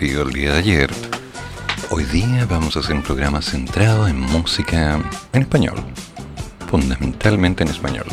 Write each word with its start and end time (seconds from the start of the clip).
El 0.00 0.32
día 0.32 0.52
de 0.52 0.58
ayer, 0.58 0.90
hoy 1.90 2.04
día 2.04 2.46
vamos 2.50 2.76
a 2.76 2.80
hacer 2.80 2.96
un 2.96 3.02
programa 3.02 3.40
centrado 3.40 4.08
en 4.08 4.18
música 4.18 5.00
en 5.32 5.42
español, 5.42 5.76
fundamentalmente 6.68 7.62
en 7.62 7.70
español. 7.70 8.06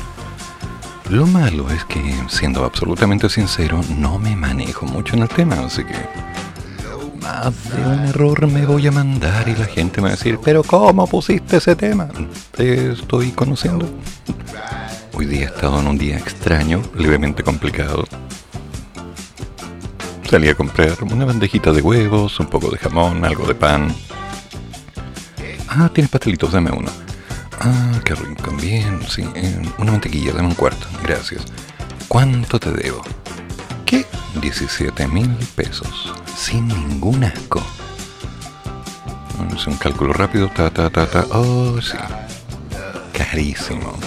Lo 1.10 1.26
malo 1.26 1.70
es 1.72 1.84
que, 1.86 2.00
siendo 2.30 2.64
absolutamente 2.66 3.30
sincero, 3.30 3.82
no 3.98 4.20
me 4.20 4.36
manejo 4.36 4.86
mucho 4.86 5.16
en 5.16 5.24
el 5.24 5.30
tema, 5.30 5.56
así 5.56 5.84
que 5.84 5.96
más 7.20 7.52
de 7.72 7.84
un 7.84 8.06
error 8.06 8.48
me 8.48 8.66
voy 8.66 8.86
a 8.86 8.92
mandar 8.92 9.50
y 9.50 9.56
la 9.56 9.66
gente 9.66 10.02
me 10.02 10.10
va 10.10 10.14
a 10.14 10.18
decir, 10.18 10.40
pero 10.44 10.64
¿cómo 10.64 11.08
pusiste 11.08 11.58
ese 11.58 11.76
tema? 11.76 12.10
Te 12.56 12.92
estoy 12.92 13.32
conociendo. 13.32 13.90
Hoy 15.14 15.26
día 15.26 15.42
he 15.42 15.46
estado 15.46 15.80
en 15.80 15.88
un 15.88 15.98
día 15.98 16.18
extraño, 16.18 16.82
levemente 16.96 17.44
complicado. 17.44 18.06
Salí 20.32 20.48
a 20.48 20.56
comprar 20.56 20.96
una 21.04 21.26
bandejita 21.26 21.74
de 21.74 21.82
huevos, 21.82 22.40
un 22.40 22.46
poco 22.46 22.72
de 22.72 22.78
jamón, 22.78 23.26
algo 23.26 23.46
de 23.46 23.54
pan. 23.54 23.94
Ah, 25.68 25.92
tienes 25.94 26.10
pastelitos, 26.10 26.54
dame 26.54 26.72
uno. 26.72 26.90
Ah, 27.60 28.00
qué 28.06 28.16
rico, 28.16 28.50
bien, 28.56 29.02
sí. 29.10 29.26
Eh, 29.36 29.62
una 29.78 29.92
mantequilla, 29.92 30.32
dame 30.32 30.48
un 30.48 30.56
cuarto, 30.56 30.88
gracias. 31.04 31.44
¿Cuánto 32.08 32.62
te 32.62 32.72
debo? 32.72 33.02
¿Qué? 33.86 34.06
17 34.42 35.06
mil 35.10 35.36
pesos, 35.54 36.14
sin 36.34 36.66
ningún 36.70 37.26
asco. 37.26 37.62
Es 39.54 39.68
un 39.68 39.76
cálculo 39.76 40.14
rápido, 40.14 40.48
ta, 40.48 40.70
ta, 40.70 40.90
ta, 40.90 41.08
ta. 41.08 41.26
Oh, 41.32 41.82
sí. 41.82 41.98
Carísimo. 43.12 44.00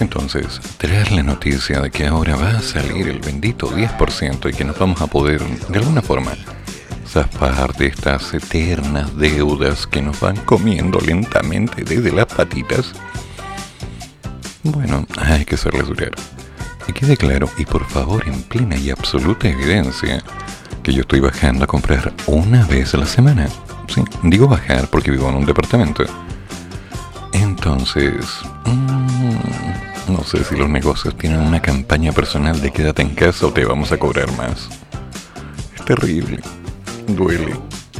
Entonces, 0.00 0.60
traer 0.78 1.10
la 1.12 1.22
noticia 1.22 1.80
de 1.80 1.90
que 1.90 2.06
ahora 2.06 2.36
va 2.36 2.50
a 2.50 2.62
salir 2.62 3.08
el 3.08 3.18
bendito 3.18 3.70
10% 3.70 4.50
y 4.50 4.54
que 4.54 4.64
nos 4.64 4.78
vamos 4.78 5.00
a 5.00 5.08
poder, 5.08 5.42
de 5.42 5.78
alguna 5.78 6.02
forma, 6.02 6.32
zafar 7.06 7.74
de 7.74 7.86
estas 7.86 8.32
eternas 8.34 9.16
deudas 9.16 9.86
que 9.86 10.00
nos 10.00 10.20
van 10.20 10.36
comiendo 10.36 11.00
lentamente 11.00 11.82
desde 11.82 12.12
las 12.12 12.26
patitas, 12.26 12.92
bueno, 14.62 15.06
hay 15.16 15.44
que 15.44 15.56
hacerles 15.56 15.88
durar. 15.88 16.12
Y 16.86 16.92
quede 16.92 17.16
claro, 17.16 17.50
y 17.58 17.64
por 17.64 17.84
favor 17.86 18.26
en 18.26 18.42
plena 18.42 18.76
y 18.76 18.90
absoluta 18.90 19.48
evidencia, 19.48 20.22
que 20.82 20.92
yo 20.92 21.02
estoy 21.02 21.20
bajando 21.20 21.64
a 21.64 21.66
comprar 21.66 22.12
una 22.26 22.64
vez 22.66 22.94
a 22.94 22.98
la 22.98 23.06
semana. 23.06 23.48
Sí, 23.88 24.02
digo 24.22 24.46
bajar 24.46 24.88
porque 24.88 25.10
vivo 25.10 25.28
en 25.28 25.36
un 25.36 25.46
departamento. 25.46 26.04
Entonces, 27.32 28.26
mmm, 28.64 29.87
no 30.08 30.24
sé 30.24 30.42
si 30.44 30.56
los 30.56 30.68
negocios 30.68 31.16
tienen 31.16 31.40
una 31.40 31.60
campaña 31.60 32.12
personal 32.12 32.60
de 32.60 32.70
quédate 32.70 33.02
en 33.02 33.14
casa 33.14 33.46
o 33.46 33.52
te 33.52 33.64
vamos 33.64 33.92
a 33.92 33.98
cobrar 33.98 34.30
más. 34.36 34.68
Es 35.74 35.84
terrible. 35.84 36.40
Duele. 37.06 37.54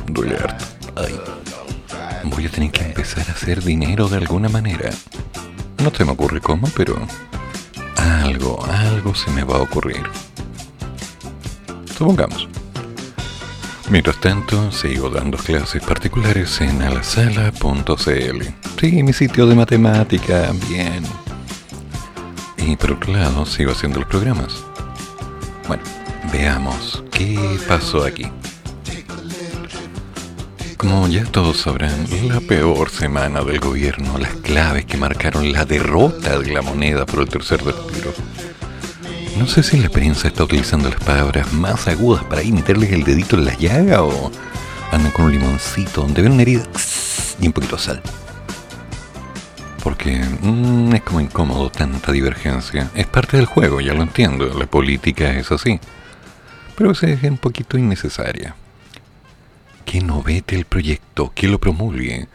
Duele 0.06 0.36
harto. 0.36 0.64
Ay. 0.96 1.18
Voy 2.24 2.46
a 2.46 2.50
tener 2.50 2.70
que 2.70 2.84
empezar 2.84 3.24
a 3.28 3.32
hacer 3.32 3.62
dinero 3.62 4.08
de 4.08 4.16
alguna 4.16 4.48
manera. 4.48 4.90
No 5.82 5.90
se 5.90 6.04
me 6.04 6.12
ocurre 6.12 6.40
cómo, 6.40 6.68
pero 6.76 6.98
algo, 7.96 8.64
algo 8.64 9.14
se 9.14 9.30
me 9.30 9.44
va 9.44 9.56
a 9.56 9.62
ocurrir. 9.62 10.02
Supongamos. 11.96 12.48
Mientras 13.90 14.20
tanto, 14.20 14.70
sigo 14.70 15.08
dando 15.08 15.38
clases 15.38 15.82
particulares 15.82 16.60
en 16.60 16.82
alasala.cl. 16.82 18.42
Sí, 18.80 19.02
mi 19.02 19.12
sitio 19.12 19.46
de 19.46 19.54
matemática, 19.54 20.52
bien. 20.68 21.04
Y 22.68 22.76
por 22.76 22.92
otro 22.92 23.14
lado, 23.14 23.46
sigo 23.46 23.72
haciendo 23.72 24.00
los 24.00 24.08
programas. 24.10 24.62
Bueno, 25.66 25.82
veamos 26.30 27.02
qué 27.10 27.58
pasó 27.66 28.04
aquí. 28.04 28.26
Como 30.76 31.08
ya 31.08 31.24
todos 31.24 31.62
sabrán, 31.62 32.06
la 32.28 32.40
peor 32.40 32.90
semana 32.90 33.42
del 33.42 33.58
gobierno, 33.58 34.18
las 34.18 34.34
claves 34.34 34.84
que 34.84 34.98
marcaron 34.98 35.50
la 35.50 35.64
derrota 35.64 36.38
de 36.38 36.52
la 36.52 36.60
moneda 36.60 37.06
por 37.06 37.20
el 37.20 37.30
tercer 37.30 37.64
retiro. 37.64 38.12
No 39.38 39.46
sé 39.46 39.62
si 39.62 39.78
la 39.78 39.88
prensa 39.88 40.28
está 40.28 40.44
utilizando 40.44 40.90
las 40.90 41.00
palabras 41.00 41.50
más 41.54 41.88
agudas 41.88 42.22
para 42.24 42.42
ir 42.42 42.52
meterles 42.52 42.92
el 42.92 43.02
dedito 43.02 43.36
en 43.36 43.46
la 43.46 43.56
llaga 43.56 44.02
o 44.02 44.30
andan 44.92 45.10
con 45.12 45.24
un 45.24 45.32
limoncito 45.32 46.02
donde 46.02 46.20
ven 46.20 46.32
una 46.32 46.42
herida 46.42 46.64
y 47.40 47.46
un 47.46 47.52
poquito 47.54 47.76
de 47.76 47.82
sal 47.82 48.02
porque 49.88 50.22
mm, 50.42 50.96
es 50.96 51.00
como 51.00 51.18
incómodo 51.18 51.70
tanta 51.70 52.12
divergencia. 52.12 52.90
Es 52.94 53.06
parte 53.06 53.38
del 53.38 53.46
juego, 53.46 53.80
ya 53.80 53.94
lo 53.94 54.02
entiendo, 54.02 54.46
la 54.52 54.66
política 54.66 55.30
es 55.30 55.50
así. 55.50 55.80
Pero 56.76 56.90
es 56.90 57.02
un 57.22 57.38
poquito 57.38 57.78
innecesaria. 57.78 58.54
Que 59.86 60.02
no 60.02 60.22
vete 60.22 60.56
el 60.56 60.66
proyecto, 60.66 61.32
que 61.34 61.48
lo 61.48 61.58
promulgue. 61.58 62.28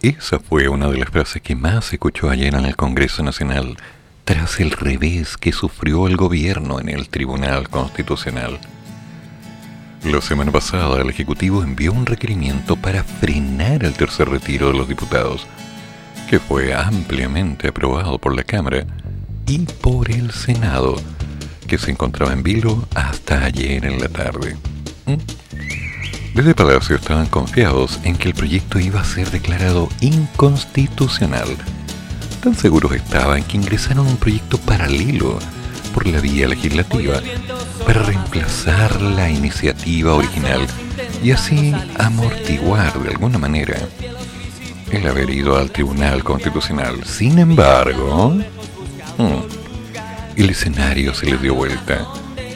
Esa 0.00 0.38
fue 0.38 0.68
una 0.68 0.88
de 0.88 0.98
las 0.98 1.08
frases 1.08 1.42
que 1.42 1.56
más 1.56 1.86
se 1.86 1.96
escuchó 1.96 2.30
ayer 2.30 2.54
en 2.54 2.64
el 2.64 2.76
Congreso 2.76 3.24
Nacional, 3.24 3.76
tras 4.24 4.60
el 4.60 4.70
revés 4.70 5.36
que 5.36 5.50
sufrió 5.50 6.06
el 6.06 6.16
gobierno 6.16 6.78
en 6.78 6.90
el 6.90 7.08
Tribunal 7.08 7.68
Constitucional. 7.70 8.60
La 10.04 10.20
semana 10.20 10.52
pasada 10.52 11.02
el 11.02 11.10
Ejecutivo 11.10 11.64
envió 11.64 11.92
un 11.92 12.06
requerimiento 12.06 12.76
para 12.76 13.02
frenar 13.02 13.82
el 13.82 13.94
tercer 13.94 14.28
retiro 14.28 14.68
de 14.68 14.78
los 14.78 14.88
diputados 14.88 15.48
que 16.30 16.38
fue 16.38 16.72
ampliamente 16.72 17.66
aprobado 17.66 18.16
por 18.20 18.36
la 18.36 18.44
Cámara 18.44 18.86
y 19.48 19.58
por 19.58 20.12
el 20.12 20.30
Senado, 20.30 20.94
que 21.66 21.76
se 21.76 21.90
encontraba 21.90 22.32
en 22.32 22.44
vilo 22.44 22.86
hasta 22.94 23.44
ayer 23.46 23.84
en 23.84 23.98
la 23.98 24.08
tarde. 24.08 24.56
¿Mm? 25.06 25.16
Desde 26.36 26.54
Palacio 26.54 26.94
estaban 26.94 27.26
confiados 27.26 27.98
en 28.04 28.16
que 28.16 28.28
el 28.28 28.34
proyecto 28.34 28.78
iba 28.78 29.00
a 29.00 29.04
ser 29.04 29.28
declarado 29.32 29.88
inconstitucional. 30.00 31.48
Tan 32.40 32.54
seguros 32.54 32.92
estaban 32.92 33.42
que 33.42 33.56
ingresaron 33.56 34.06
un 34.06 34.16
proyecto 34.16 34.56
paralelo 34.58 35.36
por 35.92 36.06
la 36.06 36.20
vía 36.20 36.46
legislativa 36.46 37.20
para 37.84 38.04
reemplazar 38.04 39.02
la 39.02 39.28
iniciativa 39.28 40.14
original 40.14 40.64
y 41.24 41.32
así 41.32 41.74
amortiguar 41.98 43.02
de 43.02 43.08
alguna 43.08 43.38
manera 43.38 43.76
el 44.90 45.06
haber 45.06 45.30
ido 45.30 45.56
al 45.56 45.70
Tribunal 45.70 46.24
Constitucional. 46.24 47.04
Sin 47.04 47.38
embargo, 47.38 48.34
hmm, 49.18 50.36
el 50.36 50.50
escenario 50.50 51.14
se 51.14 51.26
le 51.26 51.38
dio 51.38 51.54
vuelta. 51.54 52.06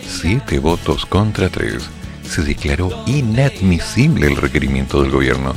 Siete 0.07 0.59
votos 0.59 1.07
contra 1.07 1.49
tres. 1.49 1.89
Se 2.29 2.43
declaró 2.43 2.91
inadmisible 3.07 4.27
el 4.27 4.37
requerimiento 4.37 5.03
del 5.03 5.11
gobierno, 5.11 5.55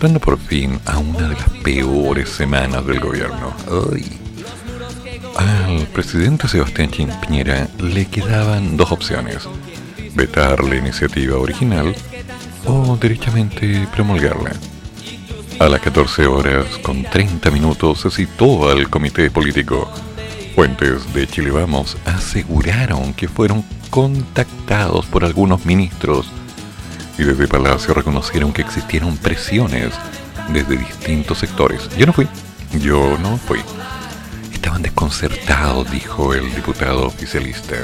dando 0.00 0.20
por 0.20 0.38
fin 0.38 0.80
a 0.86 0.98
una 0.98 1.28
de 1.28 1.34
las 1.34 1.48
peores 1.62 2.28
semanas 2.28 2.86
del 2.86 3.00
gobierno. 3.00 3.54
Al 5.36 5.86
presidente 5.86 6.48
Sebastián 6.48 6.90
Piñera 7.20 7.68
le 7.78 8.06
quedaban 8.06 8.76
dos 8.76 8.92
opciones. 8.92 9.48
Vetar 10.14 10.64
la 10.64 10.76
iniciativa 10.76 11.38
original 11.38 11.94
o 12.66 12.96
derechamente 13.00 13.86
promulgarla. 13.92 14.52
A 15.60 15.68
las 15.68 15.82
14 15.82 16.26
horas 16.26 16.78
con 16.78 17.02
30 17.02 17.50
minutos 17.50 18.00
se 18.00 18.10
citó 18.10 18.70
al 18.70 18.88
comité 18.88 19.30
político. 19.30 19.92
Fuentes 20.54 21.12
de 21.12 21.26
Chile 21.26 21.50
Vamos 21.50 21.98
aseguraron 22.06 23.12
que 23.12 23.28
fueron 23.28 23.62
contactados 23.90 25.04
por 25.04 25.22
algunos 25.22 25.66
ministros 25.66 26.30
y 27.18 27.24
desde 27.24 27.46
Palacio 27.46 27.92
reconocieron 27.92 28.54
que 28.54 28.62
existieron 28.62 29.18
presiones 29.18 29.90
desde 30.50 30.78
distintos 30.78 31.36
sectores. 31.36 31.90
Yo 31.94 32.06
no 32.06 32.14
fui, 32.14 32.26
yo 32.80 33.18
no 33.18 33.36
fui. 33.36 33.60
Estaban 34.54 34.80
desconcertados, 34.80 35.90
dijo 35.90 36.32
el 36.32 36.54
diputado 36.54 37.06
oficialista. 37.06 37.76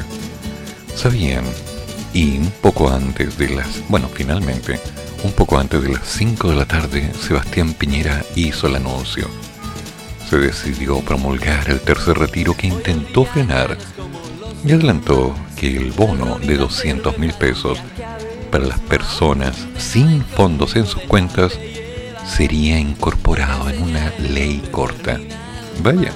Sabían, 0.94 1.44
y 2.14 2.38
poco 2.62 2.88
antes 2.88 3.36
de 3.36 3.50
las, 3.50 3.86
bueno, 3.90 4.08
finalmente, 4.08 4.80
un 5.22 5.32
poco 5.32 5.58
antes 5.58 5.82
de 5.82 5.90
las 5.90 6.06
5 6.06 6.50
de 6.50 6.54
la 6.54 6.64
tarde, 6.64 7.12
Sebastián 7.20 7.72
Piñera 7.74 8.24
hizo 8.34 8.66
el 8.66 8.76
anuncio. 8.76 9.28
Se 10.28 10.38
decidió 10.38 11.00
promulgar 11.00 11.70
el 11.70 11.80
tercer 11.80 12.18
retiro 12.18 12.54
que 12.54 12.66
intentó 12.66 13.24
frenar 13.24 13.76
y 14.64 14.72
adelantó 14.72 15.34
que 15.56 15.76
el 15.76 15.92
bono 15.92 16.38
de 16.38 16.56
200 16.56 17.18
mil 17.18 17.32
pesos 17.32 17.78
para 18.50 18.66
las 18.66 18.80
personas 18.80 19.56
sin 19.78 20.24
fondos 20.24 20.76
en 20.76 20.86
sus 20.86 21.02
cuentas 21.02 21.58
sería 22.26 22.78
incorporado 22.78 23.70
en 23.70 23.82
una 23.82 24.12
ley 24.18 24.62
corta. 24.70 25.20
Vaya, 25.82 26.12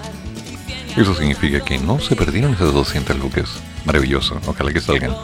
eso 0.96 1.14
significa 1.14 1.60
que 1.60 1.78
no 1.78 2.00
se 2.00 2.16
perdieron 2.16 2.54
esas 2.54 2.72
200 2.72 3.18
lucas. 3.18 3.48
Maravilloso, 3.84 4.40
ojalá 4.46 4.72
que 4.72 4.80
salgan, 4.80 5.14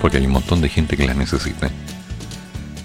porque 0.00 0.18
hay 0.18 0.26
un 0.26 0.32
montón 0.32 0.60
de 0.60 0.68
gente 0.68 0.96
que 0.96 1.06
las 1.06 1.16
necesita. 1.16 1.70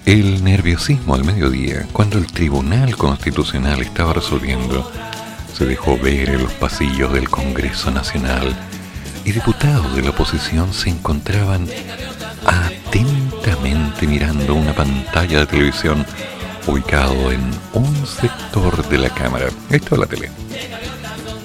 El 0.08 0.42
nerviosismo 0.42 1.14
al 1.14 1.22
mediodía, 1.22 1.86
cuando 1.92 2.16
el 2.16 2.26
Tribunal 2.28 2.96
Constitucional 2.96 3.82
estaba 3.82 4.14
resolviendo, 4.14 4.90
se 5.52 5.66
dejó 5.66 5.98
ver 5.98 6.30
en 6.30 6.44
los 6.44 6.52
pasillos 6.54 7.12
del 7.12 7.28
Congreso 7.28 7.90
Nacional 7.90 8.56
y 9.26 9.32
diputados 9.32 9.94
de 9.94 10.00
la 10.00 10.08
oposición 10.08 10.72
se 10.72 10.88
encontraban 10.88 11.66
atentamente 12.46 14.06
mirando 14.06 14.54
una 14.54 14.72
pantalla 14.72 15.40
de 15.40 15.46
televisión 15.46 16.06
ubicado 16.66 17.30
en 17.30 17.42
un 17.74 18.06
sector 18.06 18.88
de 18.88 18.96
la 18.96 19.10
Cámara. 19.10 19.50
Esto 19.68 19.94
es 19.94 20.00
la 20.00 20.06
tele. 20.06 20.30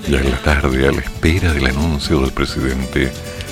Ya 0.07 0.19
en 0.21 0.31
la 0.31 0.42
tarde, 0.42 0.88
a 0.88 0.94
la 0.94 1.01
espera 1.01 1.51
del 1.51 1.68
anuncio 1.68 2.21
del 2.21 2.31
presidente, 2.31 3.12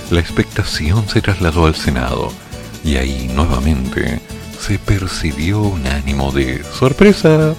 la 0.09 0.21
expectación 0.21 1.09
se 1.09 1.21
trasladó 1.21 1.65
al 1.65 1.75
Senado 1.75 2.31
y 2.85 2.95
ahí 2.95 3.29
nuevamente 3.35 4.21
se 4.61 4.77
percibió 4.77 5.59
un 5.59 5.87
ánimo 5.87 6.31
de 6.31 6.63
sorpresa. 6.63 7.55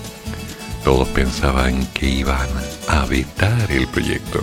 Todos 0.85 1.09
pensaban 1.09 1.85
que 1.89 2.09
iban 2.09 2.49
a 2.89 3.05
vetar 3.07 3.73
el 3.73 3.89
proyecto. 3.89 4.41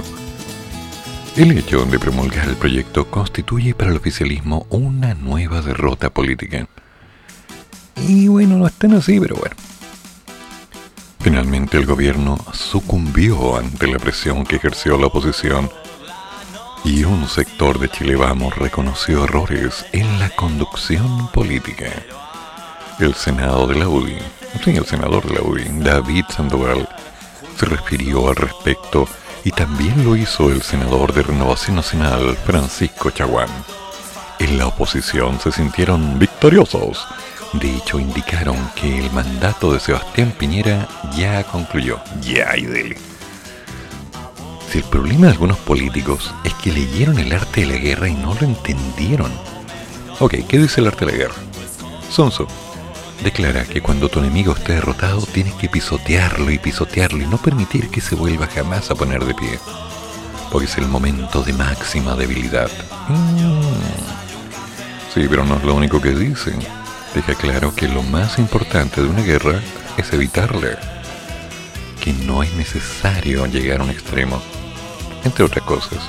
El 1.37 1.57
hecho 1.57 1.85
de 1.85 1.97
promulgar 1.97 2.49
el 2.49 2.57
proyecto 2.57 3.09
constituye 3.09 3.73
para 3.73 3.91
el 3.91 3.97
oficialismo 3.97 4.67
una 4.69 5.13
nueva 5.13 5.61
derrota 5.61 6.09
política. 6.09 6.67
Y 8.07 8.27
bueno, 8.27 8.57
no 8.57 8.67
es 8.67 8.73
tan 8.73 8.93
así, 8.93 9.19
pero 9.21 9.35
bueno. 9.37 9.55
Finalmente 11.21 11.77
el 11.77 11.85
gobierno 11.85 12.37
sucumbió 12.51 13.57
ante 13.57 13.87
la 13.87 13.99
presión 13.99 14.43
que 14.43 14.57
ejerció 14.57 14.97
la 14.97 15.07
oposición 15.07 15.69
y 16.83 17.03
un 17.05 17.27
sector 17.27 17.79
de 17.79 17.89
Chile 17.89 18.15
Vamos 18.15 18.57
reconoció 18.57 19.25
errores 19.25 19.85
en 19.93 20.19
la 20.19 20.29
conducción 20.29 21.29
política 21.31 21.91
el 22.99 23.15
Senado 23.15 23.65
de 23.65 23.75
la 23.75 23.87
UDI, 23.87 24.17
sí, 24.63 24.71
el 24.71 24.85
senador 24.85 25.25
de 25.25 25.35
la 25.35 25.41
UDI, 25.41 25.69
David 25.79 26.25
Sandoval, 26.29 26.87
se 27.57 27.65
refirió 27.65 28.29
al 28.29 28.35
respecto 28.35 29.07
y 29.43 29.51
también 29.51 30.03
lo 30.03 30.15
hizo 30.15 30.49
el 30.49 30.61
senador 30.61 31.13
de 31.13 31.23
Renovación 31.23 31.77
Nacional, 31.77 32.35
Francisco 32.45 33.09
Chaguán. 33.11 33.49
En 34.39 34.57
la 34.57 34.67
oposición 34.67 35.39
se 35.39 35.51
sintieron 35.51 36.19
victoriosos. 36.19 37.07
De 37.53 37.73
hecho, 37.73 37.99
indicaron 37.99 38.57
que 38.75 38.99
el 38.99 39.11
mandato 39.11 39.73
de 39.73 39.79
Sebastián 39.79 40.33
Piñera 40.37 40.87
ya 41.15 41.43
concluyó. 41.43 41.99
Ya, 42.21 42.55
y 42.57 42.65
dele. 42.65 42.97
Si 44.69 44.79
el 44.79 44.83
problema 44.83 45.27
de 45.27 45.31
algunos 45.33 45.57
políticos 45.57 46.33
es 46.43 46.53
que 46.55 46.71
leyeron 46.71 47.17
el 47.17 47.31
arte 47.33 47.61
de 47.61 47.67
la 47.67 47.77
guerra 47.77 48.09
y 48.09 48.13
no 48.13 48.33
lo 48.35 48.41
entendieron. 48.41 49.31
Ok, 50.19 50.35
¿qué 50.47 50.57
dice 50.57 50.81
el 50.81 50.87
arte 50.87 51.05
de 51.05 51.11
la 51.11 51.17
guerra? 51.17 51.35
Sonso, 52.09 52.47
declara 53.23 53.65
que 53.65 53.81
cuando 53.81 54.09
tu 54.09 54.19
enemigo 54.19 54.53
esté 54.53 54.73
derrotado 54.73 55.21
tienes 55.25 55.53
que 55.55 55.69
pisotearlo 55.69 56.51
y 56.51 56.57
pisotearlo 56.57 57.23
y 57.23 57.27
no 57.27 57.37
permitir 57.37 57.89
que 57.89 58.01
se 58.01 58.15
vuelva 58.15 58.47
jamás 58.47 58.89
a 58.91 58.95
poner 58.95 59.25
de 59.25 59.33
pie. 59.33 59.59
Porque 60.51 60.65
es 60.65 60.77
el 60.77 60.87
momento 60.87 61.43
de 61.43 61.53
máxima 61.53 62.15
debilidad. 62.15 62.69
Mm. 63.07 63.59
Sí, 65.13 65.27
pero 65.29 65.45
no 65.45 65.57
es 65.57 65.63
lo 65.63 65.75
único 65.75 66.01
que 66.01 66.11
dice. 66.11 66.53
Deja 67.13 67.35
claro 67.35 67.73
que 67.75 67.87
lo 67.87 68.03
más 68.03 68.39
importante 68.39 69.01
de 69.01 69.09
una 69.09 69.21
guerra 69.21 69.59
es 69.97 70.11
evitarla. 70.13 70.79
Que 72.01 72.13
no 72.13 72.41
es 72.43 72.53
necesario 72.53 73.45
llegar 73.47 73.81
a 73.81 73.83
un 73.83 73.89
extremo. 73.89 74.41
Entre 75.23 75.43
otras 75.43 75.65
cosas. 75.65 75.99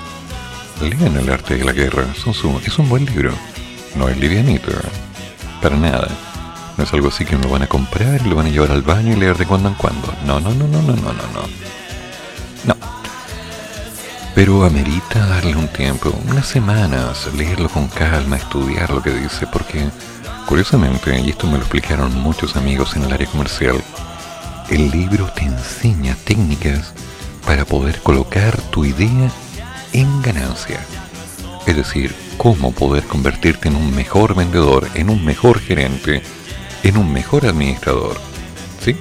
Lean 0.80 1.16
el 1.16 1.30
arte 1.30 1.56
de 1.56 1.64
la 1.64 1.72
guerra. 1.72 2.06
Es 2.16 2.78
un 2.78 2.88
buen 2.88 3.04
libro. 3.04 3.32
No 3.96 4.08
es 4.08 4.16
livianito. 4.16 4.70
Para 5.60 5.76
nada 5.76 6.08
no 6.80 6.84
es 6.84 6.94
algo 6.94 7.08
así 7.08 7.26
que 7.26 7.36
lo 7.36 7.50
van 7.50 7.60
a 7.60 7.66
comprar 7.66 8.22
y 8.24 8.28
lo 8.30 8.36
van 8.36 8.46
a 8.46 8.48
llevar 8.48 8.70
al 8.70 8.80
baño 8.80 9.12
y 9.12 9.16
leer 9.16 9.36
de 9.36 9.44
cuando 9.44 9.68
en 9.68 9.74
cuando. 9.74 10.14
No, 10.24 10.40
no, 10.40 10.48
no, 10.54 10.66
no, 10.66 10.80
no, 10.80 10.96
no, 10.96 11.12
no, 11.12 11.22
no. 11.34 11.42
No. 12.64 12.74
Pero 14.34 14.64
amerita 14.64 15.26
darle 15.26 15.56
un 15.56 15.68
tiempo, 15.68 16.10
unas 16.30 16.46
semanas, 16.46 17.28
leerlo 17.36 17.68
con 17.68 17.88
calma, 17.88 18.38
estudiar 18.38 18.88
lo 18.88 19.02
que 19.02 19.10
dice, 19.10 19.46
porque, 19.46 19.90
curiosamente, 20.46 21.20
y 21.20 21.28
esto 21.28 21.46
me 21.48 21.58
lo 21.58 21.64
explicaron 21.64 22.18
muchos 22.18 22.56
amigos 22.56 22.96
en 22.96 23.02
el 23.02 23.12
área 23.12 23.26
comercial, 23.26 23.76
el 24.70 24.90
libro 24.90 25.26
te 25.34 25.42
enseña 25.42 26.16
técnicas 26.24 26.94
para 27.44 27.66
poder 27.66 28.00
colocar 28.00 28.58
tu 28.70 28.86
idea 28.86 29.30
en 29.92 30.22
ganancia. 30.22 30.80
Es 31.66 31.76
decir, 31.76 32.14
cómo 32.38 32.72
poder 32.72 33.04
convertirte 33.04 33.68
en 33.68 33.76
un 33.76 33.94
mejor 33.94 34.34
vendedor, 34.34 34.88
en 34.94 35.10
un 35.10 35.22
mejor 35.26 35.60
gerente, 35.60 36.22
en 36.82 36.96
un 36.96 37.12
mejor 37.12 37.46
administrador. 37.46 38.16
¿Sí? 38.80 38.96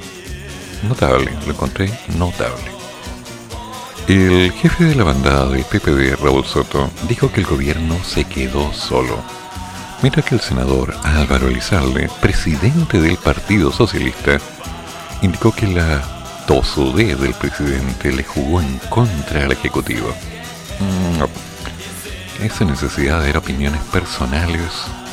Notable, 0.87 1.31
lo 1.45 1.53
encontré 1.53 1.91
notable. 2.17 2.79
El 4.07 4.51
jefe 4.53 4.85
de 4.85 4.95
la 4.95 5.03
bandada 5.03 5.49
del 5.49 5.63
PPD, 5.63 6.19
Raúl 6.19 6.43
Soto, 6.45 6.89
dijo 7.07 7.31
que 7.31 7.41
el 7.41 7.45
gobierno 7.45 7.95
se 8.03 8.23
quedó 8.23 8.73
solo, 8.73 9.21
mientras 10.01 10.25
que 10.25 10.35
el 10.35 10.41
senador 10.41 10.95
Álvaro 11.03 11.47
Elizalde, 11.47 12.09
presidente 12.19 12.99
del 12.99 13.17
Partido 13.17 13.71
Socialista, 13.71 14.39
indicó 15.21 15.51
que 15.51 15.67
la 15.67 16.01
tosudez 16.47 17.19
del 17.19 17.35
presidente 17.35 18.11
le 18.11 18.23
jugó 18.23 18.61
en 18.61 18.79
contra 18.89 19.43
al 19.45 19.51
Ejecutivo. 19.51 20.09
Mm, 20.79 22.43
esa 22.43 22.65
necesidad 22.65 23.21
de 23.21 23.37
opiniones 23.37 23.81
personales. 23.91 24.61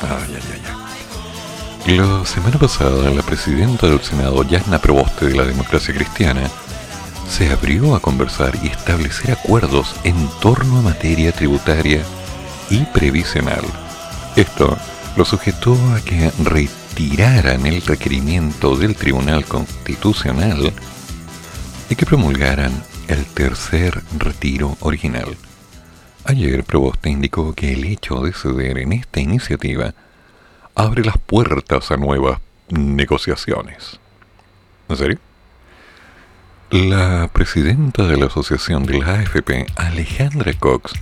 Ay, 0.01 0.33
ay, 0.35 0.61
ay. 0.65 0.76
La 1.87 2.25
semana 2.25 2.59
pasada, 2.59 3.09
la 3.11 3.21
presidenta 3.21 3.87
del 3.87 4.01
Senado, 4.01 4.43
Yasna 4.43 4.77
Proboste 4.77 5.27
de 5.27 5.37
la 5.37 5.45
Democracia 5.45 5.93
Cristiana, 5.93 6.41
se 7.29 7.49
abrió 7.49 7.95
a 7.95 8.01
conversar 8.01 8.59
y 8.61 8.67
establecer 8.67 9.31
acuerdos 9.31 9.95
en 10.03 10.27
torno 10.41 10.79
a 10.79 10.81
materia 10.81 11.31
tributaria 11.31 12.03
y 12.69 12.83
previsional. 12.87 13.63
Esto 14.35 14.77
lo 15.15 15.23
sujetó 15.23 15.75
a 15.93 16.01
que 16.01 16.29
retiraran 16.43 17.65
el 17.65 17.81
requerimiento 17.81 18.75
del 18.75 18.93
Tribunal 18.97 19.45
Constitucional 19.45 20.73
y 21.89 21.95
que 21.95 22.05
promulgaran 22.05 22.73
el 23.07 23.25
tercer 23.27 24.03
retiro 24.17 24.75
original. 24.81 25.37
Ayer 26.25 26.65
Proboste 26.65 27.09
indicó 27.09 27.53
que 27.53 27.71
el 27.71 27.85
hecho 27.85 28.19
de 28.23 28.33
ceder 28.33 28.77
en 28.79 28.91
esta 28.91 29.21
iniciativa 29.21 29.93
abre 30.77 31.03
las 31.03 31.17
puertas 31.17 31.89
a 31.89 31.97
nuevas 31.97 32.39
negociaciones. 32.69 33.99
¿En 34.87 34.95
serio? 34.95 35.19
La 36.69 37.29
presidenta 37.33 38.03
de 38.03 38.15
la 38.15 38.27
Asociación 38.27 38.85
de 38.85 38.99
la 38.99 39.15
AFP, 39.15 39.65
Alejandra 39.75 40.53
Cox, 40.53 40.93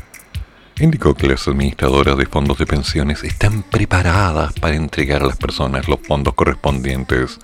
indicó 0.80 1.14
que 1.14 1.28
las 1.28 1.46
administradoras 1.50 2.18
de 2.18 2.26
fondos 2.26 2.58
de 2.58 2.66
pensiones 2.66 3.26
están 3.26 3.64
preparadas 3.64 4.54
para 4.54 4.76
entregar 4.76 5.24
a 5.24 5.28
las 5.28 5.38
personas 5.38 5.90
los 5.90 6.00
fondos 6.00 6.36
correspondientes 6.36 7.38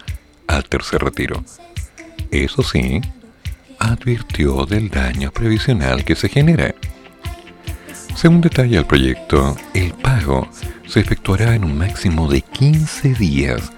al 0.47 0.63
tercer 0.63 1.03
retiro. 1.03 1.43
Eso 2.31 2.63
sí, 2.63 3.01
advirtió 3.77 4.65
del 4.65 4.89
daño 4.89 5.31
previsional 5.31 6.05
que 6.05 6.15
se 6.15 6.29
genera. 6.29 6.75
Según 8.15 8.39
detalla 8.39 8.79
el 8.79 8.85
proyecto, 8.85 9.57
el 9.73 9.93
pago 9.95 10.47
se 10.91 10.99
efectuará 10.99 11.55
en 11.55 11.63
un 11.63 11.77
máximo 11.77 12.27
de 12.27 12.41
15 12.41 13.13
días 13.13 13.71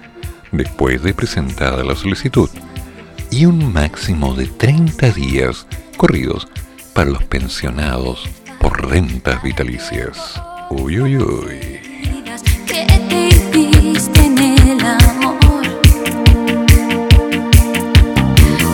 después 0.50 1.00
de 1.04 1.14
presentada 1.14 1.84
la 1.84 1.94
solicitud 1.94 2.50
y 3.30 3.46
un 3.46 3.72
máximo 3.72 4.34
de 4.34 4.48
30 4.48 5.10
días 5.10 5.64
corridos 5.96 6.48
para 6.92 7.10
los 7.10 7.22
pensionados 7.22 8.28
por 8.58 8.90
rentas 8.90 9.40
vitalicias. 9.44 10.42
Uy, 10.70 10.98
uy, 10.98 11.18
uy. 11.18 11.80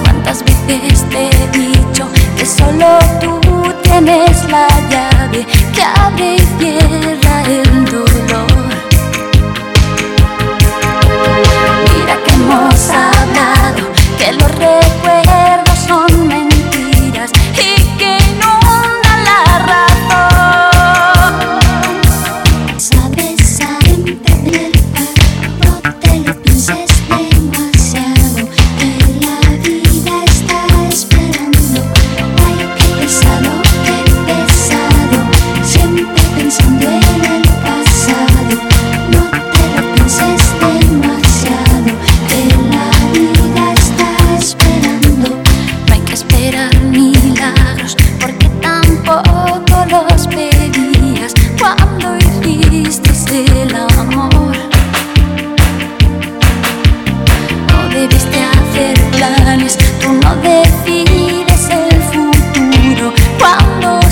¿Cuántas 0.02 0.42
veces 0.44 1.06
te 1.10 1.28
he 1.28 1.58
dicho 1.58 2.08
que 2.38 2.46
solo 2.46 2.98
tú 3.20 3.49
tienes 4.04 4.44
la 4.50 4.66
llave 4.88 5.46
que 5.74 5.82
abre 5.82 6.36
y 6.36 6.38
cierra 6.58 7.42
el 7.42 7.84
dolor. 7.84 8.46
Mira 11.92 12.16
que 12.24 12.34
hemos 12.34 12.90
hablado, 12.90 13.92
que 14.18 14.32
los 14.32 14.50
recuerdos 14.52 15.78
son 15.86 16.39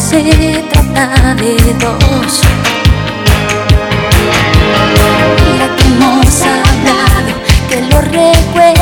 se 0.09 0.65
trata 0.71 1.35
de 1.35 1.55
dos. 1.75 2.41
Mira 5.45 5.69
que 5.77 5.85
hemos 5.87 6.43
hablado, 6.43 7.33
que 7.69 7.81
lo 7.83 8.01
recuerdo. 8.01 8.78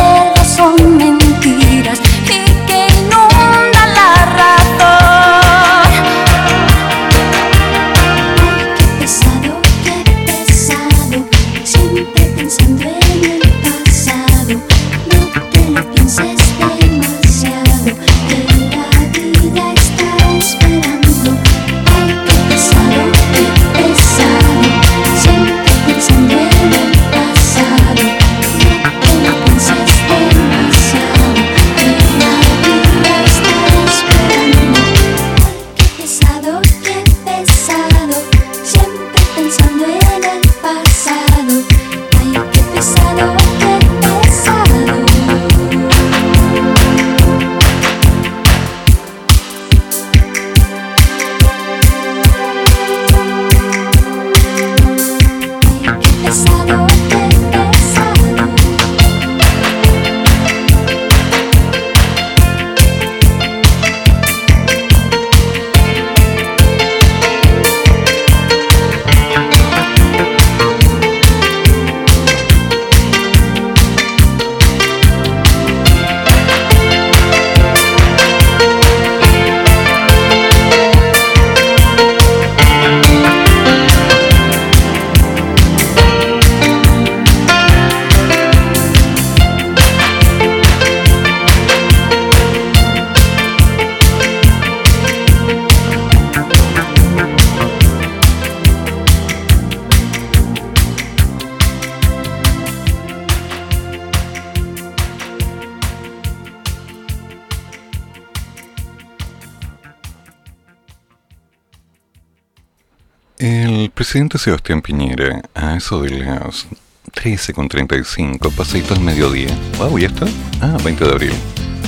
Presidente 114.16 114.38
Sebastián 114.38 114.80
Piñera, 114.80 115.42
a 115.54 115.76
eso 115.76 116.00
de 116.00 116.08
las 116.08 116.66
13.35, 117.12 118.50
paseito 118.50 118.94
al 118.94 119.00
mediodía. 119.00 119.50
Wow, 119.76 119.99
¿ya 119.99 120.06
está? 120.06 120.25
Ah, 120.62 120.78
20 120.82 121.04
de 121.04 121.11
abril. 121.11 121.32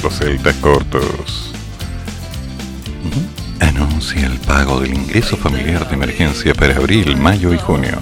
Los 0.02 0.18
celtas 0.18 0.54
cortos. 0.56 1.54
Anuncia 3.60 4.26
el 4.26 4.38
pago 4.40 4.78
del 4.78 4.92
ingreso 4.92 5.38
familiar 5.38 5.88
de 5.88 5.94
emergencia 5.94 6.52
para 6.52 6.76
abril, 6.76 7.16
mayo 7.16 7.54
y 7.54 7.58
junio. 7.58 7.98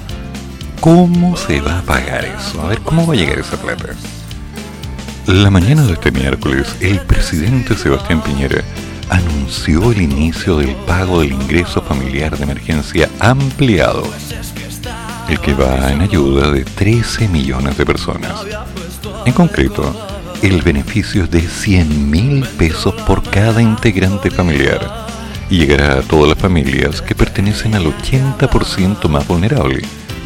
¿Cómo 0.81 1.37
se 1.37 1.61
va 1.61 1.79
a 1.79 1.83
pagar 1.83 2.25
eso? 2.25 2.61
A 2.63 2.67
ver, 2.71 2.81
¿cómo 2.81 3.07
va 3.07 3.15
a 3.15 3.17
llegar 3.17 3.39
esa 3.39 3.57
plata? 3.63 3.91
La 5.29 5.51
mañana 5.51 5.87
de 5.87 5.93
este 5.93 6.11
miércoles, 6.11 6.75
el 6.81 6.99
presidente 7.03 7.77
Sebastián 7.77 8.21
Piñera 8.25 8.65
anunció 9.11 9.93
el 9.93 10.03
inicio 10.03 10.59
del 10.59 10.75
pago 10.87 11.21
del 11.21 11.33
ingreso 11.33 11.81
familiar 11.83 12.37
de 12.37 12.45
emergencia 12.45 13.09
ampliado, 13.21 14.05
el 15.29 15.41
que 15.41 15.55
va 15.55 15.91
en 15.91 16.01
ayuda 16.01 16.51
de 16.51 16.65
13 16.65 17.29
millones 17.29 17.77
de 17.77 17.87
personas. 17.87 18.33
En 19.25 19.33
concreto, 19.33 19.95
el 20.43 20.63
beneficio 20.63 21.25
es 21.25 21.31
de 21.31 21.41
100 21.41 22.11
mil 22.11 22.45
pesos 22.59 22.95
por 23.07 23.23
cada 23.23 23.63
integrante 23.63 24.31
familiar 24.31 25.07
y 25.49 25.59
llegará 25.59 25.99
a 25.99 26.03
todas 26.03 26.29
las 26.29 26.39
familias 26.39 27.01
que 27.01 27.15
pertenecen 27.15 27.75
al 27.75 27.87
80% 27.87 29.09
más 29.09 29.27
vulnerable, 29.27 29.83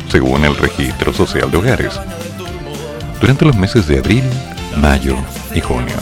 según 0.08 0.44
el 0.44 0.56
registro 0.56 1.12
social 1.12 1.50
de 1.50 1.58
hogares. 1.58 2.00
Durante 3.20 3.44
los 3.44 3.56
meses 3.56 3.86
de 3.86 3.98
abril, 3.98 4.24
mayo 4.76 5.16
y 5.54 5.60
junio, 5.60 5.96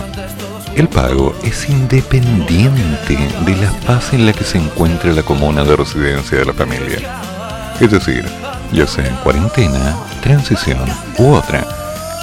el 0.79 0.89
pago 0.89 1.35
es 1.43 1.69
independiente 1.69 3.19
de 3.45 3.57
la 3.57 3.71
fase 3.85 4.15
en 4.15 4.27
la 4.27 4.33
que 4.33 4.45
se 4.45 4.59
encuentre 4.59 5.13
la 5.13 5.25
comuna 5.25 5.65
de 5.65 5.75
residencia 5.75 6.39
de 6.39 6.45
la 6.45 6.53
familia. 6.53 7.21
Es 7.81 7.91
decir, 7.91 8.25
ya 8.73 8.87
sea 8.87 9.07
en 9.07 9.17
cuarentena, 9.17 9.97
transición 10.23 10.79
u 11.19 11.33
otra, 11.33 11.67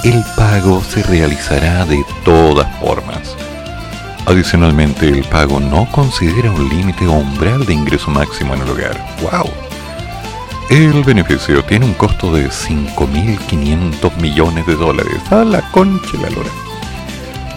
el 0.04 0.24
pago 0.36 0.82
se 0.82 1.02
realizará 1.02 1.84
de 1.84 2.02
todas 2.24 2.66
formas. 2.80 3.36
Adicionalmente, 4.24 5.06
el 5.06 5.24
pago 5.24 5.60
no 5.60 5.86
considera 5.92 6.50
un 6.50 6.68
límite 6.70 7.06
o 7.06 7.12
umbral 7.12 7.66
de 7.66 7.74
ingreso 7.74 8.10
máximo 8.10 8.54
en 8.54 8.62
el 8.62 8.70
hogar. 8.70 9.06
¡Wow! 9.20 9.50
El 10.70 11.04
beneficio 11.04 11.62
tiene 11.62 11.84
un 11.84 11.94
costo 11.94 12.32
de 12.32 12.48
5.500 12.48 14.16
millones 14.16 14.66
de 14.66 14.74
dólares. 14.76 15.20
A 15.30 15.44
la 15.44 15.60
concha 15.72 16.16
la 16.22 16.30
lora 16.30 16.65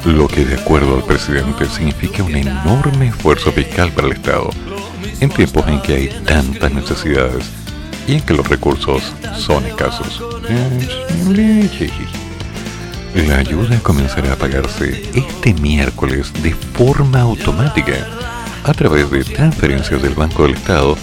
lo 0.05 0.27
que 0.27 0.45
de 0.45 0.55
acuerdo 0.55 0.95
al 0.95 1.03
presidente 1.03 1.65
significa 1.67 2.23
un 2.23 2.35
enorme 2.35 3.07
esfuerzo 3.07 3.51
fiscal 3.51 3.91
para 3.91 4.07
el 4.07 4.13
Estado, 4.13 4.49
en 5.19 5.29
tiempos 5.29 5.67
en 5.67 5.81
que 5.81 5.95
hay 5.95 6.07
tantas 6.25 6.71
necesidades 6.71 7.45
y 8.07 8.13
en 8.13 8.21
que 8.21 8.33
los 8.33 8.47
recursos 8.47 9.13
son 9.37 9.65
escasos. 9.65 10.21
La 13.15 13.37
ayuda 13.37 13.79
comenzará 13.79 14.33
a 14.33 14.35
pagarse 14.35 15.09
este 15.13 15.53
miércoles 15.55 16.31
de 16.41 16.53
forma 16.53 17.21
automática 17.21 17.95
a 18.63 18.73
través 18.73 19.09
de 19.11 19.23
transferencias 19.23 20.01
del 20.01 20.13
Banco 20.13 20.43
del 20.43 20.55
Estado 20.55 20.97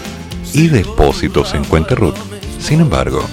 y 0.53 0.69
depósitos 0.69 1.55
en 1.55 1.65
cuenta 1.65 1.95
RUT. 1.95 2.17
Sin 2.59 2.81
embargo, 2.81 3.25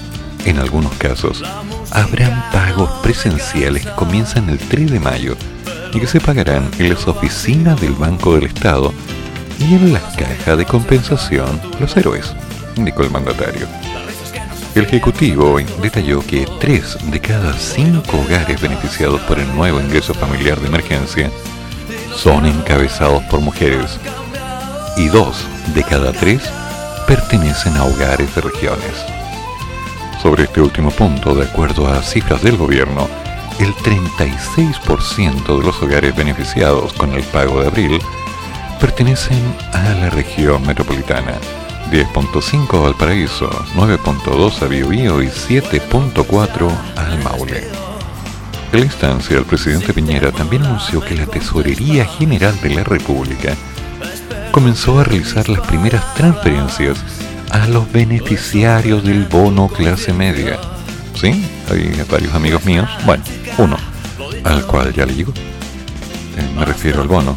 en 0.46 0.60
algunos 0.60 0.92
casos, 0.94 1.44
habrán 1.92 2.44
pagos 2.52 2.90
presenciales 3.02 3.86
que 3.86 3.92
comienzan 3.94 4.50
el 4.50 4.58
3 4.58 4.92
de 4.92 5.00
mayo 5.00 5.38
que 6.00 6.08
se 6.08 6.20
pagarán 6.20 6.70
en 6.80 6.90
las 6.90 7.08
oficinas 7.08 7.80
del 7.80 7.94
Banco 7.94 8.36
del 8.36 8.46
Estado 8.46 8.94
y 9.60 9.76
en 9.76 9.94
la 9.94 10.00
caja 10.18 10.56
de 10.56 10.66
compensación 10.66 11.62
Los 11.80 11.96
Héroes, 11.96 12.34
indicó 12.76 13.04
el 13.04 13.12
mandatario. 13.12 13.68
El 14.76 14.86
Ejecutivo 14.86 15.58
detalló 15.82 16.26
que 16.26 16.48
tres 16.60 16.98
de 17.12 17.20
cada 17.20 17.54
cinco 17.54 18.18
hogares 18.18 18.60
beneficiados 18.60 19.22
por 19.22 19.40
el 19.40 19.56
nuevo 19.56 19.80
ingreso 19.80 20.14
familiar 20.14 20.60
de 20.60 20.68
emergencia 20.68 21.30
son 22.16 22.46
encabezados 22.46 23.24
por 23.26 23.42
mujeres 23.42 24.00
y 24.98 25.08
dos 25.08 25.46
de 25.76 25.84
cada 25.84 26.12
tres 26.12 26.42
pertenecen 27.08 27.78
a 27.78 27.84
hogares 27.84 28.34
de 28.34 28.42
regiones. 28.42 29.06
Sobre 30.22 30.44
este 30.44 30.62
último 30.62 30.90
punto, 30.90 31.36
de 31.36 31.46
acuerdo 31.46 31.88
a 31.88 32.02
cifras 32.02 32.42
del 32.42 32.58
gobierno, 32.58 33.08
el 33.60 33.74
36% 33.76 35.58
de 35.58 35.66
los 35.66 35.82
hogares 35.82 36.16
beneficiados 36.16 36.94
con 36.94 37.14
el 37.14 37.24
pago 37.24 37.62
de 37.62 37.68
abril 37.68 38.00
pertenecen 38.80 39.42
a 39.72 39.94
la 39.94 40.10
región 40.10 40.66
metropolitana, 40.66 41.34
10.5 41.92 42.78
a 42.78 42.82
Valparaíso, 42.82 43.50
9.2 43.76 44.62
a 44.62 44.68
Biobío 44.68 45.22
y 45.22 45.28
7.4 45.28 46.72
al 46.96 47.24
Maule. 47.24 47.68
En 48.72 48.80
la 48.80 48.86
instancia, 48.86 49.38
el 49.38 49.46
presidente 49.46 49.94
Piñera 49.94 50.32
también 50.32 50.64
anunció 50.64 51.00
que 51.00 51.16
la 51.16 51.28
Tesorería 51.28 52.06
General 52.06 52.60
de 52.62 52.70
la 52.72 52.84
República 52.84 53.56
comenzó 54.52 55.00
a 55.00 55.04
realizar 55.04 55.48
las 55.48 55.62
primeras 55.68 56.14
transferencias 56.16 56.98
a 57.52 57.68
los 57.68 57.92
beneficiarios 57.92 59.04
del 59.04 59.26
bono 59.26 59.68
clase 59.68 60.12
media. 60.12 60.60
¿Sí? 61.16 61.46
Hay 61.70 62.04
varios 62.10 62.34
amigos 62.34 62.66
míos, 62.66 62.88
bueno, 63.06 63.24
uno, 63.58 63.78
al 64.44 64.66
cual 64.66 64.94
ya 64.94 65.06
le 65.06 65.16
llegó. 65.16 65.32
Eh, 65.32 66.50
me 66.58 66.66
refiero 66.66 67.02
al 67.02 67.08
bono. 67.08 67.36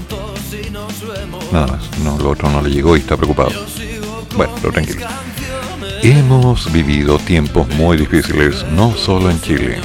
Nada 1.52 1.66
más, 1.68 1.99
no, 2.02 2.18
lo 2.18 2.30
otro 2.30 2.50
no 2.50 2.61
le 2.61 2.71
llegó 2.71 2.97
y 2.97 3.00
está 3.00 3.16
preocupado. 3.16 3.52
Bueno, 4.37 4.52
pero 4.61 4.73
tranquilo. 4.73 5.06
Hemos 6.02 6.73
vivido 6.73 7.18
tiempos 7.18 7.68
muy 7.68 7.97
difíciles, 7.97 8.64
no 8.73 8.95
solo 8.95 9.30
en 9.30 9.40
Chile. 9.40 9.78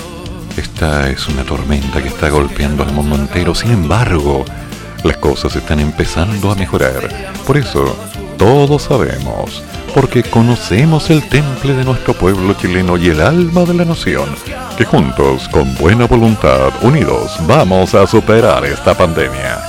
Esta 0.57 1.09
es 1.09 1.27
una 1.27 1.43
tormenta 1.43 2.01
que 2.01 2.09
está 2.09 2.29
golpeando 2.29 2.83
al 2.83 2.91
mundo 2.91 3.15
entero. 3.15 3.55
Sin 3.55 3.71
embargo, 3.71 4.43
las 5.03 5.17
cosas 5.17 5.55
están 5.55 5.79
empezando 5.79 6.51
a 6.51 6.55
mejorar. 6.55 7.31
Por 7.47 7.57
eso, 7.57 7.95
todos 8.41 8.81
sabemos, 8.81 9.61
porque 9.93 10.23
conocemos 10.23 11.11
el 11.11 11.21
temple 11.29 11.75
de 11.75 11.83
nuestro 11.83 12.15
pueblo 12.15 12.55
chileno 12.55 12.97
y 12.97 13.09
el 13.09 13.21
alma 13.21 13.61
de 13.65 13.75
la 13.75 13.85
nación, 13.85 14.35
que 14.75 14.83
juntos, 14.83 15.47
con 15.49 15.75
buena 15.75 16.07
voluntad, 16.07 16.71
unidos, 16.81 17.37
vamos 17.45 17.93
a 17.93 18.07
superar 18.07 18.65
esta 18.65 18.97
pandemia. 18.97 19.59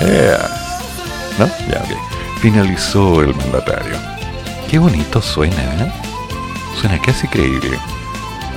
Ok. 1.38 1.98
Finalizó 2.40 3.20
el 3.20 3.34
mandatario. 3.34 3.98
Qué 4.70 4.78
bonito 4.78 5.20
suena, 5.20 5.62
¿eh? 5.62 5.92
Suena 6.80 6.98
casi 6.98 7.28
creíble. 7.28 7.78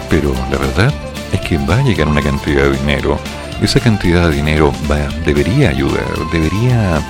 Pero 0.10 0.34
la 0.50 0.58
verdad 0.58 0.94
es 1.34 1.42
que 1.42 1.58
va 1.58 1.76
a 1.76 1.84
llegar 1.84 2.08
una 2.08 2.22
cantidad 2.22 2.64
de 2.64 2.78
dinero. 2.78 3.20
Esa 3.62 3.82
cantidad 3.82 4.30
de 4.30 4.38
dinero 4.38 4.72
va, 4.90 5.10
debería 5.26 5.72
ayudar, 5.72 6.08
debería 6.32 7.02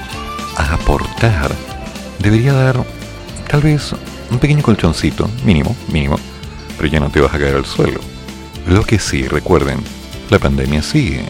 aportar, 0.57 1.51
debería 2.17 2.53
dar 2.53 2.94
tal 3.47 3.61
vez 3.61 3.93
un 4.31 4.39
pequeño 4.39 4.61
colchoncito, 4.61 5.29
mínimo, 5.43 5.75
mínimo, 5.91 6.17
pero 6.77 6.89
ya 6.89 6.99
no 6.99 7.09
te 7.09 7.21
vas 7.21 7.33
a 7.33 7.39
caer 7.39 7.55
al 7.55 7.65
suelo. 7.65 7.99
Lo 8.67 8.83
que 8.83 8.99
sí, 8.99 9.27
recuerden, 9.27 9.79
la 10.29 10.39
pandemia 10.39 10.81
sigue. 10.81 11.23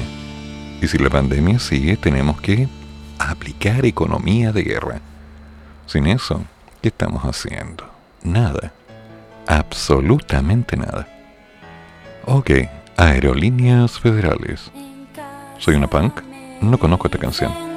Y 0.81 0.87
si 0.87 0.97
la 0.97 1.09
pandemia 1.09 1.59
sigue, 1.59 1.97
tenemos 1.97 2.39
que 2.41 2.67
aplicar 3.19 3.85
economía 3.85 4.51
de 4.51 4.63
guerra. 4.63 5.01
Sin 5.85 6.07
eso, 6.07 6.43
¿qué 6.81 6.89
estamos 6.89 7.23
haciendo? 7.23 7.89
Nada. 8.23 8.73
Absolutamente 9.47 10.77
nada. 10.77 11.07
Ok, 12.25 12.51
Aerolíneas 12.97 13.99
Federales. 13.99 14.71
¿Soy 15.59 15.75
una 15.75 15.87
punk? 15.87 16.21
No 16.61 16.77
conozco 16.77 17.07
esta 17.07 17.19
canción. 17.19 17.74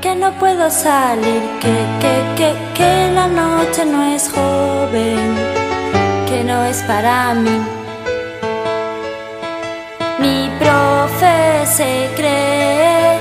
Que 0.00 0.14
no 0.14 0.32
puedo 0.38 0.70
salir, 0.70 1.42
que, 1.60 1.74
que, 2.00 2.14
que, 2.34 2.54
que 2.72 3.10
la 3.14 3.26
noche 3.26 3.84
no 3.84 4.02
es 4.02 4.30
joven, 4.30 5.36
que 6.26 6.42
no 6.42 6.64
es 6.64 6.78
para 6.84 7.34
mí. 7.34 7.60
Mi 10.18 10.50
profe 10.58 11.66
se 11.66 12.08
cree 12.16 13.18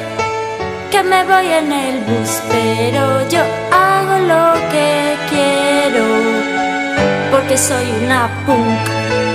que 0.89 1.04
me 1.04 1.26
voy 1.26 1.48
en 1.48 1.72
el 1.72 2.00
bus, 2.00 2.42
pero 2.50 3.28
yo 3.28 3.42
hago 3.74 4.18
lo 4.34 4.54
que 4.72 5.18
quiero, 5.30 6.06
porque 7.30 7.58
soy 7.58 7.92
una 8.06 8.30
punk. 8.46 9.29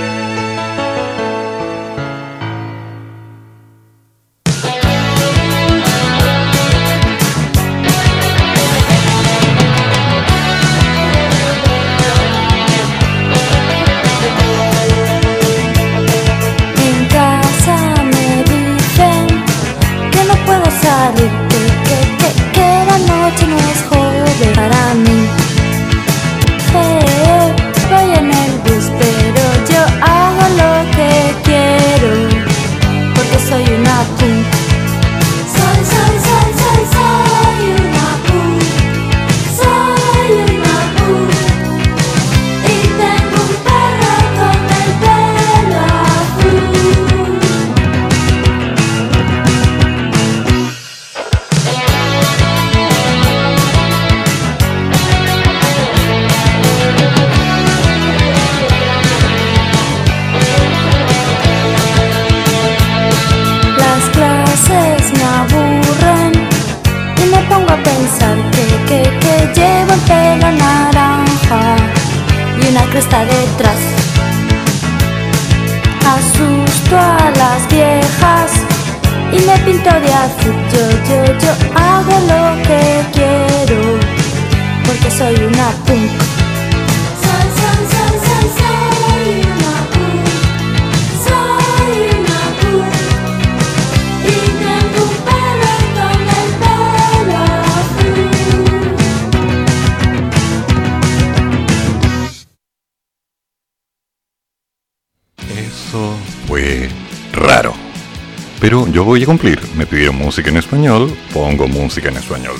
Voy 109.05 109.23
a 109.23 109.25
cumplir. 109.25 109.61
Me 109.75 109.85
pidieron 109.85 110.17
música 110.17 110.49
en 110.49 110.57
español, 110.57 111.15
pongo 111.31 111.67
música 111.67 112.09
en 112.09 112.17
español. 112.17 112.55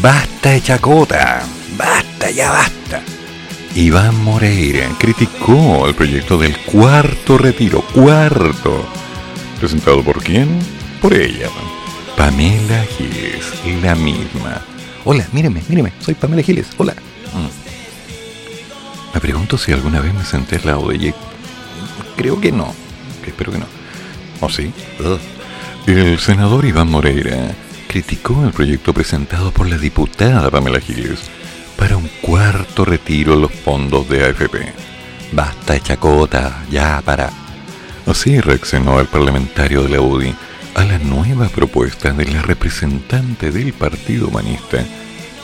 Basta 0.00 0.60
chacota, 0.60 1.42
basta, 1.76 2.30
ya 2.30 2.50
basta. 2.50 3.02
Iván 3.74 4.22
Moreira 4.22 4.88
criticó 4.98 5.88
el 5.88 5.94
proyecto 5.94 6.38
del 6.38 6.56
cuarto 6.58 7.38
retiro, 7.38 7.82
cuarto. 7.82 8.86
¿Presentado 9.58 10.02
por 10.04 10.22
quién? 10.22 10.58
Por 11.00 11.14
ella. 11.14 11.48
Pamela 12.16 12.84
Giles, 12.84 13.82
la 13.82 13.94
misma. 13.94 14.62
Hola, 15.04 15.26
míreme, 15.32 15.62
míreme, 15.68 15.92
soy 16.00 16.14
Pamela 16.14 16.42
Giles, 16.42 16.68
hola. 16.76 16.92
Mm. 17.32 19.14
Me 19.14 19.20
pregunto 19.20 19.56
si 19.56 19.72
alguna 19.72 20.00
vez 20.00 20.12
me 20.12 20.24
senté 20.24 20.56
al 20.56 20.66
lado 20.66 20.88
de 20.88 20.96
ella. 20.96 21.14
Creo 22.16 22.40
que 22.40 22.52
no, 22.52 22.74
espero 23.26 23.52
que 23.52 23.58
no. 23.58 23.79
¿O 24.40 24.46
¿Oh, 24.46 24.48
sí? 24.48 24.72
El 25.86 26.18
senador 26.18 26.64
Iván 26.64 26.90
Moreira 26.90 27.54
criticó 27.88 28.44
el 28.44 28.52
proyecto 28.52 28.94
presentado 28.94 29.50
por 29.50 29.68
la 29.68 29.76
diputada 29.76 30.50
Pamela 30.50 30.80
Giles 30.80 31.20
para 31.76 31.96
un 31.96 32.08
cuarto 32.22 32.84
retiro 32.84 33.34
de 33.34 33.42
los 33.42 33.52
fondos 33.52 34.08
de 34.08 34.24
AFP. 34.24 34.72
Basta 35.32 35.78
chacota, 35.80 36.64
ya 36.70 37.02
para. 37.04 37.30
Así 38.06 38.40
reaccionó 38.40 38.98
el 38.98 39.06
parlamentario 39.06 39.82
de 39.82 39.90
la 39.90 40.00
UDI 40.00 40.34
a 40.74 40.84
la 40.84 40.98
nueva 40.98 41.48
propuesta 41.48 42.12
de 42.12 42.24
la 42.26 42.42
representante 42.42 43.50
del 43.50 43.72
Partido 43.72 44.28
Humanista 44.28 44.84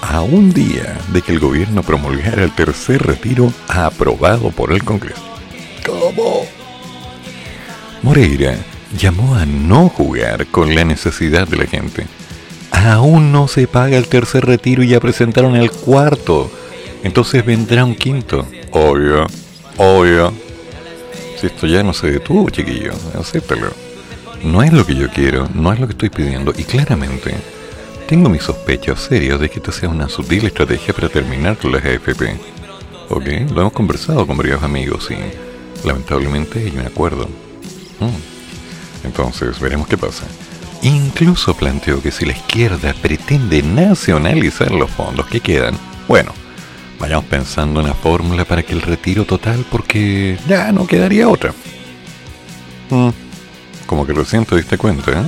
a 0.00 0.22
un 0.22 0.52
día 0.52 0.98
de 1.12 1.20
que 1.20 1.32
el 1.32 1.40
gobierno 1.40 1.82
promulgara 1.82 2.44
el 2.44 2.54
tercer 2.54 3.02
retiro 3.02 3.52
aprobado 3.68 4.50
por 4.50 4.72
el 4.72 4.82
Congreso. 4.85 5.22
¿Cómo? 5.85 6.46
Moreira 8.02 8.56
llamó 8.96 9.37
a 9.37 9.46
no 9.46 9.88
jugar 9.88 10.46
con 10.46 10.74
la 10.74 10.85
necesidad 10.85 11.46
de 11.46 11.56
la 11.56 11.66
gente. 11.66 12.06
Aún 12.70 13.32
no 13.32 13.48
se 13.48 13.66
paga 13.66 13.96
el 13.96 14.09
tercer 14.09 14.44
retiro 14.44 14.82
y 14.82 14.88
ya 14.88 15.00
presentaron 15.00 15.56
el 15.56 15.70
cuarto. 15.70 16.50
Entonces 17.02 17.44
vendrá 17.44 17.85
un 17.85 17.94
quinto. 17.94 18.46
Obvio, 18.72 19.26
obvio. 19.76 20.32
Si 21.40 21.46
esto 21.46 21.66
ya 21.66 21.82
no 21.82 21.92
se 21.92 22.11
detuvo, 22.11 22.48
chiquillo, 22.50 22.92
acéptalo. 23.18 23.68
No 24.42 24.62
es 24.62 24.72
lo 24.72 24.87
que 24.87 24.94
yo 24.94 25.09
quiero, 25.11 25.48
no 25.54 25.72
es 25.72 25.80
lo 25.80 25.87
que 25.87 25.92
estoy 25.92 26.11
pidiendo. 26.11 26.52
Y 26.56 26.64
claramente, 26.64 27.35
tengo 28.06 28.28
mis 28.28 28.42
sospechas 28.42 29.00
serias 29.00 29.40
de 29.40 29.48
que 29.48 29.59
esto 29.59 29.72
sea 29.72 29.88
una 29.88 30.09
sutil 30.09 30.46
estrategia 30.46 30.94
para 30.94 31.09
terminar 31.09 31.56
con 31.56 31.72
las 31.72 31.85
AFP. 31.85 32.37
Ok, 33.09 33.26
lo 33.52 33.61
hemos 33.61 33.72
conversado 33.72 34.26
con 34.26 34.37
varios 34.37 34.62
amigos 34.62 35.11
y 35.11 35.87
lamentablemente 35.87 36.61
hay 36.61 36.76
un 36.76 36.87
acuerdo. 36.87 37.28
Mm. 38.00 38.36
Entonces, 39.06 39.58
veremos 39.60 39.88
qué 39.88 39.96
pasa. 39.96 40.26
Incluso 40.82 41.54
planteó 41.54 42.02
que 42.02 42.10
si 42.12 42.26
la 42.26 42.32
izquierda 42.32 42.94
pretende 43.00 43.62
nacionalizar 43.62 44.70
los 44.72 44.90
fondos 44.90 45.26
que 45.26 45.40
quedan, 45.40 45.74
bueno, 46.06 46.32
vayamos 47.00 47.24
pensando 47.24 47.80
en 47.80 47.86
la 47.86 47.94
fórmula 47.94 48.44
para 48.44 48.62
que 48.62 48.74
el 48.74 48.82
retiro 48.82 49.24
total, 49.24 49.64
porque 49.70 50.38
ya 50.46 50.70
no 50.72 50.86
quedaría 50.86 51.28
otra. 51.28 51.54
Mm, 52.90 53.08
como 53.86 54.06
que 54.06 54.12
recién 54.12 54.44
te 54.44 54.56
diste 54.56 54.76
cuenta, 54.76 55.12
¿eh? 55.12 55.24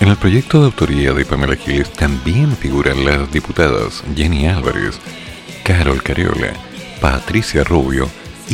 En 0.00 0.08
el 0.08 0.16
proyecto 0.16 0.58
de 0.58 0.66
autoría 0.66 1.12
de 1.12 1.24
Pamela 1.24 1.54
Giles 1.54 1.92
también 1.92 2.56
figuran 2.56 3.04
las 3.04 3.30
diputadas 3.30 4.02
Jenny 4.16 4.48
Álvarez, 4.48 4.98
Carol 5.62 6.02
Cariola, 6.02 6.54
Patricia 7.00 7.62
Rubio, 7.62 8.08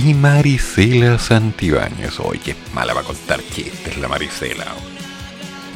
y 0.06 0.14
Marisela 0.14 1.18
Santibáñez. 1.18 2.20
Oye, 2.20 2.54
mala 2.72 2.94
va 2.94 3.00
a 3.00 3.04
contar 3.04 3.40
chistes 3.50 3.96
la 3.98 4.06
Marisela. 4.06 4.66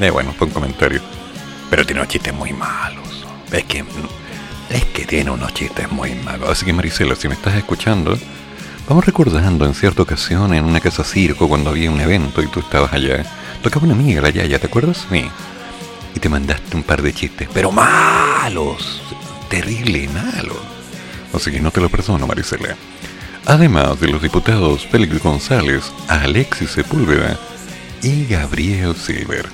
Eh, 0.00 0.10
bueno, 0.10 0.32
fue 0.36 0.46
un 0.46 0.52
comentario. 0.52 1.00
Pero 1.68 1.84
tiene 1.84 2.02
unos 2.02 2.12
chistes 2.12 2.32
muy 2.32 2.52
malos. 2.52 3.26
Es 3.50 3.64
que, 3.64 3.84
es 4.70 4.84
que 4.86 5.06
tiene 5.06 5.30
unos 5.30 5.52
chistes 5.54 5.90
muy 5.90 6.14
malos. 6.14 6.50
Así 6.50 6.64
que 6.64 6.72
Marisela, 6.72 7.16
si 7.16 7.26
me 7.26 7.34
estás 7.34 7.54
escuchando, 7.54 8.16
vamos 8.88 9.04
recordando 9.04 9.66
en 9.66 9.74
cierta 9.74 10.02
ocasión 10.02 10.54
en 10.54 10.64
una 10.64 10.80
casa 10.80 11.02
circo 11.02 11.48
cuando 11.48 11.70
había 11.70 11.90
un 11.90 12.00
evento 12.00 12.42
y 12.42 12.46
tú 12.46 12.60
estabas 12.60 12.92
allá. 12.92 13.24
Tocaba 13.62 13.86
una 13.86 13.94
amiga 13.94 14.22
la 14.22 14.30
Yaya, 14.30 14.58
¿te 14.60 14.66
acuerdas? 14.66 15.06
Sí. 15.10 15.24
Y 16.14 16.20
te 16.20 16.28
mandaste 16.28 16.76
un 16.76 16.84
par 16.84 17.02
de 17.02 17.12
chistes, 17.12 17.48
pero 17.52 17.72
malos. 17.72 19.02
Terrible 19.48 20.08
malos. 20.08 20.58
Así 21.32 21.50
que 21.50 21.60
no 21.60 21.70
te 21.70 21.80
lo 21.80 21.88
perdono, 21.88 22.26
Marisela 22.26 22.76
además 23.46 24.00
de 24.00 24.08
los 24.08 24.22
diputados 24.22 24.86
Félix 24.86 25.22
González, 25.22 25.92
Alexis 26.08 26.70
Sepúlveda 26.70 27.38
y 28.02 28.26
Gabriel 28.26 28.94
Silver. 28.96 29.46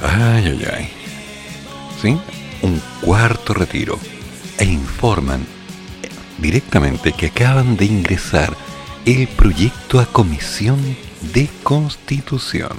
Ay, 0.00 0.46
ay, 0.46 0.68
ay. 0.72 0.88
¿Sí? 2.00 2.18
Un 2.62 2.80
cuarto 3.00 3.54
retiro. 3.54 3.98
E 4.58 4.64
informan 4.64 5.46
directamente 6.38 7.12
que 7.12 7.26
acaban 7.26 7.76
de 7.76 7.84
ingresar 7.84 8.56
el 9.04 9.26
proyecto 9.28 10.00
a 10.00 10.06
comisión 10.06 10.78
de 11.32 11.48
constitución. 11.62 12.72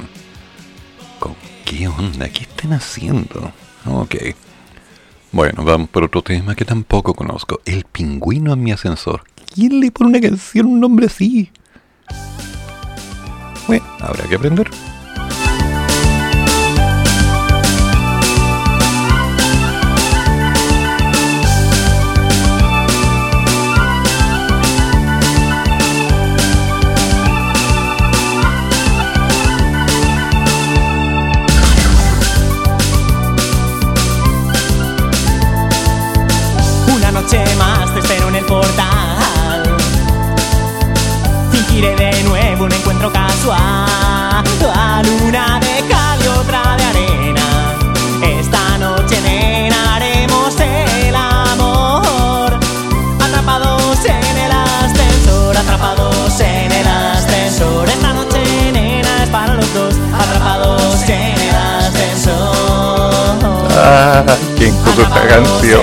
¿Con 1.20 1.36
qué 1.66 1.88
onda? 1.88 2.30
¿Qué 2.30 2.44
están 2.44 2.74
haciendo? 2.74 3.52
Ok. 3.86 4.16
Bueno, 5.32 5.64
vamos 5.64 5.90
por 5.90 6.04
otro 6.04 6.22
tema 6.22 6.56
que 6.56 6.66
tampoco 6.66 7.14
conozco. 7.14 7.62
El 7.66 7.84
pingüino 7.86 8.54
en 8.54 8.64
mi 8.64 8.72
ascensor. 8.72 9.24
¿Quién 9.54 9.80
le 9.80 9.92
pone 9.92 10.12
una 10.12 10.22
canción 10.22 10.68
un 10.68 10.80
nombre 10.80 11.08
así? 11.08 11.50
Bueno, 13.68 13.86
habrá 14.00 14.24
que 14.28 14.36
aprender. 14.36 14.70
Una 36.96 37.12
noche 37.12 37.44
más 37.58 37.69
Ah, 63.82 64.26
¿quién 64.58 64.76
puso 64.84 65.04
esta 65.04 65.26
canción? 65.26 65.82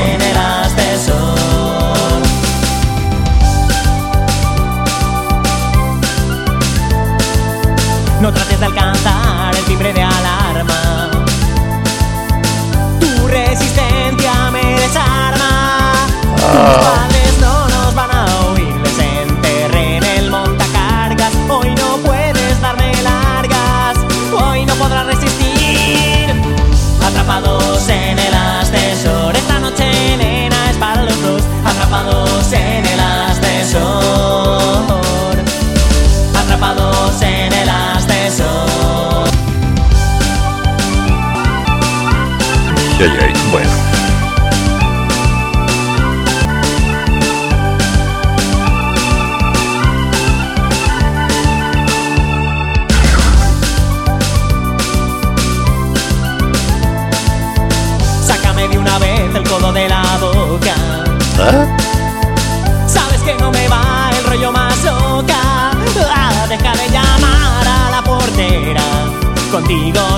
No 8.20 8.32
trates 8.32 8.60
de 8.60 8.66
alcanzar 8.66 9.56
el 9.56 9.64
timbre 9.64 9.94
de 9.94 10.02
alarma. 10.02 11.10
Tu 13.00 13.28
resistencia 13.28 14.50
me 14.50 14.78
desarma. 14.78 15.92
Ah. 16.42 17.05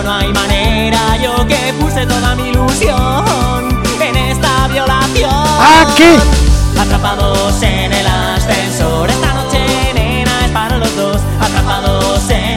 No 0.09 0.15
hay 0.15 0.33
manera. 0.33 0.99
Yo 1.23 1.47
que 1.47 1.75
puse 1.79 2.07
toda 2.07 2.35
mi 2.35 2.49
ilusión 2.49 3.83
en 4.01 4.17
esta 4.17 4.67
violación. 4.69 5.31
¿Ah, 5.33 5.85
qué? 5.97 6.17
Atrapados 6.81 7.63
en 7.63 7.93
el 7.93 8.07
ascensor. 8.07 9.11
Esta 9.11 9.35
noche, 9.35 9.61
nena, 9.95 10.47
es 10.47 10.51
para 10.51 10.79
los 10.79 10.97
dos. 10.97 11.19
Atrapados 11.41 12.31
en 12.31 12.48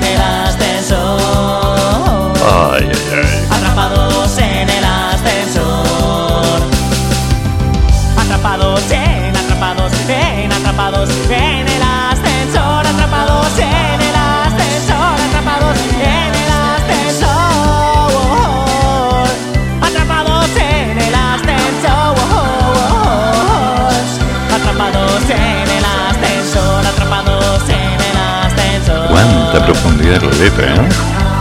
La 30.12 30.18
letra, 30.18 30.76
¿eh? 30.76 30.90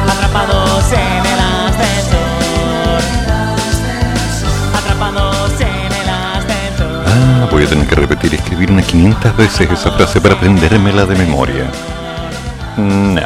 Atrapados 0.09 0.93
en 0.93 1.27
el 1.27 1.41
ascensor. 1.41 3.03
Atrapados 4.73 5.61
en 5.61 5.93
el 5.93 6.09
ascensor. 6.09 7.05
Ah, 7.05 7.49
voy 7.51 7.65
a 7.65 7.69
tener 7.69 7.89
que 7.89 7.97
repetir 7.97 8.33
y 8.33 8.37
escribir 8.37 8.71
unas 8.71 8.87
500 8.87 9.37
veces 9.37 9.71
esa 9.73 9.91
frase 9.91 10.21
para 10.21 10.37
aprendérmela 10.37 11.05
de 11.05 11.17
memoria. 11.17 11.69
No. 12.77 13.23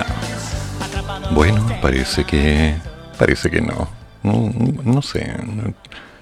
Bueno, 1.33 1.63
parece 1.83 2.25
que... 2.25 2.77
Parece 3.19 3.51
que 3.51 3.61
no. 3.61 3.87
No, 4.23 4.51
no 4.83 5.03
sé. 5.03 5.31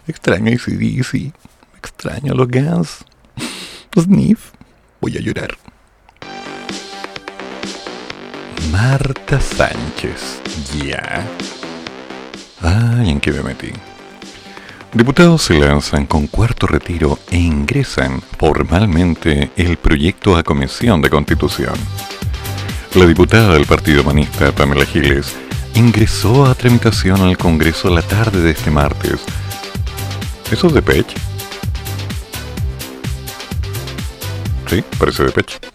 Extraño 0.08 0.50
ACDC. 0.52 1.32
Extraño 1.78 2.32
a 2.32 2.34
los 2.34 2.48
Guns. 2.48 3.04
Sniff. 3.96 4.50
Voy 5.00 5.16
a 5.16 5.20
llorar. 5.20 5.61
Marta 8.70 9.40
Sánchez. 9.40 10.40
Ya. 10.76 11.26
Ay, 12.60 13.10
¿en 13.10 13.20
qué 13.20 13.32
me 13.32 13.42
metí? 13.42 13.72
Diputados 14.92 15.42
se 15.42 15.58
lanzan 15.58 16.06
con 16.06 16.26
cuarto 16.26 16.66
retiro 16.66 17.18
e 17.30 17.38
ingresan 17.38 18.22
formalmente 18.38 19.50
el 19.56 19.78
proyecto 19.78 20.36
a 20.36 20.42
Comisión 20.42 21.00
de 21.00 21.10
Constitución. 21.10 21.74
La 22.94 23.06
diputada 23.06 23.54
del 23.54 23.66
Partido 23.66 24.02
Humanista, 24.02 24.52
Pamela 24.52 24.84
Giles, 24.84 25.34
ingresó 25.74 26.44
a 26.44 26.54
tramitación 26.54 27.22
al 27.22 27.38
Congreso 27.38 27.88
la 27.88 28.02
tarde 28.02 28.42
de 28.42 28.50
este 28.50 28.70
martes. 28.70 29.20
¿Eso 30.50 30.66
es 30.66 30.74
de 30.74 30.82
Pech? 30.82 31.06
Sí, 34.68 34.84
parece 34.98 35.24
de 35.24 35.30
Pech. 35.30 35.71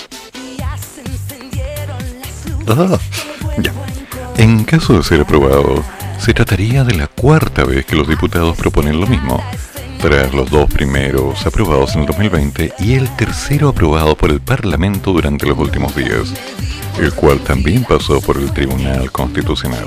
En 4.37 4.65
caso 4.65 4.97
de 4.97 5.03
ser 5.03 5.21
aprobado, 5.21 5.83
se 6.19 6.33
trataría 6.33 6.83
de 6.83 6.95
la 6.95 7.07
cuarta 7.07 7.63
vez 7.63 7.85
que 7.85 7.95
los 7.95 8.09
diputados 8.09 8.57
proponen 8.57 8.99
lo 8.99 9.07
mismo, 9.07 9.41
tras 10.01 10.33
los 10.33 10.49
dos 10.49 10.69
primeros 10.69 11.45
aprobados 11.45 11.95
en 11.95 12.01
el 12.01 12.07
2020 12.07 12.73
y 12.79 12.95
el 12.95 13.07
tercero 13.15 13.69
aprobado 13.69 14.17
por 14.17 14.31
el 14.31 14.41
Parlamento 14.41 15.13
durante 15.13 15.47
los 15.47 15.57
últimos 15.57 15.95
días, 15.95 16.33
el 16.99 17.13
cual 17.13 17.39
también 17.39 17.85
pasó 17.85 18.19
por 18.19 18.37
el 18.37 18.51
Tribunal 18.51 19.11
Constitucional. 19.13 19.85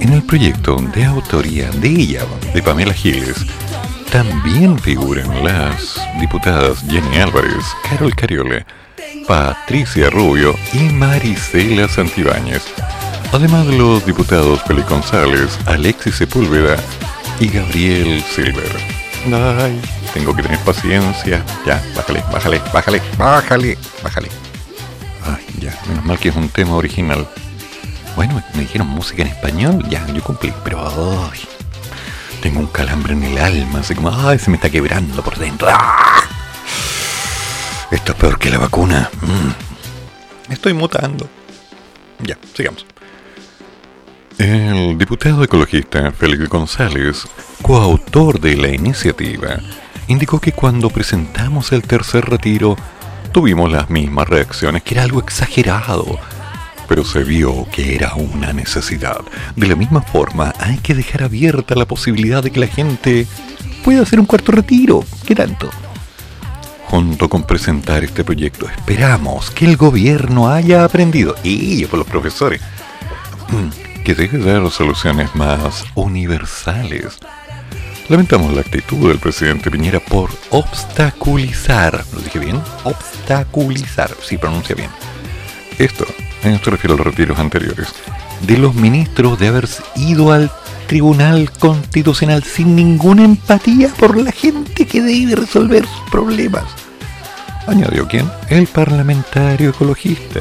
En 0.00 0.14
el 0.14 0.22
proyecto 0.22 0.76
de 0.94 1.04
autoría 1.04 1.70
de 1.70 1.88
ella, 1.88 2.22
de 2.54 2.62
Pamela 2.62 2.94
Giles, 2.94 3.44
también 4.10 4.78
figuran 4.78 5.44
las 5.44 6.00
diputadas 6.20 6.82
Jenny 6.88 7.18
Álvarez, 7.18 7.64
Carol 7.88 8.14
Cariole, 8.14 8.64
Patricia 9.26 10.10
Rubio 10.10 10.54
y 10.72 10.90
Marisela 10.90 11.88
Santibáñez, 11.88 12.62
además 13.32 13.66
de 13.66 13.78
los 13.78 14.04
diputados 14.04 14.62
Félix 14.62 14.88
González, 14.88 15.58
Alexis 15.66 16.16
Sepúlveda 16.16 16.76
y 17.40 17.48
Gabriel 17.48 18.22
Silver. 18.22 18.70
Ay, 19.60 19.80
tengo 20.12 20.34
que 20.34 20.42
tener 20.42 20.58
paciencia. 20.60 21.44
Ya, 21.64 21.82
bájale, 21.94 22.22
bájale, 22.32 22.60
bájale, 22.72 23.02
bájale, 23.16 23.78
bájale. 24.02 24.28
Ay, 25.24 25.46
ya, 25.60 25.78
menos 25.88 26.04
mal 26.04 26.18
que 26.18 26.30
es 26.30 26.36
un 26.36 26.48
tema 26.48 26.74
original. 26.74 27.28
Bueno, 28.16 28.42
me 28.54 28.62
dijeron 28.62 28.88
música 28.88 29.22
en 29.22 29.28
español, 29.28 29.84
ya, 29.88 30.06
yo 30.08 30.22
cumplí, 30.22 30.52
pero 30.64 30.80
ay, 31.32 31.40
tengo 32.42 32.60
un 32.60 32.66
calambre 32.66 33.12
en 33.12 33.22
el 33.22 33.38
alma, 33.38 33.80
así 33.80 33.94
como, 33.94 34.10
ay, 34.10 34.38
se 34.38 34.50
me 34.50 34.56
está 34.56 34.68
quebrando 34.68 35.22
por 35.22 35.38
dentro. 35.38 35.68
¡Ah! 35.70 36.41
Esto 37.92 38.12
es 38.12 38.18
peor 38.18 38.38
que 38.38 38.50
la 38.50 38.56
vacuna. 38.56 39.10
Mm. 39.20 40.50
Estoy 40.52 40.72
mutando. 40.72 41.28
Ya, 42.20 42.38
sigamos. 42.54 42.86
El 44.38 44.96
diputado 44.96 45.44
ecologista 45.44 46.10
Félix 46.10 46.48
González, 46.48 47.28
coautor 47.60 48.40
de 48.40 48.56
la 48.56 48.68
iniciativa, 48.68 49.60
indicó 50.08 50.40
que 50.40 50.52
cuando 50.52 50.88
presentamos 50.88 51.70
el 51.72 51.82
tercer 51.82 52.24
retiro 52.24 52.76
tuvimos 53.30 53.70
las 53.70 53.90
mismas 53.90 54.26
reacciones, 54.26 54.82
que 54.82 54.94
era 54.94 55.02
algo 55.02 55.20
exagerado, 55.20 56.18
pero 56.88 57.04
se 57.04 57.24
vio 57.24 57.66
que 57.70 57.94
era 57.94 58.14
una 58.14 58.54
necesidad. 58.54 59.20
De 59.54 59.68
la 59.68 59.76
misma 59.76 60.00
forma, 60.00 60.54
hay 60.58 60.78
que 60.78 60.94
dejar 60.94 61.24
abierta 61.24 61.74
la 61.74 61.84
posibilidad 61.84 62.42
de 62.42 62.50
que 62.50 62.60
la 62.60 62.68
gente 62.68 63.26
pueda 63.84 64.00
hacer 64.00 64.18
un 64.18 64.26
cuarto 64.26 64.50
retiro. 64.50 65.04
¿Qué 65.26 65.34
tanto? 65.34 65.68
Junto 66.92 67.30
con 67.30 67.44
presentar 67.44 68.04
este 68.04 68.22
proyecto, 68.22 68.68
esperamos 68.68 69.50
que 69.50 69.64
el 69.64 69.78
gobierno 69.78 70.50
haya 70.50 70.84
aprendido, 70.84 71.34
y 71.42 71.86
por 71.86 71.98
los 71.98 72.06
profesores, 72.06 72.60
que 74.04 74.14
deje 74.14 74.36
de 74.36 74.52
dar 74.52 74.70
soluciones 74.70 75.34
más 75.34 75.86
universales. 75.94 77.16
Lamentamos 78.10 78.52
la 78.52 78.60
actitud 78.60 79.08
del 79.08 79.18
presidente 79.18 79.70
Piñera 79.70 80.00
por 80.00 80.28
obstaculizar, 80.50 82.04
¿lo 82.12 82.20
dije 82.20 82.38
bien? 82.38 82.60
Obstaculizar, 82.84 84.10
sí 84.22 84.36
pronuncia 84.36 84.74
bien. 84.74 84.90
Esto, 85.78 86.04
esto 86.42 86.70
refiero 86.72 86.92
a 86.92 86.98
los 86.98 87.06
retiros 87.06 87.38
anteriores, 87.38 87.88
de 88.42 88.58
los 88.58 88.74
ministros 88.74 89.38
de 89.38 89.48
haber 89.48 89.66
ido 89.96 90.30
al 90.30 90.52
Tribunal 90.92 91.50
Constitucional 91.52 92.44
sin 92.44 92.76
ninguna 92.76 93.24
empatía 93.24 93.88
por 93.98 94.14
la 94.14 94.30
gente 94.30 94.84
que 94.84 95.00
debe 95.00 95.36
resolver 95.36 95.86
sus 95.86 96.10
problemas. 96.10 96.64
Añadió 97.66 98.06
quién? 98.06 98.30
El 98.50 98.66
parlamentario 98.66 99.70
ecologista. 99.70 100.40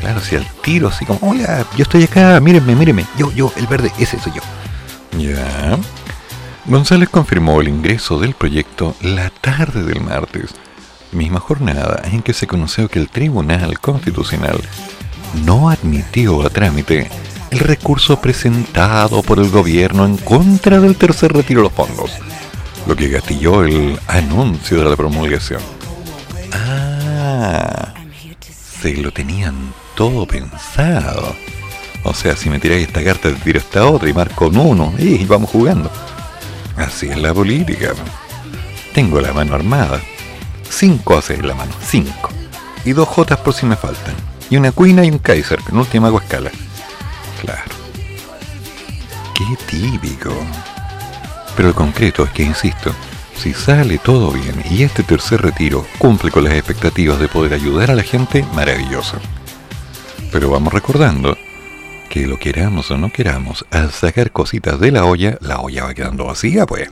Claro, 0.00 0.20
si 0.20 0.34
al 0.34 0.44
tiro, 0.64 0.88
así 0.88 1.06
como, 1.06 1.20
oiga, 1.30 1.64
yo 1.76 1.84
estoy 1.84 2.02
acá, 2.02 2.40
mírenme, 2.40 2.74
mírenme, 2.74 3.06
yo, 3.16 3.30
yo, 3.30 3.52
el 3.54 3.68
verde, 3.68 3.92
ese 4.00 4.18
soy 4.18 4.32
yo. 4.32 4.42
Ya. 5.16 5.78
González 6.66 7.08
confirmó 7.08 7.60
el 7.60 7.68
ingreso 7.68 8.18
del 8.18 8.34
proyecto 8.34 8.96
la 9.00 9.30
tarde 9.30 9.84
del 9.84 10.00
martes, 10.00 10.56
misma 11.12 11.38
jornada 11.38 12.02
en 12.06 12.22
que 12.22 12.32
se 12.32 12.48
conoció 12.48 12.88
que 12.88 12.98
el 12.98 13.08
Tribunal 13.10 13.78
Constitucional 13.78 14.60
no 15.46 15.70
admitió 15.70 16.44
a 16.44 16.50
trámite 16.50 17.08
el 17.52 17.58
recurso 17.58 18.18
presentado 18.18 19.22
por 19.22 19.38
el 19.38 19.50
gobierno 19.50 20.06
en 20.06 20.16
contra 20.16 20.80
del 20.80 20.96
tercer 20.96 21.34
retiro 21.34 21.60
de 21.60 21.64
los 21.64 21.72
fondos, 21.74 22.10
lo 22.86 22.96
que 22.96 23.10
gatilló 23.10 23.64
el 23.64 24.00
anuncio 24.08 24.82
de 24.82 24.88
la 24.88 24.96
promulgación. 24.96 25.60
Ah, 26.50 27.92
se 28.80 28.96
lo 28.96 29.12
tenían 29.12 29.54
todo 29.94 30.26
pensado. 30.26 31.36
O 32.04 32.14
sea, 32.14 32.36
si 32.36 32.48
me 32.48 32.58
tiráis 32.58 32.86
esta 32.86 33.04
carta, 33.04 33.28
te 33.28 33.34
tiro 33.34 33.58
esta 33.58 33.86
otra 33.86 34.08
y 34.08 34.14
marco 34.14 34.46
un 34.46 34.56
uno 34.56 34.94
y 34.98 35.22
vamos 35.26 35.50
jugando. 35.50 35.90
Así 36.78 37.08
es 37.08 37.18
la 37.18 37.34
política. 37.34 37.92
Tengo 38.94 39.20
la 39.20 39.34
mano 39.34 39.54
armada. 39.54 40.00
Cinco 40.70 41.18
haces 41.18 41.38
en 41.38 41.48
la 41.48 41.54
mano, 41.54 41.72
cinco. 41.86 42.30
Y 42.86 42.92
dos 42.92 43.08
jotas 43.08 43.40
por 43.40 43.52
si 43.52 43.66
me 43.66 43.76
faltan. 43.76 44.14
Y 44.48 44.56
una 44.56 44.72
cuina 44.72 45.04
y 45.04 45.10
un 45.10 45.18
Kaiser, 45.18 45.60
en 45.70 45.76
última 45.76 46.08
escala. 46.08 46.50
Claro. 47.42 47.72
Qué 49.34 49.56
típico. 49.66 50.32
Pero 51.56 51.70
el 51.70 51.74
concreto 51.74 52.22
es 52.22 52.30
que, 52.30 52.44
insisto, 52.44 52.94
si 53.36 53.52
sale 53.52 53.98
todo 53.98 54.30
bien 54.30 54.62
y 54.70 54.84
este 54.84 55.02
tercer 55.02 55.42
retiro 55.42 55.84
cumple 55.98 56.30
con 56.30 56.44
las 56.44 56.52
expectativas 56.52 57.18
de 57.18 57.26
poder 57.26 57.54
ayudar 57.54 57.90
a 57.90 57.96
la 57.96 58.04
gente, 58.04 58.46
maravilloso. 58.54 59.16
Pero 60.30 60.50
vamos 60.50 60.72
recordando 60.72 61.36
que 62.08 62.28
lo 62.28 62.38
queramos 62.38 62.92
o 62.92 62.96
no 62.96 63.10
queramos, 63.10 63.66
al 63.72 63.90
sacar 63.90 64.30
cositas 64.30 64.78
de 64.78 64.92
la 64.92 65.04
olla, 65.04 65.36
la 65.40 65.58
olla 65.58 65.86
va 65.86 65.94
quedando 65.94 66.26
vacía, 66.26 66.64
pues. 66.64 66.90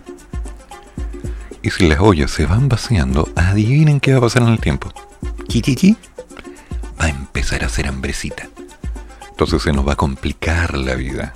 Y 1.62 1.70
si 1.70 1.86
las 1.86 2.00
ollas 2.00 2.32
se 2.32 2.46
van 2.46 2.68
vaciando, 2.68 3.28
adivinen 3.36 4.00
qué 4.00 4.14
va 4.14 4.18
a 4.18 4.22
pasar 4.22 4.42
en 4.42 4.48
el 4.48 4.58
tiempo. 4.58 4.92
Chichichi. 5.46 5.96
Va 7.00 7.04
a 7.04 7.08
empezar 7.10 7.62
a 7.62 7.66
hacer 7.66 7.86
hambrecita. 7.86 8.48
Entonces 9.40 9.62
se 9.62 9.72
nos 9.72 9.88
va 9.88 9.94
a 9.94 9.96
complicar 9.96 10.76
la 10.76 10.94
vida. 10.94 11.32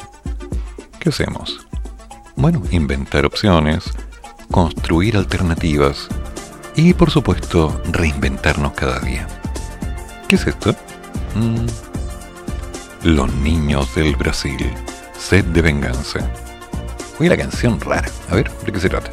¿Qué 1.01 1.09
hacemos? 1.09 1.67
Bueno, 2.37 2.63
inventar 2.71 3.25
opciones, 3.25 3.85
construir 4.51 5.17
alternativas 5.17 6.09
y 6.77 6.93
por 6.93 7.11
supuesto 7.11 7.81
reinventarnos 7.91 8.75
cada 8.75 9.01
día. 9.01 9.27
¿Qué 10.29 10.37
es 10.37 10.47
esto? 10.47 10.77
Mm. 11.35 11.65
Los 13.05 13.33
niños 13.37 13.95
del 13.95 14.15
Brasil, 14.17 14.71
sed 15.19 15.47
de 15.47 15.63
venganza. 15.63 16.31
Oye, 17.19 17.31
la 17.31 17.39
canción 17.39 17.81
rara. 17.81 18.11
A 18.29 18.35
ver, 18.35 18.51
¿de 18.67 18.73
qué 18.73 18.81
se 18.81 18.91
trata? 18.91 19.09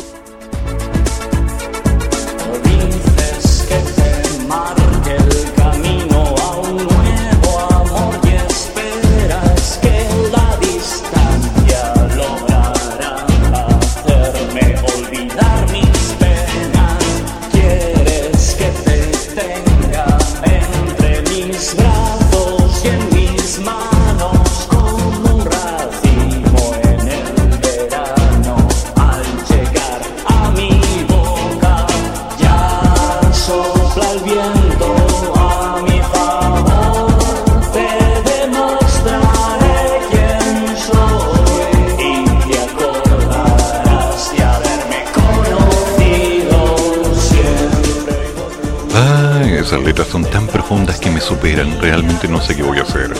Son 50.11 50.25
tan 50.25 50.45
profundas 50.45 50.99
que 50.99 51.09
me 51.09 51.21
superan, 51.21 51.79
realmente 51.79 52.27
no 52.27 52.41
sé 52.41 52.53
qué 52.53 52.63
voy 52.63 52.79
a 52.79 52.81
hacer. 52.81 53.13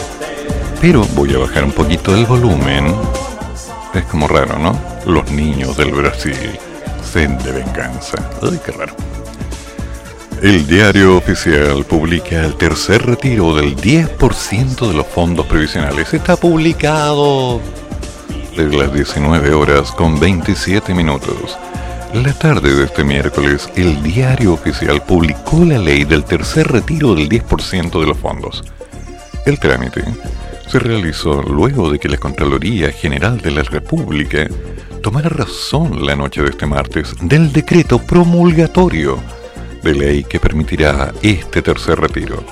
Pero 0.81 1.05
voy 1.15 1.33
a 1.33 1.37
bajar 1.37 1.63
un 1.63 1.71
poquito 1.71 2.13
el 2.13 2.25
volumen. 2.25 2.93
Es 3.93 4.03
como 4.03 4.27
raro, 4.27 4.59
¿no? 4.59 4.77
Los 5.05 5.31
niños 5.31 5.77
del 5.77 5.93
Brasil, 5.93 6.59
sed 7.01 7.29
de 7.29 7.51
venganza. 7.53 8.17
Ay, 8.41 8.59
qué 8.65 8.73
raro. 8.73 8.93
El 10.41 10.67
diario 10.67 11.15
oficial 11.15 11.85
publica 11.85 12.43
el 12.43 12.55
tercer 12.55 13.05
retiro 13.05 13.55
del 13.55 13.77
10% 13.77 14.87
de 14.89 14.93
los 14.93 15.07
fondos 15.07 15.45
previsionales. 15.45 16.13
Está 16.13 16.35
publicado 16.35 17.61
desde 18.57 18.75
las 18.77 18.93
19 18.93 19.53
horas 19.53 19.93
con 19.93 20.19
27 20.19 20.93
minutos. 20.93 21.57
La 22.13 22.33
tarde 22.33 22.75
de 22.75 22.83
este 22.83 23.05
miércoles, 23.05 23.69
el 23.77 24.03
diario 24.03 24.51
oficial 24.51 25.01
publicó 25.01 25.63
la 25.63 25.79
ley 25.79 26.03
del 26.03 26.25
tercer 26.25 26.67
retiro 26.67 27.15
del 27.15 27.29
10% 27.29 28.01
de 28.01 28.05
los 28.05 28.17
fondos. 28.17 28.65
El 29.45 29.57
trámite 29.57 30.03
se 30.67 30.79
realizó 30.79 31.41
luego 31.41 31.89
de 31.89 31.99
que 31.99 32.09
la 32.09 32.17
Contraloría 32.17 32.91
General 32.91 33.39
de 33.39 33.51
la 33.51 33.63
República 33.63 34.45
tomara 35.01 35.29
razón 35.29 36.05
la 36.05 36.17
noche 36.17 36.41
de 36.41 36.49
este 36.49 36.65
martes 36.65 37.15
del 37.21 37.53
decreto 37.53 37.97
promulgatorio 37.97 39.17
de 39.81 39.93
ley 39.93 40.23
que 40.25 40.41
permitirá 40.41 41.13
este 41.21 41.61
tercer 41.61 41.97
retiro. 41.97 42.43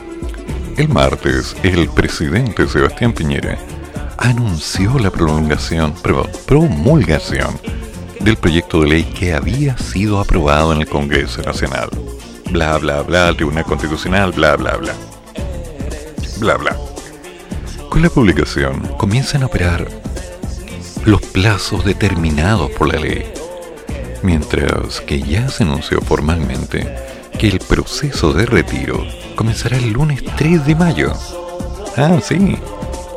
El 0.78 0.88
martes, 0.88 1.58
el 1.64 1.90
presidente 1.90 2.66
Sebastián 2.66 3.12
Piñera 3.12 3.58
anunció 4.18 4.98
la 5.00 5.12
prolongación, 5.12 5.94
promulgación 6.48 7.60
del 8.20 8.38
proyecto 8.38 8.82
de 8.82 8.88
ley 8.90 9.04
que 9.04 9.34
había 9.34 9.78
sido 9.78 10.20
aprobado 10.20 10.74
en 10.74 10.82
el 10.82 10.88
Congreso 10.88 11.42
Nacional. 11.42 11.90
Bla, 12.52 12.78
bla, 12.78 13.02
bla, 13.02 13.30
el 13.30 13.36
Tribunal 13.36 13.64
Constitucional, 13.64 14.32
bla, 14.32 14.56
bla, 14.56 14.76
bla. 14.78 14.94
Bla, 16.40 16.58
bla. 16.58 16.78
Con 17.90 18.02
la 18.02 18.10
publicación 18.10 18.82
comienzan 18.98 19.44
a 19.44 19.48
operar 19.48 19.88
los 21.06 21.22
plazos 21.22 21.86
determinados 21.86 22.70
por 22.72 22.94
la 22.94 23.00
ley, 23.00 23.26
mientras 24.22 25.02
que 25.02 25.22
ya 25.22 25.50
se 25.50 25.64
anunció 25.64 26.02
formalmente 26.02 26.96
que 27.38 27.48
el 27.48 27.60
proceso 27.60 28.34
de 28.34 28.46
retiro 28.46 29.06
comenzará 29.36 29.78
el 29.78 29.92
lunes 29.92 30.24
3 30.36 30.66
de 30.66 30.76
mayo. 30.76 31.14
Ah, 31.96 32.20
sí, 32.22 32.58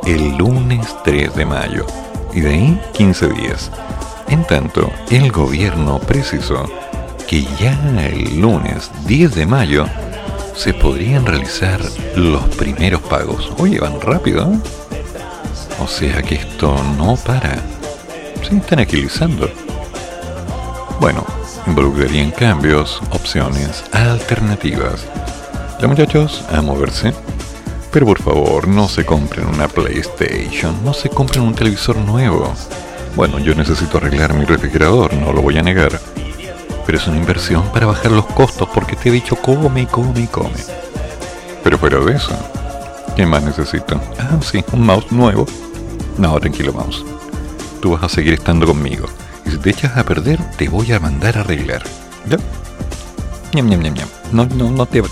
el 0.07 0.37
lunes 0.37 0.87
3 1.05 1.35
de 1.35 1.45
mayo. 1.45 1.87
Y 2.33 2.41
de 2.41 2.51
ahí 2.51 2.81
15 2.95 3.29
días. 3.29 3.71
En 4.33 4.45
tanto, 4.45 4.91
el 5.11 5.31
gobierno 5.31 5.99
precisó 5.99 6.65
que 7.29 7.45
ya 7.61 7.79
el 7.99 8.41
lunes 8.41 8.91
10 9.05 9.35
de 9.35 9.45
mayo 9.45 9.85
se 10.57 10.73
podrían 10.73 11.27
realizar 11.27 11.79
los 12.17 12.43
primeros 12.57 13.03
pagos. 13.03 13.53
Oye, 13.59 13.79
van 13.79 14.01
rápido. 14.01 14.51
¿eh? 14.51 14.59
O 15.85 15.87
sea 15.87 16.23
que 16.23 16.37
esto 16.37 16.75
no 16.97 17.17
para. 17.17 17.59
Se 18.49 18.57
están 18.57 18.79
agilizando. 18.79 19.51
Bueno, 20.99 21.27
involucrarían 21.67 22.31
cambios, 22.31 23.03
opciones, 23.11 23.85
alternativas. 23.93 25.05
Ya 25.79 25.89
muchachos, 25.89 26.43
a 26.51 26.63
moverse. 26.63 27.13
Pero 27.91 28.07
por 28.07 28.23
favor, 28.23 28.67
no 28.67 28.89
se 28.89 29.05
compren 29.05 29.47
una 29.47 29.69
PlayStation, 29.69 30.83
no 30.83 30.95
se 30.95 31.11
compren 31.11 31.43
un 31.43 31.55
televisor 31.55 31.97
nuevo. 31.99 32.51
Bueno, 33.15 33.39
yo 33.39 33.55
necesito 33.55 33.99
arreglar 33.99 34.33
mi 34.33 34.47
refrigerador, 34.47 35.13
no 35.13 35.33
lo 35.33 35.43
voy 35.43 35.59
a 35.59 35.63
negar. 35.63 36.01
Pero 36.87 36.99
es 36.99 37.07
una 37.07 37.19
inversión 37.19 37.63
para 37.71 37.87
bajar 37.87 38.11
los 38.11 38.25
costos 38.27 38.69
porque 38.73 38.97
te 38.97 39.11
he 39.11 39.13
dicho 39.13 39.37
come, 39.37 39.87
come, 39.87 40.27
come. 40.29 40.51
Pero 41.63 41.79
fuera 41.79 41.99
de 41.99 42.15
eso, 42.15 42.35
¿qué 43.15 43.27
más 43.27 43.43
necesito? 43.43 44.01
Ah, 44.19 44.39
sí, 44.41 44.65
un 44.73 44.87
mouse 44.87 45.13
nuevo. 45.13 45.47
No, 46.17 46.41
tranquilo, 46.41 46.73
mouse. 46.73 47.05
Tú 47.83 47.93
vas 47.93 48.03
a 48.03 48.09
seguir 48.09 48.33
estando 48.33 48.67
conmigo. 48.67 49.07
Y 49.45 49.51
si 49.51 49.59
te 49.59 49.71
echas 49.71 49.97
a 49.99 50.05
perder, 50.05 50.41
te 50.57 50.69
voy 50.71 50.91
a 50.93 50.99
mandar 50.99 51.37
a 51.37 51.41
arreglar. 51.43 51.83
¿Ya? 52.27 52.39
Ñam, 53.53 53.69
ñam, 53.69 53.81
ñam, 53.81 53.95
ñam. 53.95 54.09
No, 54.33 54.47
no, 54.47 54.71
no 54.71 54.87
te, 54.87 55.03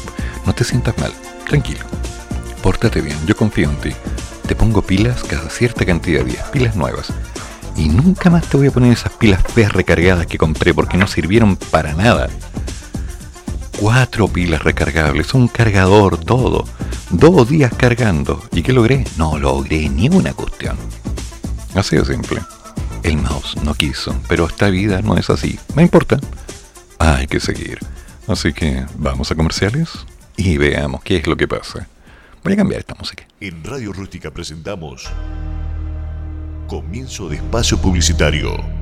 no 0.46 0.54
te 0.54 0.64
sientas 0.64 0.96
mal. 0.98 1.12
Tranquilo. 1.46 1.84
Pórtate 2.62 3.02
bien, 3.02 3.18
yo 3.26 3.36
confío 3.36 3.68
en 3.68 3.76
ti. 3.76 3.92
Te 4.48 4.56
pongo 4.56 4.80
pilas 4.80 5.22
cada 5.22 5.50
cierta 5.50 5.84
cantidad 5.84 6.20
de 6.20 6.32
días, 6.32 6.48
pilas 6.50 6.76
nuevas 6.76 7.12
y 7.76 7.88
nunca 7.88 8.30
más 8.30 8.48
te 8.48 8.56
voy 8.56 8.68
a 8.68 8.70
poner 8.70 8.92
esas 8.92 9.12
pilas 9.12 9.42
feas 9.42 9.72
recargadas 9.72 10.26
que 10.26 10.38
compré 10.38 10.74
porque 10.74 10.96
no 10.96 11.06
sirvieron 11.06 11.56
para 11.56 11.94
nada. 11.94 12.28
Cuatro 13.78 14.28
pilas 14.28 14.62
recargables, 14.62 15.33
un 15.35 15.48
cargador, 15.48 16.18
todo. 16.18 16.66
Dos 17.11 17.48
días 17.48 17.72
cargando. 17.74 18.42
¿Y 18.52 18.62
qué 18.62 18.72
logré? 18.72 19.04
No 19.16 19.38
logré 19.38 19.88
ni 19.88 20.09
una 20.09 20.35
cuestión. 20.35 20.76
Así 21.74 21.96
de 21.96 22.04
simple. 22.04 22.40
El 23.02 23.16
mouse 23.16 23.56
no 23.62 23.74
quiso, 23.74 24.14
pero 24.28 24.46
esta 24.46 24.68
vida 24.68 25.00
no 25.00 25.16
es 25.16 25.30
así. 25.30 25.59
Me 25.74 25.83
importa. 25.83 26.20
Hay 26.98 27.26
que 27.26 27.40
seguir. 27.40 27.78
Así 28.26 28.52
que 28.52 28.85
vamos 28.96 29.30
a 29.30 29.35
comerciales 29.35 30.06
y 30.37 30.59
veamos 30.59 31.02
qué 31.02 31.16
es 31.16 31.26
lo 31.26 31.37
que 31.37 31.48
pasa. 31.48 31.88
Voy 32.44 32.52
a 32.52 32.56
cambiar 32.56 32.80
esta 32.80 32.94
música. 32.94 33.24
En 33.40 33.64
Radio 33.64 33.92
Rústica 33.92 34.30
presentamos 34.30 35.09
Comienzo 36.70 37.28
de 37.28 37.35
espacio 37.35 37.78
publicitario. 37.78 38.79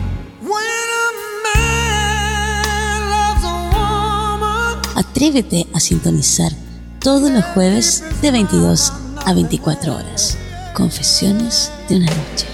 Atrévete 4.93 5.65
a 5.73 5.79
sintonizar 5.79 6.51
todos 6.99 7.31
los 7.31 7.43
jueves 7.45 8.03
de 8.21 8.29
22 8.29 8.93
a 9.25 9.33
24 9.33 9.95
horas. 9.95 10.37
Confesiones 10.75 11.71
de 11.89 11.95
una 11.95 12.05
Noche. 12.05 12.45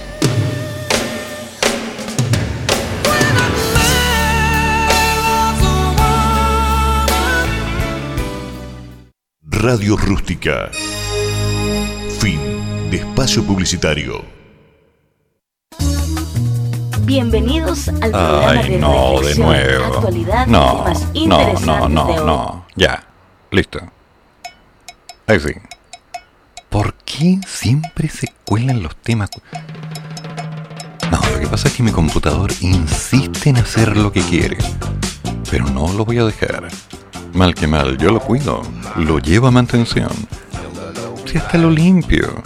Radio 9.41 9.97
Rústica. 9.97 10.71
Espacio 12.95 13.43
publicitario. 13.43 14.23
Bienvenidos 17.01 17.89
al 17.89 18.11
programa 18.11 18.49
Ay, 18.51 18.69
de 18.69 18.77
no, 18.79 19.19
de 19.21 19.35
nuevo. 19.35 19.85
actualidad 19.95 20.47
No, 20.47 20.83
temas 20.83 21.01
no, 21.03 21.09
interesantes 21.13 21.65
no, 21.67 21.89
no, 21.89 22.05
de 22.07 22.19
hoy. 22.19 22.25
no. 22.25 22.65
Ya, 22.77 23.03
listo. 23.51 23.79
Ahí 25.27 25.39
sí. 25.41 25.51
¿Por 26.69 26.93
qué 27.03 27.39
siempre 27.45 28.07
se 28.07 28.27
cuelan 28.45 28.81
los 28.81 28.95
temas? 28.95 29.29
No, 31.11 31.19
lo 31.33 31.39
que 31.41 31.47
pasa 31.47 31.67
es 31.67 31.73
que 31.73 31.83
mi 31.83 31.91
computador 31.91 32.51
insiste 32.61 33.49
en 33.49 33.57
hacer 33.57 33.97
lo 33.97 34.13
que 34.13 34.21
quiere. 34.21 34.57
Pero 35.51 35.65
no 35.65 35.91
lo 35.91 36.05
voy 36.05 36.19
a 36.19 36.23
dejar. 36.23 36.69
Mal 37.33 37.53
que 37.55 37.67
mal, 37.67 37.97
yo 37.97 38.11
lo 38.11 38.21
cuido. 38.21 38.61
Lo 38.95 39.19
llevo 39.19 39.47
a 39.47 39.51
mantención. 39.51 40.09
Si 41.25 41.37
hasta 41.37 41.57
lo 41.57 41.69
limpio. 41.69 42.41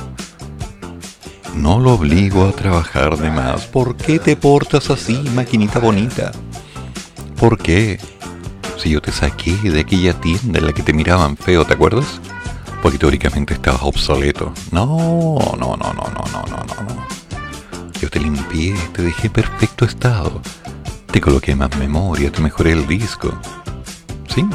No 1.56 1.80
lo 1.80 1.94
obligo 1.94 2.46
a 2.46 2.52
trabajar 2.52 3.18
de 3.18 3.30
más. 3.32 3.66
¿Por 3.68 3.96
qué 3.96 4.20
te 4.20 4.36
portas 4.36 4.90
así, 4.90 5.18
maquinita 5.34 5.80
bonita? 5.80 6.32
¿Por 7.38 7.58
qué? 7.58 8.00
Si 8.78 8.90
yo 8.90 9.02
te 9.02 9.12
saqué 9.12 9.56
de 9.56 9.82
aquella 9.82 10.14
tienda 10.14 10.60
en 10.60 10.66
la 10.66 10.74
que 10.74 10.84
te 10.84 10.94
miraban 10.94 11.36
feo, 11.36 11.66
¿te 11.66 11.74
acuerdas? 11.74 12.22
Porque 12.82 12.98
teóricamente 12.98 13.54
estabas 13.54 13.82
obsoleto. 13.84 14.54
No, 14.72 15.38
no, 15.58 15.76
no, 15.76 15.94
no, 15.94 16.04
no, 16.16 16.24
no, 16.32 16.46
no, 16.50 16.84
no. 16.84 17.08
Yo 18.00 18.10
te 18.10 18.20
limpié, 18.20 18.74
te 18.94 19.02
dejé 19.02 19.30
perfecto 19.30 19.84
estado. 19.84 20.42
Te 21.12 21.20
coloqué 21.20 21.56
más 21.56 21.76
memoria, 21.78 22.32
te 22.32 22.42
mejoré 22.42 22.72
el 22.72 22.88
disco. 22.88 23.34
Sí. 24.34 24.46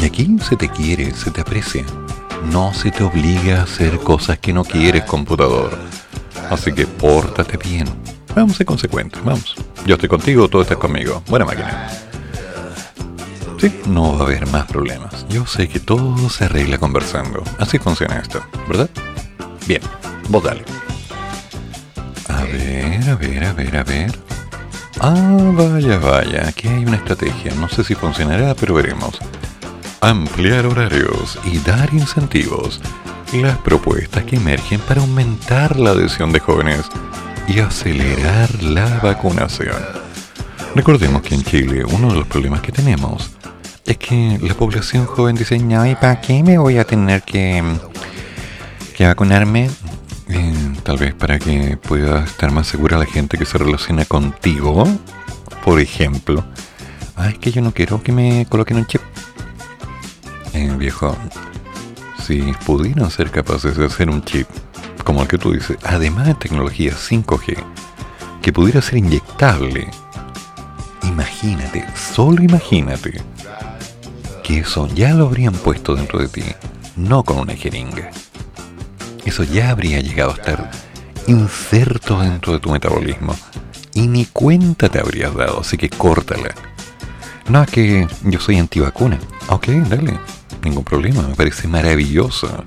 Y 0.00 0.04
aquí 0.04 0.36
se 0.48 0.56
te 0.56 0.68
quiere, 0.68 1.12
se 1.12 1.32
te 1.32 1.40
aprecia. 1.40 1.84
No 2.44 2.72
se 2.72 2.90
te 2.90 3.04
obliga 3.04 3.60
a 3.60 3.62
hacer 3.64 3.98
cosas 3.98 4.38
que 4.38 4.52
no 4.52 4.64
quieres, 4.64 5.04
computador. 5.04 5.78
Así 6.50 6.72
que 6.72 6.86
pórtate 6.86 7.56
bien. 7.56 7.86
Vamos 8.34 8.54
a 8.54 8.56
ser 8.58 8.66
consecuentes, 8.66 9.22
vamos. 9.22 9.54
Yo 9.84 9.94
estoy 9.94 10.08
contigo, 10.08 10.48
tú 10.48 10.60
estás 10.60 10.78
conmigo. 10.78 11.22
Buena 11.28 11.44
máquina. 11.44 11.88
Sí, 13.58 13.80
no 13.88 14.14
va 14.14 14.20
a 14.20 14.22
haber 14.22 14.46
más 14.48 14.66
problemas. 14.66 15.26
Yo 15.28 15.44
sé 15.44 15.68
que 15.68 15.80
todo 15.80 16.28
se 16.30 16.44
arregla 16.44 16.78
conversando. 16.78 17.42
Así 17.58 17.78
funciona 17.78 18.18
esto, 18.18 18.40
¿verdad? 18.68 18.88
Bien, 19.66 19.82
vos 20.28 20.42
dale. 20.44 20.64
A 22.28 22.42
ver, 22.44 23.10
a 23.10 23.16
ver, 23.16 23.44
a 23.44 23.52
ver, 23.52 23.76
a 23.76 23.84
ver. 23.84 24.18
Ah, 25.00 25.52
vaya, 25.52 25.98
vaya. 25.98 26.48
Aquí 26.48 26.68
hay 26.68 26.84
una 26.84 26.96
estrategia. 26.96 27.52
No 27.54 27.68
sé 27.68 27.84
si 27.84 27.94
funcionará, 27.94 28.54
pero 28.54 28.74
veremos. 28.74 29.18
Ampliar 30.00 30.64
horarios 30.66 31.38
y 31.44 31.58
dar 31.58 31.92
incentivos. 31.92 32.80
Las 33.32 33.58
propuestas 33.58 34.22
que 34.22 34.36
emergen 34.36 34.80
para 34.80 35.00
aumentar 35.00 35.78
la 35.78 35.90
adhesión 35.90 36.30
de 36.30 36.38
jóvenes 36.38 36.82
y 37.48 37.58
acelerar 37.58 38.62
la 38.62 39.00
vacunación. 39.00 39.76
Recordemos 40.76 41.22
que 41.22 41.34
en 41.34 41.42
Chile 41.42 41.84
uno 41.84 42.10
de 42.12 42.18
los 42.18 42.28
problemas 42.28 42.60
que 42.60 42.70
tenemos 42.70 43.32
es 43.84 43.96
que 43.96 44.38
la 44.40 44.54
población 44.54 45.04
joven 45.04 45.34
dice, 45.34 45.56
¿y 45.56 45.94
para 45.96 46.20
qué 46.20 46.44
me 46.44 46.58
voy 46.58 46.78
a 46.78 46.84
tener 46.84 47.22
que, 47.22 47.60
que 48.96 49.04
vacunarme? 49.04 49.68
Eh, 50.28 50.72
tal 50.84 50.98
vez 50.98 51.12
para 51.14 51.40
que 51.40 51.76
pueda 51.76 52.22
estar 52.22 52.52
más 52.52 52.68
segura 52.68 52.98
la 52.98 53.06
gente 53.06 53.36
que 53.36 53.46
se 53.46 53.58
relaciona 53.58 54.04
contigo, 54.04 54.84
por 55.64 55.80
ejemplo. 55.80 56.44
Ah, 57.16 57.30
es 57.30 57.38
que 57.38 57.50
yo 57.50 57.62
no 57.62 57.72
quiero 57.72 58.00
que 58.00 58.12
me 58.12 58.46
coloquen 58.48 58.76
un 58.76 58.86
chip. 58.86 59.00
Viejo, 60.66 61.16
si 62.24 62.52
pudieran 62.66 63.10
ser 63.10 63.30
capaces 63.30 63.76
de 63.76 63.86
hacer 63.86 64.10
un 64.10 64.24
chip, 64.24 64.48
como 65.04 65.22
el 65.22 65.28
que 65.28 65.38
tú 65.38 65.52
dices, 65.52 65.78
además 65.84 66.26
de 66.26 66.34
tecnología 66.34 66.92
5G, 66.92 67.56
que 68.42 68.52
pudiera 68.52 68.82
ser 68.82 68.98
inyectable, 68.98 69.88
imagínate, 71.04 71.86
solo 71.96 72.42
imagínate, 72.42 73.22
que 74.42 74.58
eso 74.58 74.88
ya 74.88 75.14
lo 75.14 75.26
habrían 75.26 75.54
puesto 75.54 75.94
dentro 75.94 76.18
de 76.18 76.28
ti, 76.28 76.44
no 76.96 77.22
con 77.22 77.38
una 77.38 77.54
jeringa. 77.54 78.10
Eso 79.24 79.44
ya 79.44 79.70
habría 79.70 80.00
llegado 80.00 80.32
a 80.32 80.34
estar 80.34 80.70
inserto 81.28 82.20
dentro 82.20 82.52
de 82.52 82.58
tu 82.58 82.70
metabolismo. 82.70 83.36
Y 83.94 84.06
ni 84.08 84.26
cuenta 84.26 84.88
te 84.88 84.98
habrías 84.98 85.34
dado, 85.34 85.60
así 85.60 85.76
que 85.76 85.88
córtala. 85.88 86.54
No, 87.48 87.62
es 87.62 87.70
que 87.70 88.08
yo 88.24 88.40
soy 88.40 88.58
antivacuna. 88.58 89.18
Ok, 89.48 89.68
dale. 89.88 90.18
Ningún 90.62 90.84
problema, 90.84 91.22
me 91.22 91.34
parece 91.34 91.68
maravilloso. 91.68 92.64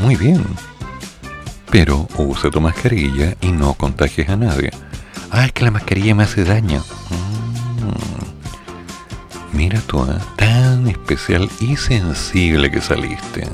Muy 0.00 0.16
bien. 0.16 0.44
Pero 1.70 2.08
usa 2.16 2.50
tu 2.50 2.60
mascarilla 2.60 3.36
y 3.40 3.52
no 3.52 3.74
contagies 3.74 4.28
a 4.28 4.36
nadie. 4.36 4.70
Ah, 5.30 5.46
es 5.46 5.52
que 5.52 5.64
la 5.64 5.70
mascarilla 5.70 6.14
me 6.14 6.24
hace 6.24 6.44
daño. 6.44 6.82
Mm. 7.10 8.16
Mira 9.56 9.80
tú, 9.80 10.02
¿eh? 10.04 10.18
tan 10.36 10.86
especial 10.86 11.48
y 11.60 11.76
sensible 11.76 12.70
que 12.70 12.80
saliste. 12.80 13.48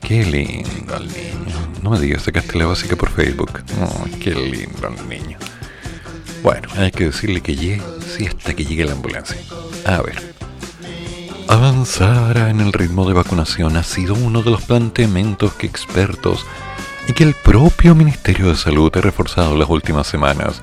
Qué 0.00 0.24
lindo 0.24 0.96
el 0.96 1.08
niño. 1.08 1.56
No 1.82 1.90
me 1.90 1.98
digas, 1.98 2.22
sacaste 2.22 2.58
la 2.58 2.66
básica 2.66 2.94
por 2.96 3.10
Facebook. 3.10 3.62
Oh, 3.80 4.04
qué 4.20 4.34
lindo 4.34 4.88
el 4.88 5.08
niño. 5.08 5.38
Bueno, 6.42 6.68
hay 6.76 6.90
que 6.90 7.04
decirle 7.04 7.40
que 7.40 7.56
llegue, 7.56 7.82
sí, 8.14 8.26
hasta 8.26 8.54
que 8.54 8.66
llegue 8.66 8.84
la 8.84 8.92
ambulancia. 8.92 9.38
A 9.86 10.02
ver. 10.02 10.33
Avanzar 11.46 12.38
en 12.38 12.60
el 12.60 12.72
ritmo 12.72 13.06
de 13.06 13.12
vacunación 13.12 13.76
ha 13.76 13.82
sido 13.82 14.14
uno 14.14 14.42
de 14.42 14.50
los 14.50 14.62
planteamientos 14.62 15.52
que 15.52 15.66
expertos 15.66 16.46
y 17.06 17.12
que 17.12 17.22
el 17.22 17.34
propio 17.34 17.94
Ministerio 17.94 18.48
de 18.48 18.56
Salud 18.56 18.90
ha 18.96 19.02
reforzado 19.02 19.54
las 19.56 19.68
últimas 19.68 20.06
semanas, 20.06 20.62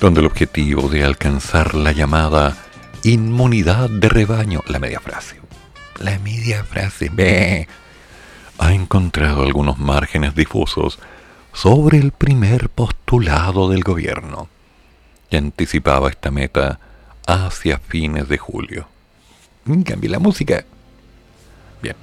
donde 0.00 0.20
el 0.20 0.26
objetivo 0.26 0.88
de 0.88 1.02
alcanzar 1.02 1.74
la 1.74 1.90
llamada 1.90 2.56
inmunidad 3.02 3.90
de 3.90 4.08
rebaño, 4.08 4.62
la 4.68 4.78
media 4.78 5.00
frase, 5.00 5.40
la 5.98 6.16
media 6.20 6.62
frase, 6.64 7.10
ve, 7.12 7.66
ha 8.58 8.72
encontrado 8.72 9.42
algunos 9.42 9.78
márgenes 9.78 10.36
difusos 10.36 11.00
sobre 11.52 11.98
el 11.98 12.12
primer 12.12 12.68
postulado 12.68 13.68
del 13.68 13.82
gobierno, 13.82 14.48
que 15.28 15.36
anticipaba 15.36 16.10
esta 16.10 16.30
meta 16.30 16.78
hacia 17.26 17.78
fines 17.78 18.28
de 18.28 18.38
julio. 18.38 18.86
Cambie 19.64 20.10
la 20.10 20.18
música. 20.18 20.64
Bien. 21.80 21.96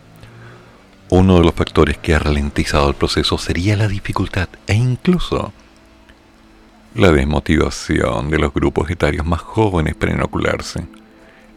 Uno 1.09 1.37
de 1.37 1.43
los 1.43 1.53
factores 1.53 1.97
que 1.97 2.15
ha 2.15 2.19
ralentizado 2.19 2.89
el 2.89 2.95
proceso 2.95 3.37
sería 3.37 3.75
la 3.75 3.87
dificultad 3.87 4.47
e 4.67 4.75
incluso 4.75 5.51
la 6.95 7.11
desmotivación 7.11 8.29
de 8.29 8.39
los 8.39 8.53
grupos 8.53 8.89
etarios 8.89 9.25
más 9.25 9.41
jóvenes 9.41 9.95
para 9.95 10.13
inocularse. 10.13 10.87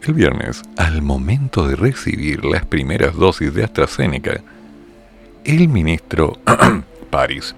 El 0.01 0.13
viernes, 0.13 0.61
al 0.77 1.01
momento 1.01 1.67
de 1.67 1.75
recibir 1.75 2.43
las 2.43 2.65
primeras 2.65 3.15
dosis 3.15 3.53
de 3.53 3.63
AstraZeneca, 3.63 4.41
el 5.45 5.69
ministro 5.69 6.37
París, 7.09 7.55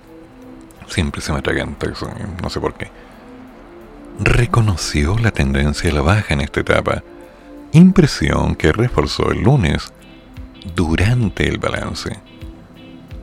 siempre 0.88 1.22
se 1.22 1.32
me 1.32 1.40
atraganta 1.40 1.90
eso, 1.92 2.08
no 2.42 2.50
sé 2.50 2.60
por 2.60 2.76
qué, 2.76 2.92
reconoció 4.20 5.18
la 5.18 5.32
tendencia 5.32 5.90
a 5.90 5.94
la 5.94 6.02
baja 6.02 6.34
en 6.34 6.42
esta 6.42 6.60
etapa, 6.60 7.04
impresión 7.78 8.56
que 8.56 8.72
reforzó 8.72 9.32
el 9.32 9.42
lunes 9.42 9.92
durante 10.76 11.48
el 11.48 11.58
balance. 11.58 12.18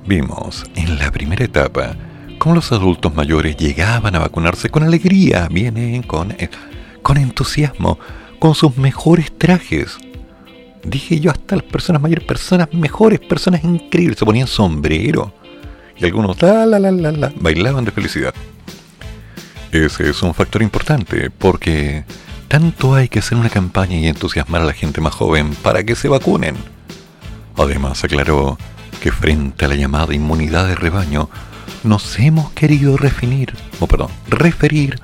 Vimos 0.06 0.64
en 0.74 0.98
la 0.98 1.10
primera 1.10 1.44
etapa 1.44 1.96
cómo 2.38 2.56
los 2.56 2.72
adultos 2.72 3.14
mayores 3.14 3.56
llegaban 3.56 4.14
a 4.14 4.20
vacunarse 4.20 4.68
con 4.68 4.82
alegría, 4.82 5.48
vienen 5.50 6.02
con, 6.02 6.32
eh, 6.32 6.50
con 7.02 7.16
entusiasmo, 7.16 7.98
con 8.38 8.54
sus 8.54 8.76
mejores 8.76 9.36
trajes. 9.38 9.96
Dije 10.84 11.20
yo 11.20 11.30
hasta 11.30 11.56
las 11.56 11.64
personas 11.64 12.02
mayores, 12.02 12.24
personas 12.24 12.68
mejores, 12.72 13.20
personas 13.20 13.62
increíbles, 13.64 14.18
se 14.18 14.24
ponían 14.24 14.48
sombrero. 14.48 15.32
Y 15.96 16.04
algunos 16.04 16.40
la 16.42 16.66
la 16.66 16.78
la 16.78 16.90
la 16.90 17.12
la 17.12 17.32
bailaban 17.36 17.84
de 17.84 17.92
felicidad. 17.92 18.34
Ese 19.70 20.10
es 20.10 20.22
un 20.22 20.34
factor 20.34 20.60
importante 20.60 21.30
porque 21.30 22.04
tanto 22.52 22.94
hay 22.94 23.08
que 23.08 23.20
hacer 23.20 23.38
una 23.38 23.48
campaña 23.48 23.96
y 23.96 24.06
entusiasmar 24.06 24.60
a 24.60 24.66
la 24.66 24.74
gente 24.74 25.00
más 25.00 25.14
joven 25.14 25.54
para 25.62 25.84
que 25.84 25.94
se 25.94 26.06
vacunen. 26.06 26.54
Además 27.56 28.04
aclaró 28.04 28.58
que 29.02 29.10
frente 29.10 29.64
a 29.64 29.68
la 29.68 29.74
llamada 29.74 30.14
inmunidad 30.14 30.68
de 30.68 30.74
rebaño, 30.74 31.30
nos 31.82 32.18
hemos 32.18 32.52
querido 32.52 32.98
referir, 32.98 33.54
o 33.80 33.86
perdón, 33.86 34.10
referir 34.28 35.00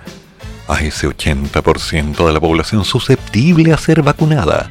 a 0.68 0.78
ese 0.82 1.08
80% 1.08 2.26
de 2.26 2.32
la 2.34 2.38
población 2.38 2.84
susceptible 2.84 3.72
a 3.72 3.78
ser 3.78 4.02
vacunada 4.02 4.70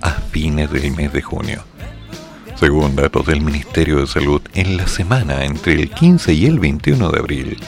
a 0.00 0.10
fines 0.10 0.72
del 0.72 0.92
mes 0.92 1.12
de 1.12 1.20
junio. 1.20 1.62
Según 2.54 2.96
datos 2.96 3.26
del 3.26 3.42
Ministerio 3.42 3.98
de 3.98 4.06
Salud, 4.06 4.40
en 4.54 4.78
la 4.78 4.86
semana 4.86 5.44
entre 5.44 5.74
el 5.74 5.90
15 5.90 6.32
y 6.32 6.46
el 6.46 6.60
21 6.60 7.10
de 7.10 7.18
abril, 7.18 7.58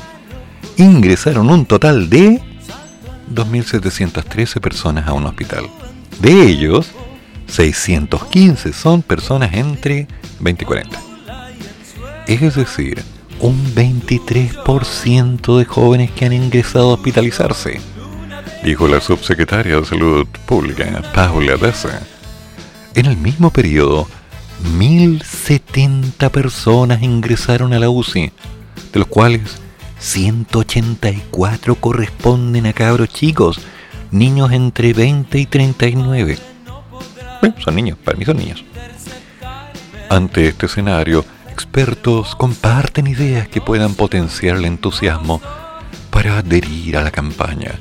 ingresaron 0.78 1.50
un 1.50 1.66
total 1.66 2.08
de 2.08 2.40
2.713 3.34 4.60
personas 4.60 5.08
a 5.08 5.12
un 5.12 5.26
hospital. 5.26 5.66
De 6.20 6.46
ellos, 6.46 6.90
615 7.46 8.72
son 8.72 9.02
personas 9.02 9.54
entre 9.54 10.06
20 10.40 10.64
y 10.64 10.66
40. 10.66 11.00
Es 12.26 12.54
decir, 12.54 13.02
un 13.40 13.74
23% 13.74 15.58
de 15.58 15.64
jóvenes 15.64 16.10
que 16.12 16.24
han 16.24 16.32
ingresado 16.32 16.90
a 16.90 16.94
hospitalizarse, 16.94 17.80
dijo 18.64 18.86
la 18.86 19.00
subsecretaria 19.00 19.76
de 19.76 19.84
Salud 19.84 20.26
Pública, 20.46 21.02
Paula 21.14 21.56
Daza. 21.56 22.00
En 22.94 23.06
el 23.06 23.16
mismo 23.16 23.50
periodo, 23.50 24.06
1.070 24.78 26.30
personas 26.30 27.02
ingresaron 27.02 27.72
a 27.72 27.78
la 27.78 27.90
UCI, 27.90 28.30
de 28.92 28.98
los 28.98 29.08
cuales 29.08 29.40
184 30.02 31.76
corresponden 31.76 32.66
a 32.66 32.72
cabros 32.72 33.08
chicos, 33.08 33.60
niños 34.10 34.50
entre 34.50 34.92
20 34.92 35.38
y 35.38 35.46
39. 35.46 36.38
Bueno, 37.40 37.54
son 37.60 37.76
niños, 37.76 37.98
para 38.04 38.18
mí 38.18 38.24
son 38.24 38.36
niños. 38.36 38.64
Ante 40.10 40.48
este 40.48 40.66
escenario, 40.66 41.24
expertos 41.50 42.34
comparten 42.34 43.06
ideas 43.06 43.46
que 43.46 43.60
puedan 43.60 43.94
potenciar 43.94 44.56
el 44.56 44.64
entusiasmo 44.64 45.40
para 46.10 46.38
adherir 46.38 46.96
a 46.96 47.04
la 47.04 47.12
campaña. 47.12 47.78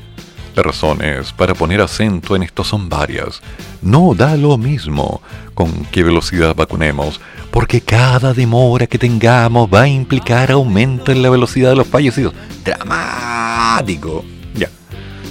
Las 0.55 0.65
razones 0.65 1.31
para 1.31 1.53
poner 1.53 1.79
acento 1.79 2.35
en 2.35 2.43
esto 2.43 2.63
son 2.63 2.89
varias. 2.89 3.41
No 3.81 4.13
da 4.13 4.35
lo 4.35 4.57
mismo 4.57 5.21
con 5.53 5.85
qué 5.85 6.03
velocidad 6.03 6.55
vacunemos, 6.55 7.21
porque 7.51 7.81
cada 7.81 8.33
demora 8.33 8.87
que 8.87 8.97
tengamos 8.97 9.69
va 9.73 9.83
a 9.83 9.87
implicar 9.87 10.51
aumento 10.51 11.11
en 11.11 11.21
la 11.21 11.29
velocidad 11.29 11.69
de 11.69 11.77
los 11.77 11.87
fallecidos. 11.87 12.33
Dramático. 12.65 14.25
Ya. 14.55 14.69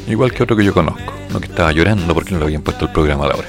Igual 0.09 0.33
que 0.33 0.43
otro 0.43 0.57
que 0.57 0.65
yo 0.65 0.73
conozco, 0.73 1.13
no 1.31 1.39
que 1.39 1.49
estaba 1.49 1.73
llorando 1.73 2.15
porque 2.15 2.33
no 2.33 2.39
le 2.39 2.45
habían 2.47 2.63
puesto 2.63 2.87
el 2.87 2.93
programa 2.93 3.27
a 3.27 3.29
la 3.29 3.35
hora. 3.35 3.49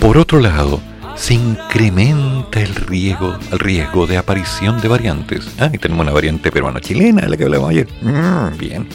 Por 0.00 0.16
otro 0.16 0.40
lado, 0.40 0.80
se 1.14 1.34
incrementa 1.34 2.60
el 2.60 2.74
riesgo, 2.74 3.36
el 3.52 3.58
riesgo 3.58 4.06
de 4.06 4.16
aparición 4.16 4.80
de 4.80 4.88
variantes. 4.88 5.48
Ah, 5.58 5.68
y 5.72 5.78
tenemos 5.78 6.04
una 6.04 6.12
variante 6.12 6.50
peruano-chilena, 6.50 7.26
la 7.28 7.36
que 7.36 7.44
hablamos 7.44 7.70
ayer. 7.70 7.88
Mm, 8.00 8.56
bien. 8.56 8.88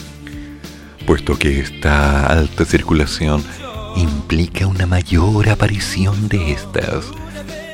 Puesto 1.06 1.38
que 1.38 1.60
esta 1.60 2.26
alta 2.26 2.64
circulación 2.64 3.44
implica 3.96 4.66
una 4.66 4.86
mayor 4.86 5.48
aparición 5.48 6.28
de 6.28 6.52
estas. 6.52 7.06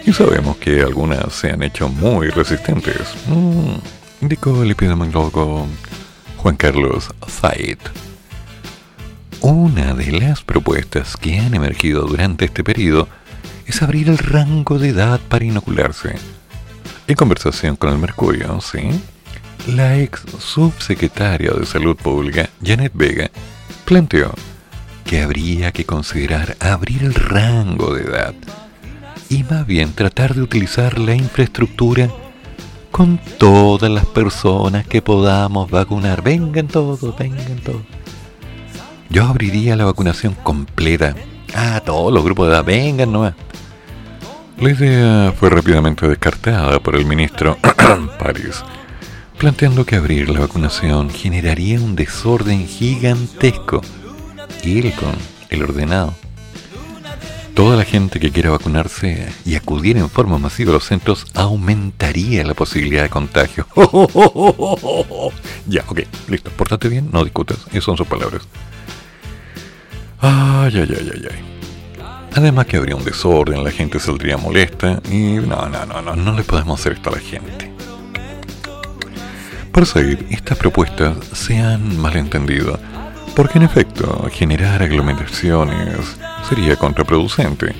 Y 0.04 0.12
sabemos 0.12 0.56
que 0.56 0.82
algunas 0.82 1.32
se 1.32 1.50
han 1.50 1.62
hecho 1.62 1.88
muy 1.88 2.28
resistentes. 2.30 3.14
Mm, 3.28 3.74
indicó 4.22 4.62
el 4.62 4.72
epidemiólogo 4.72 5.66
Juan 6.38 6.56
Carlos 6.56 7.10
Zayed. 7.28 7.78
Una 9.40 9.94
de 9.94 10.12
las 10.12 10.42
propuestas 10.42 11.16
que 11.16 11.38
han 11.38 11.54
emergido 11.54 12.02
durante 12.02 12.46
este 12.46 12.64
periodo 12.64 13.08
es 13.66 13.80
abrir 13.82 14.08
el 14.08 14.18
rango 14.18 14.78
de 14.78 14.88
edad 14.88 15.20
para 15.28 15.44
inocularse. 15.44 16.16
En 17.06 17.14
conversación 17.14 17.76
con 17.76 17.90
el 17.92 17.98
Mercurio, 17.98 18.60
¿sí? 18.60 19.00
La 19.66 19.98
ex 19.98 20.22
subsecretaria 20.38 21.52
de 21.52 21.66
Salud 21.66 21.96
Pública, 21.96 22.48
Janet 22.64 22.92
Vega, 22.94 23.30
planteó 23.84 24.32
que 25.04 25.22
habría 25.22 25.70
que 25.72 25.84
considerar 25.84 26.56
abrir 26.60 27.04
el 27.04 27.14
rango 27.14 27.94
de 27.94 28.02
edad 28.02 28.34
y 29.28 29.44
más 29.44 29.66
bien 29.66 29.92
tratar 29.92 30.34
de 30.34 30.42
utilizar 30.42 30.98
la 30.98 31.14
infraestructura 31.14 32.08
con 32.90 33.18
todas 33.38 33.90
las 33.90 34.06
personas 34.06 34.86
que 34.86 35.02
podamos 35.02 35.70
vacunar. 35.70 36.22
Vengan 36.22 36.66
todos, 36.66 37.16
vengan 37.16 37.58
todos. 37.64 37.82
Yo 39.08 39.24
abriría 39.24 39.76
la 39.76 39.84
vacunación 39.84 40.34
completa. 40.42 41.14
a 41.54 41.80
todos 41.80 42.12
los 42.12 42.24
grupos 42.24 42.46
de 42.46 42.54
edad, 42.54 42.64
vengan 42.64 43.12
nomás. 43.12 43.34
La 44.58 44.70
idea 44.70 45.32
fue 45.32 45.50
rápidamente 45.50 46.06
descartada 46.06 46.80
por 46.80 46.94
el 46.94 47.06
ministro 47.06 47.56
París, 48.18 48.62
planteando 49.40 49.86
que 49.86 49.96
abrir 49.96 50.28
la 50.28 50.40
vacunación 50.40 51.08
generaría 51.08 51.80
un 51.80 51.96
desorden 51.96 52.68
gigantesco. 52.68 53.80
Y 54.62 54.80
él 54.80 54.92
con 54.92 55.14
el 55.48 55.62
ordenado. 55.62 56.12
toda 57.54 57.74
la 57.74 57.84
gente 57.84 58.20
que 58.20 58.30
quiera 58.30 58.50
vacunarse 58.50 59.32
y 59.46 59.54
acudir 59.54 59.96
en 59.96 60.10
forma 60.10 60.36
masiva 60.36 60.72
a 60.72 60.74
los 60.74 60.84
centros 60.84 61.24
aumentaría 61.32 62.44
la 62.44 62.52
posibilidad 62.52 63.02
de 63.02 63.08
contagio. 63.08 63.66
ya, 65.66 65.84
ok, 65.88 66.00
listo. 66.28 66.50
Pórtate 66.50 66.90
bien, 66.90 67.08
no 67.10 67.24
discutas. 67.24 67.60
Esas 67.70 67.84
son 67.84 67.96
sus 67.96 68.06
palabras. 68.06 68.42
Ay, 70.20 70.72
ay, 70.74 70.96
ay, 70.98 71.10
ay, 71.14 71.28
ay. 71.30 71.60
Además 72.34 72.66
que 72.66 72.76
habría 72.76 72.94
un 72.94 73.04
desorden, 73.04 73.64
la 73.64 73.70
gente 73.70 74.00
saldría 74.00 74.36
molesta 74.36 75.00
y 75.10 75.36
no, 75.36 75.66
no, 75.66 75.86
no, 75.86 76.02
no, 76.02 76.14
no 76.14 76.32
le 76.34 76.42
podemos 76.42 76.78
hacer 76.78 76.92
esto 76.92 77.08
a 77.08 77.14
la 77.14 77.20
gente. 77.20 77.69
Por 79.72 79.86
seguir, 79.86 80.26
estas 80.30 80.58
propuestas 80.58 81.16
se 81.32 81.58
han 81.58 81.96
malentendido, 81.98 82.78
porque 83.36 83.58
en 83.58 83.64
efecto, 83.64 84.28
generar 84.32 84.82
aglomeraciones 84.82 86.16
sería 86.48 86.76
contraproducente. 86.76 87.74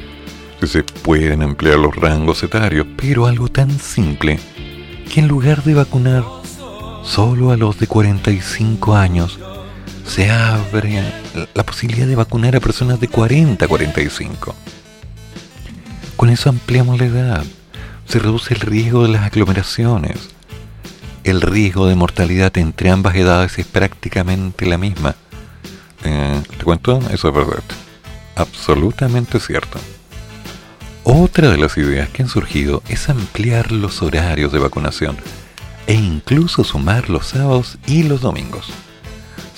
Se 0.63 0.83
pueden 0.83 1.43
emplear 1.43 1.79
los 1.79 1.97
rangos 1.97 2.43
etarios, 2.43 2.87
pero 2.97 3.27
algo 3.27 3.49
tan 3.49 3.71
simple 3.79 4.39
que 5.13 5.21
en 5.21 5.29
lugar 5.29 5.65
de 5.65 5.75
vacunar 5.75 6.23
solo 7.03 7.51
a 7.51 7.57
los 7.57 7.79
de 7.79 7.87
45 7.87 8.95
años, 8.95 9.39
se 10.07 10.31
abre 10.31 11.03
la 11.55 11.65
posibilidad 11.65 12.07
de 12.07 12.17
vacunar 12.17 12.57
a 12.57 12.61
personas 12.61 13.01
de 13.01 13.09
40 13.09 13.65
a 13.65 13.69
45. 13.69 14.55
Con 16.17 16.31
eso 16.31 16.51
ampliamos 16.51 16.99
la 16.99 17.07
edad, 17.07 17.45
se 18.07 18.19
reduce 18.19 18.55
el 18.55 18.61
riesgo 18.61 19.03
de 19.05 19.11
las 19.11 19.23
aglomeraciones. 19.23 20.31
El 21.25 21.41
riesgo 21.41 21.87
de 21.87 21.97
mortalidad 21.97 22.57
entre 22.59 22.91
ambas 22.91 23.15
edades 23.15 23.59
es 23.59 23.67
prácticamente 23.67 24.67
la 24.67 24.79
misma. 24.79 25.15
Eh, 26.05 26.43
¿Te 26.57 26.65
cuento? 26.65 26.99
Eso 27.13 27.29
es 27.29 27.35
verdad. 27.35 27.63
Absolutamente 28.37 29.39
cierto. 29.39 29.79
Otra 31.05 31.51
de 31.51 31.59
las 31.59 31.77
ideas 31.77 32.09
que 32.09 32.23
han 32.23 32.29
surgido 32.29 32.83
es 32.89 33.09
ampliar 33.09 33.73
los 33.73 34.03
horarios 34.03 34.53
de 34.53 34.59
vacunación 34.59 35.17
e 35.87 35.95
incluso 35.95 36.65
sumar 36.65 37.11
los 37.11 37.27
sábados 37.27 37.79
y 37.87 38.03
los 38.05 38.21
domingos 38.21 38.73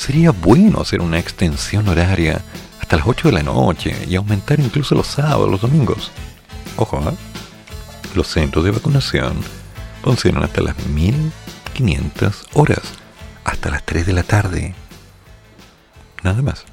sería 0.03 0.33
bueno 0.33 0.81
hacer 0.81 1.01
una 1.01 1.21
extensión 1.21 1.89
horaria 1.89 2.41
hasta 2.81 2.97
las 2.97 3.07
8 3.07 3.29
de 3.29 3.35
la 3.35 3.43
noche 3.45 3.97
y 4.09 4.17
aumentar 4.17 4.59
incluso 4.59 4.97
los 4.97 5.07
sábados, 5.07 5.49
los 5.49 5.61
domingos. 5.61 6.11
Ojo, 6.77 6.99
¿eh? 7.09 7.15
los 8.17 8.27
centros 8.27 8.65
de 8.65 8.73
vacunación 8.73 9.37
funcionan 10.03 10.43
hasta 10.43 10.61
las 10.61 10.77
1500 10.87 12.49
horas, 12.55 12.83
hasta 13.45 13.71
las 13.71 13.85
3 13.85 14.07
de 14.07 14.13
la 14.13 14.23
tarde. 14.23 14.75
Nada 16.23 16.43
más. 16.43 16.65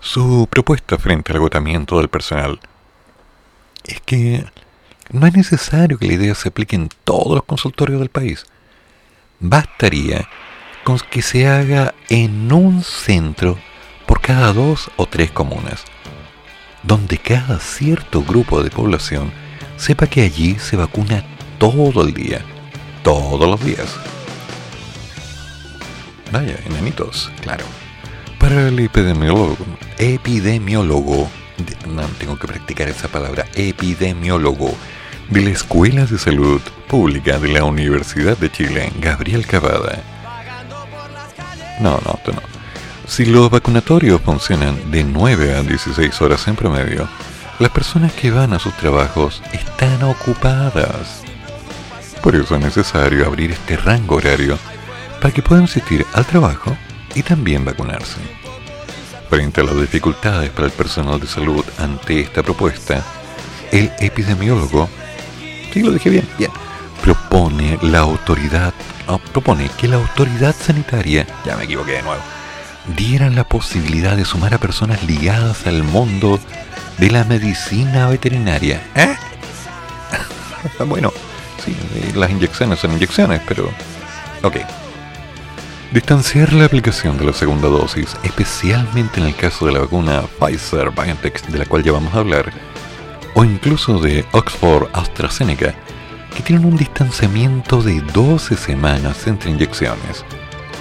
Su 0.00 0.48
propuesta 0.50 0.98
frente 0.98 1.32
al 1.32 1.36
agotamiento 1.36 1.98
del 1.98 2.08
personal 2.08 2.60
es 3.84 4.00
que 4.00 4.44
no 5.10 5.26
es 5.26 5.34
necesario 5.34 5.98
que 5.98 6.06
la 6.06 6.14
idea 6.14 6.34
se 6.34 6.48
aplique 6.48 6.76
en 6.76 6.88
todos 7.04 7.34
los 7.34 7.44
consultorios 7.44 8.00
del 8.00 8.10
país. 8.10 8.46
Bastaría 9.40 10.28
con 10.84 10.98
que 10.98 11.22
se 11.22 11.48
haga 11.48 11.94
en 12.08 12.52
un 12.52 12.82
centro 12.82 13.58
por 14.06 14.20
cada 14.20 14.52
dos 14.52 14.90
o 14.96 15.06
tres 15.06 15.30
comunas, 15.30 15.84
donde 16.82 17.18
cada 17.18 17.58
cierto 17.58 18.22
grupo 18.22 18.62
de 18.62 18.70
población 18.70 19.32
sepa 19.76 20.06
que 20.06 20.22
allí 20.22 20.56
se 20.58 20.76
vacuna 20.76 21.24
todo 21.58 22.02
el 22.02 22.14
día, 22.14 22.42
todos 23.02 23.48
los 23.48 23.64
días. 23.64 23.96
Vaya, 26.32 26.58
enanitos, 26.66 27.30
claro. 27.40 27.64
Para 28.38 28.68
el 28.68 28.78
epidemiólogo, 28.78 29.56
epidemiólogo, 29.98 31.28
no 31.88 32.02
tengo 32.18 32.38
que 32.38 32.46
practicar 32.46 32.88
esa 32.88 33.08
palabra, 33.08 33.46
epidemiólogo, 33.54 34.74
de 35.30 35.40
la 35.42 35.50
Escuela 35.50 36.04
de 36.04 36.18
Salud 36.18 36.60
Pública 36.88 37.38
de 37.38 37.48
la 37.48 37.64
Universidad 37.64 38.36
de 38.36 38.50
Chile, 38.50 38.92
Gabriel 39.00 39.46
Cavada, 39.46 40.02
no, 41.80 42.00
no, 42.04 42.18
no. 42.32 42.42
Si 43.06 43.26
los 43.26 43.50
vacunatorios 43.50 44.20
funcionan 44.20 44.90
de 44.90 45.04
9 45.04 45.54
a 45.56 45.62
16 45.62 46.22
horas 46.22 46.46
en 46.48 46.56
promedio, 46.56 47.08
las 47.58 47.70
personas 47.70 48.12
que 48.12 48.30
van 48.30 48.52
a 48.52 48.58
sus 48.58 48.76
trabajos 48.76 49.42
están 49.52 50.02
ocupadas. 50.02 51.22
Por 52.22 52.36
eso 52.36 52.56
es 52.56 52.60
necesario 52.62 53.26
abrir 53.26 53.52
este 53.52 53.76
rango 53.76 54.16
horario 54.16 54.58
para 55.20 55.32
que 55.32 55.42
puedan 55.42 55.64
asistir 55.64 56.06
al 56.12 56.26
trabajo 56.26 56.76
y 57.14 57.22
también 57.22 57.64
vacunarse. 57.64 58.18
Frente 59.28 59.60
a 59.60 59.64
las 59.64 59.80
dificultades 59.80 60.50
para 60.50 60.66
el 60.66 60.72
personal 60.72 61.20
de 61.20 61.26
salud 61.26 61.64
ante 61.78 62.20
esta 62.20 62.42
propuesta, 62.42 63.02
el 63.72 63.90
epidemiólogo, 64.00 64.88
sí 65.72 65.82
lo 65.82 65.90
dije 65.90 66.10
bien, 66.10 66.28
bien, 66.38 66.50
propone 67.02 67.78
la 67.82 68.00
autoridad 68.00 68.72
Ah, 69.06 69.18
propone 69.18 69.68
que 69.78 69.86
la 69.86 69.96
autoridad 69.96 70.54
sanitaria, 70.58 71.26
ya 71.44 71.56
me 71.56 71.64
equivoqué 71.64 71.92
de 71.92 72.02
nuevo, 72.02 72.22
diera 72.96 73.28
la 73.28 73.44
posibilidad 73.44 74.16
de 74.16 74.24
sumar 74.24 74.54
a 74.54 74.58
personas 74.58 75.02
ligadas 75.04 75.66
al 75.66 75.82
mundo 75.82 76.40
de 76.98 77.10
la 77.10 77.24
medicina 77.24 78.08
veterinaria. 78.08 78.80
¿Eh? 78.94 79.14
bueno, 80.86 81.12
sí, 81.64 81.76
las 82.14 82.30
inyecciones 82.30 82.78
son 82.78 82.92
inyecciones, 82.92 83.40
pero... 83.46 83.70
Ok. 84.42 84.56
Distanciar 85.92 86.52
la 86.52 86.64
aplicación 86.64 87.16
de 87.18 87.24
la 87.24 87.32
segunda 87.32 87.68
dosis, 87.68 88.16
especialmente 88.24 89.20
en 89.20 89.26
el 89.26 89.36
caso 89.36 89.66
de 89.66 89.72
la 89.72 89.80
vacuna 89.80 90.22
Pfizer 90.40 90.90
BioNTech, 90.90 91.46
de 91.46 91.58
la 91.58 91.66
cual 91.66 91.84
ya 91.84 91.92
vamos 91.92 92.14
a 92.14 92.18
hablar, 92.18 92.52
o 93.34 93.44
incluso 93.44 94.00
de 94.00 94.24
Oxford 94.32 94.88
AstraZeneca, 94.92 95.74
que 96.34 96.42
tienen 96.42 96.66
un 96.66 96.76
distanciamiento 96.76 97.80
de 97.82 98.00
12 98.00 98.56
semanas 98.56 99.26
entre 99.26 99.50
inyecciones. 99.50 100.24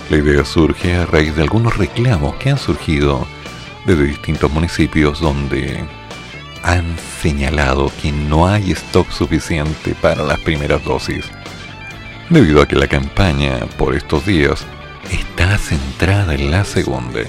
La 0.10 0.18
idea 0.18 0.44
surge 0.44 0.96
a 0.96 1.06
raíz 1.06 1.36
de 1.36 1.44
algunos 1.44 1.78
reclamos 1.78 2.36
que 2.36 2.50
han 2.50 2.58
surgido 2.58 3.28
desde 3.86 4.06
distintos 4.06 4.52
municipios 4.52 5.20
donde 5.20 5.86
han 6.64 6.98
señalado 7.22 7.92
que 8.02 8.12
no 8.12 8.48
hay 8.48 8.72
stock 8.72 9.12
suficiente 9.12 9.96
para 10.02 10.24
las 10.24 10.40
primeras 10.40 10.84
dosis, 10.84 11.26
debido 12.30 12.62
a 12.62 12.68
que 12.68 12.76
la 12.76 12.88
campaña 12.88 13.60
por 13.78 13.96
estos 13.96 14.26
días 14.26 14.66
está 15.12 15.58
centrada 15.58 16.34
en 16.34 16.52
la 16.52 16.64
segunda. 16.66 17.20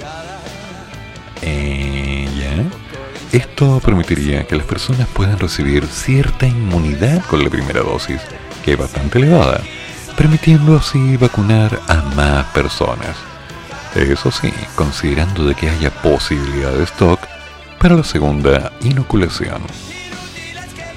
Eh, 1.42 2.28
¿Ya? 2.38 3.36
Esto 3.36 3.80
permitiría 3.84 4.46
que 4.46 4.56
las 4.56 4.66
personas 4.66 5.08
puedan 5.08 5.38
recibir 5.38 5.86
cierta 5.86 6.46
inmunidad 6.46 7.24
con 7.26 7.42
la 7.42 7.50
primera 7.50 7.80
dosis, 7.80 8.20
que 8.64 8.72
es 8.72 8.78
bastante 8.78 9.18
elevada, 9.18 9.60
permitiendo 10.16 10.76
así 10.76 11.16
vacunar 11.16 11.80
a 11.88 11.96
más 12.14 12.46
personas. 12.46 13.16
Eso 13.96 14.30
sí, 14.30 14.52
considerando 14.74 15.44
de 15.44 15.54
que 15.54 15.68
haya 15.68 15.90
posibilidad 15.90 16.72
de 16.72 16.84
stock 16.84 17.20
para 17.84 17.96
la 17.96 18.04
segunda 18.04 18.72
inoculación. 18.80 19.60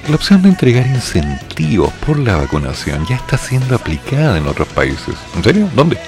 La 0.08 0.14
opción 0.14 0.40
de 0.40 0.48
entregar 0.48 0.86
incentivos 0.86 1.92
por 2.06 2.18
la 2.18 2.36
vacunación 2.36 3.04
ya 3.06 3.16
está 3.16 3.36
siendo 3.36 3.74
aplicada 3.74 4.38
en 4.38 4.46
otros 4.46 4.68
países. 4.68 5.14
¿En 5.36 5.44
serio? 5.44 5.68
¿Dónde? 5.74 5.98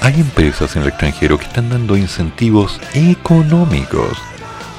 Hay 0.00 0.14
empresas 0.20 0.76
en 0.76 0.82
el 0.82 0.90
extranjero 0.90 1.36
que 1.36 1.46
están 1.46 1.70
dando 1.70 1.96
incentivos 1.96 2.80
económicos 2.94 4.16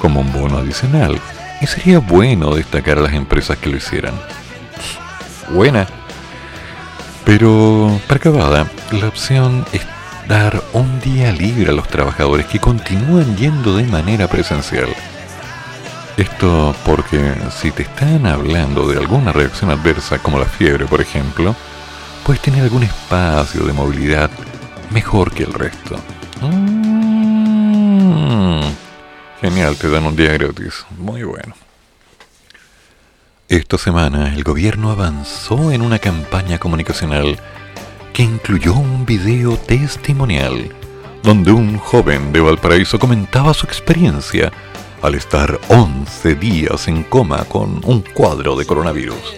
como 0.00 0.22
un 0.22 0.32
bono 0.32 0.56
adicional. 0.56 1.20
Y 1.60 1.66
sería 1.66 1.98
bueno 1.98 2.54
destacar 2.54 2.96
a 2.96 3.02
las 3.02 3.12
empresas 3.12 3.58
que 3.58 3.68
lo 3.68 3.76
hicieran. 3.76 4.14
Buena. 5.50 5.86
Pero, 7.26 8.00
para 8.08 8.16
acabada, 8.16 8.66
la 8.92 9.08
opción 9.08 9.66
es 9.74 9.82
dar 10.28 10.62
un 10.72 11.00
día 11.00 11.32
libre 11.32 11.70
a 11.70 11.74
los 11.74 11.88
trabajadores 11.88 12.46
que 12.46 12.58
continúan 12.58 13.36
yendo 13.36 13.76
de 13.76 13.84
manera 13.84 14.28
presencial. 14.28 14.88
Esto 16.16 16.74
porque 16.84 17.34
si 17.50 17.70
te 17.70 17.82
están 17.82 18.26
hablando 18.26 18.86
de 18.88 18.98
alguna 18.98 19.32
reacción 19.32 19.70
adversa 19.70 20.18
como 20.18 20.38
la 20.38 20.44
fiebre, 20.44 20.86
por 20.86 21.00
ejemplo, 21.00 21.56
puedes 22.24 22.42
tener 22.42 22.62
algún 22.62 22.82
espacio 22.82 23.64
de 23.64 23.72
movilidad 23.72 24.30
mejor 24.90 25.32
que 25.32 25.44
el 25.44 25.52
resto. 25.52 25.98
Mm. 26.40 27.02
Genial, 29.40 29.76
te 29.76 29.88
dan 29.88 30.04
un 30.04 30.14
día 30.14 30.32
gratis. 30.34 30.84
Muy 30.98 31.24
bueno. 31.24 31.54
Esta 33.48 33.76
semana 33.76 34.32
el 34.34 34.44
gobierno 34.44 34.90
avanzó 34.90 35.72
en 35.72 35.82
una 35.82 35.98
campaña 35.98 36.58
comunicacional 36.58 37.38
que 38.12 38.22
incluyó 38.22 38.74
un 38.74 39.06
video 39.06 39.56
testimonial 39.56 40.74
donde 41.22 41.52
un 41.52 41.78
joven 41.78 42.32
de 42.32 42.40
Valparaíso 42.40 42.98
comentaba 42.98 43.54
su 43.54 43.64
experiencia 43.64 44.52
al 45.02 45.14
estar 45.14 45.58
11 45.68 46.34
días 46.34 46.88
en 46.88 47.04
coma 47.04 47.44
con 47.44 47.80
un 47.84 48.02
cuadro 48.02 48.56
de 48.56 48.66
coronavirus. 48.66 49.34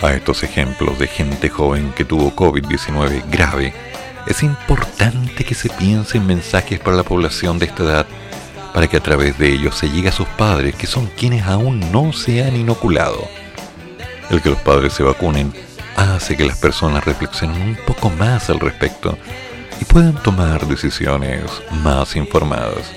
A 0.00 0.12
estos 0.14 0.44
ejemplos 0.44 0.98
de 0.98 1.08
gente 1.08 1.48
joven 1.48 1.92
que 1.96 2.04
tuvo 2.04 2.34
COVID-19 2.34 3.28
grave, 3.28 3.74
es 4.26 4.42
importante 4.42 5.44
que 5.44 5.54
se 5.54 5.68
piense 5.68 6.18
en 6.18 6.26
mensajes 6.26 6.78
para 6.78 6.96
la 6.96 7.02
población 7.02 7.58
de 7.58 7.66
esta 7.66 7.82
edad 7.82 8.06
para 8.72 8.86
que 8.86 8.98
a 8.98 9.02
través 9.02 9.38
de 9.38 9.52
ellos 9.52 9.76
se 9.76 9.90
llegue 9.90 10.10
a 10.10 10.12
sus 10.12 10.28
padres, 10.28 10.76
que 10.76 10.86
son 10.86 11.10
quienes 11.16 11.44
aún 11.44 11.90
no 11.90 12.12
se 12.12 12.44
han 12.44 12.54
inoculado. 12.54 13.26
El 14.30 14.42
que 14.42 14.50
los 14.50 14.58
padres 14.60 14.92
se 14.92 15.02
vacunen 15.02 15.52
hace 15.98 16.36
que 16.36 16.46
las 16.46 16.58
personas 16.58 17.04
reflexionen 17.04 17.60
un 17.60 17.78
poco 17.86 18.08
más 18.10 18.50
al 18.50 18.60
respecto 18.60 19.18
y 19.80 19.84
puedan 19.84 20.14
tomar 20.22 20.66
decisiones 20.66 21.50
más 21.82 22.14
informadas. 22.14 22.92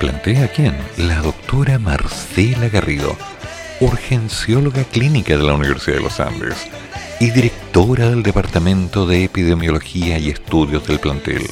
Plantea 0.00 0.48
quién? 0.48 0.76
La 0.96 1.20
doctora 1.20 1.78
Marcela 1.78 2.68
Garrido, 2.68 3.14
urgencióloga 3.80 4.84
clínica 4.84 5.36
de 5.36 5.42
la 5.42 5.54
Universidad 5.54 5.98
de 5.98 6.02
los 6.02 6.18
Andes 6.18 6.66
y 7.20 7.30
directora 7.30 8.08
del 8.08 8.22
Departamento 8.22 9.06
de 9.06 9.24
Epidemiología 9.24 10.18
y 10.18 10.30
Estudios 10.30 10.86
del 10.86 11.00
plantel. 11.00 11.46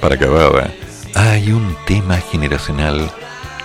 Para 0.00 0.16
acabada, 0.16 0.70
hay 1.14 1.52
un 1.52 1.74
tema 1.86 2.18
generacional 2.18 3.10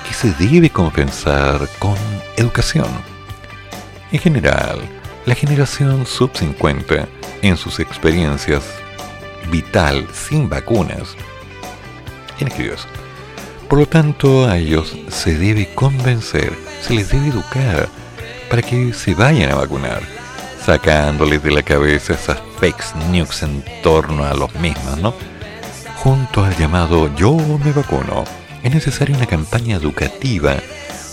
que 0.07 0.13
se 0.13 0.31
debe 0.33 0.69
compensar 0.69 1.67
con 1.77 1.95
educación. 2.37 2.87
En 4.11 4.19
general, 4.19 4.79
la 5.25 5.35
generación 5.35 6.05
sub-50, 6.05 7.07
en 7.41 7.57
sus 7.57 7.79
experiencias 7.79 8.63
vital 9.49 10.07
sin 10.13 10.49
vacunas, 10.49 11.15
¿quién 12.37 12.49
escribió 12.49 12.73
eso? 12.73 12.87
Por 13.67 13.79
lo 13.79 13.85
tanto, 13.85 14.47
a 14.47 14.57
ellos 14.57 14.95
se 15.09 15.37
debe 15.37 15.73
convencer, 15.73 16.53
se 16.81 16.93
les 16.93 17.09
debe 17.09 17.27
educar 17.27 17.87
para 18.49 18.61
que 18.61 18.93
se 18.93 19.13
vayan 19.13 19.51
a 19.51 19.55
vacunar, 19.55 20.01
sacándoles 20.65 21.41
de 21.41 21.51
la 21.51 21.63
cabeza 21.63 22.13
esas 22.13 22.39
fake 22.59 22.95
news 23.11 23.43
en 23.43 23.63
torno 23.81 24.25
a 24.25 24.33
los 24.33 24.53
mismos, 24.55 24.97
¿no? 24.97 25.13
Junto 25.97 26.43
al 26.43 26.57
llamado 26.57 27.13
Yo 27.15 27.33
me 27.63 27.71
vacuno, 27.71 28.25
es 28.63 28.73
necesaria 28.73 29.15
una 29.15 29.25
campaña 29.25 29.77
educativa 29.77 30.57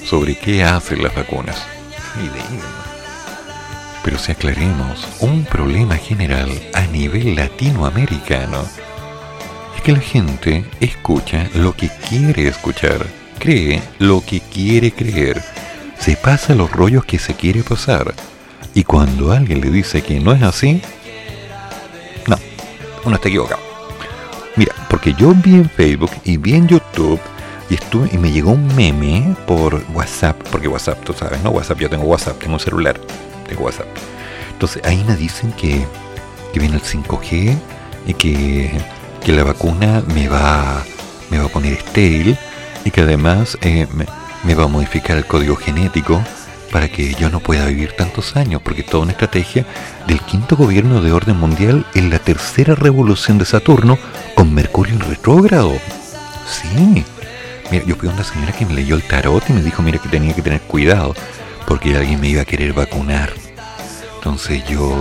sobre 0.05 0.37
qué 0.37 0.65
hacen 0.65 1.03
las 1.03 1.15
vacunas. 1.15 1.65
Pero 4.05 4.19
si 4.19 4.33
aclaremos, 4.33 5.07
un 5.21 5.45
problema 5.45 5.97
general 5.97 6.51
a 6.75 6.83
nivel 6.87 7.37
latinoamericano 7.37 8.65
es 9.77 9.83
que 9.83 9.93
la 9.93 10.01
gente 10.01 10.65
escucha 10.81 11.49
lo 11.55 11.75
que 11.75 11.91
quiere 12.09 12.49
escuchar, 12.49 13.07
cree 13.39 13.83
lo 13.99 14.25
que 14.25 14.41
quiere 14.41 14.93
creer, 14.93 15.43
se 15.99 16.17
pasa 16.17 16.55
los 16.55 16.71
rollos 16.71 17.05
que 17.05 17.19
se 17.19 17.35
quiere 17.35 17.63
pasar. 17.63 18.15
Y 18.75 18.85
cuando 18.85 19.33
alguien 19.33 19.61
le 19.61 19.71
dice 19.71 20.03
que 20.03 20.21
no 20.21 20.33
es 20.33 20.43
así, 20.43 20.81
no, 22.27 22.37
uno 23.05 23.17
está 23.17 23.29
equivocado. 23.29 23.61
Mira, 24.57 24.75
porque 24.89 25.15
yo 25.15 25.35
vi 25.35 25.55
en 25.55 25.71
Facebook 25.71 26.11
y 26.25 26.37
vi 26.37 26.55
en 26.55 26.69
YouTube 26.69 27.21
y 27.71 27.75
estuve 27.75 28.09
y 28.13 28.19
me 28.19 28.31
llegó 28.31 28.53
un 28.53 28.75
meme 28.75 29.37
por 29.47 29.83
WhatsApp, 29.93 30.37
porque 30.51 30.69
WhatsApp, 30.69 31.05
tú 31.05 31.13
sabes, 31.13 31.43
¿no? 31.43 31.51
WhatsApp, 31.51 31.79
yo 31.79 31.91
tengo 31.91 32.05
WhatsApp, 32.05 32.39
tengo 32.39 32.55
un 32.55 32.61
celular, 32.61 32.99
tengo 33.49 33.65
WhatsApp. 33.65 33.87
Entonces 34.53 34.83
ahí 34.85 35.03
me 35.07 35.17
dicen 35.17 35.53
que, 35.53 35.87
que 36.53 36.61
viene 36.61 36.77
el 36.77 36.83
5G 36.83 37.57
y 38.07 38.15
que, 38.15 38.71
que, 39.25 39.33
la 39.33 39.45
vacuna 39.45 40.03
me 40.15 40.29
va, 40.29 40.85
me 41.31 41.39
va 41.39 41.47
a 41.47 41.49
poner 41.49 41.73
estéril 41.73 42.37
y 42.85 42.91
que 42.91 43.03
además 43.03 43.59
eh, 43.63 43.87
me, 43.93 44.07
me 44.45 44.55
va 44.55 44.65
a 44.65 44.69
modificar 44.69 45.17
el 45.17 45.27
código 45.27 45.57
genético 45.57 46.23
para 46.71 46.89
que 46.89 47.15
yo 47.15 47.31
no 47.31 47.41
pueda 47.41 47.67
vivir 47.67 47.93
tantos 47.93 48.37
años, 48.37 48.61
porque 48.63 48.83
toda 48.83 49.05
una 49.05 49.13
estrategia 49.13 49.65
del 50.07 50.21
quinto 50.21 50.57
gobierno 50.57 51.01
de 51.01 51.13
orden 51.13 51.39
mundial 51.39 51.87
en 51.95 52.11
la 52.11 52.19
tercera 52.19 52.75
revolución 52.75 53.39
de 53.39 53.47
Saturno 53.47 53.99
con 54.35 54.53
Mercurio 54.53 54.95
en 54.95 55.01
retrógrado. 55.01 55.73
Sí. 56.47 57.05
Mira, 57.71 57.85
yo 57.85 57.97
fui 57.97 58.09
a 58.09 58.13
una 58.13 58.25
señora 58.25 58.53
que 58.53 58.67
me 58.67 58.75
leyó 58.75 58.97
el 58.97 59.03
tarot 59.03 59.49
y 59.49 59.53
me 59.53 59.63
dijo, 59.63 59.83
mira 59.83 59.99
que 59.99 60.09
tenía 60.09 60.35
que 60.35 60.43
tener 60.43 60.61
cuidado, 60.63 61.15
porque 61.69 61.95
alguien 61.97 62.19
me 62.19 62.29
iba 62.29 62.43
a 62.43 62.47
querer 62.47 62.73
vacunar. 62.73 63.31
Entonces 64.17 64.67
yo, 64.67 64.99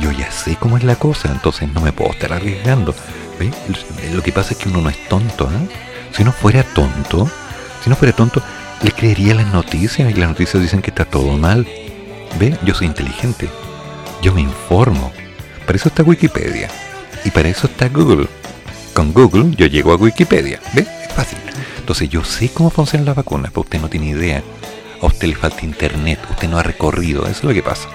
yo 0.00 0.10
ya 0.12 0.30
sé 0.30 0.56
cómo 0.56 0.78
es 0.78 0.82
la 0.82 0.96
cosa, 0.96 1.30
entonces 1.30 1.70
no 1.72 1.82
me 1.82 1.92
puedo 1.92 2.10
estar 2.10 2.32
arriesgando. 2.32 2.94
¿Ve? 3.38 3.50
Lo 4.14 4.22
que 4.22 4.32
pasa 4.32 4.54
es 4.54 4.58
que 4.58 4.70
uno 4.70 4.80
no 4.80 4.88
es 4.88 5.08
tonto, 5.08 5.44
¿eh? 5.44 5.68
Si 6.16 6.24
no 6.24 6.32
fuera 6.32 6.62
tonto, 6.62 7.30
si 7.84 7.90
no 7.90 7.96
fuera 7.96 8.16
tonto, 8.16 8.42
le 8.82 8.92
creería 8.92 9.34
las 9.34 9.52
noticias 9.52 10.10
y 10.10 10.14
las 10.14 10.30
noticias 10.30 10.62
dicen 10.62 10.80
que 10.80 10.90
está 10.90 11.04
todo 11.04 11.36
mal. 11.36 11.68
¿Ve? 12.40 12.56
Yo 12.64 12.74
soy 12.74 12.86
inteligente. 12.86 13.50
Yo 14.22 14.32
me 14.32 14.40
informo. 14.40 15.12
Para 15.66 15.76
eso 15.76 15.90
está 15.90 16.02
Wikipedia. 16.02 16.70
Y 17.26 17.30
para 17.30 17.50
eso 17.50 17.66
está 17.66 17.88
Google. 17.90 18.26
Con 18.94 19.12
Google 19.12 19.54
yo 19.54 19.66
llego 19.66 19.92
a 19.92 19.96
Wikipedia. 19.96 20.60
¿Ve? 20.72 20.86
Es 21.02 21.12
fácil. 21.12 21.38
Entonces 21.78 22.08
yo 22.08 22.24
sé 22.24 22.48
cómo 22.48 22.70
funcionan 22.70 23.04
las 23.04 23.16
vacunas, 23.16 23.50
pero 23.50 23.60
usted 23.62 23.80
no 23.80 23.90
tiene 23.90 24.06
idea. 24.06 24.42
A 25.00 25.06
usted 25.06 25.28
le 25.28 25.34
falta 25.34 25.64
internet, 25.64 26.18
usted 26.30 26.48
no 26.48 26.58
ha 26.58 26.62
recorrido, 26.62 27.22
eso 27.22 27.38
es 27.38 27.44
lo 27.44 27.54
que 27.54 27.62
pasa. 27.62 27.88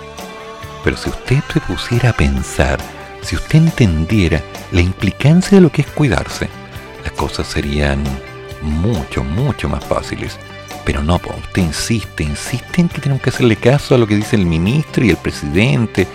Pero 0.83 0.97
si 0.97 1.09
usted 1.09 1.43
se 1.51 1.59
pusiera 1.61 2.09
a 2.09 2.13
pensar, 2.13 2.79
si 3.21 3.35
usted 3.35 3.59
entendiera 3.59 4.41
la 4.71 4.81
implicancia 4.81 5.57
de 5.57 5.61
lo 5.61 5.71
que 5.71 5.81
es 5.81 5.87
cuidarse, 5.87 6.49
las 7.03 7.11
cosas 7.13 7.47
serían 7.47 8.03
mucho, 8.61 9.23
mucho 9.23 9.69
más 9.69 9.83
fáciles. 9.85 10.37
Pero 10.85 11.03
no, 11.03 11.15
usted 11.15 11.61
insiste, 11.61 12.23
insiste 12.23 12.81
en 12.81 12.89
que 12.89 13.01
tenemos 13.01 13.21
que 13.21 13.29
hacerle 13.29 13.55
caso 13.55 13.93
a 13.93 13.97
lo 13.97 14.07
que 14.07 14.15
dice 14.15 14.35
el 14.35 14.45
ministro 14.45 15.05
y 15.05 15.09
el 15.09 15.17
presidente. 15.17 16.07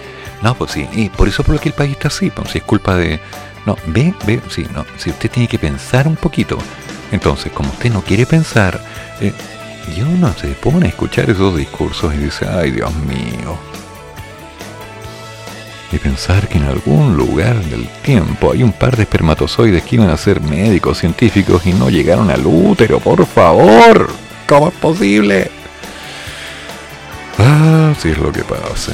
No, 0.43 0.55
pues 0.55 0.73
sí, 0.73 0.89
y 0.93 1.09
por 1.09 1.29
eso 1.29 1.43
por 1.43 1.55
lo 1.55 1.61
que 1.61 1.69
el 1.69 1.75
país 1.75 1.93
está 1.93 2.09
así, 2.09 2.31
pues 2.31 2.51
si 2.51 2.59
es 2.59 2.65
culpa 2.65 2.97
de... 2.97 3.21
No, 3.65 3.77
ve, 3.87 4.15
ve, 4.27 4.41
sí, 4.49 4.65
no, 4.75 4.85
si 4.97 5.11
usted 5.11 5.31
tiene 5.31 5.49
que 5.49 5.59
pensar 5.59 6.07
un 6.07 6.17
poquito. 6.17 6.59
Entonces, 7.11 7.53
como 7.53 7.71
usted 7.71 7.93
no 7.93 8.03
quiere 8.03 8.27
pensar, 8.27 8.81
eh, 9.21 9.33
y 9.95 10.03
uno 10.03 10.33
se 10.35 10.49
pone 10.49 10.87
a 10.87 10.89
escuchar 10.89 11.31
esos 11.31 11.57
discursos 11.57 12.15
y 12.15 12.19
dice, 12.19 12.47
ay 12.49 12.71
Dios 12.73 12.95
mío. 12.95 13.57
Y 15.93 15.99
pensar 15.99 16.49
que 16.49 16.59
en 16.59 16.65
algún 16.65 17.17
lugar 17.17 17.55
del 17.65 17.89
tiempo 18.03 18.53
hay 18.53 18.63
un 18.63 18.73
par 18.73 18.97
de 18.97 19.05
espermatozoides 19.05 19.85
que 19.85 19.97
iban 19.97 20.11
a 20.11 20.17
ser 20.17 20.41
médicos, 20.41 20.99
científicos 20.99 21.65
y 21.67 21.73
no 21.73 21.91
llegaron 21.91 22.31
al 22.31 22.45
útero, 22.45 22.99
por 22.99 23.25
favor. 23.25 24.11
¿Cómo 24.49 24.69
es 24.69 24.75
posible? 24.75 25.51
Ah, 27.39 27.95
sí 27.99 28.11
es 28.11 28.19
lo 28.19 28.33
que 28.33 28.43
pasa. 28.43 28.93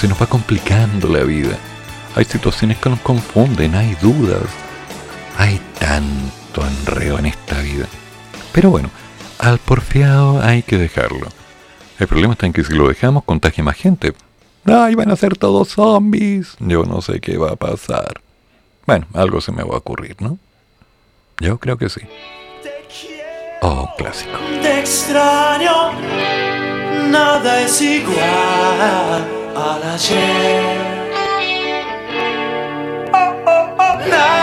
Se 0.00 0.06
nos 0.06 0.20
va 0.20 0.26
complicando 0.26 1.08
la 1.08 1.24
vida. 1.24 1.56
Hay 2.14 2.24
situaciones 2.24 2.78
que 2.78 2.90
nos 2.90 3.00
confunden, 3.00 3.74
hay 3.74 3.96
dudas. 4.00 4.44
Hay 5.36 5.60
tanto 5.78 6.64
enredo 6.66 7.18
en 7.18 7.26
esta 7.26 7.60
vida. 7.60 7.86
Pero 8.52 8.70
bueno, 8.70 8.90
al 9.38 9.58
porfiado 9.58 10.42
hay 10.42 10.62
que 10.62 10.78
dejarlo. 10.78 11.28
El 11.98 12.06
problema 12.06 12.34
está 12.34 12.46
en 12.46 12.52
que 12.52 12.64
si 12.64 12.72
lo 12.74 12.88
dejamos 12.88 13.24
contagia 13.24 13.64
más 13.64 13.76
gente. 13.76 14.14
¡Ay, 14.64 14.94
van 14.94 15.10
a 15.10 15.16
ser 15.16 15.36
todos 15.36 15.68
zombies! 15.68 16.56
Yo 16.60 16.84
no 16.84 17.00
sé 17.00 17.20
qué 17.20 17.38
va 17.38 17.52
a 17.52 17.56
pasar. 17.56 18.20
Bueno, 18.86 19.06
algo 19.14 19.40
se 19.40 19.52
me 19.52 19.62
va 19.62 19.74
a 19.74 19.78
ocurrir, 19.78 20.16
¿no? 20.20 20.38
Yo 21.40 21.58
creo 21.58 21.76
que 21.76 21.88
sí. 21.88 22.00
Oh, 23.60 23.88
clásico. 23.96 24.38
Te 24.62 24.80
extraño, 24.80 25.92
nada 27.08 27.62
es 27.62 27.80
igual 27.82 29.26
al 29.56 29.82
ayer. 29.82 30.62
Oh, 33.12 33.34
oh, 33.46 33.74
oh, 33.78 34.08
nada, 34.08 34.37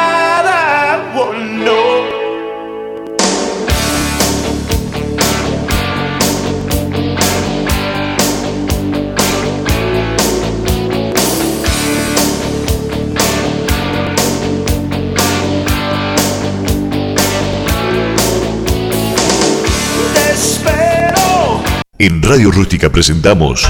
En 21.97 22.21
Radio 22.21 22.51
Rústica 22.51 22.89
presentamos 22.89 23.65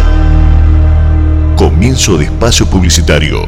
Comienzo 1.55 2.17
de 2.17 2.25
Espacio 2.25 2.65
Publicitario. 2.65 3.45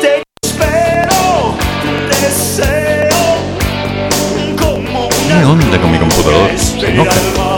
Te 0.00 0.22
espero, 0.42 1.54
te 2.10 2.26
deseo 2.26 3.36
como 4.60 5.06
una 5.06 5.38
¿Qué 5.38 5.44
onda 5.44 5.80
con 5.80 5.92
mi 5.92 5.98
computador? 5.98 6.50
Se 6.58 6.88
enoja. 6.88 7.53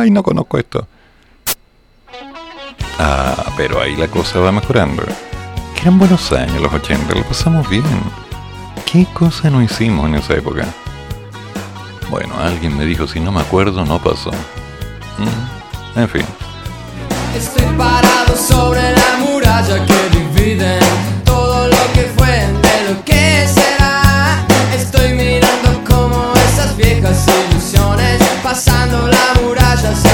Ay, 0.00 0.10
no 0.10 0.22
conozco 0.22 0.58
esto. 0.58 0.86
Ah, 2.98 3.52
pero 3.56 3.80
ahí 3.80 3.96
la 3.96 4.08
cosa 4.08 4.38
va 4.40 4.52
mejorando. 4.52 5.02
Que 5.74 5.82
eran 5.82 5.98
buenos 5.98 6.32
años 6.32 6.60
los 6.60 6.72
80, 6.72 7.14
lo 7.14 7.24
pasamos 7.24 7.68
bien. 7.68 7.84
¿Qué 8.90 9.06
cosa 9.14 9.50
no 9.50 9.62
hicimos 9.62 10.08
en 10.08 10.16
esa 10.16 10.34
época? 10.34 10.66
Bueno, 12.10 12.34
alguien 12.40 12.76
me 12.76 12.84
dijo, 12.84 13.06
si 13.06 13.20
no 13.20 13.30
me 13.30 13.40
acuerdo, 13.40 13.84
no 13.84 14.02
pasó. 14.02 14.32
Mm, 15.18 15.98
en 16.00 16.08
fin. 16.08 16.24
Estoy 17.36 17.66
parado 17.76 18.36
sobre 18.36 18.82
la 18.92 19.16
muralla 19.20 19.86
que 19.86 20.18
divide 20.18 20.80
todo 21.24 21.68
lo 21.68 21.92
que 21.94 22.10
fue 22.16 22.30
de 22.30 22.92
lo 22.92 23.04
que 23.04 23.46
será. 23.46 24.44
Estoy 24.74 25.14
mirando 25.14 25.84
como 25.88 26.32
esas 26.34 26.76
viejas 26.76 27.24
ilusiones 27.48 28.20
pasando 28.42 29.06
la 29.06 29.29
muralla 29.82 30.09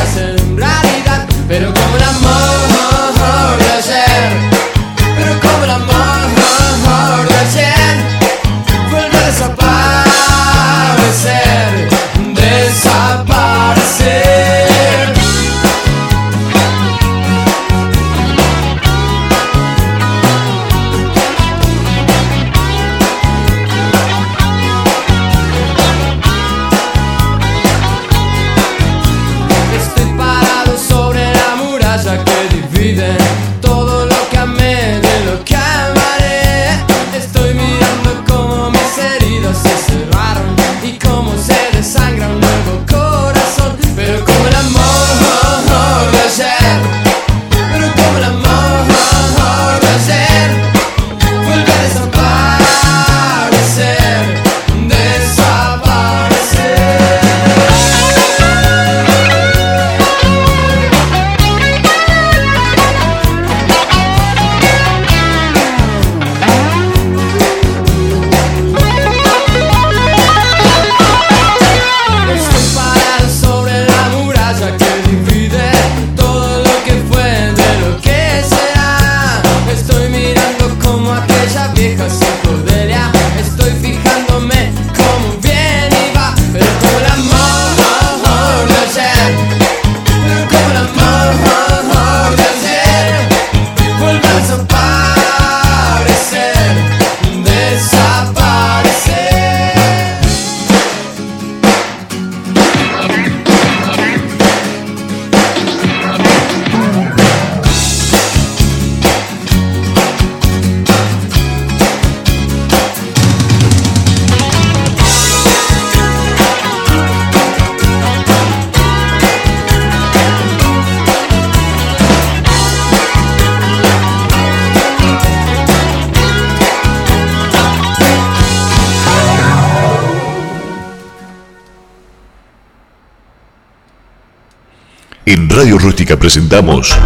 Radio 135.66 135.78
Rústica 135.80 136.16
presentamos 136.16 136.96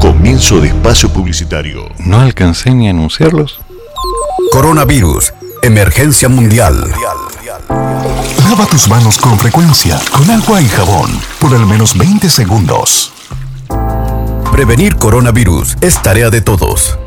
Comienzo 0.00 0.62
de 0.62 0.68
espacio 0.68 1.10
publicitario. 1.10 1.90
No 1.98 2.18
alcancé 2.18 2.70
ni 2.70 2.86
a 2.86 2.90
anunciarlos. 2.92 3.60
Coronavirus. 4.50 5.34
Emergencia 5.60 6.30
mundial. 6.30 6.90
Lava 8.48 8.64
tus 8.64 8.88
manos 8.88 9.18
con 9.18 9.38
frecuencia, 9.38 10.00
con 10.10 10.30
agua 10.30 10.62
y 10.62 10.68
jabón, 10.68 11.10
por 11.38 11.54
al 11.54 11.66
menos 11.66 11.98
20 11.98 12.30
segundos. 12.30 13.12
Prevenir 14.50 14.96
coronavirus 14.96 15.76
es 15.82 16.00
tarea 16.00 16.30
de 16.30 16.40
todos. 16.40 16.98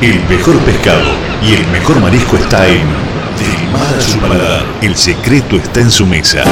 El 0.00 0.28
mejor 0.28 0.58
pescado 0.64 1.08
y 1.40 1.54
el 1.54 1.68
mejor 1.68 2.00
marisco 2.00 2.36
está 2.36 2.66
en 2.66 3.13
El 4.80 4.96
secreto 4.96 5.56
está 5.56 5.80
en 5.80 5.90
su 5.90 6.06
mesa. 6.06 6.44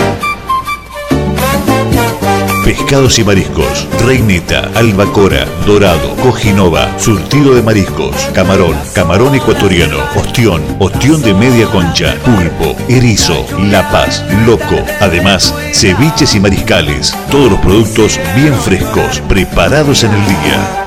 Pescados 2.65 3.19
y 3.19 3.25
mariscos, 3.25 3.87
reineta, 4.05 4.71
albacora, 4.75 5.47
dorado, 5.67 6.15
cojinova, 6.23 6.99
surtido 6.99 7.55
de 7.55 7.63
mariscos, 7.63 8.17
camarón, 8.33 8.77
camarón 8.95 9.35
ecuatoriano, 9.35 9.99
ostión, 10.15 10.63
ostión 10.79 11.21
de 11.23 11.35
media 11.35 11.67
concha, 11.67 12.15
pulpo, 12.25 12.77
erizo, 12.89 13.45
lapas, 13.59 14.25
loco. 14.47 14.77
Además, 15.01 15.55
ceviches 15.73 16.35
y 16.35 16.41
mariscales. 16.41 17.15
Todos 17.31 17.51
los 17.51 17.61
productos 17.61 18.19
bien 18.37 18.55
frescos, 18.55 19.21
preparados 19.29 20.05
en 20.05 20.13
el 20.13 20.27
día. 20.27 20.82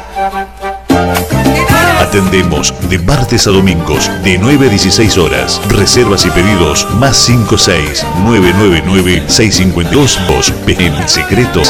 Atendemos 2.16 2.74
de 2.90 2.98
martes 3.00 3.46
a 3.46 3.52
domingos 3.52 4.10
de 4.24 4.38
9 4.38 4.68
a 4.68 4.70
16 4.70 5.18
horas. 5.18 5.62
Reservas 5.68 6.26
y 6.26 6.30
pedidos 6.30 6.88
más 6.96 7.18
56 7.18 8.06
999 8.24 9.24
652 9.28 10.20
2 10.26 10.54
en 10.66 11.10
secreto. 11.10 11.62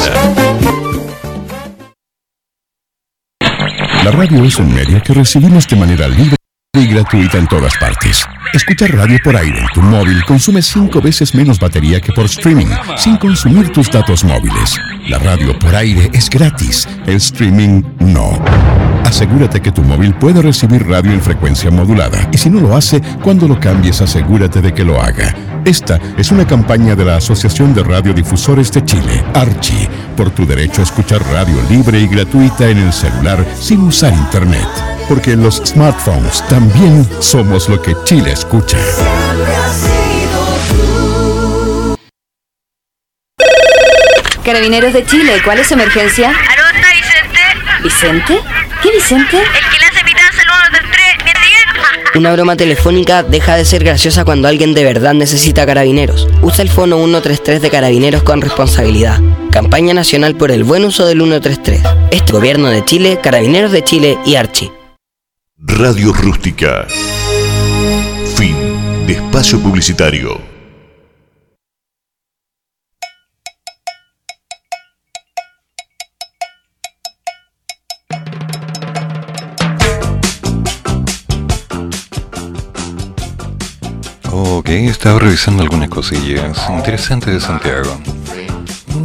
La 4.04 4.12
radio 4.12 4.44
es 4.44 4.56
un 4.60 4.72
medio 4.72 5.02
que 5.02 5.14
recibimos 5.14 5.66
de 5.66 5.74
manera 5.74 6.06
libre 6.06 6.36
y 6.74 6.86
gratuita 6.86 7.38
en 7.38 7.48
todas 7.48 7.76
partes. 7.78 8.24
Escuchar 8.52 8.94
radio 8.94 9.18
por 9.24 9.36
aire 9.36 9.58
en 9.58 9.66
tu 9.74 9.82
móvil 9.82 10.24
consume 10.26 10.62
cinco 10.62 11.00
veces 11.00 11.34
menos 11.34 11.58
batería 11.58 12.00
que 12.00 12.12
por 12.12 12.26
streaming, 12.26 12.68
sin 12.96 13.16
consumir 13.16 13.72
tus 13.72 13.90
datos 13.90 14.22
móviles. 14.22 14.78
La 15.08 15.18
radio 15.18 15.58
por 15.58 15.74
aire 15.74 16.08
es 16.12 16.30
gratis, 16.30 16.86
el 17.08 17.16
streaming 17.16 17.82
no. 17.98 18.40
Asegúrate 19.06 19.62
que 19.62 19.70
tu 19.70 19.82
móvil 19.82 20.14
pueda 20.14 20.42
recibir 20.42 20.84
radio 20.84 21.12
en 21.12 21.22
frecuencia 21.22 21.70
modulada 21.70 22.28
y 22.32 22.38
si 22.38 22.50
no 22.50 22.60
lo 22.60 22.76
hace, 22.76 23.00
cuando 23.22 23.46
lo 23.46 23.60
cambies 23.60 24.00
asegúrate 24.00 24.60
de 24.60 24.74
que 24.74 24.84
lo 24.84 25.00
haga. 25.00 25.32
Esta 25.64 26.00
es 26.18 26.32
una 26.32 26.44
campaña 26.44 26.96
de 26.96 27.04
la 27.04 27.16
Asociación 27.16 27.72
de 27.72 27.84
Radiodifusores 27.84 28.72
de 28.72 28.84
Chile, 28.84 29.24
Archi, 29.32 29.88
por 30.16 30.30
tu 30.30 30.44
derecho 30.44 30.80
a 30.80 30.84
escuchar 30.84 31.22
radio 31.32 31.56
libre 31.70 32.00
y 32.00 32.08
gratuita 32.08 32.68
en 32.68 32.78
el 32.78 32.92
celular 32.92 33.46
sin 33.60 33.82
usar 33.82 34.12
internet. 34.12 34.66
Porque 35.08 35.32
en 35.32 35.44
los 35.44 35.62
smartphones 35.64 36.44
también 36.48 37.08
somos 37.20 37.68
lo 37.68 37.80
que 37.80 37.94
Chile 38.02 38.32
escucha. 38.32 38.76
Carabineros 44.44 44.92
de 44.92 45.06
Chile, 45.06 45.40
¿cuál 45.44 45.60
es 45.60 45.68
su 45.68 45.74
emergencia? 45.74 46.30
¿Aló, 46.30 46.62
Vicente? 46.74 47.40
¿Vicente? 47.84 48.55
¿Qué 48.86 48.92
Vicente? 48.92 49.36
El 49.36 49.70
que 49.72 49.78
le 49.80 49.86
hace 49.86 50.04
pitanza 50.04 50.42
al 50.42 50.70
1 50.70 50.78
del 50.78 50.90
3, 50.92 51.24
¿viene 51.24 51.40
bien? 51.40 52.14
Una 52.14 52.32
broma 52.32 52.56
telefónica 52.56 53.24
deja 53.24 53.56
de 53.56 53.64
ser 53.64 53.82
graciosa 53.82 54.24
cuando 54.24 54.46
alguien 54.46 54.74
de 54.74 54.84
verdad 54.84 55.12
necesita 55.12 55.66
carabineros. 55.66 56.28
Usa 56.40 56.62
el 56.62 56.70
fono 56.70 56.96
133 56.96 57.62
de 57.62 57.70
carabineros 57.70 58.22
con 58.22 58.40
responsabilidad. 58.40 59.20
Campaña 59.50 59.92
Nacional 59.92 60.36
por 60.36 60.52
el 60.52 60.62
Buen 60.62 60.84
Uso 60.84 61.04
del 61.04 61.18
133. 61.18 61.82
Este 62.12 62.32
Gobierno 62.32 62.68
de 62.68 62.84
Chile, 62.84 63.18
Carabineros 63.20 63.72
de 63.72 63.82
Chile 63.82 64.18
y 64.24 64.36
Archi. 64.36 64.70
Radio 65.58 66.12
Rústica. 66.12 66.86
Fin 68.36 68.54
de 69.08 69.14
espacio 69.14 69.58
publicitario. 69.58 70.55
Estaba 85.06 85.20
revisando 85.20 85.62
algunas 85.62 85.88
cosillas 85.88 86.68
interesantes 86.68 87.32
de 87.32 87.38
Santiago. 87.38 87.96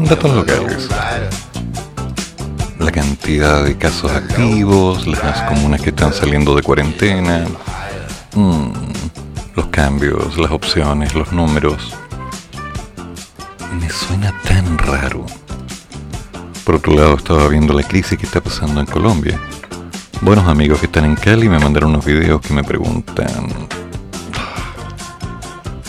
Datos 0.09 0.35
locales. 0.35 0.89
La 2.79 2.91
cantidad 2.91 3.63
de 3.63 3.77
casos 3.77 4.11
activos, 4.11 5.05
las 5.05 5.43
comunas 5.43 5.79
que 5.79 5.91
están 5.91 6.11
saliendo 6.11 6.55
de 6.55 6.63
cuarentena, 6.63 7.45
mm, 8.33 8.71
los 9.55 9.67
cambios, 9.67 10.39
las 10.39 10.49
opciones, 10.49 11.13
los 11.13 11.31
números. 11.31 11.93
Me 13.79 13.87
suena 13.87 14.33
tan 14.43 14.79
raro. 14.79 15.23
Por 16.65 16.77
otro 16.77 16.95
lado, 16.95 17.13
estaba 17.13 17.47
viendo 17.47 17.73
la 17.73 17.83
crisis 17.83 18.17
que 18.17 18.25
está 18.25 18.41
pasando 18.41 18.79
en 18.79 18.87
Colombia. 18.87 19.39
Buenos 20.21 20.47
amigos 20.47 20.79
que 20.79 20.87
están 20.87 21.05
en 21.05 21.15
Cali 21.15 21.47
me 21.47 21.59
mandaron 21.59 21.91
unos 21.91 22.05
videos 22.05 22.41
que 22.41 22.55
me 22.55 22.63
preguntan 22.63 23.80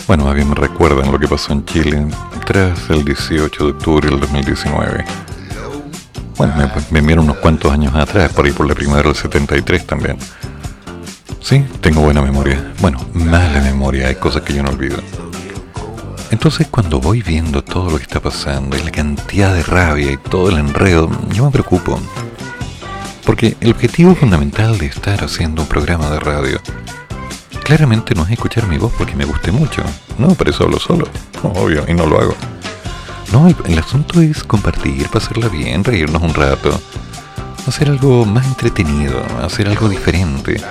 bueno, 0.07 0.29
a 0.29 0.33
mí 0.33 0.43
me 0.43 0.55
recuerdan 0.55 1.11
lo 1.11 1.19
que 1.19 1.27
pasó 1.27 1.53
en 1.53 1.63
Chile 1.65 2.05
tras 2.45 2.89
el 2.89 3.05
18 3.05 3.63
de 3.63 3.71
octubre 3.71 4.09
del 4.09 4.19
2019. 4.19 5.05
Bueno, 6.37 6.53
me, 6.91 7.01
me 7.01 7.19
unos 7.19 7.37
cuantos 7.37 7.71
años 7.71 7.95
atrás, 7.95 8.33
por 8.33 8.45
ahí 8.45 8.51
por 8.51 8.67
la 8.67 8.75
primavera 8.75 9.09
del 9.09 9.15
73 9.15 9.87
también. 9.87 10.17
Sí, 11.39 11.65
tengo 11.81 12.01
buena 12.01 12.21
memoria. 12.21 12.73
Bueno, 12.81 12.99
mala 13.13 13.61
memoria, 13.61 14.07
hay 14.07 14.15
cosas 14.15 14.41
que 14.41 14.53
yo 14.53 14.63
no 14.63 14.69
olvido. 14.69 14.97
Entonces 16.31 16.67
cuando 16.67 16.99
voy 16.99 17.21
viendo 17.21 17.63
todo 17.63 17.91
lo 17.91 17.97
que 17.97 18.03
está 18.03 18.19
pasando 18.19 18.75
y 18.75 18.81
la 18.81 18.91
cantidad 18.91 19.53
de 19.53 19.63
rabia 19.63 20.11
y 20.11 20.17
todo 20.17 20.49
el 20.49 20.57
enredo, 20.57 21.09
yo 21.31 21.45
me 21.45 21.51
preocupo. 21.51 21.99
Porque 23.25 23.55
el 23.61 23.71
objetivo 23.71 24.15
fundamental 24.15 24.77
de 24.79 24.87
estar 24.87 25.23
haciendo 25.23 25.61
un 25.61 25.67
programa 25.67 26.09
de 26.09 26.19
radio 26.19 26.59
claramente 27.63 28.13
no 28.13 28.23
es 28.23 28.31
escuchar 28.31 28.67
mi 28.67 28.77
voz 28.77 28.93
porque 28.97 29.15
me 29.15 29.25
guste 29.25 29.51
mucho. 29.51 29.81
No, 30.17 30.29
por 30.35 30.49
eso 30.49 30.65
hablo 30.65 30.79
solo. 30.79 31.07
Obvio, 31.41 31.85
y 31.87 31.93
no 31.93 32.05
lo 32.05 32.19
hago. 32.19 32.35
No, 33.31 33.47
el, 33.47 33.79
asunto 33.79 34.21
es 34.21 34.43
compartir, 34.43 35.09
pasarla 35.09 35.47
bien, 35.47 35.83
reírnos 35.83 36.21
un 36.21 36.35
rato, 36.35 36.79
hacer 37.65 37.89
algo 37.89 38.25
más 38.25 38.45
entretenido, 38.45 39.23
hacer 39.41 39.67
algo 39.67 39.89
diferente, 39.89 40.61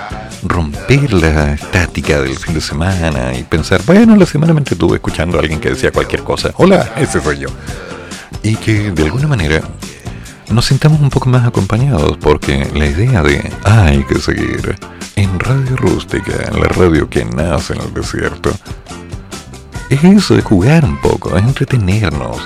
romper 0.43 1.11
la 1.11 1.53
estática 1.55 2.21
del 2.21 2.37
fin 2.37 2.53
de 2.53 2.61
semana 2.61 3.35
y 3.37 3.43
pensar, 3.43 3.81
bueno, 3.85 4.15
la 4.15 4.25
semana 4.25 4.53
me 4.53 4.59
entretuve 4.59 4.95
escuchando 4.95 5.37
a 5.37 5.41
alguien 5.41 5.59
que 5.59 5.71
decía 5.71 5.91
cualquier 5.91 6.23
cosa. 6.23 6.51
Hola, 6.55 6.93
ese 6.95 7.19
soy 7.19 7.39
yo. 7.39 7.49
Y 8.43 8.55
que 8.55 8.91
de 8.91 9.03
alguna 9.03 9.27
manera 9.27 9.61
nos 10.49 10.65
sintamos 10.65 10.99
un 10.99 11.09
poco 11.09 11.29
más 11.29 11.45
acompañados 11.47 12.17
porque 12.17 12.69
la 12.73 12.85
idea 12.85 13.21
de 13.23 13.51
hay 13.63 14.03
que 14.03 14.19
seguir 14.19 14.75
en 15.15 15.39
Radio 15.39 15.75
Rústica, 15.75 16.33
en 16.51 16.59
la 16.59 16.67
radio 16.67 17.09
que 17.09 17.25
nace 17.25 17.73
en 17.73 17.81
el 17.81 17.93
desierto, 17.93 18.51
es 19.89 20.03
eso 20.03 20.35
de 20.35 20.41
jugar 20.41 20.85
un 20.85 20.99
poco, 21.01 21.37
es 21.37 21.43
entretenernos, 21.43 22.37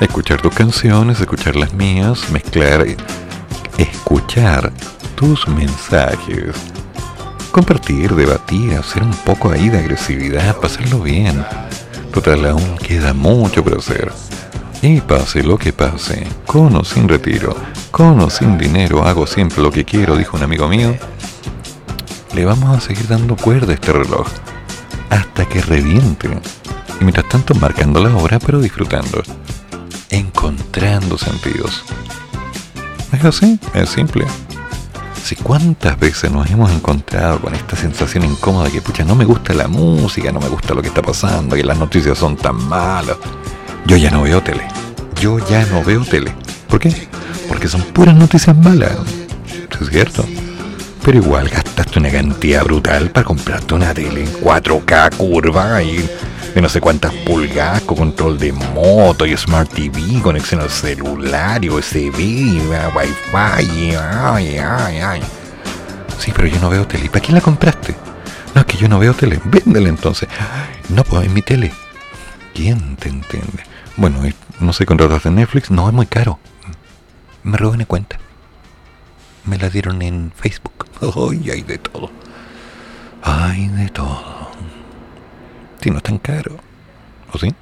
escuchar 0.00 0.40
tus 0.42 0.54
canciones, 0.54 1.20
escuchar 1.20 1.56
las 1.56 1.72
mías, 1.72 2.30
mezclar, 2.30 2.86
escuchar 3.78 4.72
tus 5.14 5.46
mensajes, 5.48 6.56
compartir, 7.52 8.14
debatir, 8.14 8.74
hacer 8.74 9.02
un 9.02 9.14
poco 9.24 9.50
ahí 9.52 9.68
de 9.68 9.78
agresividad, 9.78 10.56
pasarlo 10.56 11.00
bien. 11.00 11.44
Total, 12.12 12.44
aún 12.46 12.76
queda 12.78 13.14
mucho 13.14 13.62
por 13.62 13.78
hacer. 13.78 14.12
Y 14.84 15.00
pase 15.00 15.44
lo 15.44 15.56
que 15.56 15.72
pase, 15.72 16.26
con 16.44 16.74
o 16.74 16.82
sin 16.82 17.08
retiro, 17.08 17.54
con 17.92 18.18
o 18.18 18.28
sin 18.28 18.58
dinero, 18.58 19.06
hago 19.06 19.28
siempre 19.28 19.62
lo 19.62 19.70
que 19.70 19.84
quiero, 19.84 20.16
dijo 20.16 20.36
un 20.36 20.42
amigo 20.42 20.66
mío. 20.66 20.96
Le 22.34 22.44
vamos 22.44 22.76
a 22.76 22.80
seguir 22.80 23.06
dando 23.06 23.36
cuerda 23.36 23.70
a 23.70 23.74
este 23.76 23.92
reloj 23.92 24.26
hasta 25.08 25.44
que 25.44 25.60
reviente. 25.60 26.28
Y 27.00 27.04
mientras 27.04 27.28
tanto 27.28 27.54
marcando 27.54 28.02
la 28.02 28.12
hora, 28.16 28.40
pero 28.40 28.60
disfrutando. 28.60 29.22
Encontrando 30.10 31.16
sentidos. 31.16 31.84
Es 33.12 33.24
así, 33.24 33.60
es 33.74 33.88
simple. 33.88 34.26
Si 35.22 35.36
cuántas 35.36 35.96
veces 35.96 36.32
nos 36.32 36.50
hemos 36.50 36.72
encontrado 36.72 37.40
con 37.40 37.54
esta 37.54 37.76
sensación 37.76 38.24
incómoda 38.24 38.68
que, 38.68 38.82
pucha, 38.82 39.04
no 39.04 39.14
me 39.14 39.26
gusta 39.26 39.54
la 39.54 39.68
música, 39.68 40.32
no 40.32 40.40
me 40.40 40.48
gusta 40.48 40.74
lo 40.74 40.82
que 40.82 40.88
está 40.88 41.02
pasando, 41.02 41.54
que 41.54 41.62
las 41.62 41.78
noticias 41.78 42.18
son 42.18 42.36
tan 42.36 42.56
malas 42.68 43.16
yo 43.86 43.96
ya 43.96 44.10
no 44.10 44.22
veo 44.22 44.42
tele. 44.42 44.66
Yo 45.20 45.38
ya 45.48 45.64
no 45.66 45.82
veo 45.82 46.04
tele. 46.04 46.32
¿Por 46.68 46.80
qué? 46.80 47.08
Porque 47.48 47.68
son 47.68 47.82
puras 47.82 48.14
noticias 48.14 48.56
malas. 48.56 48.92
Es 49.80 49.88
cierto. 49.88 50.24
Pero 51.04 51.18
igual 51.18 51.48
gastaste 51.48 51.98
una 51.98 52.10
cantidad 52.10 52.64
brutal 52.64 53.10
para 53.10 53.24
comprarte 53.24 53.74
una 53.74 53.92
tele 53.92 54.24
4K 54.40 55.16
curva 55.16 55.82
y 55.82 56.08
de 56.54 56.60
no 56.60 56.68
sé 56.68 56.80
cuántas 56.80 57.12
pulgadas 57.12 57.80
con 57.82 57.96
control 57.96 58.38
de 58.38 58.52
moto 58.52 59.26
y 59.26 59.36
Smart 59.36 59.68
TV, 59.72 60.20
conexión 60.22 60.60
al 60.60 60.70
celular 60.70 61.64
y 61.64 61.70
USB, 61.70 62.16
Wi-Fi. 62.16 63.96
Ay, 63.96 64.56
ay, 64.58 64.98
ay. 65.00 65.20
Sí, 66.18 66.32
pero 66.34 66.46
yo 66.46 66.60
no 66.60 66.70
veo 66.70 66.86
tele. 66.86 67.06
¿Y 67.06 67.08
para 67.08 67.20
qué 67.20 67.32
la 67.32 67.40
compraste? 67.40 67.96
No, 68.54 68.60
es 68.60 68.66
que 68.66 68.76
yo 68.76 68.86
no 68.86 68.98
veo 68.98 69.14
tele. 69.14 69.40
Véndela 69.44 69.88
entonces. 69.88 70.28
No, 70.88 71.02
pues 71.02 71.26
en 71.26 71.34
mi 71.34 71.42
tele. 71.42 71.72
¿Quién 72.54 72.96
te 72.96 73.08
entiende? 73.08 73.64
Bueno, 73.96 74.20
no 74.60 74.72
sé, 74.72 74.86
contratas 74.86 75.24
de 75.24 75.30
Netflix, 75.30 75.70
no 75.70 75.86
es 75.86 75.94
muy 75.94 76.06
caro. 76.06 76.38
Me 77.42 77.56
robé 77.56 77.74
una 77.74 77.86
cuenta. 77.86 78.18
Me 79.44 79.58
la 79.58 79.68
dieron 79.68 80.00
en 80.02 80.32
Facebook. 80.34 80.86
Ay, 81.30 81.50
hay 81.50 81.62
de 81.62 81.78
todo. 81.78 82.10
Hay 83.22 83.68
de 83.68 83.88
todo. 83.90 84.50
Si 85.80 85.90
no 85.90 85.98
es 85.98 86.02
tan 86.02 86.18
caro. 86.18 86.56
¿O 87.32 87.38
sí? 87.38 87.54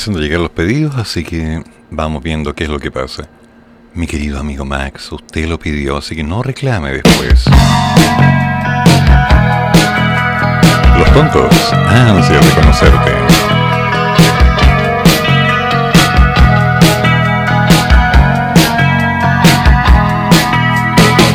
Empezando 0.00 0.20
a 0.20 0.22
llegar 0.22 0.40
los 0.40 0.50
pedidos, 0.52 0.96
así 0.96 1.22
que 1.22 1.62
vamos 1.90 2.22
viendo 2.22 2.54
qué 2.54 2.64
es 2.64 2.70
lo 2.70 2.78
que 2.78 2.90
pasa. 2.90 3.28
Mi 3.92 4.06
querido 4.06 4.40
amigo 4.40 4.64
Max, 4.64 5.12
usted 5.12 5.46
lo 5.46 5.58
pidió, 5.58 5.98
así 5.98 6.16
que 6.16 6.24
no 6.24 6.42
reclame 6.42 7.02
después. 7.02 7.44
Los 10.96 11.12
tontos 11.12 11.72
ansian 11.86 12.40
de 12.40 12.50
conocerte. 12.54 13.12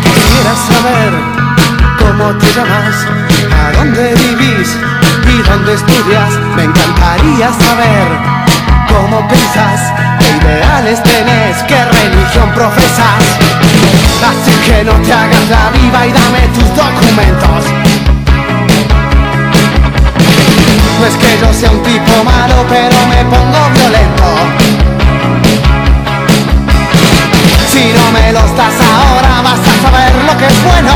Quisiera 0.01 0.55
saber 0.55 1.13
cómo 1.99 2.35
te 2.39 2.47
llamas, 2.47 3.07
a 3.53 3.71
dónde 3.77 4.15
vivís 4.15 4.75
y 5.27 5.49
dónde 5.49 5.73
estudias. 5.75 6.33
Me 6.55 6.63
encantaría 6.63 7.53
saber 7.53 8.44
cómo 8.95 9.27
pensás, 9.27 9.93
qué 10.19 10.29
ideales 10.37 11.03
tenés, 11.03 11.57
qué 11.67 11.79
religión 11.85 12.49
profesas. 12.53 13.23
Así 14.31 14.53
que 14.65 14.83
no 14.83 14.93
te 14.93 15.13
hagas 15.13 15.49
la 15.49 15.69
viva 15.71 16.07
y 16.07 16.11
dame 16.11 16.41
tus 16.55 16.69
documentos. 16.75 17.61
No 20.99 21.05
es 21.05 21.15
que 21.15 21.31
yo 21.41 21.53
sea 21.53 21.71
un 21.71 21.83
tipo 21.83 22.23
malo, 22.23 22.65
pero 22.69 22.97
me 23.07 23.23
pongo 23.25 23.61
violento. 23.75 24.27
Si 27.71 27.91
no 27.97 28.11
me 28.11 28.31
los 28.31 28.49
das 28.55 28.77
ahora, 28.79 29.41
vas 29.43 29.59
a 29.59 29.75
saber 29.83 30.11
lo 30.27 30.37
que 30.37 30.45
es 30.45 30.63
bueno. 30.63 30.93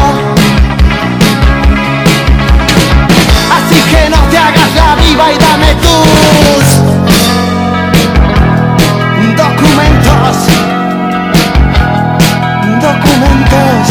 Así 3.58 3.80
que 3.92 4.10
no 4.10 4.22
te 4.30 4.38
hagas 4.38 4.72
la 4.76 4.96
viva 4.96 5.32
y 5.32 5.38
dame 5.38 5.76
tus 5.76 6.99
documentos. 9.60 10.38
Documentos. 12.82 13.88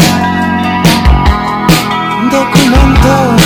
Documentos. 2.31 3.41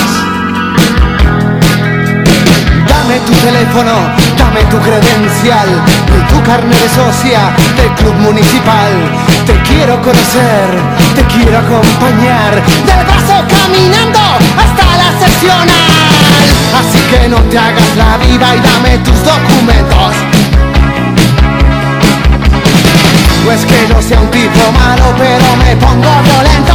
Dame 2.87 3.19
tu 3.19 3.33
teléfono, 3.33 3.91
dame 4.37 4.63
tu 4.71 4.79
credencial 4.79 5.67
y 6.07 6.33
tu 6.33 6.41
carne 6.43 6.75
de 6.75 6.89
socia 6.89 7.51
del 7.75 7.91
club 7.95 8.15
municipal. 8.15 8.91
Te 9.45 9.53
quiero 9.63 10.01
conocer, 10.01 10.67
te 11.15 11.23
quiero 11.25 11.57
acompañar 11.59 12.53
del 12.87 13.05
brazo 13.05 13.43
caminando 13.49 14.19
hasta 14.57 14.85
la 15.01 15.25
seccional. 15.25 16.03
Así 16.79 16.99
que 17.09 17.29
no 17.29 17.37
te 17.49 17.57
hagas 17.57 17.95
la 17.97 18.17
viva 18.17 18.55
y 18.55 18.59
dame 18.59 18.97
tus 18.99 19.19
documentos. 19.23 20.32
No 23.43 23.51
es 23.51 23.65
que 23.65 23.87
yo 23.89 24.01
sea 24.01 24.21
un 24.21 24.31
tipo 24.31 24.71
malo, 24.71 25.13
pero 25.17 25.55
me 25.57 25.75
pongo 25.75 26.21
violento. 26.23 26.73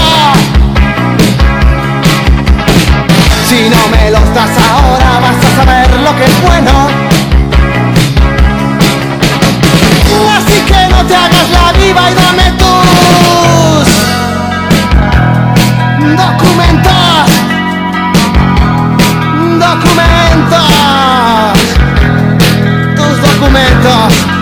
Si 3.48 3.70
no 3.70 3.88
me 3.88 4.10
los 4.10 4.34
das 4.34 4.50
ahora, 4.70 5.18
vas 5.20 5.44
a 5.44 5.50
saber 5.56 5.88
lo 6.00 6.14
que 6.16 6.24
es 6.24 6.42
bueno. 6.42 6.88
Así 10.36 10.60
que 10.66 10.88
no 10.94 11.04
te 11.06 11.14
hagas 11.16 11.48
la 11.50 11.72
viva 11.72 12.10
y 12.10 12.14
dame 12.14 12.52
tus 12.58 13.88
documentos. 16.16 17.30
Documentos. 19.58 20.68
Tus 22.94 23.22
documentos. 23.22 24.37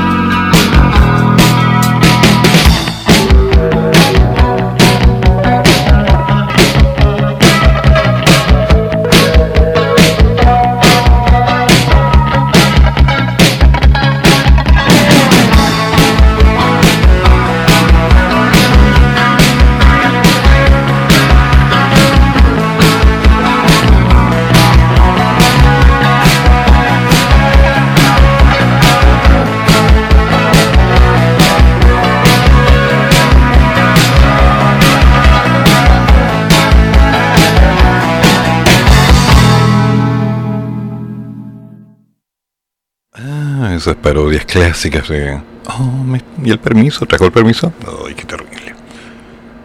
Esas 43.86 43.96
parodias 44.02 44.44
clásicas 44.44 45.08
de... 45.08 45.40
Oh, 45.68 45.84
me- 46.04 46.20
¿y 46.44 46.50
el 46.50 46.58
permiso? 46.58 47.06
¿Trajo 47.06 47.26
el 47.26 47.30
permiso? 47.32 47.72
Ay, 48.06 48.14
qué 48.14 48.24
terrible. 48.24 48.74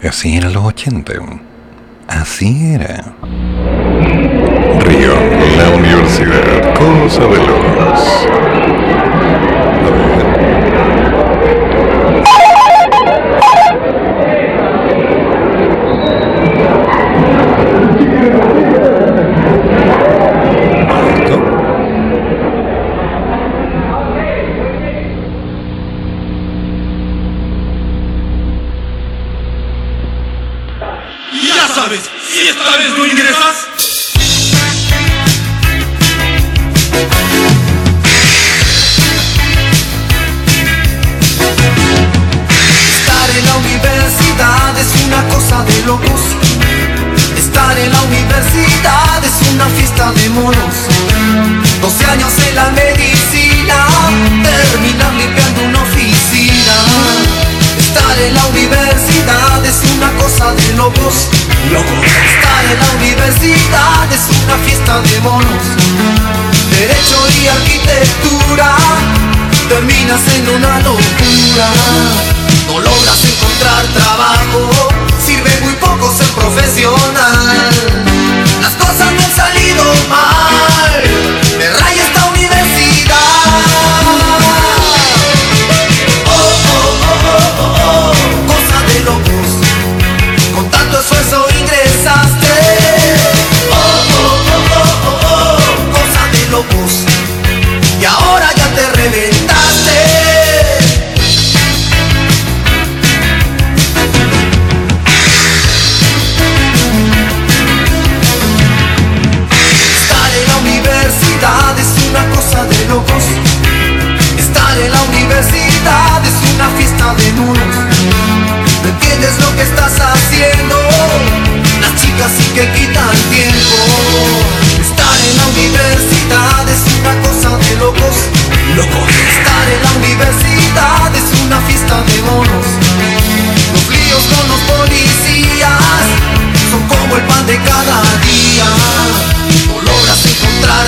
Así 0.08 0.38
eran 0.38 0.54
los 0.54 0.64
80. 0.66 1.14
Así 2.08 2.74
era. 2.76 3.14
Río, 4.86 5.14
la 5.58 5.70
universidad, 5.76 6.74
cosa 6.76 7.22
de 7.28 7.38
locos. 7.48 8.28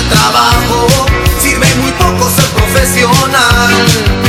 trabajo, 0.08 0.86
sirve 1.38 1.66
muy 1.76 1.92
poco 1.92 2.30
ser 2.30 2.48
profesional. 2.50 4.23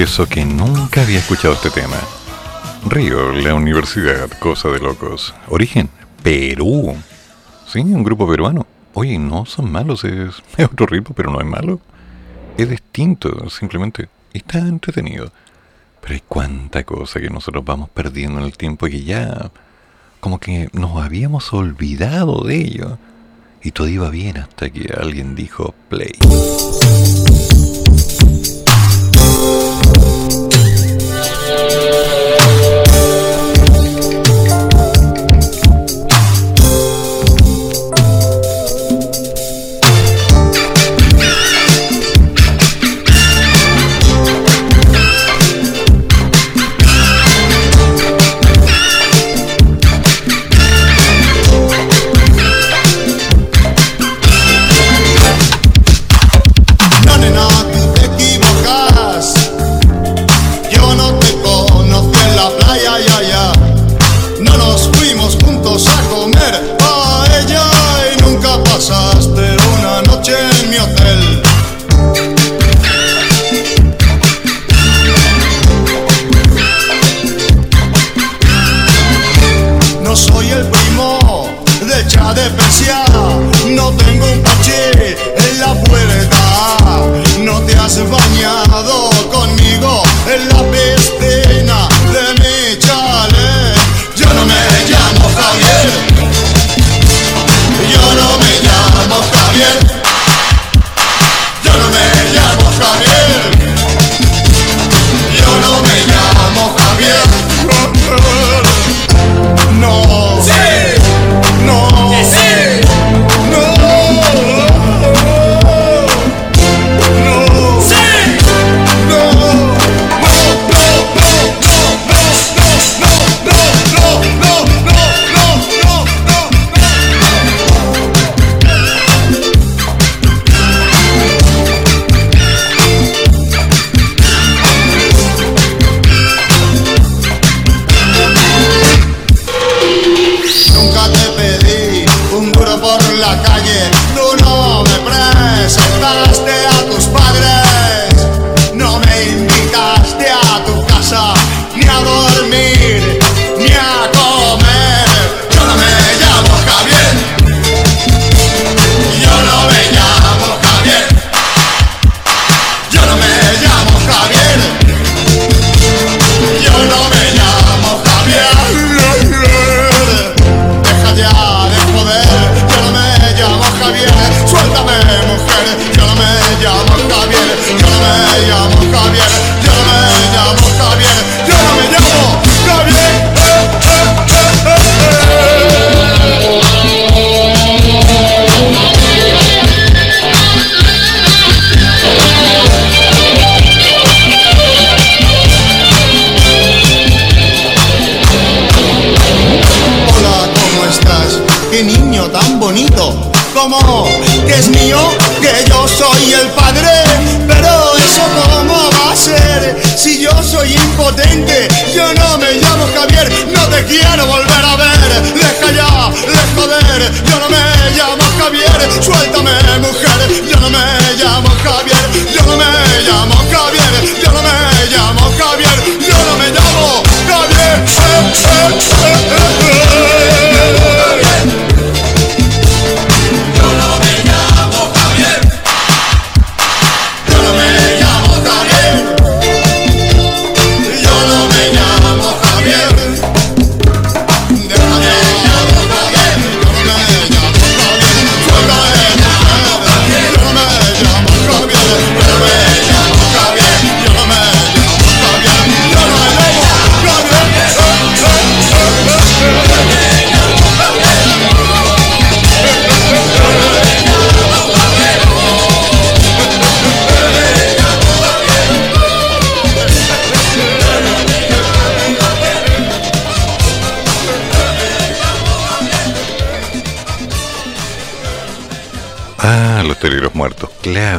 confieso 0.00 0.26
que 0.26 0.46
nunca 0.46 1.02
había 1.02 1.18
escuchado 1.18 1.52
este 1.52 1.68
tema. 1.68 1.98
Río, 2.86 3.32
la 3.32 3.52
universidad, 3.52 4.30
cosa 4.38 4.70
de 4.70 4.78
locos. 4.78 5.34
Origen, 5.48 5.90
Perú. 6.22 6.96
Sí, 7.66 7.80
un 7.80 8.02
grupo 8.02 8.26
peruano. 8.26 8.66
Oye, 8.94 9.18
no 9.18 9.44
son 9.44 9.70
malos, 9.70 10.04
es, 10.04 10.36
es 10.56 10.64
otro 10.64 10.86
ritmo, 10.86 11.14
pero 11.14 11.30
no 11.30 11.38
es 11.38 11.46
malo. 11.46 11.80
Es 12.56 12.70
distinto, 12.70 13.50
simplemente. 13.50 14.08
Está 14.32 14.60
entretenido. 14.60 15.32
Pero 16.00 16.14
hay 16.14 16.22
cuánta 16.26 16.82
cosa 16.84 17.20
que 17.20 17.28
nosotros 17.28 17.62
vamos 17.62 17.90
perdiendo 17.90 18.38
en 18.38 18.46
el 18.46 18.56
tiempo 18.56 18.86
y 18.86 18.92
que 18.92 19.04
ya 19.04 19.50
como 20.20 20.40
que 20.40 20.70
nos 20.72 20.96
habíamos 20.96 21.52
olvidado 21.52 22.42
de 22.44 22.56
ello. 22.56 22.98
Y 23.62 23.72
todo 23.72 23.86
iba 23.86 24.08
bien 24.08 24.38
hasta 24.38 24.70
que 24.70 24.94
alguien 24.98 25.34
dijo 25.34 25.74
play. 25.90 26.16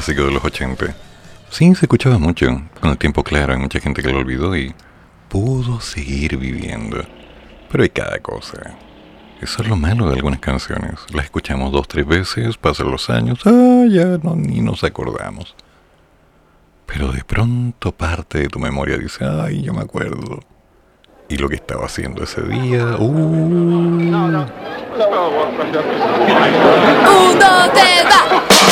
Clásico 0.01 0.25
de 0.25 0.31
los 0.31 0.43
80. 0.43 0.95
Sí, 1.51 1.75
se 1.75 1.85
escuchaba 1.85 2.17
mucho. 2.17 2.47
Con 2.79 2.89
el 2.89 2.97
tiempo, 2.97 3.23
claro, 3.23 3.53
hay 3.53 3.59
mucha 3.59 3.79
gente 3.79 4.01
que 4.01 4.11
lo 4.11 4.17
olvidó 4.17 4.57
y 4.57 4.73
pudo 5.29 5.79
seguir 5.79 6.37
viviendo. 6.37 7.05
Pero 7.69 7.83
hay 7.83 7.89
cada 7.89 8.17
cosa. 8.17 8.77
Eso 9.39 9.61
es 9.61 9.67
lo 9.67 9.75
malo 9.75 10.09
de 10.09 10.15
algunas 10.15 10.39
canciones. 10.39 11.01
Las 11.13 11.25
escuchamos 11.25 11.71
dos, 11.71 11.87
tres 11.87 12.07
veces, 12.07 12.57
pasan 12.57 12.89
los 12.89 13.11
años, 13.11 13.41
ah, 13.45 13.85
ya 13.87 14.17
no, 14.23 14.35
ni 14.35 14.59
nos 14.61 14.83
acordamos. 14.83 15.55
Pero 16.87 17.11
de 17.11 17.23
pronto 17.23 17.91
parte 17.91 18.39
de 18.39 18.47
tu 18.47 18.57
memoria 18.57 18.97
dice, 18.97 19.23
ay, 19.23 19.61
yo 19.61 19.71
me 19.71 19.81
acuerdo. 19.81 20.39
Y 21.29 21.37
lo 21.37 21.47
que 21.47 21.55
estaba 21.55 21.85
haciendo 21.85 22.23
ese 22.23 22.41
día, 22.41 22.97
uh, 22.97 23.07
dos, 27.39 27.71
tres, 27.73 28.05
va. 28.05 28.70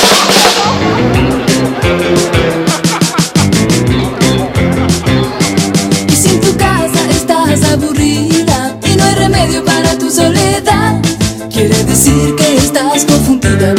Y 6.07 6.15
si 6.15 6.29
en 6.29 6.41
tu 6.41 6.55
casa 6.57 7.09
estás 7.09 7.63
aburrida 7.71 8.75
y 8.85 8.95
no 8.95 9.03
hay 9.03 9.15
remedio 9.15 9.63
para 9.63 9.97
tu 9.97 10.09
soledad, 10.09 10.99
quiere 11.51 11.83
decir 11.83 12.35
que 12.35 12.57
estás 12.57 13.05
confundida. 13.05 13.75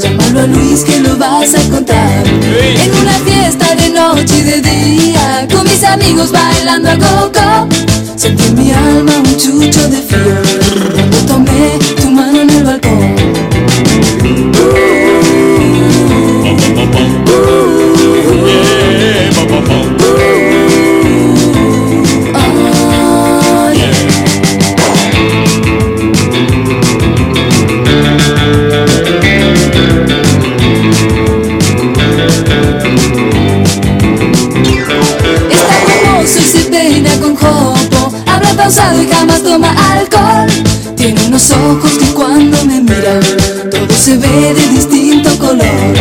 Llámalo 0.00 0.40
a 0.40 0.46
Luis 0.46 0.82
que 0.84 1.00
lo 1.00 1.16
vas 1.16 1.54
a 1.54 1.60
encontrar. 1.60 2.26
En 2.26 2.90
una 3.02 3.18
fiesta 3.24 3.74
de 3.74 3.90
noche 3.90 4.38
y 4.38 4.42
de 4.42 4.60
día, 4.60 5.46
con 5.52 5.64
mis 5.64 5.82
amigos 5.84 6.32
bailando 6.32 6.90
a 6.90 6.94
coco. 6.96 7.68
Sentí 8.16 8.44
en 8.44 8.54
mi 8.54 8.70
alma 8.72 9.12
un 9.18 9.36
chucho 9.36 9.88
de 9.88 10.00
frío 10.00 10.36
cuando 10.94 11.16
tomé 11.26 11.78
Habla 38.76 38.86
pausado 38.86 39.02
y 39.02 39.06
jamás 39.08 39.42
toma 39.42 39.70
alcohol. 39.92 40.48
Tiene 40.96 41.26
unos 41.26 41.50
ojos 41.50 41.92
que 41.92 42.06
cuando 42.06 42.56
me 42.64 42.80
miran 42.80 43.20
Todo 43.70 43.94
se 43.94 44.16
ve 44.16 44.54
de 44.54 44.68
distinto 44.68 45.30
color. 45.38 45.94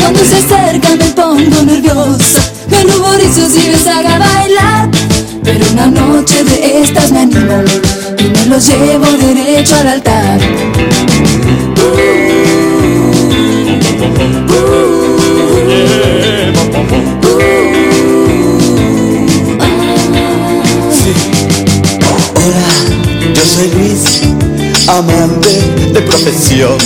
Cuando 0.00 0.20
se 0.24 0.36
acerca 0.36 0.96
me 0.96 1.04
pongo 1.10 1.62
nerviosa 1.62 2.40
Me 2.68 2.82
ruborizo 2.82 3.48
si 3.48 3.68
me 3.68 3.90
haga 3.90 4.18
bailar. 4.18 4.88
Pero 5.44 5.64
una 5.72 5.86
noche 5.86 6.42
de 6.42 6.80
estas 6.80 7.12
me 7.12 7.20
animo 7.20 7.62
Y 8.18 8.24
me 8.24 8.46
lo 8.46 8.58
llevo 8.58 9.06
derecho 9.18 9.76
al 9.76 9.88
altar. 9.88 10.40
Yo 15.76 16.25
Luis, 23.64 24.20
amante 24.86 25.48
de 25.90 26.02
profesión. 26.02 26.76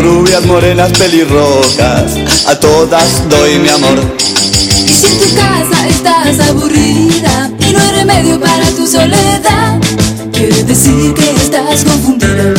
Rubias, 0.00 0.44
morenas, 0.46 0.92
pelirrojas, 0.92 2.14
a 2.46 2.54
todas 2.60 3.28
doy 3.28 3.58
mi 3.58 3.68
amor. 3.68 3.98
Y 4.20 4.88
si 4.88 5.06
en 5.06 5.18
tu 5.18 5.34
casa 5.34 5.88
estás 5.88 6.48
aburrida 6.48 7.50
y 7.58 7.72
no 7.72 7.80
hay 7.80 7.90
remedio 7.96 8.38
para 8.38 8.64
tu 8.70 8.86
soledad, 8.86 9.80
quiere 10.32 10.62
decir 10.62 11.12
que 11.14 11.32
estás 11.32 11.82
confundida. 11.84 12.54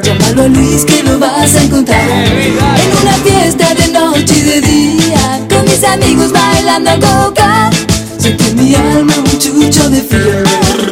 Llámalo 0.00 0.42
a 0.44 0.48
Luis 0.48 0.84
que 0.84 1.02
lo 1.02 1.18
vas 1.18 1.56
a 1.56 1.64
encontrar. 1.64 2.08
En 2.08 3.02
una 3.02 3.14
fiesta 3.24 3.74
de 3.74 3.88
noche 3.88 4.34
y 4.38 4.42
de 4.42 4.60
día, 4.60 5.40
con 5.50 5.64
mis 5.64 5.82
amigos 5.82 6.30
bailando 6.30 6.92
coca. 7.06 7.70
Sentí 8.18 8.44
en 8.50 8.56
mi 8.56 8.74
alma 8.76 9.14
un 9.16 9.38
chucho 9.38 9.90
de 9.90 10.00
frío 10.00 10.44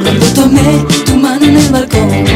cuando 0.02 0.26
tomé 0.34 1.09
en 1.50 2.10
el. 2.10 2.26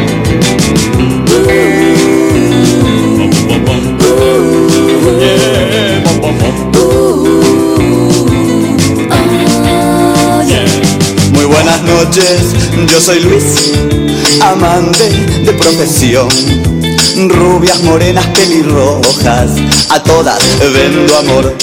Muy 11.32 11.44
buenas 11.44 11.82
noches, 11.82 12.54
yo 12.88 13.00
soy 13.00 13.20
Luis, 13.20 13.72
amante 14.40 15.10
de 15.44 15.52
profesión. 15.52 16.28
Rubias, 17.28 17.82
morenas, 17.82 18.26
pelirrojas, 18.28 19.50
a 19.90 20.02
todas 20.02 20.42
vendo 20.58 21.16
amor. 21.18 21.54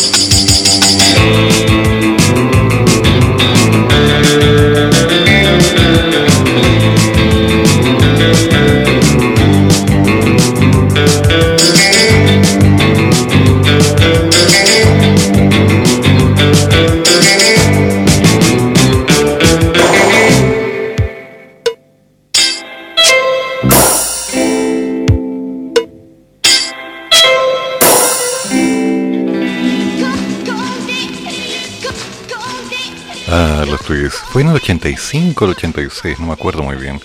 85 35.11 35.43
o 35.43 35.47
el 35.47 35.55
86, 35.55 36.19
no 36.21 36.27
me 36.27 36.33
acuerdo 36.33 36.63
muy 36.63 36.77
bien. 36.77 36.97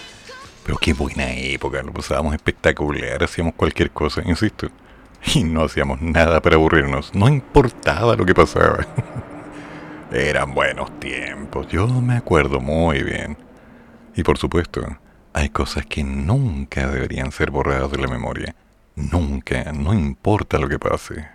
Pero 0.65 0.79
qué 0.79 0.93
buena 0.93 1.33
época, 1.33 1.83
lo 1.83 1.93
pasábamos 1.93 2.35
espectacular, 2.35 3.25
hacíamos 3.25 3.55
cualquier 3.55 3.91
cosa, 3.91 4.23
insisto. 4.25 4.69
Y 5.35 5.43
no 5.43 5.65
hacíamos 5.65 6.01
nada 6.01 6.41
para 6.41 6.55
aburrirnos, 6.55 7.13
no 7.17 7.29
importaba 7.29 8.15
lo 8.15 8.25
que 8.25 8.33
pasaba. 8.33 8.87
Eran 10.13 10.55
buenos 10.55 11.01
tiempos, 11.01 11.67
yo 11.67 11.89
me 11.89 12.17
acuerdo 12.17 12.61
muy 12.61 13.03
bien. 13.03 13.37
Y 14.15 14.23
por 14.23 14.39
supuesto, 14.39 14.87
hay 15.33 15.49
cosas 15.49 15.85
que 15.87 16.05
nunca 16.05 16.87
deberían 16.87 17.33
ser 17.33 17.51
borradas 17.51 17.91
de 17.91 17.99
la 17.99 18.07
memoria. 18.07 18.55
Nunca, 18.95 19.73
no 19.73 19.93
importa 19.93 20.59
lo 20.59 20.69
que 20.69 20.79
pase. 20.79 21.27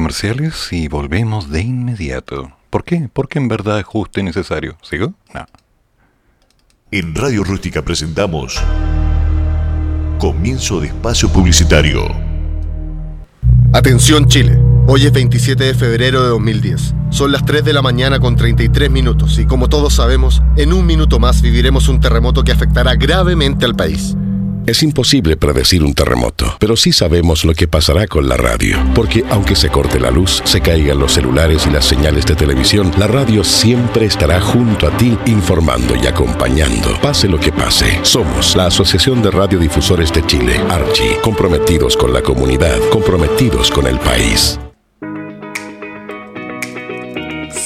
Comerciales 0.00 0.68
y 0.72 0.88
volvemos 0.88 1.50
de 1.50 1.60
inmediato. 1.60 2.50
¿Por 2.70 2.84
qué? 2.84 3.10
Porque 3.12 3.38
en 3.38 3.48
verdad 3.48 3.80
es 3.80 3.84
justo 3.84 4.18
y 4.18 4.22
necesario. 4.22 4.78
¿Sigo? 4.80 5.12
No. 5.34 5.44
En 6.90 7.14
Radio 7.14 7.44
Rústica 7.44 7.82
presentamos 7.82 8.58
Comienzo 10.18 10.80
de 10.80 10.86
Espacio 10.86 11.28
Publicitario. 11.28 12.08
Atención 13.74 14.26
Chile, 14.26 14.58
hoy 14.86 15.04
es 15.04 15.12
27 15.12 15.64
de 15.64 15.74
febrero 15.74 16.22
de 16.22 16.28
2010. 16.30 16.94
Son 17.10 17.30
las 17.30 17.44
3 17.44 17.62
de 17.62 17.74
la 17.74 17.82
mañana 17.82 18.20
con 18.20 18.36
33 18.36 18.90
minutos 18.90 19.38
y 19.38 19.44
como 19.44 19.68
todos 19.68 19.96
sabemos, 19.96 20.42
en 20.56 20.72
un 20.72 20.86
minuto 20.86 21.18
más 21.18 21.42
viviremos 21.42 21.88
un 21.88 22.00
terremoto 22.00 22.42
que 22.42 22.52
afectará 22.52 22.94
gravemente 22.94 23.66
al 23.66 23.76
país. 23.76 24.16
Es 24.64 24.82
imposible 24.82 25.36
predecir 25.36 25.84
un 25.84 25.92
terremoto, 25.92 26.49
pero 26.60 26.76
sí 26.76 26.92
sabemos 26.92 27.44
lo 27.44 27.54
que 27.54 27.66
pasará 27.66 28.06
con 28.06 28.28
la 28.28 28.36
radio. 28.36 28.78
Porque 28.94 29.24
aunque 29.30 29.56
se 29.56 29.70
corte 29.70 29.98
la 29.98 30.12
luz, 30.12 30.40
se 30.44 30.60
caigan 30.60 31.00
los 31.00 31.12
celulares 31.12 31.66
y 31.66 31.70
las 31.70 31.86
señales 31.86 32.26
de 32.26 32.36
televisión, 32.36 32.92
la 32.98 33.08
radio 33.08 33.42
siempre 33.42 34.06
estará 34.06 34.40
junto 34.40 34.86
a 34.86 34.96
ti 34.96 35.18
informando 35.26 35.96
y 35.96 36.06
acompañando. 36.06 36.90
Pase 37.02 37.26
lo 37.26 37.40
que 37.40 37.50
pase. 37.50 37.98
Somos 38.02 38.54
la 38.54 38.66
Asociación 38.66 39.22
de 39.22 39.32
Radiodifusores 39.32 40.12
de 40.12 40.24
Chile, 40.26 40.60
Archie, 40.68 41.16
comprometidos 41.22 41.96
con 41.96 42.12
la 42.12 42.22
comunidad, 42.22 42.78
comprometidos 42.90 43.70
con 43.70 43.86
el 43.86 43.98
país. 43.98 44.60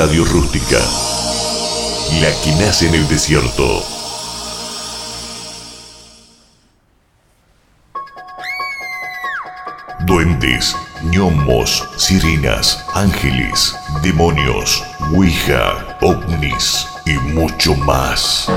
Radio 0.00 0.24
Rústica. 0.24 0.78
La 2.22 2.30
que 2.42 2.54
nace 2.58 2.88
en 2.88 2.94
el 2.94 3.06
desierto. 3.06 3.84
Duendes, 10.06 10.74
gnomos, 11.02 11.86
sirenas, 11.98 12.82
ángeles, 12.94 13.76
demonios, 14.02 14.82
ouija, 15.12 15.98
ovnis 16.00 16.86
y 17.04 17.18
mucho 17.34 17.74
más. 17.74 18.48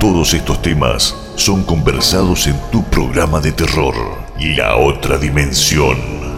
Todos 0.00 0.34
estos 0.34 0.60
temas 0.62 1.14
son 1.36 1.62
conversados 1.62 2.48
en 2.48 2.60
tu 2.72 2.82
programa 2.90 3.38
de 3.38 3.52
terror, 3.52 3.94
La 4.40 4.74
Otra 4.74 5.16
Dimensión. 5.16 6.31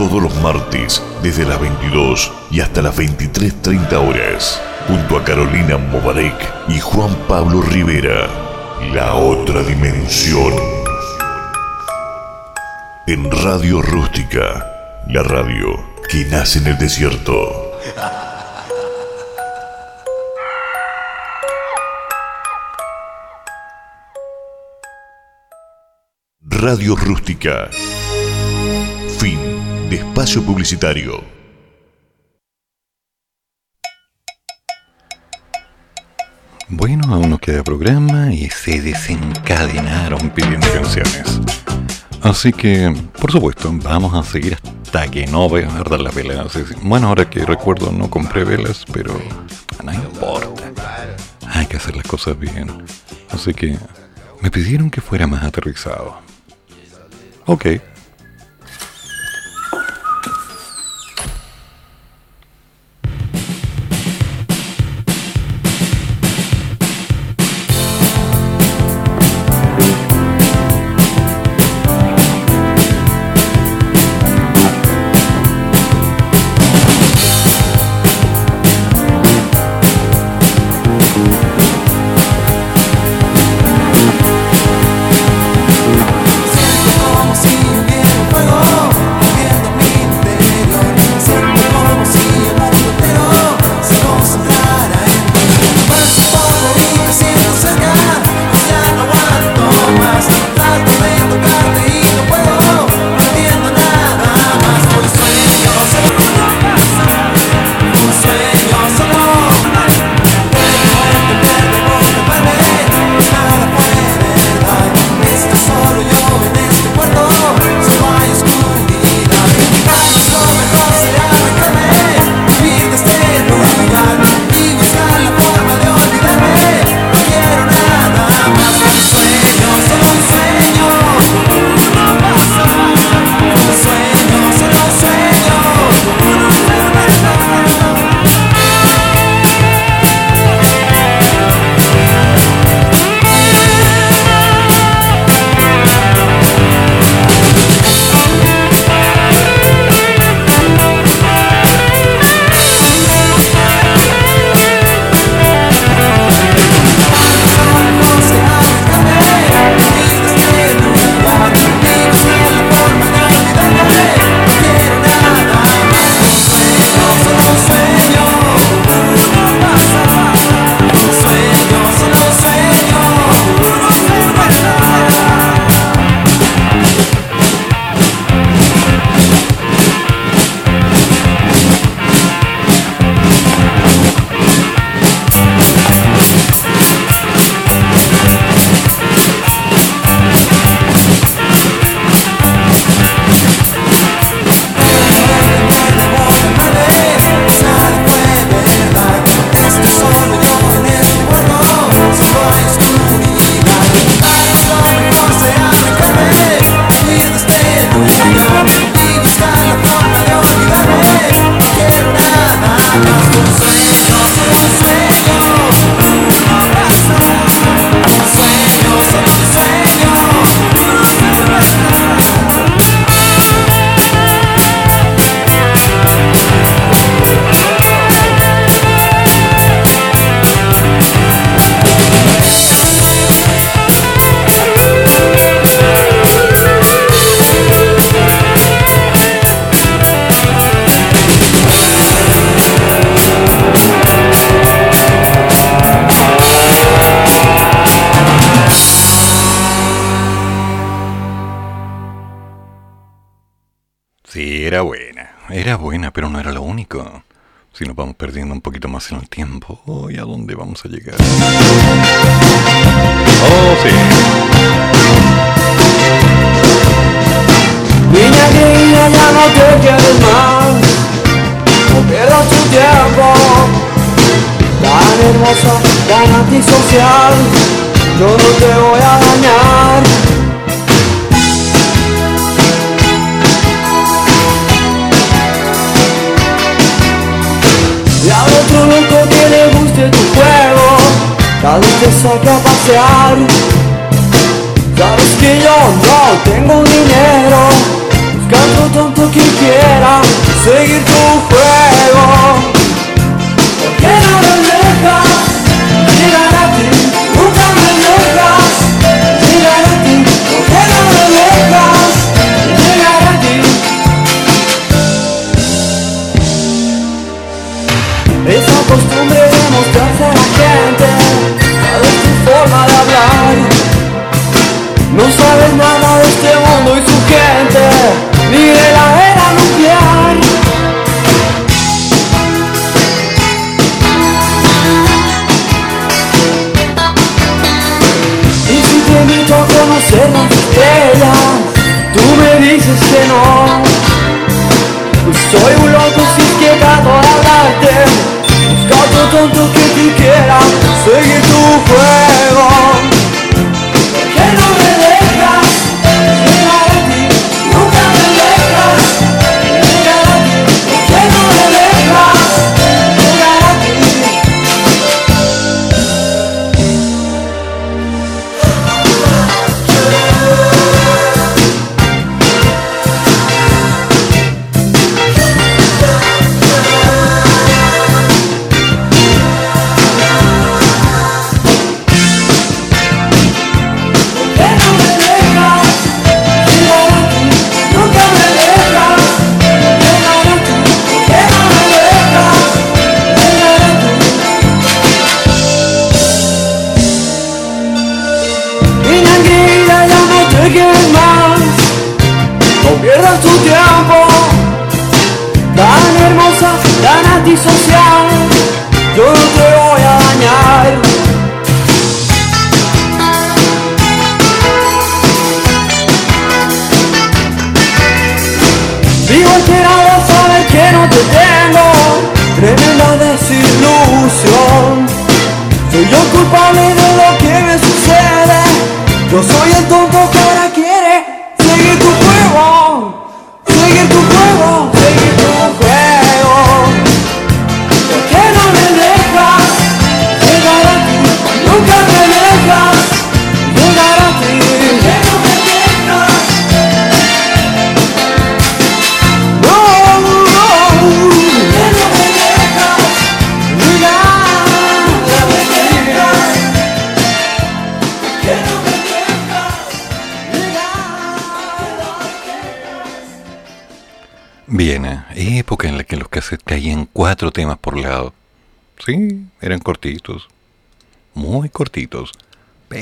Todos 0.00 0.22
los 0.22 0.34
martes, 0.36 1.02
desde 1.22 1.44
las 1.44 1.60
22 1.60 2.32
y 2.50 2.60
hasta 2.62 2.80
las 2.80 2.96
23.30 2.96 3.92
horas, 3.96 4.58
junto 4.88 5.18
a 5.18 5.22
Carolina 5.22 5.76
Mobarek 5.76 6.54
y 6.68 6.80
Juan 6.80 7.14
Pablo 7.28 7.60
Rivera. 7.60 8.26
La 8.94 9.12
otra 9.12 9.62
dimensión. 9.62 10.54
En 13.06 13.30
Radio 13.30 13.82
Rústica, 13.82 15.02
la 15.06 15.22
radio 15.22 15.68
que 16.10 16.24
nace 16.24 16.60
en 16.60 16.68
el 16.68 16.78
desierto. 16.78 17.74
Radio 26.40 26.96
Rústica. 26.96 27.68
Espacio 30.00 30.42
publicitario. 30.42 31.22
Bueno, 36.68 37.14
aún 37.14 37.28
nos 37.28 37.38
queda 37.38 37.62
programa 37.62 38.32
y 38.32 38.48
se 38.48 38.80
desencadenaron 38.80 40.30
pidiendo 40.30 40.66
canciones. 40.72 41.40
Así 42.22 42.50
que, 42.50 42.94
por 43.20 43.30
supuesto, 43.30 43.70
vamos 43.74 44.14
a 44.14 44.22
seguir 44.22 44.54
hasta 44.54 45.06
que 45.10 45.26
no 45.26 45.50
vea 45.50 45.68
a 45.68 45.82
dar 45.82 46.00
la 46.00 46.10
vela. 46.10 46.46
Bueno, 46.80 47.08
ahora 47.08 47.28
que 47.28 47.44
recuerdo 47.44 47.92
no 47.92 48.08
compré 48.08 48.44
velas, 48.44 48.86
pero 48.90 49.20
no 49.84 49.92
importa. 49.92 50.72
Hay 51.46 51.66
que 51.66 51.76
hacer 51.76 51.94
las 51.94 52.06
cosas 52.06 52.38
bien. 52.38 52.70
Así 53.30 53.52
que 53.52 53.76
me 54.40 54.50
pidieron 54.50 54.90
que 54.90 55.02
fuera 55.02 55.26
más 55.26 55.44
aterrizado. 55.44 56.18
Ok. 57.44 57.66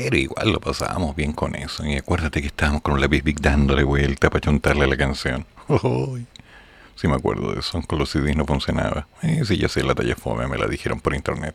pero 0.09 0.21
igual 0.21 0.53
lo 0.53 0.59
pasábamos 0.59 1.15
bien 1.15 1.33
con 1.33 1.53
eso. 1.53 1.85
Y 1.85 1.95
acuérdate 1.95 2.41
que 2.41 2.47
estábamos 2.47 2.81
con 2.81 2.95
un 2.95 3.01
lápiz 3.01 3.21
big 3.21 3.39
dándole 3.39 3.83
vuelta 3.83 4.31
para 4.31 4.41
chuntarle 4.41 4.87
la 4.87 4.97
canción. 4.97 5.45
Oh, 5.71 6.17
sí 6.95 7.07
me 7.07 7.13
acuerdo 7.13 7.53
de 7.53 7.59
eso, 7.59 7.79
con 7.83 7.99
los 7.99 8.09
CDs 8.09 8.35
no 8.35 8.43
funcionaba. 8.43 9.07
Eh, 9.21 9.43
si 9.45 9.55
ya 9.55 9.69
sé 9.69 9.83
la 9.83 9.93
talla 9.93 10.15
fome, 10.15 10.47
me 10.47 10.57
la 10.57 10.65
dijeron 10.65 10.99
por 10.99 11.13
internet. 11.13 11.53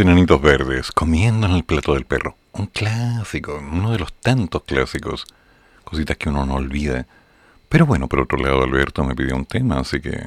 Los 0.00 0.06
enanitos 0.06 0.40
verdes 0.40 0.92
comiendo 0.92 1.46
en 1.46 1.52
el 1.52 1.62
plato 1.62 1.92
del 1.92 2.06
perro. 2.06 2.34
Un 2.54 2.68
clásico, 2.68 3.60
uno 3.60 3.92
de 3.92 3.98
los 3.98 4.14
tantos 4.14 4.62
clásicos. 4.62 5.26
Cositas 5.84 6.16
que 6.16 6.30
uno 6.30 6.46
no 6.46 6.54
olvida. 6.54 7.06
Pero 7.68 7.84
bueno, 7.84 8.08
por 8.08 8.20
otro 8.20 8.38
lado, 8.38 8.62
Alberto 8.62 9.04
me 9.04 9.14
pidió 9.14 9.36
un 9.36 9.44
tema, 9.44 9.78
así 9.78 10.00
que 10.00 10.18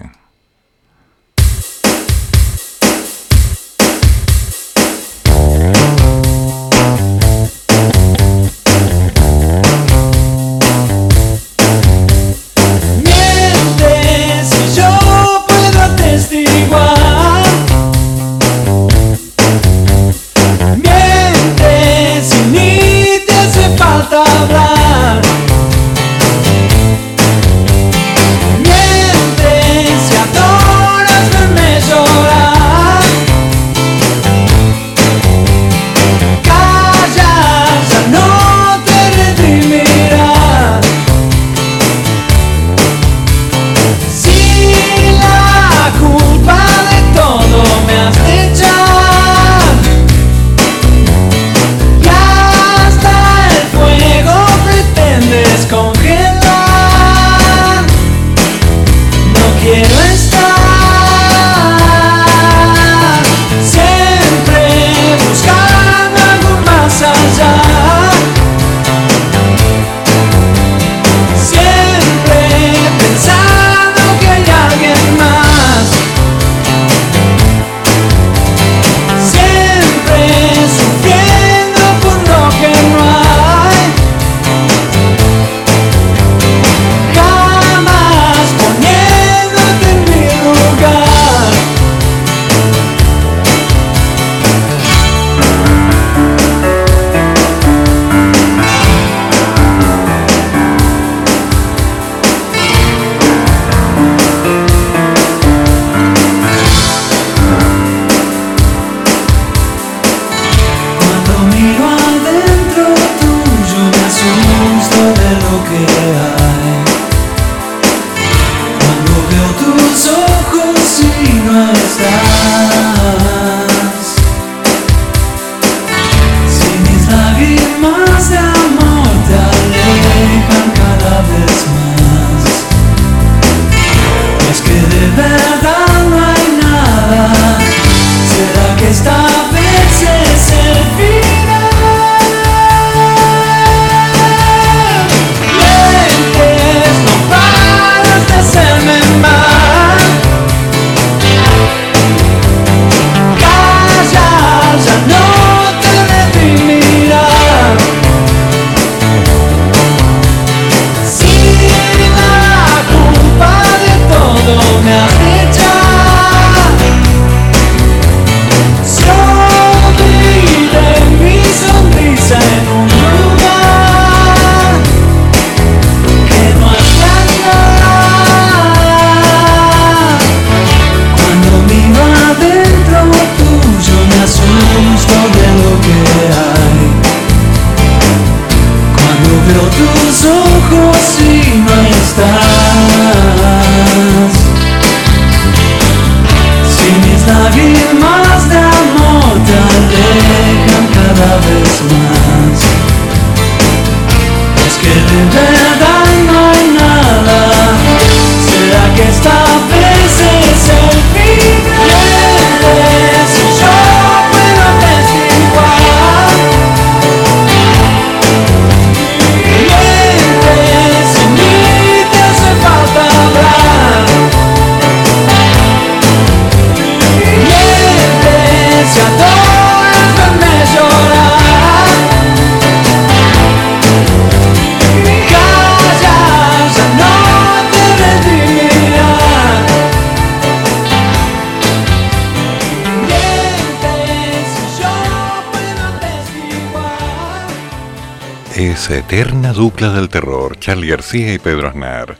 eterna 249.53 249.65
dupla 249.65 249.93
del 249.93 250.09
terror, 250.09 250.59
Charlie 250.59 250.89
García 250.89 251.34
y 251.34 251.39
Pedro 251.39 251.69
Aznar. 251.69 252.17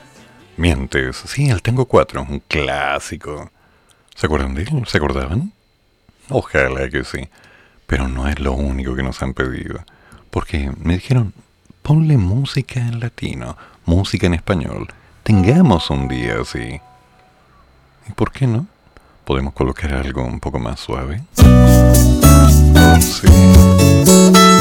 Mientes, 0.58 1.16
sí, 1.26 1.50
el 1.50 1.62
Tengo 1.62 1.86
Cuatro, 1.86 2.22
un 2.22 2.40
clásico. 2.48 3.50
¿Se 4.16 4.28
acuerdan 4.28 4.54
de 4.54 4.64
él? 4.64 4.84
¿Se 4.88 4.98
acordaban? 4.98 5.52
Ojalá 6.30 6.90
que 6.90 7.04
sí. 7.04 7.28
Pero 7.88 8.08
no 8.08 8.28
es 8.28 8.40
lo 8.40 8.54
único 8.54 8.96
que 8.96 9.04
nos 9.04 9.22
han 9.22 9.34
pedido. 9.34 9.84
Porque 10.30 10.72
me 10.78 10.96
dijeron, 10.96 11.34
ponle 11.82 12.18
música 12.18 12.80
en 12.80 13.00
latino, 13.00 13.58
música 13.86 14.28
en 14.28 14.36
español. 14.36 14.88
Tengamos 15.24 15.90
un 15.90 16.08
día 16.08 16.36
así. 16.42 16.80
¿Y 18.08 18.12
por 18.14 18.32
qué 18.32 18.48
no? 18.48 18.68
¿Podemos 19.26 19.54
colocar 19.54 19.94
algo 19.94 20.24
un 20.24 20.40
poco 20.40 20.60
más 20.60 20.80
suave? 20.80 21.24
Sí. 23.00 24.53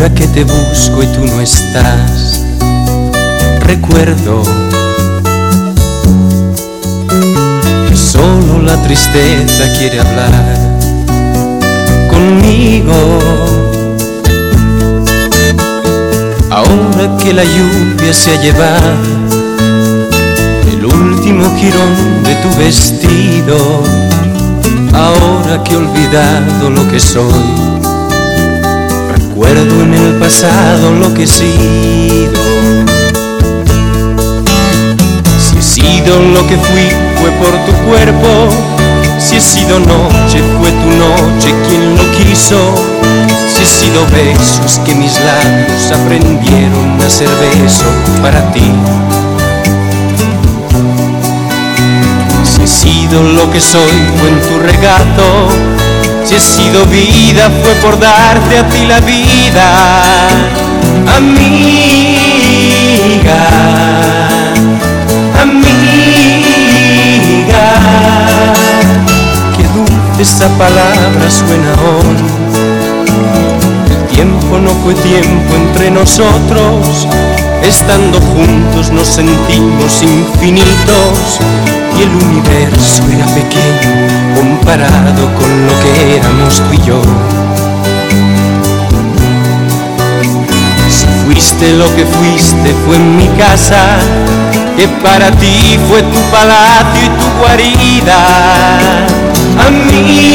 Ahora 0.00 0.14
que 0.14 0.26
te 0.28 0.44
busco 0.44 1.02
y 1.02 1.06
tú 1.08 1.26
no 1.26 1.42
estás, 1.42 2.40
recuerdo 3.60 4.42
que 7.86 7.94
solo 7.94 8.62
la 8.62 8.82
tristeza 8.82 9.70
quiere 9.78 10.00
hablar 10.00 10.56
conmigo. 12.08 12.94
Ahora 16.48 17.18
que 17.22 17.34
la 17.34 17.44
lluvia 17.44 18.14
se 18.14 18.30
ha 18.30 18.40
llevado 18.40 18.96
el 20.72 20.82
último 20.82 21.44
jirón 21.58 22.22
de 22.24 22.36
tu 22.36 22.48
vestido, 22.56 23.82
ahora 24.94 25.62
que 25.62 25.74
he 25.74 25.76
olvidado 25.76 26.70
lo 26.70 26.88
que 26.90 26.98
soy 26.98 27.89
Recuerdo 29.42 29.82
en 29.84 29.94
el 29.94 30.14
pasado 30.16 30.92
lo 30.92 31.14
que 31.14 31.22
he 31.22 31.26
sido. 31.26 32.42
Si 35.38 35.56
he 35.56 35.62
sido 35.62 36.20
lo 36.34 36.46
que 36.46 36.58
fui, 36.58 36.86
fue 37.18 37.30
por 37.40 37.56
tu 37.64 37.72
cuerpo. 37.88 38.50
Si 39.18 39.36
he 39.36 39.40
sido 39.40 39.80
noche, 39.80 40.42
fue 40.60 40.70
tu 40.70 40.90
noche 40.90 41.54
quien 41.66 41.96
lo 41.96 42.02
quiso. 42.18 42.58
Si 43.48 43.62
he 43.62 43.66
sido 43.66 44.04
besos 44.08 44.78
que 44.84 44.94
mis 44.94 45.18
labios 45.18 45.90
aprendieron 45.90 47.00
a 47.00 47.08
ser 47.08 47.30
beso 47.30 47.86
para 48.20 48.52
ti. 48.52 48.70
Si 52.44 52.62
he 52.62 52.66
sido 52.66 53.22
lo 53.22 53.50
que 53.50 53.60
soy, 53.62 53.90
fue 54.18 54.28
en 54.28 54.40
tu 54.42 54.58
regato 54.58 55.79
si 56.30 56.36
he 56.36 56.40
sido 56.40 56.86
vida 56.86 57.50
fue 57.64 57.74
por 57.82 57.98
darte 57.98 58.58
a 58.58 58.68
ti 58.68 58.86
la 58.86 59.00
vida, 59.00 60.28
amiga, 61.16 62.28
amiga. 65.42 66.52
Qué 69.56 69.64
dulce 69.74 70.22
esa 70.22 70.46
palabra 70.56 71.28
suena 71.28 71.72
hoy. 71.82 72.16
El 73.90 74.06
tiempo 74.14 74.58
no 74.60 74.70
fue 74.84 74.94
tiempo 74.94 75.56
entre 75.56 75.90
nosotros, 75.90 77.08
estando 77.64 78.20
juntos 78.20 78.92
nos 78.92 79.08
sentimos 79.08 80.00
infinitos 80.02 81.40
y 81.96 82.02
el 82.02 82.10
universo 82.26 83.02
era 83.12 83.26
pequeño 83.26 83.90
comparado 84.34 85.34
con 85.34 85.66
lo 85.66 85.72
que 85.80 86.16
éramos 86.16 86.56
tú 86.56 86.72
y 86.72 86.78
yo. 86.86 87.00
Si 90.88 91.06
fuiste 91.24 91.72
lo 91.74 91.86
que 91.94 92.04
fuiste 92.04 92.74
fue 92.86 92.96
en 92.96 93.16
mi 93.16 93.28
casa, 93.38 93.98
que 94.76 94.88
para 94.88 95.30
ti 95.32 95.78
fue 95.88 96.02
tu 96.02 96.20
palacio 96.30 97.04
y 97.04 97.08
tu 97.08 97.26
guarida, 97.38 98.18
amiga. 99.66 100.30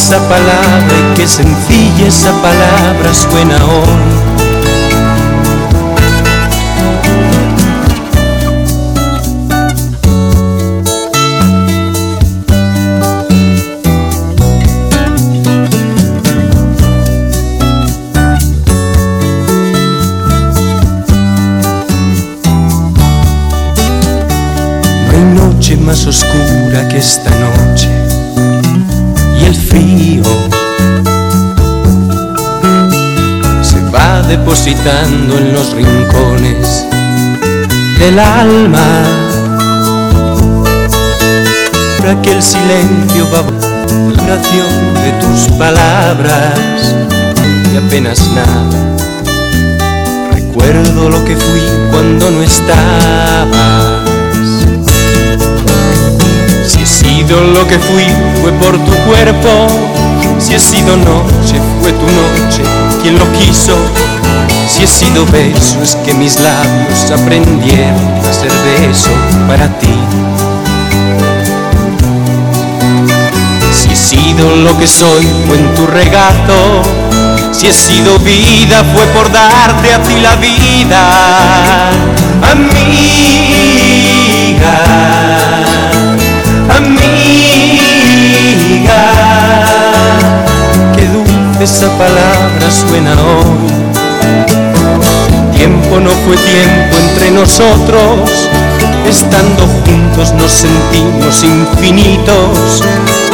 Esa 0.00 0.18
palabra 0.30 0.94
y 0.98 1.14
qué 1.14 1.28
sencilla 1.28 2.06
esa 2.06 2.32
palabra 2.40 3.12
suena 3.12 3.56
hoy. 3.66 4.30
Más 25.86 26.06
oscura 26.06 26.88
que 26.88 26.98
esta 26.98 27.30
noche 27.30 27.49
depositando 34.40 35.36
en 35.36 35.52
los 35.52 35.72
rincones 35.72 36.86
del 37.98 38.18
alma. 38.18 38.86
Para 41.98 42.20
que 42.22 42.32
el 42.32 42.42
silencio 42.42 43.26
va 43.32 43.42
la 44.26 44.36
de 45.02 45.12
tus 45.20 45.56
palabras. 45.58 46.94
Y 47.72 47.76
apenas 47.76 48.28
nada 48.34 48.96
recuerdo 50.32 51.10
lo 51.10 51.24
que 51.24 51.36
fui 51.36 51.62
cuando 51.90 52.30
no 52.30 52.42
estaba 52.42 54.00
sido 56.90 57.40
lo 57.40 57.66
que 57.68 57.78
fui 57.78 58.04
fue 58.42 58.52
por 58.52 58.72
tu 58.72 58.92
cuerpo, 59.08 59.68
si 60.38 60.54
he 60.54 60.58
sido 60.58 60.96
noche 60.96 61.60
fue 61.80 61.92
tu 61.92 62.06
noche. 62.06 62.62
Quien 63.02 63.18
lo 63.18 63.24
quiso, 63.32 63.74
si 64.70 64.84
he 64.84 64.86
sido 64.86 65.26
beso 65.26 65.82
es 65.82 65.96
que 65.96 66.14
mis 66.14 66.38
labios 66.38 67.10
aprendieron 67.10 67.98
a 68.28 68.32
ser 68.32 68.52
beso 68.64 69.10
para 69.48 69.66
ti. 69.80 69.98
Si 73.72 73.90
he 73.90 73.96
sido 73.96 74.56
lo 74.56 74.78
que 74.78 74.86
soy 74.86 75.26
fue 75.46 75.58
en 75.58 75.74
tu 75.74 75.86
regato, 75.88 76.82
si 77.52 77.66
he 77.66 77.72
sido 77.72 78.18
vida 78.20 78.84
fue 78.94 79.04
por 79.06 79.32
darte 79.32 79.92
a 79.92 80.02
ti 80.02 80.14
la 80.20 80.36
vida, 80.36 81.90
amiga 82.52 83.80
amiga. 86.76 87.10
Qué 90.96 91.06
dulce 91.06 91.64
esa 91.64 91.88
palabra 91.98 92.70
suena 92.70 93.12
hoy. 93.12 93.79
Tiempo 95.60 96.00
no 96.00 96.08
fue 96.24 96.38
tiempo 96.38 96.96
entre 97.10 97.30
nosotros, 97.32 98.30
estando 99.06 99.66
juntos 99.84 100.32
nos 100.32 100.50
sentimos 100.50 101.44
infinitos. 101.44 102.82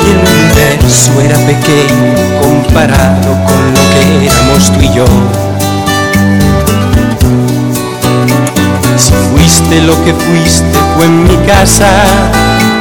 Y 0.05 0.11
el 0.11 0.19
universo 0.19 1.13
era 1.21 1.37
pequeño 1.47 2.17
comparado 2.43 3.31
con 3.47 3.73
lo 3.73 3.81
que 3.93 4.27
éramos 4.27 4.73
tú 4.73 4.81
y 4.81 4.93
yo. 4.93 5.05
Si 8.97 9.13
fuiste 9.31 9.83
lo 9.83 9.95
que 10.05 10.13
fuiste 10.13 10.79
fue 10.97 11.07
en 11.07 11.23
mi 11.29 11.37
casa 11.47 11.89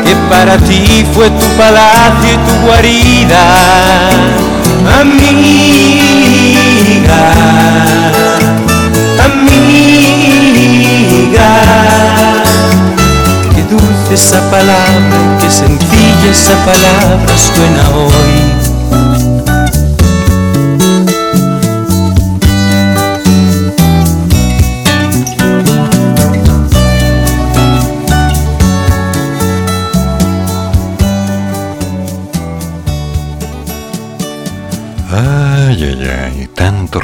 que 0.04 0.16
para 0.28 0.58
ti 0.58 1.06
fue 1.14 1.30
tu 1.30 1.46
palacio 1.56 2.34
y 2.34 2.38
tu 2.38 2.54
guarida, 2.66 3.44
amiga, 5.02 6.16
amiga. 9.26 10.86
Qué 13.54 13.64
dulce 13.64 14.14
esa 14.14 14.40
palabra, 14.50 15.38
qué 15.40 15.50
sencilla 15.50 16.30
esa 16.32 16.56
palabra 16.66 17.38
suena 17.38 17.90
hoy. 17.96 18.66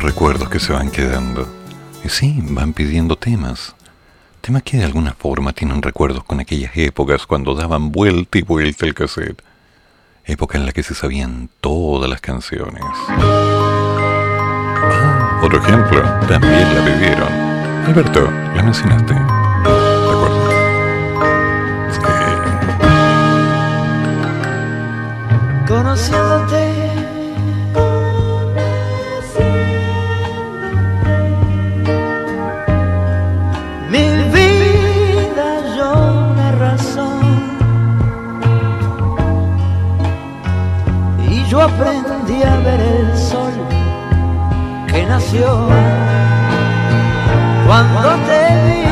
recuerdos 0.02 0.50
que 0.50 0.60
se 0.60 0.74
van 0.74 0.90
quedando. 0.90 1.61
Sí, 2.12 2.36
van 2.42 2.74
pidiendo 2.74 3.16
temas. 3.16 3.74
Temas 4.42 4.64
que 4.64 4.76
de 4.76 4.84
alguna 4.84 5.14
forma 5.14 5.54
tienen 5.54 5.82
recuerdos 5.82 6.26
con 6.26 6.42
aquellas 6.42 6.76
épocas 6.76 7.26
cuando 7.26 7.56
daban 7.56 7.94
vuelta 7.94 8.38
y 8.38 8.42
vuelta 8.42 8.86
el 8.86 8.94
cassette. 8.94 9.42
Época 10.26 10.58
en 10.58 10.66
la 10.66 10.74
que 10.74 10.84
se 10.84 10.94
sabían 10.94 11.50
todas 11.62 12.10
las 12.10 12.20
canciones. 12.20 12.84
Ah, 14.84 15.40
otro 15.42 15.58
ejemplo, 15.58 16.02
también 16.28 16.76
la 16.76 16.84
pidieron. 16.84 17.32
Alberto, 17.88 18.30
la 18.56 18.62
mencionaste. 18.62 19.14
¿De 19.14 19.20
acuerdo? 20.12 20.52
Sí. 21.92 22.02
Conociéndote 25.66 26.81
Aprendí 41.62 42.42
a 42.42 42.58
ver 42.66 42.82
el 42.82 43.16
sol 43.16 43.54
que 44.88 45.06
nació 45.06 45.68
cuando 47.68 48.10
te 48.28 48.42
vi, 48.66 48.84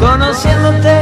conociéndote. 0.00 0.98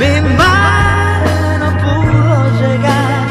Mi 0.00 0.14
mano 0.36 1.66
pudo 1.82 2.34
llegar 2.60 3.24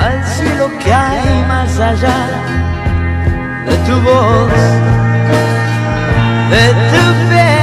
al 0.00 0.18
cielo 0.24 0.66
que 0.82 0.92
hay 0.92 1.44
más 1.46 1.78
allá. 1.78 2.35
tu 3.86 3.92
voz, 4.00 4.50
de 6.50 6.64
tu. 6.90 7.55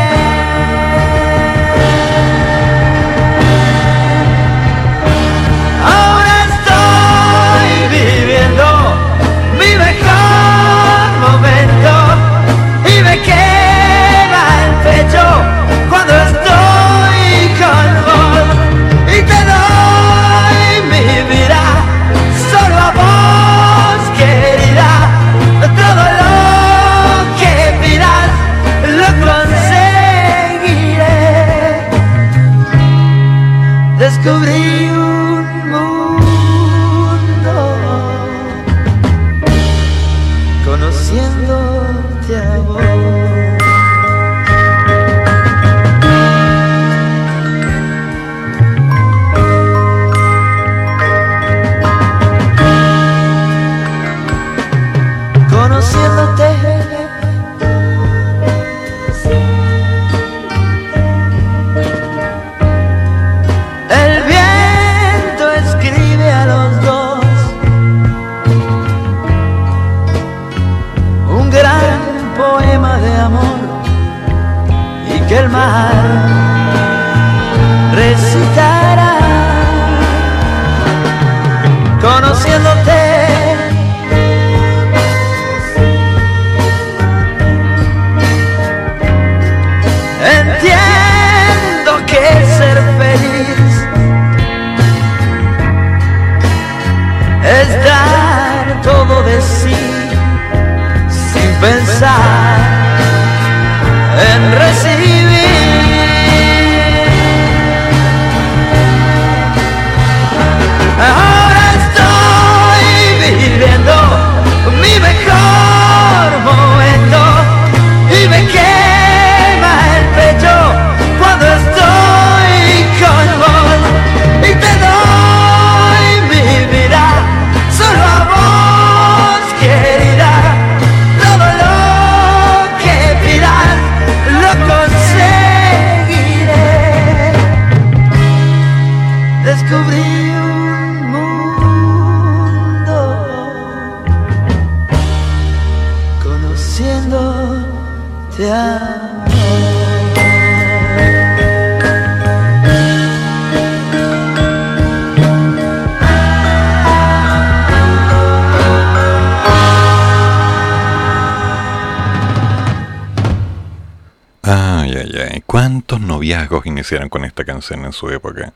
hicieran 166.84 167.10
con 167.10 167.26
esta 167.26 167.44
canción 167.44 167.84
en 167.86 167.92
su 167.92 168.10
época. 168.10 168.54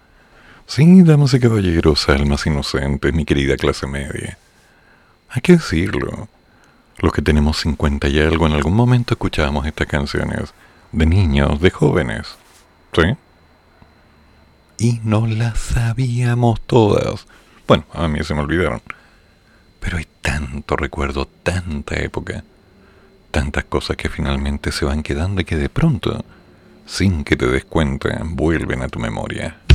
Sí, 0.68 1.02
damas 1.02 1.34
y 1.34 1.40
caballeros, 1.40 2.08
almas 2.10 2.46
inocentes, 2.46 3.14
mi 3.14 3.26
querida 3.26 3.58
clase 3.58 3.88
media. 3.88 4.38
Hay 5.30 5.42
que 5.42 5.54
decirlo. 5.54 6.28
Los 7.00 7.14
que 7.14 7.22
tenemos 7.22 7.58
50 7.58 8.08
y 8.10 8.20
algo 8.20 8.48
en 8.48 8.54
algún 8.54 8.74
momento 8.74 9.14
escuchábamos 9.14 9.66
estas 9.66 9.88
canciones. 9.88 10.54
De 10.92 11.06
niños, 11.06 11.62
de 11.62 11.70
jóvenes. 11.70 12.28
¿Sí? 12.94 13.16
Y 14.78 15.00
no 15.04 15.26
las 15.26 15.58
sabíamos 15.58 16.62
todas. 16.62 17.28
Bueno, 17.68 17.86
a 17.94 18.08
mí 18.08 18.24
se 18.24 18.34
me 18.34 18.42
olvidaron. 18.42 18.82
Pero 19.80 19.98
hay 19.98 20.08
tanto 20.22 20.76
recuerdo, 20.76 21.28
tanta 21.44 21.96
época, 21.96 22.44
tantas 23.32 23.64
cosas 23.66 23.96
que 23.96 24.10
finalmente 24.10 24.72
se 24.72 24.86
van 24.86 25.04
quedando 25.04 25.42
y 25.42 25.46
que 25.46 25.56
de 25.56 25.70
pronto 25.70 26.26
sin 26.88 27.24
que 27.24 27.36
te 27.36 27.46
des 27.46 27.66
cuenta, 27.66 28.22
vuelven 28.24 28.82
a 28.82 28.88
tu 28.88 29.00
memoria. 29.00 29.67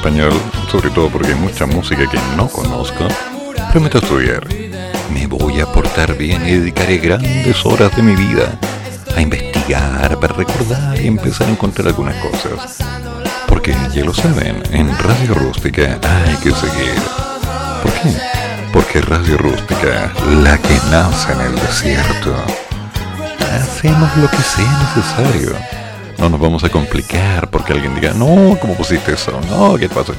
Español, 0.00 0.32
sobre 0.72 0.88
todo 0.88 1.10
porque 1.10 1.28
hay 1.28 1.34
mucha 1.34 1.66
música 1.66 2.08
que 2.08 2.18
no 2.34 2.48
conozco. 2.48 3.06
Prometo 3.70 3.98
estudiar. 3.98 4.46
Me 5.12 5.26
voy 5.26 5.60
a 5.60 5.66
portar 5.66 6.16
bien 6.16 6.40
y 6.46 6.52
dedicaré 6.52 6.96
grandes 6.96 7.66
horas 7.66 7.94
de 7.94 8.02
mi 8.02 8.16
vida 8.16 8.58
a 9.14 9.20
investigar, 9.20 10.18
para 10.18 10.32
recordar 10.32 10.98
y 10.98 11.06
empezar 11.06 11.48
a 11.48 11.50
encontrar 11.50 11.88
algunas 11.88 12.16
cosas. 12.16 12.78
Porque 13.46 13.76
ya 13.94 14.02
lo 14.02 14.14
saben, 14.14 14.62
en 14.70 14.88
Radio 14.96 15.34
Rústica 15.34 15.98
hay 16.02 16.36
que 16.36 16.52
seguir. 16.52 16.94
¿Por 17.82 17.92
qué? 17.92 18.16
Porque 18.72 19.02
Radio 19.02 19.36
Rústica, 19.36 20.14
la 20.42 20.56
que 20.56 20.80
nace 20.90 21.32
en 21.32 21.40
el 21.42 21.56
desierto, 21.56 22.34
hacemos 23.52 24.16
lo 24.16 24.30
que 24.30 24.38
sea 24.38 24.92
necesario. 24.96 25.79
No 26.20 26.28
nos 26.28 26.38
vamos 26.38 26.62
a 26.64 26.68
complicar 26.68 27.48
porque 27.50 27.72
alguien 27.72 27.94
diga, 27.94 28.12
no, 28.12 28.56
¿cómo 28.60 28.74
pusiste 28.74 29.14
eso? 29.14 29.32
No, 29.48 29.76
¿qué 29.76 29.88
pasa? 29.88 30.12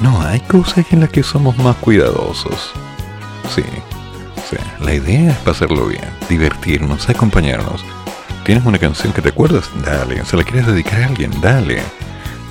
No, 0.00 0.20
hay 0.20 0.40
cosas 0.40 0.84
en 0.90 1.00
las 1.00 1.10
que 1.10 1.22
somos 1.22 1.56
más 1.58 1.76
cuidadosos. 1.76 2.72
Sí, 3.54 3.62
sí. 4.50 4.56
La 4.80 4.92
idea 4.92 5.30
es 5.30 5.36
pasarlo 5.38 5.86
bien, 5.86 6.04
divertirnos, 6.28 7.08
acompañarnos. 7.08 7.84
¿Tienes 8.44 8.66
una 8.66 8.78
canción 8.78 9.12
que 9.12 9.22
te 9.22 9.30
acuerdas? 9.30 9.70
Dale. 9.84 10.24
¿Se 10.24 10.36
la 10.36 10.42
quieres 10.42 10.66
dedicar 10.66 11.02
a 11.02 11.06
alguien? 11.06 11.30
Dale. 11.40 11.80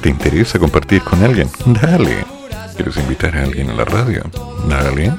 ¿Te 0.01 0.09
interesa 0.09 0.57
compartir 0.57 1.03
con 1.03 1.23
alguien? 1.23 1.49
Dale. 1.65 2.25
¿Quieres 2.75 2.97
invitar 2.97 3.37
a 3.37 3.43
alguien 3.43 3.69
a 3.69 3.73
la 3.73 3.85
radio? 3.85 4.23
Dale. 4.67 5.13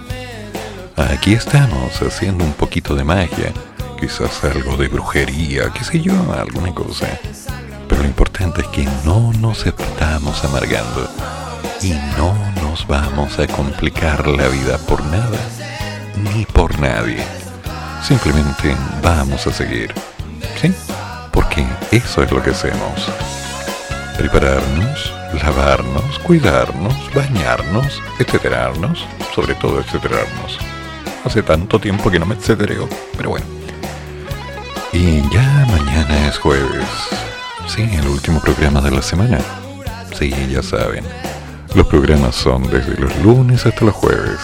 Aquí 0.96 1.34
estamos 1.34 2.00
haciendo 2.02 2.44
un 2.44 2.52
poquito 2.52 2.94
de 2.94 3.04
magia, 3.04 3.52
quizás 4.00 4.44
algo 4.44 4.76
de 4.76 4.88
brujería, 4.88 5.70
qué 5.72 5.84
sé 5.84 6.00
yo, 6.00 6.14
alguna 6.32 6.72
cosa. 6.74 7.08
Pero 7.88 8.02
lo 8.02 8.08
importante 8.08 8.62
es 8.62 8.66
que 8.68 8.88
no 9.04 9.32
nos 9.34 9.66
estamos 9.66 10.44
amargando 10.44 11.08
y 11.82 11.92
no 12.16 12.34
nos 12.62 12.86
vamos 12.86 13.38
a 13.38 13.46
complicar 13.46 14.26
la 14.26 14.48
vida 14.48 14.78
por 14.78 15.04
nada 15.06 15.38
ni 16.16 16.44
por 16.46 16.78
nadie. 16.78 17.22
Simplemente 18.02 18.74
vamos 19.02 19.46
a 19.46 19.52
seguir. 19.52 19.92
¿Sí? 20.60 20.72
Porque 21.32 21.66
eso 21.90 22.22
es 22.22 22.30
lo 22.30 22.42
que 22.42 22.50
hacemos. 22.50 23.08
Prepararnos, 24.16 25.12
lavarnos, 25.42 26.18
cuidarnos, 26.20 26.94
bañarnos, 27.14 28.02
etcéterarnos, 28.18 29.06
sobre 29.34 29.54
todo 29.54 29.80
etcéterarnos. 29.80 30.58
Hace 31.24 31.42
tanto 31.42 31.78
tiempo 31.78 32.10
que 32.10 32.18
no 32.18 32.26
me 32.26 32.34
etcétereo, 32.34 32.88
pero 33.16 33.30
bueno. 33.30 33.46
Y 34.92 35.22
ya 35.30 35.66
mañana 35.70 36.28
es 36.28 36.38
jueves. 36.38 36.86
Sí, 37.66 37.82
el 37.82 38.06
último 38.06 38.40
programa 38.40 38.80
de 38.80 38.90
la 38.90 39.02
semana. 39.02 39.38
Sí, 40.16 40.32
ya 40.50 40.62
saben. 40.62 41.04
Los 41.74 41.86
programas 41.86 42.36
son 42.36 42.62
desde 42.64 42.96
los 42.96 43.16
lunes 43.18 43.66
hasta 43.66 43.84
los 43.84 43.94
jueves, 43.94 44.38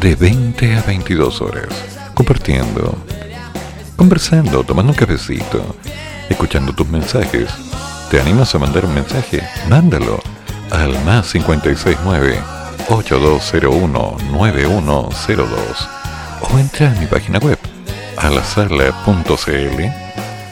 de 0.00 0.14
20 0.14 0.76
a 0.76 0.82
22 0.82 1.42
horas, 1.42 1.68
compartiendo, 2.14 2.96
conversando, 3.96 4.64
tomando 4.64 4.92
un 4.92 4.98
cafecito, 4.98 5.76
escuchando 6.28 6.72
tus 6.72 6.88
mensajes. 6.88 7.50
¿Te 8.10 8.20
animas 8.20 8.54
a 8.54 8.58
mandar 8.58 8.86
un 8.86 8.94
mensaje? 8.94 9.42
Mándalo 9.68 10.22
al 10.70 10.92
más 11.04 11.32
569 11.32 12.38
8201 12.88 14.16
9102 14.32 15.88
o 16.40 16.58
entra 16.58 16.90
a 16.90 16.94
mi 16.94 17.06
página 17.06 17.38
web 17.38 17.58
alasarla.cl 18.16 19.82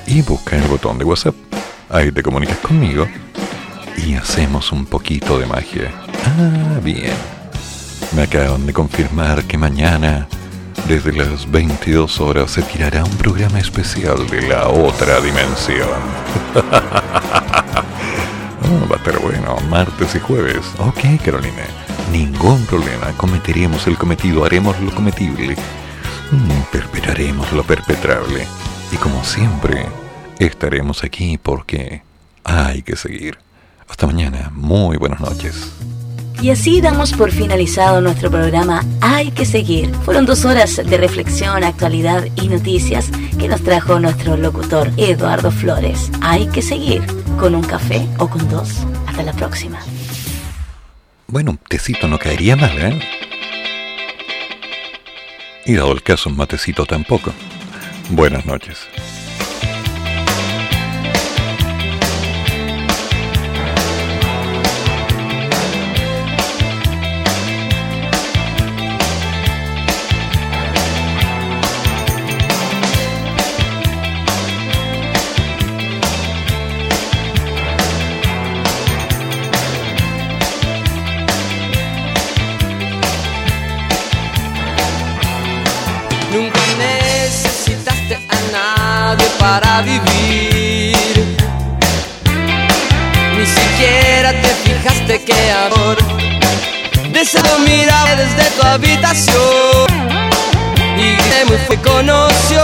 y 0.06 0.22
busca 0.22 0.56
el 0.56 0.62
botón 0.64 0.98
de 0.98 1.04
WhatsApp. 1.04 1.51
Ahí 1.93 2.10
te 2.10 2.23
comunicas 2.23 2.56
conmigo 2.56 3.06
y 3.98 4.14
hacemos 4.14 4.73
un 4.73 4.86
poquito 4.86 5.39
de 5.39 5.44
magia. 5.44 5.93
Ah, 6.24 6.81
bien. 6.82 7.12
Me 8.16 8.23
acaban 8.23 8.64
de 8.64 8.73
confirmar 8.73 9.44
que 9.44 9.59
mañana, 9.59 10.27
desde 10.89 11.12
las 11.12 11.51
22 11.51 12.19
horas, 12.20 12.51
se 12.51 12.62
tirará 12.62 13.05
un 13.05 13.14
programa 13.19 13.59
especial 13.59 14.27
de 14.28 14.48
la 14.48 14.69
otra 14.69 15.20
dimensión. 15.20 15.86
Oh, 18.62 18.89
va 18.90 18.97
a 18.97 18.98
estar 18.98 19.19
bueno, 19.20 19.59
martes 19.69 20.14
y 20.14 20.19
jueves. 20.19 20.64
Ok, 20.78 21.23
Carolina. 21.23 21.64
Ningún 22.10 22.64
problema. 22.64 23.12
Cometeremos 23.19 23.86
el 23.86 23.98
cometido, 23.98 24.47
haremos 24.47 24.81
lo 24.81 24.94
cometible. 24.94 25.56
Mm, 26.31 26.73
perpetraremos 26.73 27.52
lo 27.52 27.62
perpetrable. 27.64 28.47
Y 28.90 28.97
como 28.97 29.23
siempre, 29.24 29.86
estaremos 30.47 31.05
aquí 31.05 31.39
porque 31.39 32.02
hay 32.44 32.82
que 32.82 32.97
seguir. 32.97 33.39
Hasta 33.89 34.06
mañana. 34.06 34.51
Muy 34.55 34.97
buenas 34.97 35.20
noches. 35.20 35.73
Y 36.40 36.51
así 36.51 36.81
damos 36.81 37.12
por 37.12 37.31
finalizado 37.31 38.01
nuestro 38.01 38.28
programa 38.28 38.85
Hay 39.01 39.31
que 39.31 39.44
seguir. 39.44 39.94
Fueron 40.05 40.27
dos 40.27 40.44
horas 40.44 40.77
de 40.77 40.97
reflexión, 40.97 41.62
actualidad 41.62 42.24
y 42.35 42.48
noticias 42.48 43.10
que 43.39 43.47
nos 43.47 43.62
trajo 43.62 44.01
nuestro 44.01 44.36
locutor 44.36 44.90
Eduardo 44.97 45.52
Flores. 45.52 46.10
Hay 46.20 46.48
que 46.48 46.62
seguir 46.62 47.02
con 47.39 47.55
un 47.55 47.62
café 47.62 48.05
o 48.19 48.28
con 48.28 48.48
dos. 48.48 48.85
Hasta 49.06 49.23
la 49.23 49.32
próxima. 49.32 49.78
Bueno, 51.28 51.52
un 51.52 51.59
tecito 51.59 52.09
no 52.09 52.19
caería 52.19 52.56
mal, 52.56 52.77
¿eh? 52.77 53.01
Y 55.64 55.74
dado 55.74 55.93
el 55.93 56.02
caso, 56.02 56.28
un 56.28 56.36
matecito 56.36 56.86
tampoco. 56.86 57.32
Buenas 58.10 58.44
noches. 58.47 58.89
Deseo 97.32 97.59
mirar 97.60 98.14
desde 98.18 98.50
tu 98.50 98.62
habitación. 98.62 99.86
Y 100.98 101.14
grité 101.16 101.44
muy 101.46 101.56
fue 101.66 101.80
conoció. 101.80 102.60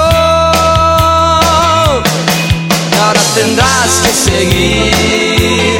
Ahora 3.01 3.21
tendrás 3.35 4.03
que 4.03 4.13
seguir 4.13 5.79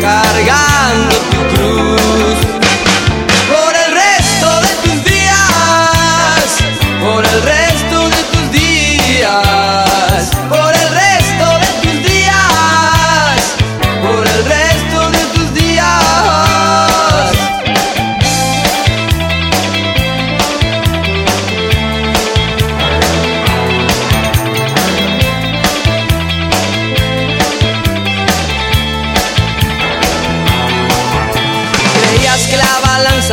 cargando 0.00 1.16
tu 1.32 1.36
cruz. 1.54 2.40
Por 3.52 3.72
el 3.84 3.90
resto 3.92 4.48
de 4.62 4.74
tus 4.82 5.04
días, 5.04 6.46
por 7.02 7.22
el 7.26 7.42
resto 7.42 7.83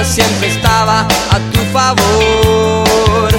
siempre 0.04 0.48
estaba 0.48 1.02
a 1.02 1.40
tu 1.52 1.60
favor. 1.72 3.32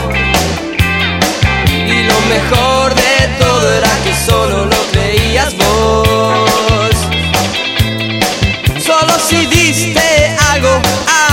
Y 1.69 2.05
lo 2.05 2.21
mejor 2.29 2.95
de 2.95 3.29
todo 3.39 3.73
era 3.73 3.91
que 4.05 4.15
solo 4.27 4.67
lo 4.67 4.77
creías 4.93 5.57
vos. 5.57 6.95
Solo 8.85 9.19
si 9.29 9.47
diste 9.47 10.37
algo, 10.51 10.81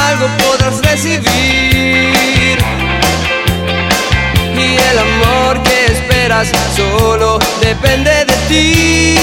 algo 0.07 0.27
podrás 0.38 0.81
recibir. 0.81 2.57
Y 4.56 4.77
el 4.91 4.97
amor 4.97 5.61
que 5.64 5.85
esperas 5.93 6.47
solo 6.76 7.39
depende 7.61 8.26
de 8.26 8.35
ti. 8.47 9.15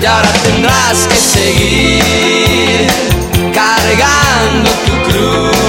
Y 0.00 0.04
ahora 0.04 0.32
tendrás 0.44 1.06
que 1.08 1.16
seguir 1.16 2.86
cargando 3.86 4.70
tu 4.84 4.96
cruz 5.04 5.65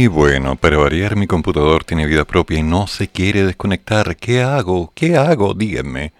Y 0.00 0.06
bueno, 0.06 0.54
para 0.54 0.76
variar 0.76 1.16
mi 1.16 1.26
computador 1.26 1.82
tiene 1.82 2.06
vida 2.06 2.24
propia 2.24 2.60
y 2.60 2.62
no 2.62 2.86
se 2.86 3.08
quiere 3.08 3.44
desconectar. 3.44 4.14
¿Qué 4.14 4.44
hago? 4.44 4.92
¿Qué 4.94 5.16
hago? 5.16 5.54
Díganme. 5.54 6.12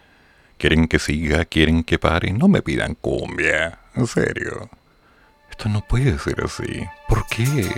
¿Quieren 0.56 0.88
que 0.88 0.98
siga? 0.98 1.44
¿Quieren 1.44 1.84
que 1.84 1.96
pare? 1.96 2.32
No 2.32 2.48
me 2.48 2.60
pidan 2.60 2.96
cumbia. 2.96 3.78
En 3.94 4.08
serio. 4.08 4.68
Esto 5.48 5.68
no 5.68 5.80
puede 5.82 6.18
ser 6.18 6.42
así. 6.44 6.84
¿Por 7.06 7.24
qué? 7.28 7.70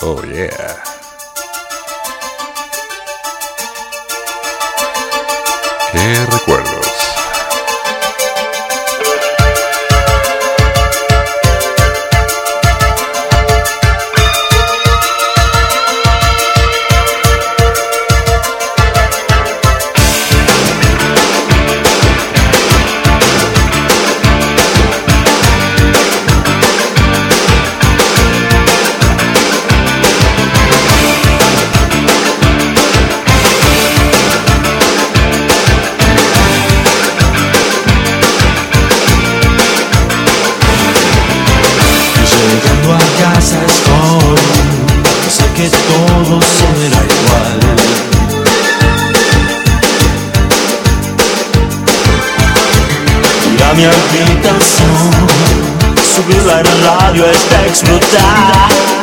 Oh, 0.00 0.22
yeah. 0.22 0.48
¿Qué 5.92 6.24
recuerdos? 6.24 6.85
Ir 53.78 53.84
a 53.84 54.12
mi 54.12 54.20
habitación, 54.22 55.12
subirla 56.14 56.60
en 56.60 56.66
el 56.66 56.82
radio 56.82 57.30
está 57.30 57.58
a 57.58 57.66
explotar. 57.66 58.95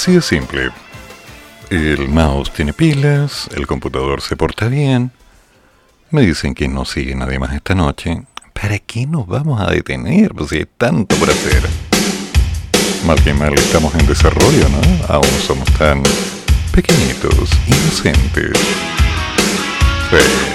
Así 0.00 0.12
de 0.12 0.22
simple. 0.22 0.70
El 1.70 2.08
mouse 2.08 2.52
tiene 2.52 2.72
pilas, 2.72 3.48
el 3.56 3.66
computador 3.66 4.20
se 4.20 4.36
porta 4.36 4.68
bien. 4.68 5.10
Me 6.12 6.20
dicen 6.20 6.54
que 6.54 6.68
no 6.68 6.84
sigue 6.84 7.16
nadie 7.16 7.40
más 7.40 7.52
esta 7.52 7.74
noche. 7.74 8.22
¿Para 8.52 8.78
qué 8.78 9.06
nos 9.06 9.26
vamos 9.26 9.60
a 9.60 9.68
detener? 9.72 10.32
Pues 10.36 10.50
si 10.50 10.58
hay 10.58 10.66
tanto 10.66 11.16
por 11.16 11.28
hacer. 11.28 11.68
Mal 13.08 13.20
que 13.24 13.34
mal 13.34 13.52
estamos 13.54 13.92
en 13.96 14.06
desarrollo, 14.06 14.68
¿no? 14.68 15.12
Aún 15.12 15.40
somos 15.44 15.68
tan 15.72 16.00
pequeñitos, 16.70 17.50
inocentes. 17.66 18.56
Sí. 20.10 20.47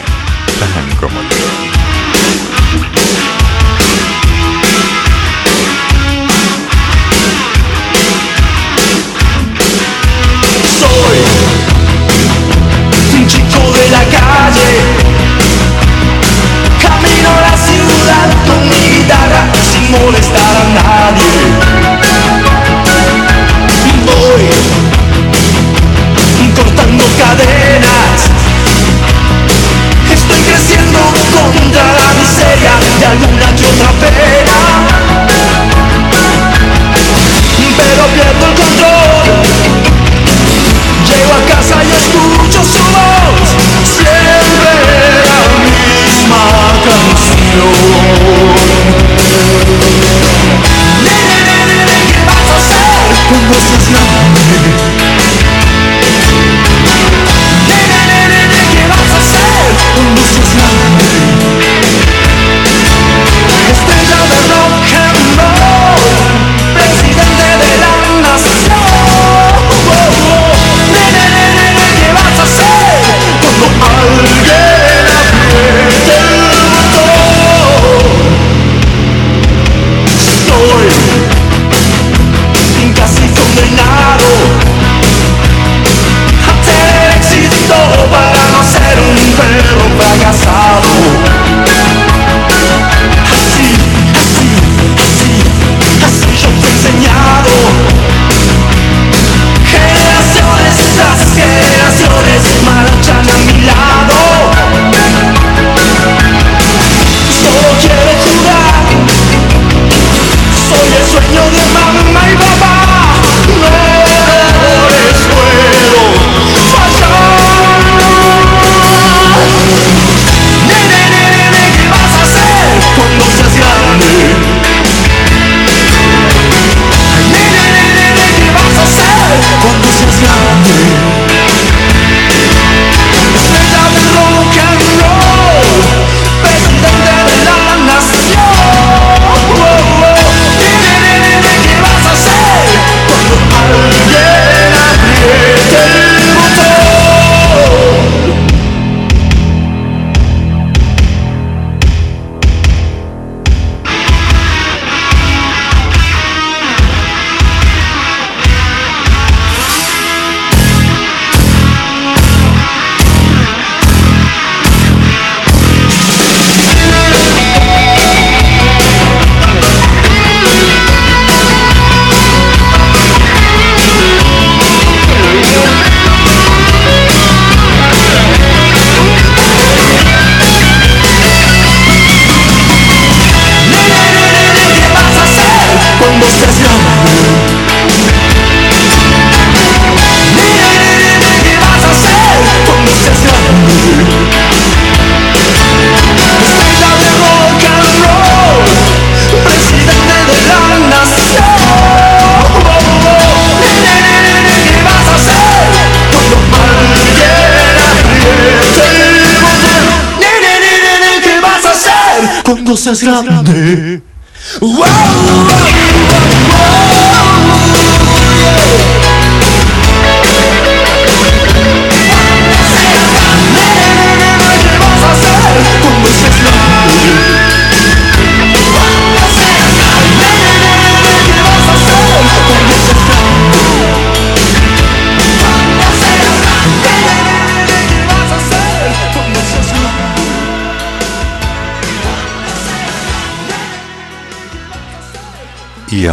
sensación 212.95 213.43
de 213.45 213.82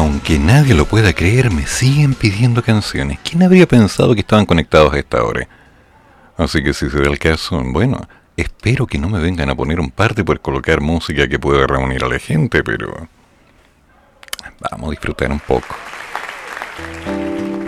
aunque 0.00 0.38
nadie 0.38 0.72
lo 0.72 0.86
pueda 0.86 1.12
creer, 1.12 1.50
me 1.50 1.66
siguen 1.66 2.14
pidiendo 2.14 2.62
canciones. 2.62 3.18
¿Quién 3.22 3.42
habría 3.42 3.68
pensado 3.68 4.14
que 4.14 4.22
estaban 4.22 4.46
conectados 4.46 4.94
a 4.94 4.98
esta 4.98 5.22
hora? 5.22 5.46
Así 6.38 6.62
que 6.62 6.72
si 6.72 6.88
se 6.88 7.02
da 7.02 7.10
el 7.10 7.18
caso, 7.18 7.62
bueno, 7.62 8.08
espero 8.34 8.86
que 8.86 8.98
no 8.98 9.10
me 9.10 9.20
vengan 9.20 9.50
a 9.50 9.54
poner 9.54 9.78
un 9.78 9.90
parte 9.90 10.24
por 10.24 10.40
colocar 10.40 10.80
música 10.80 11.28
que 11.28 11.38
pueda 11.38 11.66
reunir 11.66 12.02
a 12.02 12.08
la 12.08 12.18
gente, 12.18 12.64
pero... 12.64 13.08
Vamos 14.70 14.88
a 14.88 14.90
disfrutar 14.90 15.30
un 15.30 15.40
poco. 15.40 15.76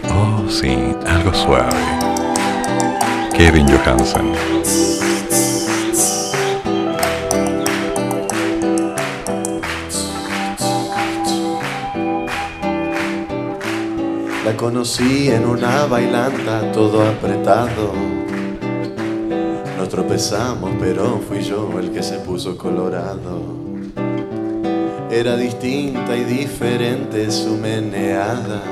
Oh, 0.09 0.47
sí, 0.49 0.75
algo 1.07 1.35
suave. 1.35 1.77
Kevin 3.37 3.67
Johansen. 3.69 4.92
Conocí 14.73 15.29
en 15.29 15.45
una 15.45 15.85
bailanta 15.85 16.73
todo 16.73 17.07
apretado. 17.07 17.93
Nos 19.77 19.87
tropezamos, 19.91 20.71
pero 20.81 21.21
fui 21.29 21.43
yo 21.43 21.79
el 21.79 21.91
que 21.91 22.03
se 22.03 22.19
puso 22.21 22.57
colorado. 22.57 23.43
Era 25.11 25.37
distinta 25.37 26.17
y 26.17 26.25
diferente 26.25 27.31
su 27.31 27.59
meneada. 27.59 28.63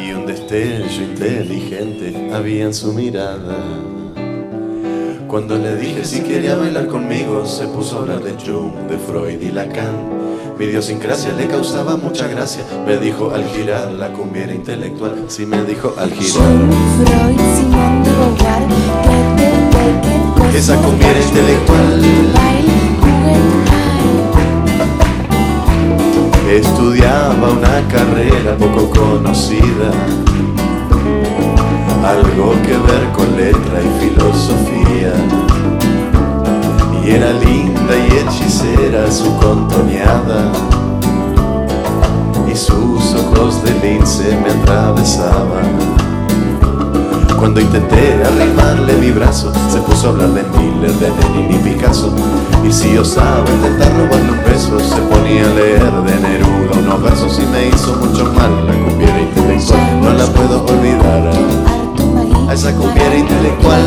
Y 0.00 0.12
un 0.12 0.24
destello 0.24 1.02
inteligente 1.02 2.30
había 2.32 2.66
en 2.66 2.74
su 2.74 2.92
mirada. 2.92 3.58
Cuando 5.32 5.56
le 5.56 5.76
dije 5.76 6.04
si 6.04 6.20
quería 6.20 6.56
bailar 6.56 6.88
conmigo, 6.88 7.46
se 7.46 7.66
puso 7.66 7.96
a 7.96 8.00
hablar 8.00 8.22
de 8.22 8.32
Jung, 8.32 8.74
de 8.86 8.98
Freud 8.98 9.40
y 9.40 9.50
Lacan. 9.50 10.10
Mi 10.58 10.66
idiosincrasia 10.66 11.32
le 11.32 11.46
causaba 11.46 11.96
mucha 11.96 12.28
gracia. 12.28 12.62
Me 12.86 12.98
dijo 12.98 13.30
al 13.30 13.42
girar 13.46 13.92
la 13.92 14.12
cumbia 14.12 14.44
era 14.44 14.54
intelectual. 14.54 15.24
Sí 15.28 15.46
me 15.46 15.64
dijo 15.64 15.94
al 15.96 16.10
girar. 16.10 16.26
Freud, 16.26 17.40
Simón 17.56 18.04
de 20.50 20.58
Esa 20.58 20.76
cumbia 20.76 21.10
era 21.10 21.22
intelectual. 21.22 22.02
Estudiaba 26.50 27.52
una 27.52 27.88
carrera 27.88 28.54
poco 28.58 28.90
conocida. 28.90 29.92
Algo 32.04 32.52
que 32.62 32.76
ver 32.76 33.12
con 33.12 33.36
letra 33.36 33.80
y 33.80 34.00
filosofía. 34.00 35.12
Y 37.04 37.10
era 37.10 37.32
linda 37.32 37.94
y 37.96 38.18
hechicera 38.18 39.10
su 39.10 39.36
contoneada. 39.36 40.50
Y 42.52 42.56
sus 42.56 43.14
ojos 43.14 43.62
de 43.62 43.70
lince 43.80 44.36
me 44.42 44.50
atravesaban. 44.50 46.02
Cuando 47.38 47.60
intenté 47.60 48.20
arrimarle 48.24 48.94
mi 48.94 49.12
brazo, 49.12 49.52
se 49.70 49.78
puso 49.78 50.08
a 50.08 50.10
hablar 50.10 50.30
de 50.30 50.42
Miller, 50.58 50.92
de 50.94 51.08
Lenin 51.08 51.54
y 51.54 51.58
Picasso. 51.58 52.12
Y 52.68 52.72
si 52.72 52.98
osaba 52.98 53.44
intentar 53.48 53.92
robarle 53.96 54.32
un 54.32 54.44
beso, 54.44 54.80
se 54.80 55.00
ponía 55.02 55.44
a 55.44 55.54
leer 55.54 55.92
de 55.92 56.20
Neruda 56.20 56.78
unos 56.80 57.02
versos 57.02 57.38
y 57.38 57.46
me 57.46 57.68
hizo 57.68 57.94
mucho 57.96 58.24
mal. 58.32 58.66
La 58.66 58.74
cumbiera 58.74 59.20
intelectual, 59.20 60.00
no 60.00 60.12
la 60.12 60.26
puedo 60.26 60.64
olvidar. 60.64 61.81
A 62.48 62.54
esa 62.54 62.72
cumbiera 62.72 63.16
intelectual. 63.16 63.80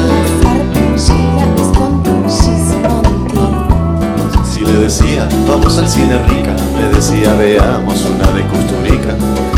Si 4.43 4.61
le 4.61 4.73
decía, 4.79 5.27
vamos 5.47 5.77
al 5.77 5.87
cine 5.87 6.17
rica, 6.29 6.55
le 6.79 6.95
decía, 6.95 7.33
veamos 7.33 8.05
una 8.05 8.31
de 8.31 8.41
Custurica. 8.43 9.15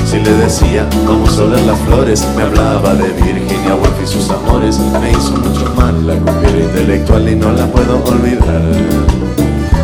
Si 0.09 0.17
le 0.19 0.31
decía, 0.37 0.87
vamos 1.05 1.37
a 1.37 1.43
oler 1.43 1.61
las 1.65 1.79
flores, 1.79 2.27
me 2.35 2.43
hablaba 2.43 2.93
de 2.95 3.09
Virginia 3.13 3.75
Woolf 3.75 4.01
y 4.03 4.07
sus 4.07 4.29
amores. 4.29 4.79
Me 5.01 5.11
hizo 5.11 5.31
mucho 5.37 5.73
mal 5.75 6.07
la 6.07 6.15
cumbiera 6.15 6.59
intelectual 6.59 7.29
y 7.29 7.35
no 7.35 7.51
la 7.51 7.67
puedo 7.67 8.03
olvidar. 8.05 8.61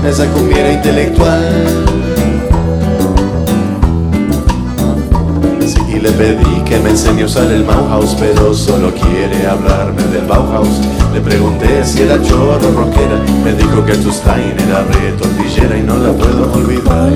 Esa 0.06 0.26
cumbiera 0.32 0.72
intelectual. 0.72 1.93
Pedí 6.18 6.62
que 6.66 6.80
me 6.80 6.92
enseñe 6.92 7.24
a 7.24 7.26
usar 7.26 7.52
el 7.52 7.64
Bauhaus, 7.64 8.16
pero 8.20 8.54
solo 8.54 8.92
quiere 8.94 9.48
hablarme 9.48 10.04
del 10.04 10.26
Bauhaus. 10.26 10.80
Le 11.14 11.22
pregunté 11.22 11.84
si 11.84 12.02
era 12.02 12.22
chorro 12.22 12.68
o 12.68 12.72
rockera, 12.72 13.18
me 13.44 13.54
dijo 13.54 13.84
que 13.86 13.96
tu 13.96 14.12
Stein 14.12 14.54
era 14.68 14.84
re 14.84 15.12
tortillera 15.14 15.78
y 15.78 15.84
no 15.84 15.98
la 15.98 16.12
puedo 16.12 16.52
olvidar. 16.54 17.12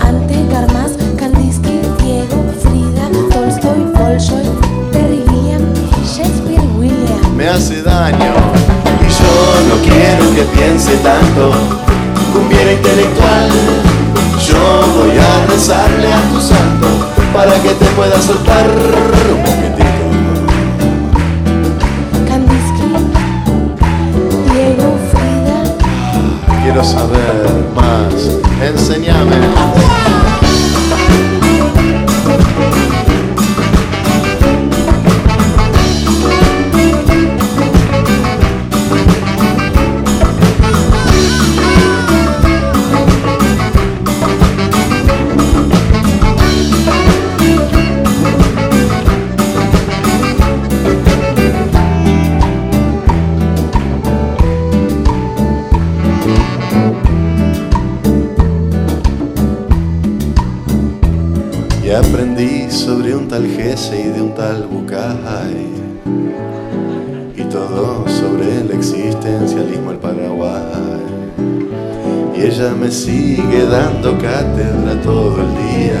Ante, 0.00 0.46
Garmas, 0.50 0.92
Kandinsky, 1.16 1.80
Diego, 2.02 2.44
Frida, 2.60 3.08
Tolstoy, 3.32 3.80
Bolshoi, 3.94 4.44
Terry 4.92 5.22
Shakespeare, 6.04 6.62
William. 6.78 7.36
me 7.36 7.48
hace 7.48 7.82
daño 7.82 8.34
y 9.00 9.08
yo 9.18 9.32
no 9.68 9.76
quiero 9.82 10.34
que 10.34 10.42
piense 10.56 10.96
tanto 10.98 11.52
cumbiera 12.32 12.72
intelectual 12.72 13.50
yo 14.46 14.58
voy 14.96 15.16
a 15.18 15.46
rezarle 15.46 16.12
a 16.12 16.20
tu 16.30 16.40
santo 16.40 16.95
para 17.32 17.52
que 17.62 17.70
te 17.70 17.84
pueda 17.96 18.20
soltar. 18.20 18.66
Un 18.66 19.42
poquitito 19.42 20.04
Kandinsky, 22.28 22.86
Diego, 24.52 24.98
Frida. 25.10 25.58
quiero 26.62 26.84
saber 26.84 27.46
más. 27.74 28.14
Enséñame 28.62 29.36
ella 72.56 72.74
me 72.74 72.90
sigue 72.90 73.66
dando 73.66 74.16
cátedra 74.16 74.98
todo 75.02 75.36
el 75.42 75.54
día 75.68 76.00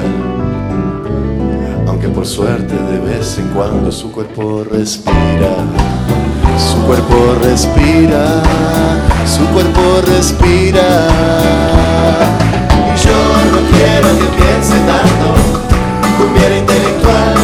Aunque 1.86 2.08
por 2.08 2.26
suerte 2.26 2.74
de 2.74 2.98
vez 2.98 3.36
en 3.38 3.48
cuando 3.48 3.92
su 3.92 4.10
cuerpo 4.10 4.64
respira 4.64 5.52
Su 6.56 6.78
cuerpo 6.86 7.36
respira 7.42 8.42
Su 9.26 9.44
cuerpo 9.52 10.00
respira 10.06 10.86
Y 12.94 12.98
yo 13.04 13.18
no 13.52 13.60
quiero 13.76 14.08
que 14.18 14.42
piense 14.42 14.74
tanto 14.86 15.56
cumbiera 16.18 16.56
intelectual. 16.56 17.34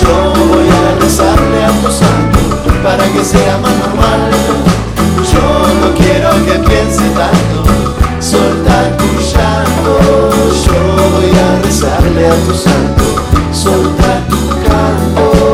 Yo 0.00 0.32
voy 0.46 0.68
a 0.68 1.00
rezarle 1.00 1.64
a 1.64 1.70
tu 1.80 1.90
santo 1.90 2.38
para 2.84 3.04
que 3.12 3.24
sea 3.24 3.58
más 3.58 3.72
normal. 3.78 4.30
Yo 5.32 5.42
no 5.80 5.94
quiero 5.96 6.30
que 6.44 6.68
piense 6.68 7.02
tanto, 7.10 7.71
voy 11.22 11.38
a 11.38 11.62
rezarle 11.62 12.26
a 12.26 12.34
tu 12.44 12.54
santo, 12.54 13.04
soltar 13.52 14.26
tu 14.28 14.48
canto. 14.66 15.51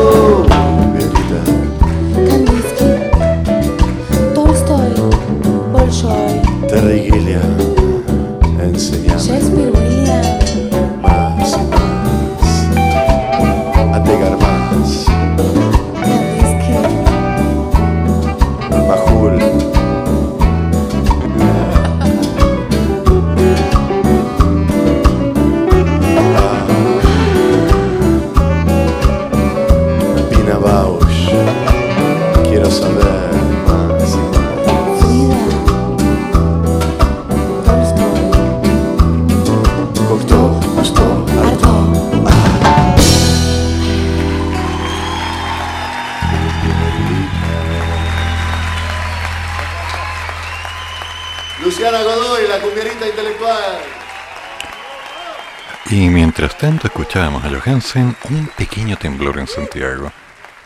tanto 56.69 56.85
escuchábamos 56.85 57.43
a 57.43 57.49
Johansen, 57.49 58.15
un 58.29 58.47
pequeño 58.55 58.95
temblor 58.95 59.39
en 59.39 59.47
Santiago. 59.47 60.11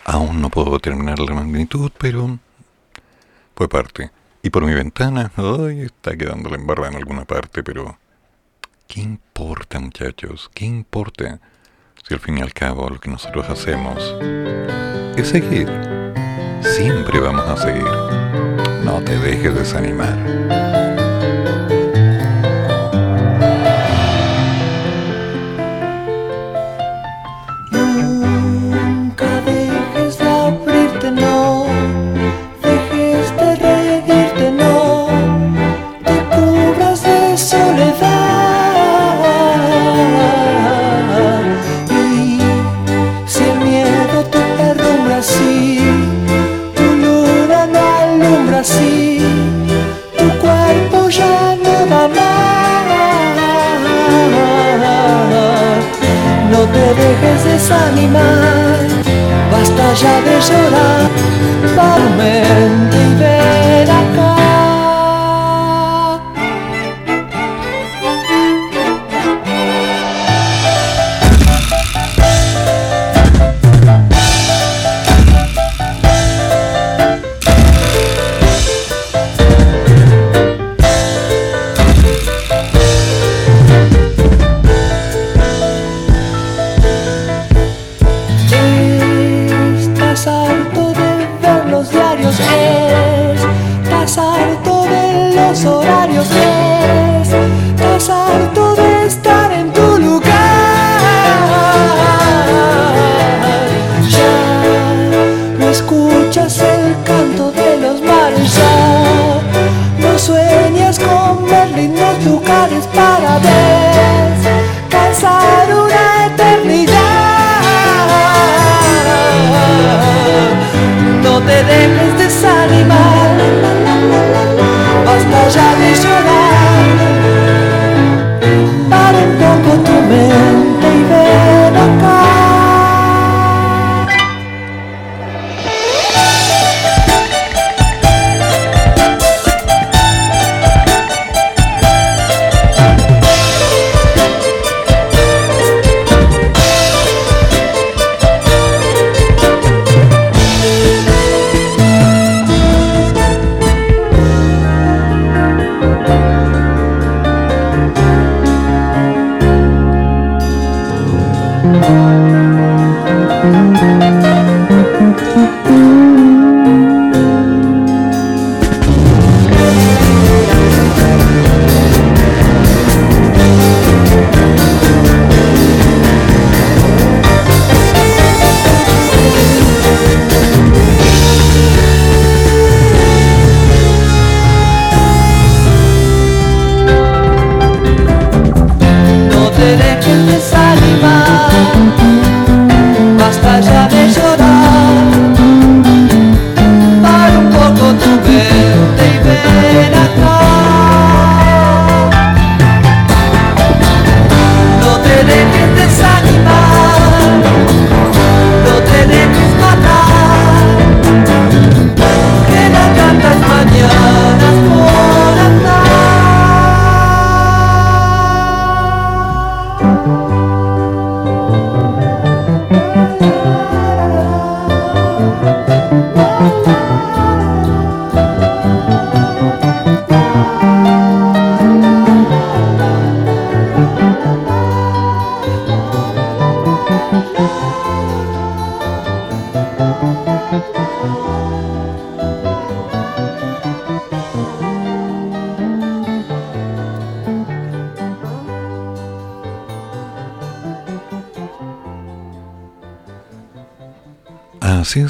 Aún 0.04 0.42
no 0.42 0.50
puedo 0.50 0.74
determinar 0.74 1.18
la 1.18 1.34
magnitud, 1.34 1.94
pero 1.98 2.40
fue 3.56 3.70
parte. 3.70 4.12
Y 4.42 4.50
por 4.50 4.66
mi 4.66 4.74
ventana, 4.74 5.32
hoy 5.38 5.80
está 5.80 6.18
quedando 6.18 6.50
la 6.50 6.58
embarrada 6.58 6.90
en 6.90 6.98
alguna 6.98 7.24
parte, 7.24 7.64
pero 7.64 7.98
¿qué 8.86 9.00
importa, 9.00 9.80
muchachos? 9.80 10.52
¿Qué 10.54 10.66
importa? 10.66 11.40
Si 12.06 12.14
al 12.14 12.20
fin 12.20 12.38
y 12.38 12.42
al 12.42 12.52
cabo 12.52 12.90
lo 12.90 13.00
que 13.00 13.10
nosotros 13.10 13.50
hacemos 13.50 14.04
es 15.16 15.30
seguir. 15.30 15.70
Siempre 16.64 17.22
vamos 17.22 17.48
a 17.48 17.56
seguir. 17.56 18.84
No 18.84 19.02
te 19.06 19.18
dejes 19.20 19.56
desanimar. 19.56 20.73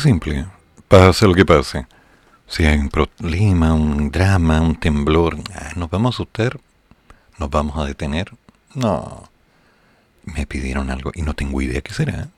simple. 0.04 0.46
Pase 0.90 1.26
lo 1.26 1.34
que 1.34 1.46
pase. 1.46 1.88
Si 2.48 2.66
hay 2.66 2.78
un 2.78 2.90
problema, 2.90 3.74
un 3.74 4.12
drama, 4.12 4.62
un 4.62 4.76
temblor, 4.76 5.38
ah, 5.56 5.72
¿nos 5.76 5.90
vamos 5.90 6.14
a 6.14 6.16
asustar? 6.18 6.60
¿Nos 7.40 7.50
vamos 7.50 7.78
a 7.78 7.86
detener? 7.86 8.32
No. 8.76 9.30
Me 10.26 10.46
pidieron 10.46 10.92
algo 10.92 11.12
y 11.16 11.22
no 11.22 11.34
tengo 11.34 11.62
idea 11.62 11.82
qué 11.82 11.94
será. 11.94 12.30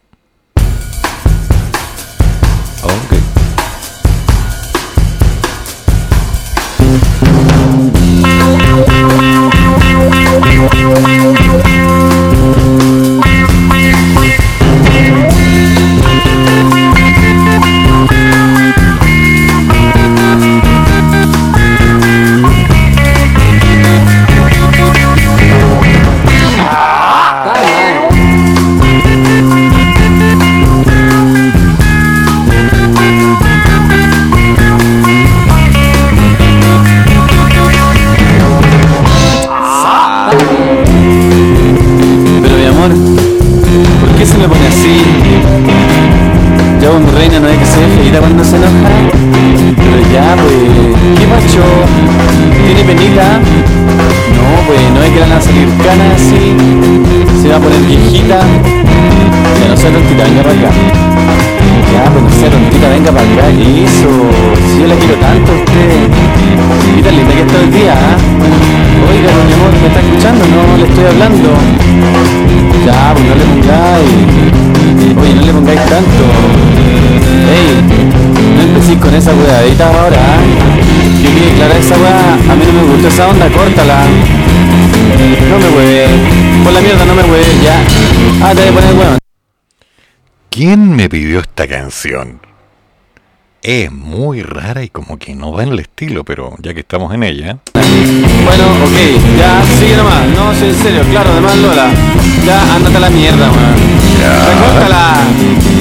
Va 57.56 57.60
a 57.60 57.64
poner 57.64 57.80
viejita. 57.88 58.40
Ya 59.62 59.68
no 59.70 59.78
sea 59.78 59.92
tontita, 59.92 60.24
venga 60.26 60.44
para 60.44 60.56
acá. 60.60 60.72
Ya, 61.94 62.04
pues 62.12 62.24
no 62.24 62.30
sea 62.30 62.50
tontita, 62.50 62.90
venga 62.90 63.12
para 63.16 63.28
acá. 63.32 63.46
Eso, 63.48 64.12
si 64.68 64.82
yo 64.82 64.88
la 64.92 64.96
quiero 64.96 65.16
tanto 65.24 65.52
a 65.52 65.56
usted. 65.56 66.04
Y 66.98 67.02
tan 67.02 67.16
que 67.16 67.44
está 67.48 67.58
el 67.64 67.72
día, 67.72 67.96
¿ah? 67.96 68.18
Oiga, 69.08 69.32
mi 69.48 69.54
amor, 69.56 69.72
¿me 69.80 69.88
está 69.88 70.00
escuchando? 70.04 70.44
No, 70.52 70.62
le 70.76 70.84
estoy 70.84 71.06
hablando. 71.06 71.50
Ya, 72.84 73.14
pues 73.16 73.24
no 73.24 73.36
le 73.40 73.46
pongáis. 73.48 74.12
Oye, 75.16 75.34
no 75.36 75.42
le 75.48 75.54
pongáis 75.54 75.84
tanto. 75.88 76.24
Ey, 77.56 77.72
no 78.56 78.62
empecéis 78.68 79.00
con 79.00 79.16
esa 79.16 79.32
weadita 79.32 79.86
ahora. 79.88 80.20
¿eh? 80.20 81.24
Que 81.24 81.30
quede 81.32 81.52
clara 81.56 81.78
esa 81.80 81.96
weá. 82.04 82.36
A 82.52 82.56
mí 82.58 82.64
no 82.68 82.74
me 82.74 82.84
gusta 82.92 83.08
esa 83.08 83.30
onda, 83.30 83.48
córtala. 83.48 84.04
No 85.50 85.56
me 85.56 85.70
hueve. 85.72 86.35
Por 86.64 86.74
la 86.74 86.82
mierda, 86.82 87.06
no 87.06 87.16
me 87.16 87.24
hueve, 87.24 87.46
ya. 87.64 87.84
Ah, 88.42 88.54
te 88.56 88.72
voy 88.72 88.84
a 88.84 88.88
poner. 88.88 89.18
¿Quién 90.50 90.96
me 90.96 91.10
pidió 91.10 91.40
esta 91.40 91.68
canción? 91.68 92.40
Es 93.62 93.92
muy 93.92 94.44
rara 94.44 94.84
y 94.84 94.90
como 94.90 95.18
que 95.18 95.34
no 95.34 95.52
va 95.52 95.64
en 95.64 95.70
el 95.70 95.80
estilo, 95.80 96.24
pero 96.24 96.56
ya 96.60 96.74
que 96.74 96.82
estamos 96.82 97.14
en 97.14 97.24
ella. 97.24 97.58
Bueno, 97.74 98.64
ok, 98.86 99.38
ya, 99.40 99.64
sigue 99.80 99.98
nomás. 99.98 100.28
No, 100.28 100.54
sí, 100.54 100.66
en 100.66 100.76
serio, 100.76 101.02
claro, 101.10 101.32
además 101.32 101.58
Lola. 101.58 101.90
Ya, 102.46 102.76
ándate 102.76 102.98
a 102.98 103.00
la 103.00 103.10
mierda, 103.10 103.52
weón. 103.52 103.76
Recórtala, 104.48 105.16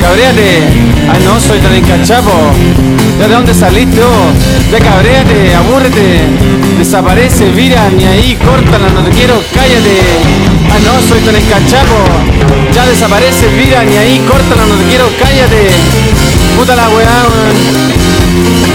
cabréate. 0.00 0.62
Ay, 1.10 1.22
no, 1.24 1.38
soy 1.38 1.58
tan 1.58 1.74
encachapo. 1.74 2.32
¿Ya 3.20 3.28
de 3.28 3.34
dónde 3.34 3.54
saliste 3.54 4.00
vos? 4.00 4.32
Ya 4.72 4.78
cabréate, 4.78 5.54
abúrrete. 5.54 6.20
Desaparece, 6.78 7.50
vira, 7.50 7.90
ni 7.90 8.04
ahí, 8.04 8.38
córtala, 8.44 8.88
no 8.88 9.02
te 9.02 9.10
quiero, 9.10 9.34
cállate. 9.54 10.00
Ay, 10.72 10.82
no, 10.84 11.00
soy 11.08 11.20
tan 11.20 11.36
encachapo. 11.36 11.98
Ya 12.72 12.86
desaparece, 12.86 13.46
vira, 13.48 13.84
ni 13.84 13.96
ahí, 13.96 14.18
córtala, 14.28 14.66
no 14.66 14.74
te 14.76 14.84
quiero, 14.84 15.08
cállate. 15.18 15.70
Puta 16.56 16.74
la 16.76 16.88
weá, 16.88 17.26
weón. 17.30 17.56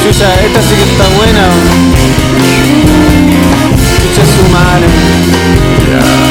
Chucha, 0.03 0.33
esta 0.45 0.61
sí 0.61 0.75
que 0.75 0.83
está 0.83 1.07
buena, 1.17 1.47
weón. 1.47 1.93
Chucha 4.01 4.23
su 4.25 4.43
madre. 4.49 6.28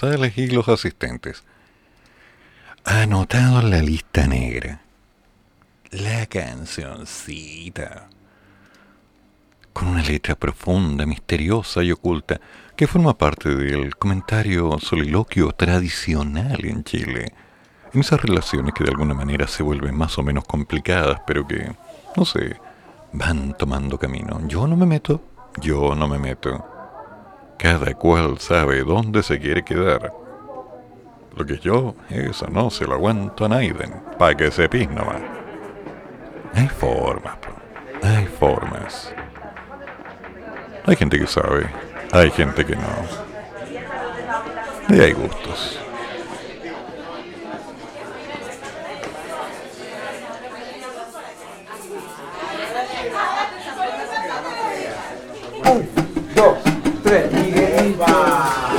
González 0.00 0.38
y 0.38 0.46
los 0.46 0.66
asistentes. 0.68 1.44
Anotado 2.84 3.60
en 3.60 3.70
la 3.70 3.82
lista 3.82 4.26
negra. 4.26 4.80
La 5.90 6.24
cancioncita. 6.24 8.08
Con 9.74 9.88
una 9.88 10.02
letra 10.02 10.36
profunda, 10.36 11.04
misteriosa 11.04 11.82
y 11.82 11.92
oculta 11.92 12.40
que 12.76 12.86
forma 12.86 13.18
parte 13.18 13.54
del 13.54 13.94
comentario 13.96 14.78
soliloquio 14.78 15.52
tradicional 15.52 16.64
en 16.64 16.82
Chile. 16.82 17.34
En 17.92 18.00
esas 18.00 18.22
relaciones 18.22 18.72
que 18.72 18.84
de 18.84 18.90
alguna 18.90 19.12
manera 19.12 19.46
se 19.46 19.62
vuelven 19.62 19.94
más 19.94 20.16
o 20.16 20.22
menos 20.22 20.44
complicadas, 20.44 21.20
pero 21.26 21.46
que, 21.46 21.72
no 22.16 22.24
sé, 22.24 22.56
van 23.12 23.54
tomando 23.54 23.98
camino. 23.98 24.40
Yo 24.46 24.66
no 24.66 24.76
me 24.76 24.86
meto, 24.86 25.22
yo 25.60 25.94
no 25.94 26.08
me 26.08 26.18
meto. 26.18 26.79
Cada 27.60 27.92
cual 27.92 28.38
sabe 28.38 28.82
dónde 28.84 29.22
se 29.22 29.38
quiere 29.38 29.62
quedar. 29.62 30.10
Lo 31.36 31.44
que 31.44 31.58
yo, 31.58 31.94
eso 32.08 32.46
no 32.48 32.70
se 32.70 32.86
lo 32.86 32.94
aguanto 32.94 33.44
a 33.44 33.48
Naiden, 33.50 34.02
para 34.18 34.34
que 34.34 34.50
se 34.50 34.66
pis. 34.66 34.88
Hay 36.54 36.68
formas, 36.68 37.36
hay 38.02 38.24
formas. 38.24 39.14
Hay 40.86 40.96
gente 40.96 41.18
que 41.18 41.26
sabe, 41.26 41.66
hay 42.12 42.30
gente 42.30 42.64
que 42.64 42.76
no. 42.76 42.82
Y 44.88 45.00
hay 45.00 45.12
gustos. 45.12 45.78
Un, 55.66 55.88
dos, 56.34 56.58
tres, 57.04 57.39
Corinthians. 57.96 58.69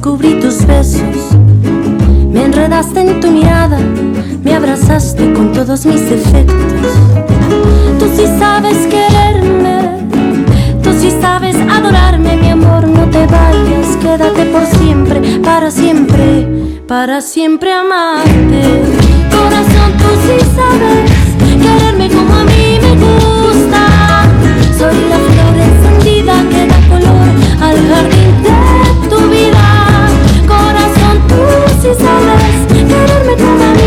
Descubrí 0.00 0.40
tus 0.40 0.64
besos. 0.66 1.36
Me 2.32 2.46
enredaste 2.46 3.00
en 3.00 3.20
tu 3.20 3.30
mirada, 3.30 3.78
me 4.42 4.54
abrazaste 4.54 5.30
con 5.34 5.52
todos 5.52 5.84
mis 5.84 6.08
defectos. 6.08 6.92
Tú 7.98 8.06
sí 8.16 8.24
sabes 8.38 8.78
quererme, 8.86 9.98
tú 10.82 10.90
sí 10.98 11.12
sabes 11.20 11.54
adorarme, 11.70 12.34
mi 12.38 12.48
amor, 12.48 12.88
no 12.88 13.10
te 13.10 13.26
vayas, 13.26 13.98
quédate 14.00 14.46
por 14.46 14.64
siempre, 14.64 15.20
para 15.44 15.70
siempre, 15.70 16.48
para 16.88 17.20
siempre 17.20 17.70
amarte. 17.70 18.62
Corazón, 19.30 19.90
tú 19.98 20.08
sí 20.24 20.46
sabes 20.56 21.10
quererme 21.62 22.08
como 22.08 22.34
a 22.36 22.44
mí 22.44 22.78
me 22.80 22.94
gusta. 23.04 23.50
Sí 33.36 33.44
sabes 33.44 33.79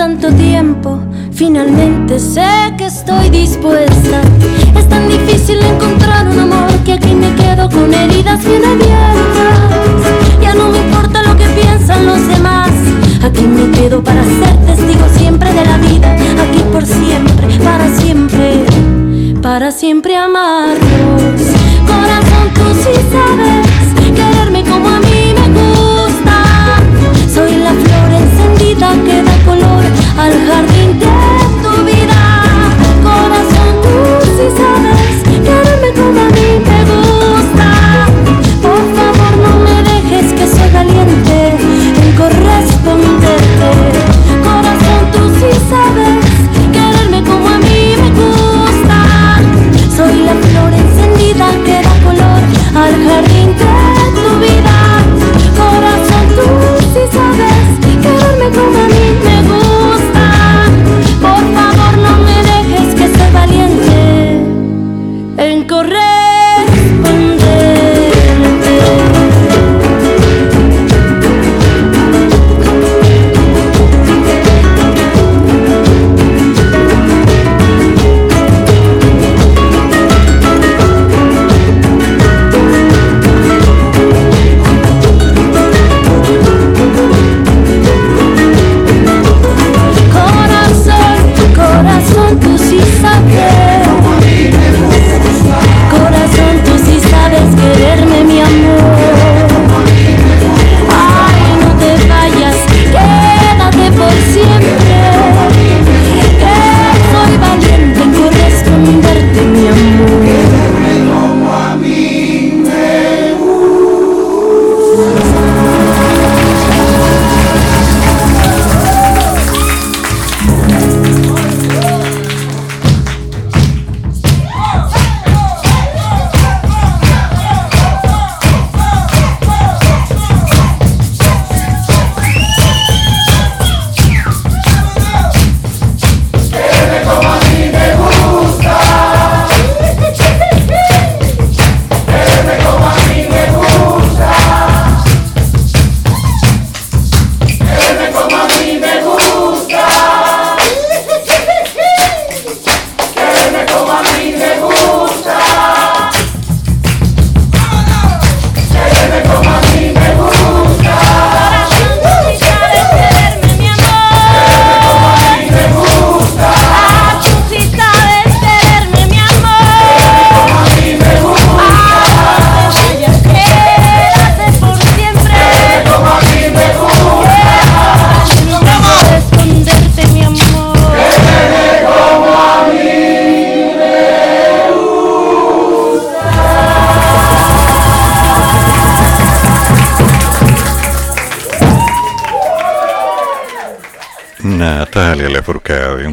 tanto 0.00 0.32
tiempo, 0.32 0.98
finalmente 1.30 2.18
sé 2.18 2.72
que 2.78 2.86
estoy 2.86 3.28
dispuesta. 3.28 4.22
Es 4.74 4.88
tan 4.88 5.06
difícil 5.06 5.58
encontrar 5.60 6.26
un 6.26 6.38
amor 6.38 6.70
que 6.86 6.94
aquí 6.94 7.12
me 7.14 7.34
quedo 7.34 7.68
con 7.68 7.92
heridas 7.92 8.42
bien 8.42 8.64
abiertas. 8.64 10.00
Ya 10.40 10.54
no 10.54 10.70
me 10.70 10.78
importa 10.78 11.22
lo 11.22 11.36
que 11.36 11.44
piensan 11.48 12.06
los 12.06 12.26
demás. 12.28 12.70
Aquí 13.22 13.42
me 13.42 13.70
quedo 13.72 14.02
para 14.02 14.24
ser 14.24 14.56
testigo 14.64 15.06
siempre 15.18 15.52
de 15.52 15.66
la 15.66 15.76
vida. 15.76 16.14
Aquí 16.14 16.62
por 16.72 16.86
siempre, 16.86 17.48
para 17.62 17.86
siempre, 17.94 18.64
para 19.42 19.70
siempre 19.70 20.16
amarnos. 20.16 21.42
Corazón, 21.86 22.46
tú 22.54 22.64
sí 22.82 22.94
sabes 23.12 23.69
al 30.20 30.32
jardín 30.46 30.79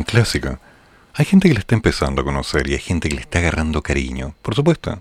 Clásico. 0.07 0.57
Hay 1.15 1.25
gente 1.25 1.49
que 1.49 1.53
le 1.53 1.59
está 1.59 1.75
empezando 1.75 2.21
a 2.21 2.23
conocer 2.23 2.69
y 2.69 2.73
hay 2.73 2.79
gente 2.79 3.09
que 3.09 3.15
le 3.15 3.21
está 3.21 3.39
agarrando 3.39 3.81
cariño, 3.81 4.35
por 4.41 4.55
supuesto. 4.55 4.97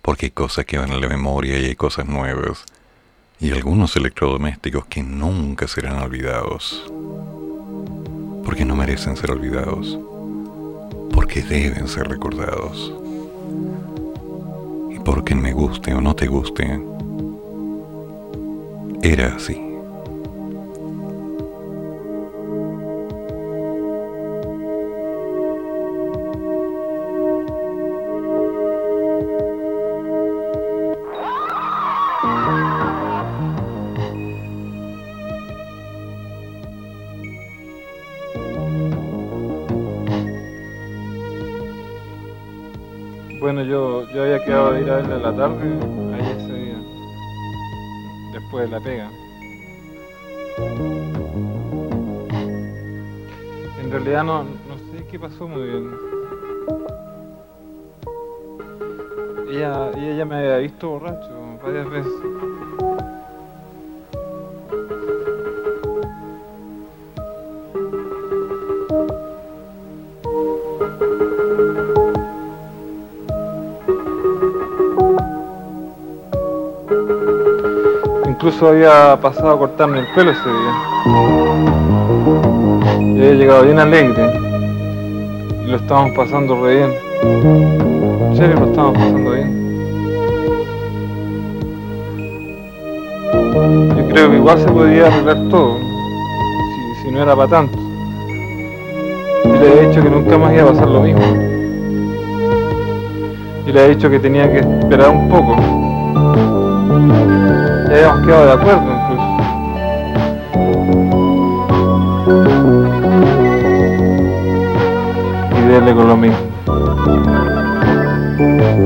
Porque 0.00 0.26
hay 0.26 0.30
cosas 0.30 0.64
que 0.64 0.78
van 0.78 0.90
a 0.90 0.96
la 0.96 1.06
memoria 1.06 1.58
y 1.58 1.66
hay 1.66 1.76
cosas 1.76 2.06
nuevas. 2.06 2.64
Y 3.40 3.52
algunos 3.52 3.94
electrodomésticos 3.94 4.86
que 4.86 5.02
nunca 5.02 5.68
serán 5.68 5.98
olvidados. 5.98 6.82
Porque 8.42 8.64
no 8.64 8.74
merecen 8.74 9.18
ser 9.18 9.32
olvidados. 9.32 9.98
Porque 11.12 11.42
deben 11.42 11.86
ser 11.86 12.08
recordados. 12.08 12.94
Y 14.90 14.98
porque 15.00 15.34
me 15.34 15.52
guste 15.52 15.92
o 15.92 16.00
no 16.00 16.16
te 16.16 16.26
guste, 16.26 16.80
era 19.02 19.36
así. 19.36 19.71
Ahí 45.62 46.26
ese 46.38 46.52
día, 46.54 46.80
después 48.32 48.68
de 48.68 48.76
la 48.76 48.80
pega. 48.80 49.10
En 53.80 53.90
realidad 53.90 54.24
no, 54.24 54.42
no 54.44 54.76
sé 54.90 55.04
qué 55.10 55.18
pasó 55.18 55.46
muy 55.46 55.62
bien. 55.62 55.90
Ella, 59.50 59.90
ella 59.96 60.16
ya 60.16 60.24
me 60.24 60.36
había 60.36 60.56
visto 60.58 60.88
borracho 60.88 61.28
varias 61.62 61.90
veces. 61.90 62.12
Había 78.64 79.18
pasado 79.20 79.50
a 79.50 79.58
cortarme 79.58 79.98
el 79.98 80.06
pelo 80.14 80.30
ese 80.30 80.48
día. 80.48 80.72
Y 83.00 83.18
había 83.18 83.32
llegado 83.32 83.64
bien 83.64 83.78
alegre. 83.80 84.32
Y 85.64 85.66
lo 85.68 85.76
estábamos 85.78 86.16
pasando 86.16 86.62
re 86.62 86.76
bien. 86.76 86.92
En 87.22 88.36
serio, 88.36 88.60
lo 88.60 88.66
estábamos 88.66 88.98
pasando 88.98 89.30
bien. 89.32 89.62
Yo 93.96 94.08
creo 94.08 94.30
que 94.30 94.36
igual 94.36 94.58
se 94.60 94.68
podía 94.68 95.06
arreglar 95.08 95.48
todo. 95.50 95.78
Si 97.02 97.10
no 97.10 97.20
era 97.20 97.34
para 97.34 97.48
tanto. 97.48 97.78
Y 99.44 99.48
le 99.48 99.66
he 99.66 99.88
dicho 99.88 100.02
que 100.02 100.08
nunca 100.08 100.38
más 100.38 100.52
iba 100.54 100.62
a 100.62 100.66
pasar 100.66 100.88
lo 100.88 101.00
mismo. 101.00 101.22
Y 103.66 103.72
le 103.72 103.84
he 103.84 103.88
dicho 103.88 104.08
que 104.08 104.20
tenía 104.20 104.50
que 104.50 104.60
esperar 104.60 105.10
un 105.10 105.28
poco. 105.28 105.56
Ya 107.92 107.98
habíamos 107.98 108.26
quedado 108.26 108.46
de 108.46 108.52
acuerdo 108.52 108.88
incluso. 108.90 109.26
Y 115.58 115.60
dele 115.68 115.94
con 115.94 116.08
lo 116.08 116.16
mismo. 116.16 116.38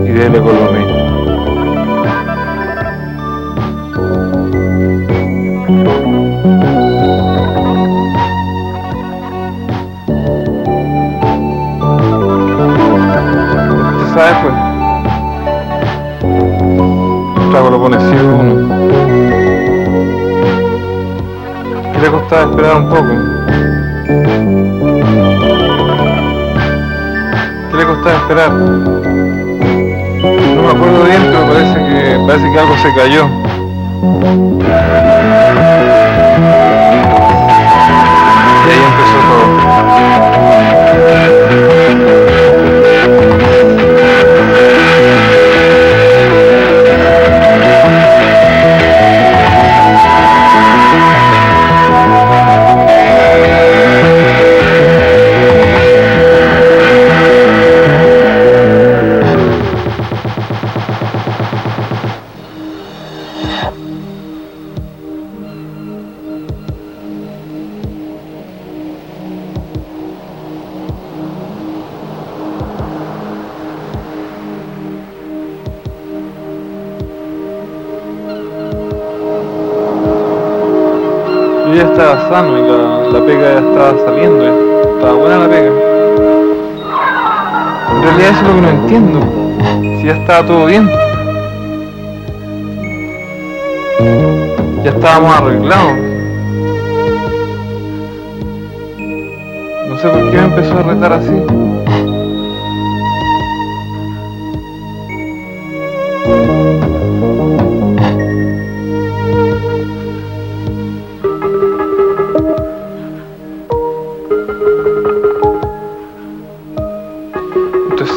Y 0.05 0.11
dele 0.11 0.39
con 0.41 0.55
lo 0.59 0.73
mismo. 0.73 0.97
¿Usted 13.93 14.09
sabe 14.15 14.33
pues? 14.43 14.55
El 17.45 17.51
trago 17.53 17.69
lo 17.71 17.79
pone 17.79 17.99
ciego 18.01 18.31
uno. 18.41 18.66
¿Qué 22.29 22.35
le 22.35 22.37
costaba 22.41 22.51
esperar 22.51 22.77
un 22.77 22.89
poco? 22.89 23.07
¿Qué 27.71 27.77
le 27.77 27.85
costaba 27.87 28.17
esperar? 28.17 28.51
No 28.51 28.59
me 30.63 30.71
acuerdo 30.71 31.05
bien, 31.05 31.23
pero 31.31 31.47
parece 31.47 31.79
que 31.85 32.19
parece 32.27 32.53
que 32.53 32.59
algo 32.59 32.77
se 32.79 32.95
cayó. 32.97 33.29
Y 38.65 38.67
ahí 38.71 38.83
empezó 38.91 39.19
todo. 39.29 39.47
Estaba 81.99 82.29
sano 82.29 82.59
y 82.59 82.61
la, 82.61 83.19
la 83.19 83.25
pega 83.25 83.55
ya 83.55 83.59
estaba 83.59 84.05
saliendo, 84.05 84.45
estaba 84.97 85.13
buena 85.15 85.39
la 85.39 85.49
pega. 85.49 85.71
En 87.91 88.03
realidad 88.03 88.31
eso 88.31 88.41
es 88.41 88.43
lo 88.43 88.55
que 88.55 88.61
no 88.61 88.69
entiendo. 88.69 89.21
Si 89.81 90.05
ya 90.05 90.13
estaba 90.13 90.47
todo 90.47 90.67
bien. 90.67 90.91
Ya 94.85 94.91
estábamos 94.91 95.37
arreglados. 95.39 95.93
No 99.89 99.99
sé 99.99 100.09
por 100.09 100.31
qué 100.31 100.37
me 100.37 100.45
empezó 100.45 100.79
a 100.79 100.83
retar 100.83 101.13
así. 101.15 101.33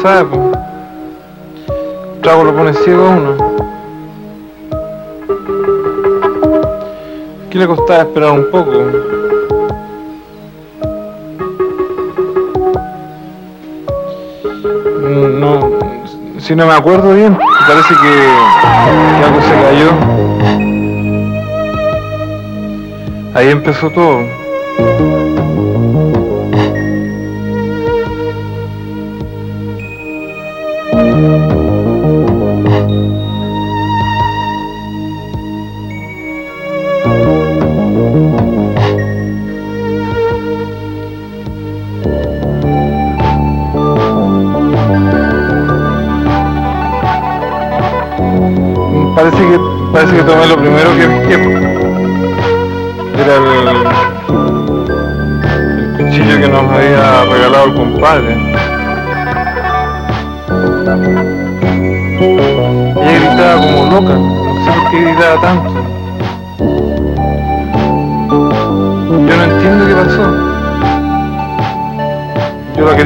Sabe, 0.02 0.30
trago 2.22 2.44
lo 2.44 2.54
pone 2.54 2.72
ciego 2.72 3.04
a 3.04 3.10
uno. 3.10 3.36
¿Qué 7.50 7.58
le 7.58 7.66
costaba 7.66 8.02
esperar 8.02 8.32
un 8.32 8.50
poco? 8.50 8.70
No, 15.38 15.70
si 16.38 16.54
no 16.54 16.66
me 16.66 16.72
acuerdo 16.72 17.12
bien, 17.12 17.36
parece 17.66 17.94
que 18.02 18.28
algo 19.24 19.40
se 19.42 19.54
cayó. 19.62 19.90
Ahí 23.34 23.48
empezó 23.50 23.90
todo. 23.90 24.39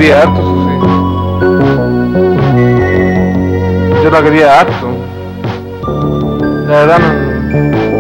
Quería 0.05 0.23
harto, 0.23 0.41
eso 0.41 0.55
sí. 0.65 0.75
Yo 4.03 4.11
la 4.11 4.23
quería 4.23 4.61
harto. 4.61 4.89
La 6.67 6.75
verdad 6.81 6.99
no, 6.99 7.09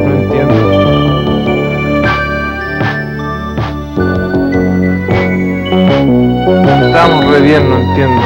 no 0.02 0.15
entiendo. 0.15 0.55
Estamos 6.86 7.24
re 7.31 7.41
bien, 7.41 7.70
no 7.70 7.76
entiendo. 7.78 8.24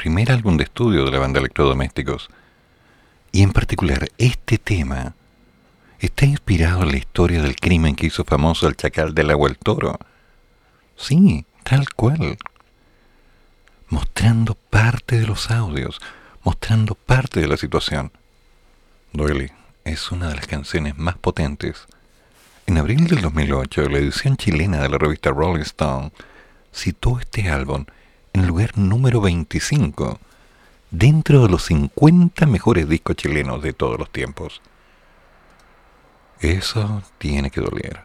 Primer 0.00 0.32
álbum 0.32 0.56
de 0.56 0.64
estudio 0.64 1.04
de 1.04 1.10
la 1.10 1.18
banda 1.18 1.40
Electrodomésticos. 1.40 2.30
Y 3.32 3.42
en 3.42 3.52
particular, 3.52 4.08
este 4.16 4.56
tema 4.56 5.14
está 5.98 6.24
inspirado 6.24 6.84
en 6.84 6.92
la 6.92 6.96
historia 6.96 7.42
del 7.42 7.56
crimen 7.56 7.94
que 7.94 8.06
hizo 8.06 8.24
famoso 8.24 8.66
el 8.66 8.76
chacal 8.76 9.14
del 9.14 9.28
agua 9.28 9.50
el 9.50 9.58
toro. 9.58 9.98
Sí, 10.96 11.44
tal 11.64 11.92
cual. 11.92 12.38
Mostrando 13.90 14.54
parte 14.54 15.20
de 15.20 15.26
los 15.26 15.50
audios, 15.50 16.00
mostrando 16.44 16.94
parte 16.94 17.40
de 17.40 17.48
la 17.48 17.58
situación. 17.58 18.10
Duele 19.12 19.52
es 19.84 20.10
una 20.10 20.30
de 20.30 20.36
las 20.36 20.46
canciones 20.46 20.96
más 20.96 21.18
potentes. 21.18 21.86
En 22.66 22.78
abril 22.78 23.06
del 23.06 23.20
2008, 23.20 23.86
la 23.90 23.98
edición 23.98 24.38
chilena 24.38 24.80
de 24.80 24.88
la 24.88 24.96
revista 24.96 25.28
Rolling 25.28 25.60
Stone 25.60 26.10
citó 26.72 27.20
este 27.20 27.50
álbum 27.50 27.84
en 28.40 28.46
lugar 28.46 28.76
número 28.78 29.20
25 29.20 30.18
dentro 30.90 31.42
de 31.42 31.48
los 31.50 31.64
50 31.66 32.46
mejores 32.46 32.88
discos 32.88 33.16
chilenos 33.16 33.62
de 33.62 33.72
todos 33.72 33.98
los 33.98 34.10
tiempos. 34.10 34.62
Eso 36.40 37.02
tiene 37.18 37.50
que 37.50 37.60
doler. 37.60 38.00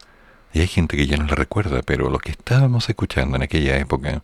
Y 0.53 0.59
hay 0.59 0.67
gente 0.67 0.97
que 0.97 1.07
ya 1.07 1.17
no 1.17 1.25
la 1.25 1.35
recuerda, 1.35 1.81
pero 1.81 2.09
lo 2.09 2.19
que 2.19 2.31
estábamos 2.31 2.89
escuchando 2.89 3.37
en 3.37 3.43
aquella 3.43 3.77
época, 3.77 4.23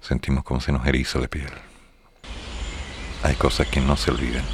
sentimos 0.00 0.44
como 0.44 0.60
se 0.60 0.72
nos 0.72 0.86
eriza 0.86 1.20
la 1.20 1.28
piel. 1.28 1.50
Hay 3.22 3.36
cosas 3.36 3.68
que 3.68 3.80
no 3.80 3.96
se 3.96 4.10
olvidan. 4.10 4.44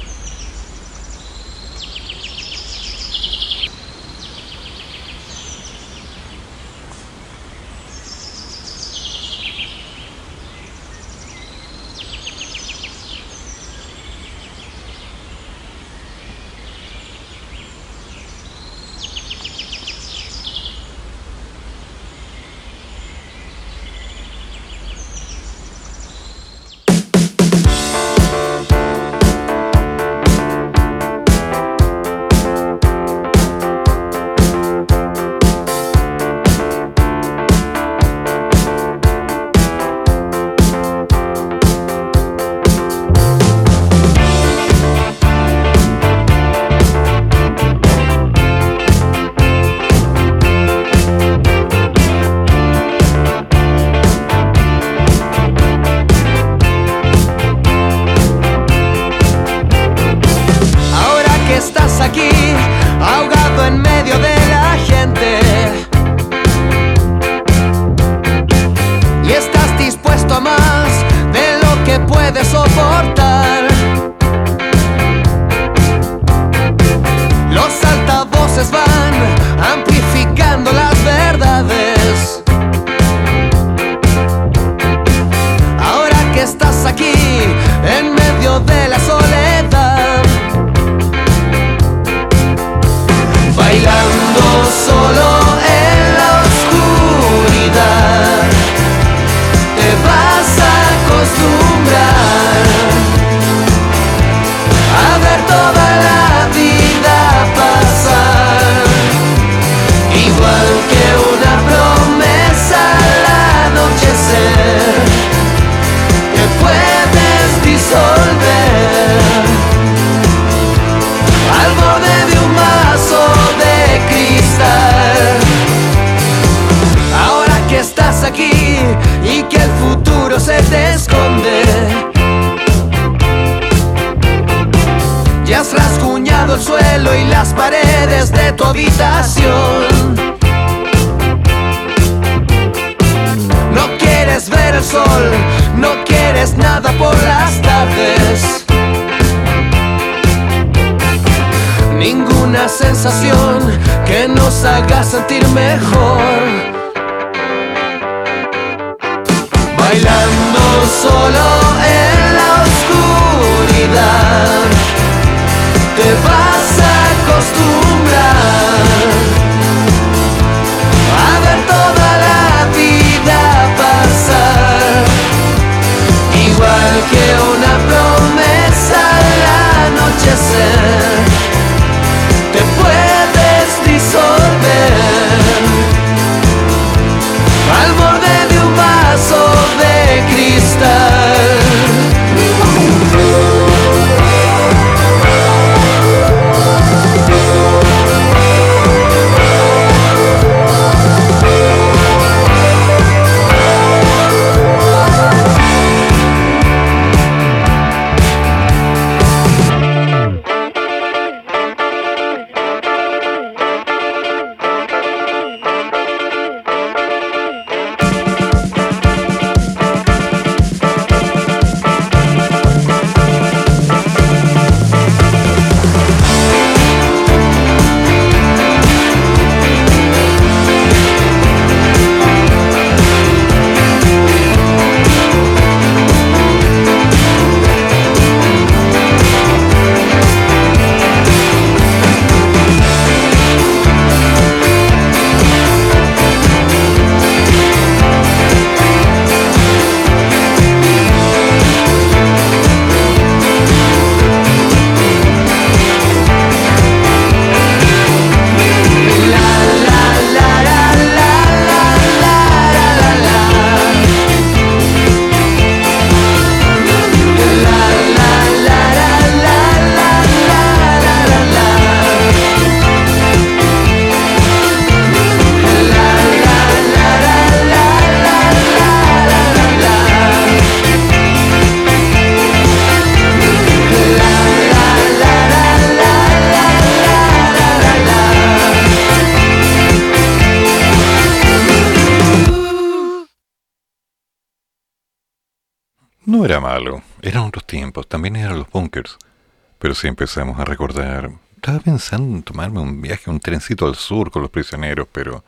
Si 299.97 300.07
empezamos 300.07 300.59
a 300.59 300.65
recordar, 300.65 301.31
estaba 301.55 301.79
pensando 301.79 302.37
en 302.37 302.43
tomarme 302.43 302.79
un 302.79 303.01
viaje, 303.01 303.31
un 303.31 303.39
trencito 303.39 303.87
al 303.87 303.95
sur 303.95 304.29
con 304.29 304.43
los 304.43 304.51
prisioneros, 304.51 305.07
pero 305.11 305.43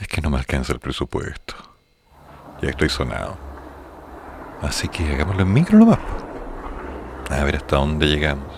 es 0.00 0.08
que 0.08 0.22
no 0.22 0.30
me 0.30 0.38
alcanza 0.38 0.72
el 0.72 0.80
presupuesto. 0.80 1.54
Ya 2.62 2.70
estoy 2.70 2.88
sonado. 2.88 3.36
Así 4.62 4.88
que 4.88 5.12
hagámoslo 5.12 5.42
en 5.42 5.52
micro 5.52 5.78
nomás. 5.78 5.98
A 7.28 7.44
ver 7.44 7.56
hasta 7.56 7.76
dónde 7.76 8.06
llegamos. 8.06 8.57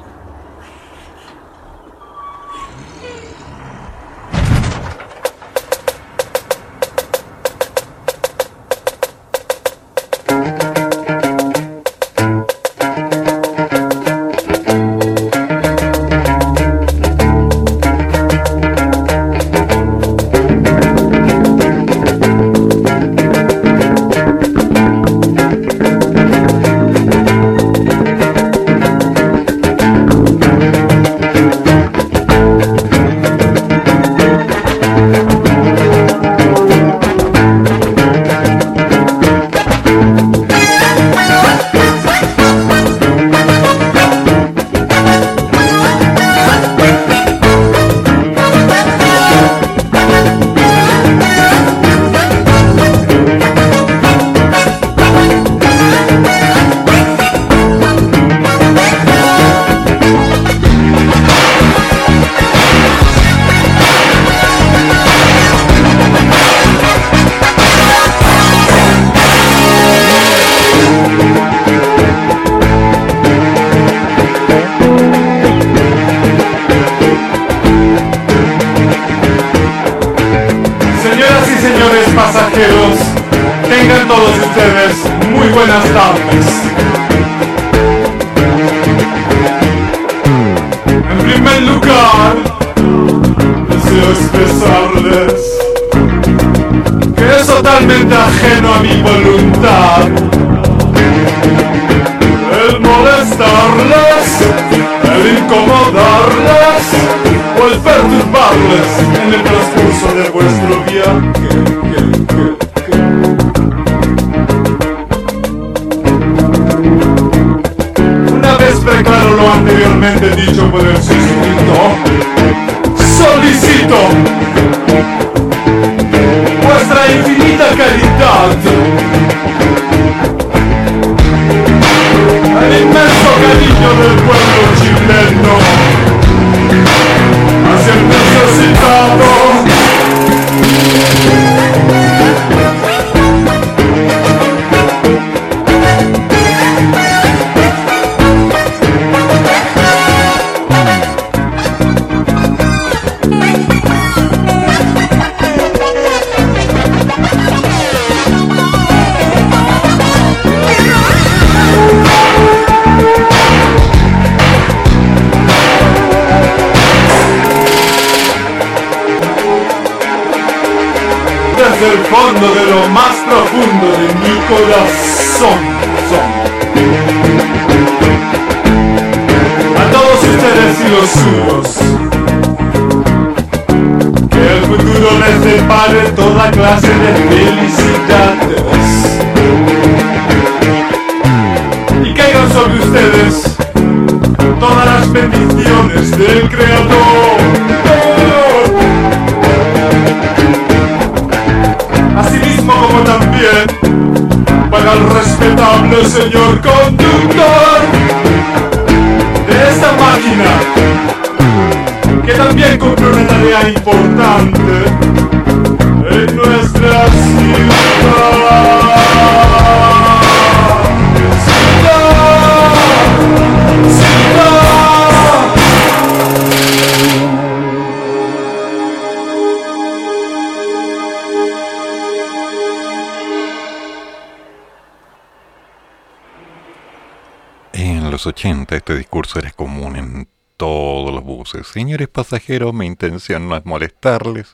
En 237.72 238.10
los 238.10 238.26
80 238.26 238.76
este 238.76 238.96
discurso 238.96 239.38
era 239.38 239.50
común 239.52 239.96
en 239.96 240.28
todos 240.56 241.14
los 241.14 241.24
buses. 241.24 241.66
Señores 241.66 242.08
pasajeros, 242.08 242.74
mi 242.74 242.86
intención 242.86 243.48
no 243.48 243.56
es 243.56 243.64
molestarles. 243.64 244.52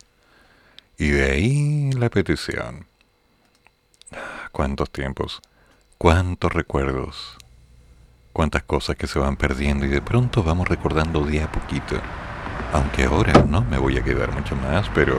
Y 0.99 1.09
de 1.09 1.31
ahí 1.31 1.91
la 1.93 2.11
petición. 2.11 2.87
Cuántos 4.53 4.91
tiempos, 4.91 5.43
cuántos 5.99 6.53
recuerdos, 6.53 7.37
cuántas 8.33 8.63
cosas 8.63 8.97
que 8.97 9.07
se 9.07 9.19
van 9.19 9.37
perdiendo 9.37 9.85
y 9.87 9.89
de 9.89 10.01
pronto 10.01 10.43
vamos 10.43 10.69
recordando 10.69 11.25
día 11.25 11.47
a 11.47 11.53
poquito. 11.53 11.97
Aunque 12.73 13.05
ahora 13.05 13.45
no 13.49 13.63
me 13.63 13.79
voy 13.79 13.97
a 13.99 14.05
quedar 14.05 14.33
mucho 14.33 14.57
más, 14.57 14.89
pero 14.95 15.19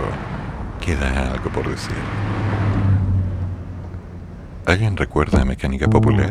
queda 0.83 1.31
algo 1.31 1.49
por 1.49 1.69
decir. 1.69 1.95
¿Alguien 4.65 4.97
recuerda 4.97 5.45
Mecánica 5.45 5.87
Popular? 5.87 6.29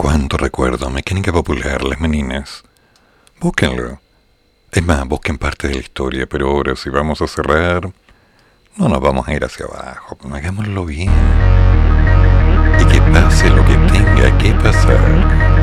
cuánto 0.00 0.38
recuerdo 0.38 0.88
Mecánica 0.88 1.30
Popular, 1.30 1.84
Las 1.84 2.00
Meninas. 2.00 2.64
Búsquenlo. 3.38 4.00
Es 4.72 4.82
más, 4.82 5.06
busquen 5.06 5.36
parte 5.36 5.68
de 5.68 5.74
la 5.74 5.80
historia, 5.80 6.26
pero 6.26 6.48
ahora 6.48 6.74
si 6.74 6.88
vamos 6.88 7.20
a 7.20 7.26
cerrar, 7.26 7.82
no 8.76 8.88
nos 8.88 8.98
vamos 8.98 9.28
a 9.28 9.34
ir 9.34 9.44
hacia 9.44 9.66
abajo. 9.66 10.16
Pues, 10.16 10.32
hagámoslo 10.32 10.86
bien. 10.86 11.12
Y 12.80 12.84
que 12.86 13.02
pase 13.12 13.50
lo 13.50 13.62
que 13.66 13.74
tenga 13.92 14.38
que 14.38 14.52
pasar. 14.54 15.59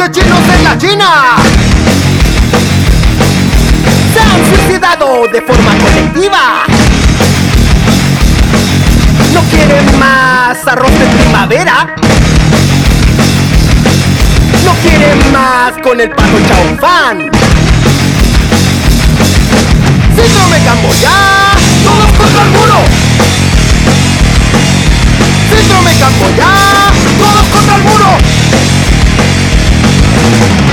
de 0.00 0.10
chinos 0.12 0.40
en 0.56 0.64
la 0.64 0.78
China 0.78 1.36
se 4.14 4.20
han 4.20 4.40
suicidado 4.48 5.28
de 5.28 5.42
forma 5.42 5.72
colectiva. 5.76 6.64
No 9.34 9.40
quieren 9.50 9.98
más 9.98 10.66
arroz 10.66 10.90
de 10.90 11.06
primavera. 11.06 11.94
No 14.64 14.72
quieren 14.82 15.32
más 15.32 15.72
con 15.82 16.00
el 16.00 16.10
palo 16.10 16.38
chaufán. 16.48 17.30
Síndrome 20.16 20.58
Camboya, 20.64 21.10
todos 21.84 22.12
contra 22.16 22.42
el 22.42 22.50
muro. 22.52 22.78
Síndrome 25.50 25.92
Camboya, 25.98 26.48
todos 27.18 27.46
contra 27.48 27.76
el 27.76 27.82
muro. 27.82 28.39
Thank 30.22 30.64
you. 30.64 30.69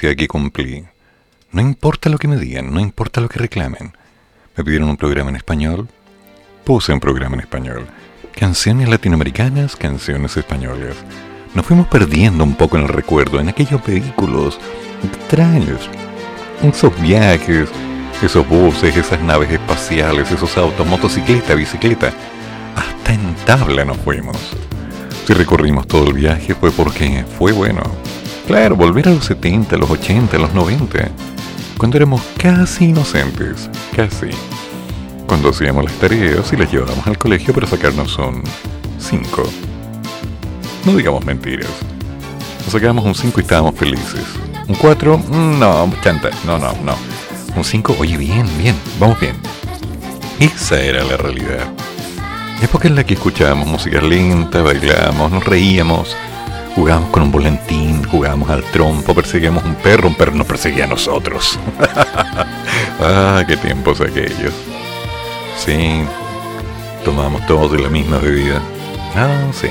Que 0.00 0.28
cumplí. 0.28 0.84
No 1.50 1.60
importa 1.60 2.08
lo 2.08 2.18
que 2.18 2.28
me 2.28 2.36
digan, 2.36 2.72
no 2.72 2.80
importa 2.80 3.20
lo 3.20 3.28
que 3.28 3.38
reclamen. 3.38 3.96
Me 4.56 4.64
pidieron 4.64 4.88
un 4.88 4.96
programa 4.96 5.30
en 5.30 5.36
español, 5.36 5.88
puse 6.64 6.92
un 6.92 7.00
programa 7.00 7.34
en 7.34 7.40
español. 7.40 7.86
Canciones 8.34 8.88
latinoamericanas, 8.88 9.74
canciones 9.74 10.36
españolas. 10.36 10.94
Nos 11.54 11.66
fuimos 11.66 11.88
perdiendo 11.88 12.44
un 12.44 12.54
poco 12.54 12.76
en 12.76 12.84
el 12.84 12.88
recuerdo, 12.88 13.40
en 13.40 13.48
aquellos 13.48 13.84
vehículos 13.84 14.60
extraños. 15.02 15.90
Esos 16.62 17.00
viajes, 17.00 17.68
esos 18.22 18.48
buses, 18.48 18.96
esas 18.96 19.20
naves 19.20 19.50
espaciales, 19.50 20.30
esos 20.30 20.56
autos, 20.56 20.86
motocicleta, 20.86 21.54
bicicleta. 21.54 22.12
Hasta 22.76 23.14
en 23.14 23.34
tabla 23.44 23.84
nos 23.84 23.96
fuimos. 23.98 24.36
Si 25.26 25.32
recorrimos 25.32 25.88
todo 25.88 26.06
el 26.06 26.12
viaje 26.12 26.54
fue 26.54 26.70
porque 26.70 27.24
fue 27.36 27.50
bueno. 27.52 27.82
Claro, 28.48 28.76
volver 28.76 29.06
a 29.08 29.10
los 29.10 29.26
70, 29.26 29.76
los 29.76 29.90
80, 29.90 30.38
los 30.38 30.54
90, 30.54 31.10
cuando 31.76 31.98
éramos 31.98 32.22
casi 32.38 32.86
inocentes, 32.86 33.68
casi. 33.94 34.30
Cuando 35.26 35.50
hacíamos 35.50 35.84
las 35.84 35.92
tareas 35.96 36.50
y 36.50 36.56
las 36.56 36.72
llevábamos 36.72 37.06
al 37.06 37.18
colegio 37.18 37.52
para 37.52 37.66
sacarnos 37.66 38.16
un 38.16 38.42
5. 38.98 39.42
No 40.86 40.96
digamos 40.96 41.26
mentiras. 41.26 41.68
Nos 42.64 42.72
sacábamos 42.72 43.04
un 43.04 43.14
5 43.14 43.38
y 43.38 43.42
estábamos 43.42 43.74
felices. 43.74 44.24
Un 44.66 44.76
4, 44.76 45.20
no, 45.30 45.92
chanta, 46.02 46.30
no, 46.46 46.56
no, 46.56 46.72
no. 46.82 46.94
Un 47.54 47.64
5, 47.64 47.96
oye, 47.98 48.16
bien, 48.16 48.46
bien, 48.56 48.74
vamos 48.98 49.20
bien. 49.20 49.36
Esa 50.40 50.80
era 50.80 51.04
la 51.04 51.18
realidad. 51.18 51.68
Época 52.62 52.88
en 52.88 52.94
la 52.94 53.04
que 53.04 53.12
escuchábamos 53.12 53.68
música 53.68 54.00
lenta, 54.00 54.62
bailábamos, 54.62 55.32
nos 55.32 55.44
reíamos, 55.44 56.16
jugábamos 56.74 57.10
con 57.10 57.22
un 57.22 57.32
volantín, 57.32 58.04
jugábamos 58.04 58.50
al 58.50 58.62
trompo, 58.64 59.14
perseguíamos 59.14 59.64
un 59.64 59.74
perro, 59.76 60.08
un 60.08 60.14
perro 60.14 60.34
nos 60.34 60.46
perseguía 60.46 60.84
a 60.84 60.88
nosotros. 60.88 61.58
ah, 63.00 63.42
qué 63.46 63.56
tiempos 63.56 64.00
aquellos. 64.00 64.54
Sí, 65.56 66.02
tomábamos 67.04 67.46
todos 67.46 67.72
de 67.72 67.80
la 67.80 67.88
misma 67.88 68.18
bebida. 68.18 68.60
Ah, 69.14 69.50
sí. 69.52 69.68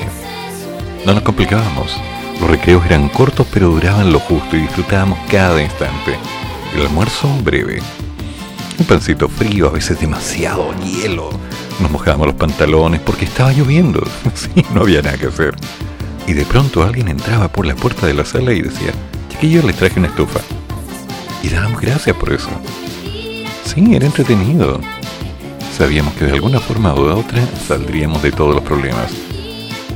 No 1.06 1.14
nos 1.14 1.22
complicábamos. 1.22 1.96
Los 2.40 2.50
recreos 2.50 2.84
eran 2.86 3.08
cortos 3.08 3.46
pero 3.52 3.70
duraban 3.70 4.12
lo 4.12 4.20
justo 4.20 4.56
y 4.56 4.60
disfrutábamos 4.60 5.18
cada 5.30 5.60
instante. 5.62 6.16
El 6.74 6.82
almuerzo 6.82 7.28
breve. 7.42 7.80
Un 8.78 8.86
pancito 8.86 9.28
frío, 9.28 9.68
a 9.68 9.70
veces 9.72 9.98
demasiado 9.98 10.72
hielo. 10.84 11.30
Nos 11.80 11.90
mojábamos 11.90 12.28
los 12.28 12.36
pantalones 12.36 13.00
porque 13.00 13.24
estaba 13.24 13.52
lloviendo. 13.52 14.02
Sí, 14.34 14.64
no 14.72 14.82
había 14.82 15.02
nada 15.02 15.16
que 15.16 15.26
hacer. 15.26 15.54
Y 16.28 16.34
de 16.34 16.44
pronto 16.44 16.82
alguien 16.82 17.08
entraba 17.08 17.48
por 17.48 17.64
la 17.64 17.74
puerta 17.74 18.06
de 18.06 18.12
la 18.12 18.22
sala 18.22 18.52
y 18.52 18.60
decía, 18.60 18.92
chiquillos, 19.30 19.64
les 19.64 19.76
traje 19.76 19.98
una 19.98 20.08
estufa. 20.08 20.40
Y 21.42 21.48
dábamos 21.48 21.80
gracias 21.80 22.14
por 22.14 22.30
eso. 22.34 22.50
Sí, 23.64 23.94
era 23.94 24.04
entretenido. 24.04 24.78
Sabíamos 25.74 26.12
que 26.14 26.26
de 26.26 26.32
alguna 26.32 26.60
forma 26.60 26.92
u 26.92 27.08
otra 27.08 27.40
saldríamos 27.66 28.22
de 28.22 28.30
todos 28.30 28.54
los 28.54 28.62
problemas. 28.62 29.10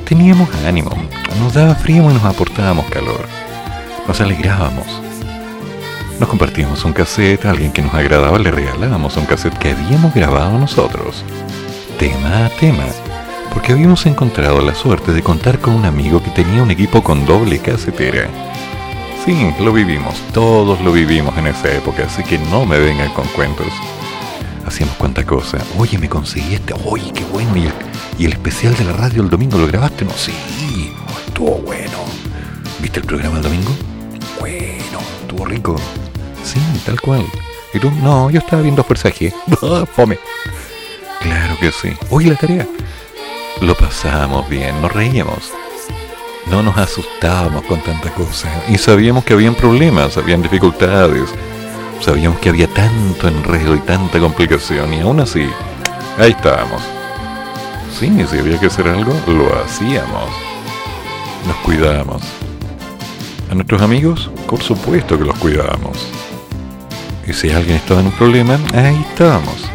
Teníamos 0.06 0.48
ánimo, 0.66 0.90
nos 1.38 1.52
daba 1.52 1.74
frío 1.74 2.10
y 2.10 2.14
nos 2.14 2.24
aportábamos 2.24 2.86
calor. 2.86 3.26
Nos 4.08 4.18
alegrábamos. 4.22 4.86
Nos 6.18 6.30
compartíamos 6.30 6.82
un 6.86 6.94
cassette, 6.94 7.44
a 7.44 7.50
alguien 7.50 7.72
que 7.72 7.82
nos 7.82 7.92
agradaba 7.92 8.38
le 8.38 8.50
regalábamos 8.50 9.18
un 9.18 9.26
cassette 9.26 9.58
que 9.58 9.72
habíamos 9.72 10.14
grabado 10.14 10.58
nosotros. 10.58 11.24
Tema 11.98 12.46
a 12.46 12.48
tema, 12.48 12.86
porque 13.52 13.72
habíamos 13.72 14.06
encontrado 14.06 14.60
la 14.60 14.74
suerte 14.74 15.12
de 15.12 15.22
contar 15.22 15.58
con 15.58 15.74
un 15.74 15.84
amigo 15.84 16.22
que 16.22 16.30
tenía 16.30 16.62
un 16.62 16.70
equipo 16.70 17.02
con 17.02 17.26
doble 17.26 17.58
casetera. 17.58 18.28
Sí, 19.24 19.52
lo 19.60 19.72
vivimos, 19.72 20.14
todos 20.32 20.80
lo 20.80 20.92
vivimos 20.92 21.36
en 21.38 21.48
esa 21.48 21.70
época, 21.72 22.04
así 22.06 22.24
que 22.24 22.38
no 22.38 22.64
me 22.64 22.78
vengan 22.78 23.12
con 23.12 23.26
cuentos. 23.28 23.66
Hacíamos 24.66 24.96
cuánta 24.96 25.24
cosa. 25.24 25.58
Oye, 25.78 25.98
me 25.98 26.08
conseguí 26.08 26.54
este. 26.54 26.74
Oye, 26.84 27.12
qué 27.12 27.24
bueno. 27.24 27.56
¿Y 27.56 27.66
el, 27.66 27.72
y 28.18 28.24
el 28.26 28.32
especial 28.32 28.76
de 28.76 28.84
la 28.84 28.92
radio 28.92 29.22
el 29.22 29.30
domingo 29.30 29.58
lo 29.58 29.66
grabaste? 29.66 30.04
No, 30.04 30.12
sí. 30.12 30.32
Estuvo 31.26 31.58
bueno. 31.58 31.98
¿Viste 32.80 33.00
el 33.00 33.06
programa 33.06 33.36
el 33.36 33.42
domingo? 33.42 33.70
Bueno, 34.40 34.98
estuvo 35.20 35.44
rico. 35.44 35.76
Sí, 36.44 36.60
tal 36.86 37.00
cual. 37.00 37.24
¿Y 37.74 37.78
tú? 37.78 37.90
No, 38.02 38.30
yo 38.30 38.38
estaba 38.38 38.62
viendo 38.62 38.82
Fuerza 38.82 39.10
G. 39.10 39.32
Fome. 39.94 40.18
Claro 41.20 41.56
que 41.60 41.70
sí. 41.70 41.92
Oye, 42.10 42.30
la 42.30 42.36
tarea. 42.36 42.66
Lo 43.62 43.76
pasábamos 43.76 44.48
bien, 44.48 44.82
nos 44.82 44.92
reíamos. 44.92 45.52
No 46.50 46.64
nos 46.64 46.76
asustábamos 46.76 47.62
con 47.66 47.80
tanta 47.80 48.10
cosa. 48.10 48.48
Y 48.68 48.76
sabíamos 48.76 49.24
que 49.24 49.34
habían 49.34 49.54
problemas, 49.54 50.16
habían 50.16 50.42
dificultades. 50.42 51.30
Sabíamos 52.00 52.40
que 52.40 52.48
había 52.48 52.66
tanto 52.66 53.28
enredo 53.28 53.76
y 53.76 53.78
tanta 53.78 54.18
complicación. 54.18 54.92
Y 54.92 55.00
aún 55.02 55.20
así, 55.20 55.48
ahí 56.18 56.32
estábamos. 56.32 56.82
Sí, 57.96 58.10
si 58.28 58.38
había 58.38 58.58
que 58.58 58.66
hacer 58.66 58.88
algo, 58.88 59.14
lo 59.28 59.56
hacíamos. 59.62 60.28
Nos 61.46 61.56
cuidábamos. 61.58 62.20
A 63.48 63.54
nuestros 63.54 63.80
amigos, 63.80 64.28
por 64.48 64.60
supuesto 64.60 65.16
que 65.16 65.24
los 65.24 65.38
cuidábamos. 65.38 66.08
Y 67.28 67.32
si 67.32 67.52
alguien 67.52 67.76
estaba 67.76 68.00
en 68.00 68.06
un 68.06 68.12
problema, 68.14 68.58
ahí 68.74 69.06
estábamos. 69.08 69.70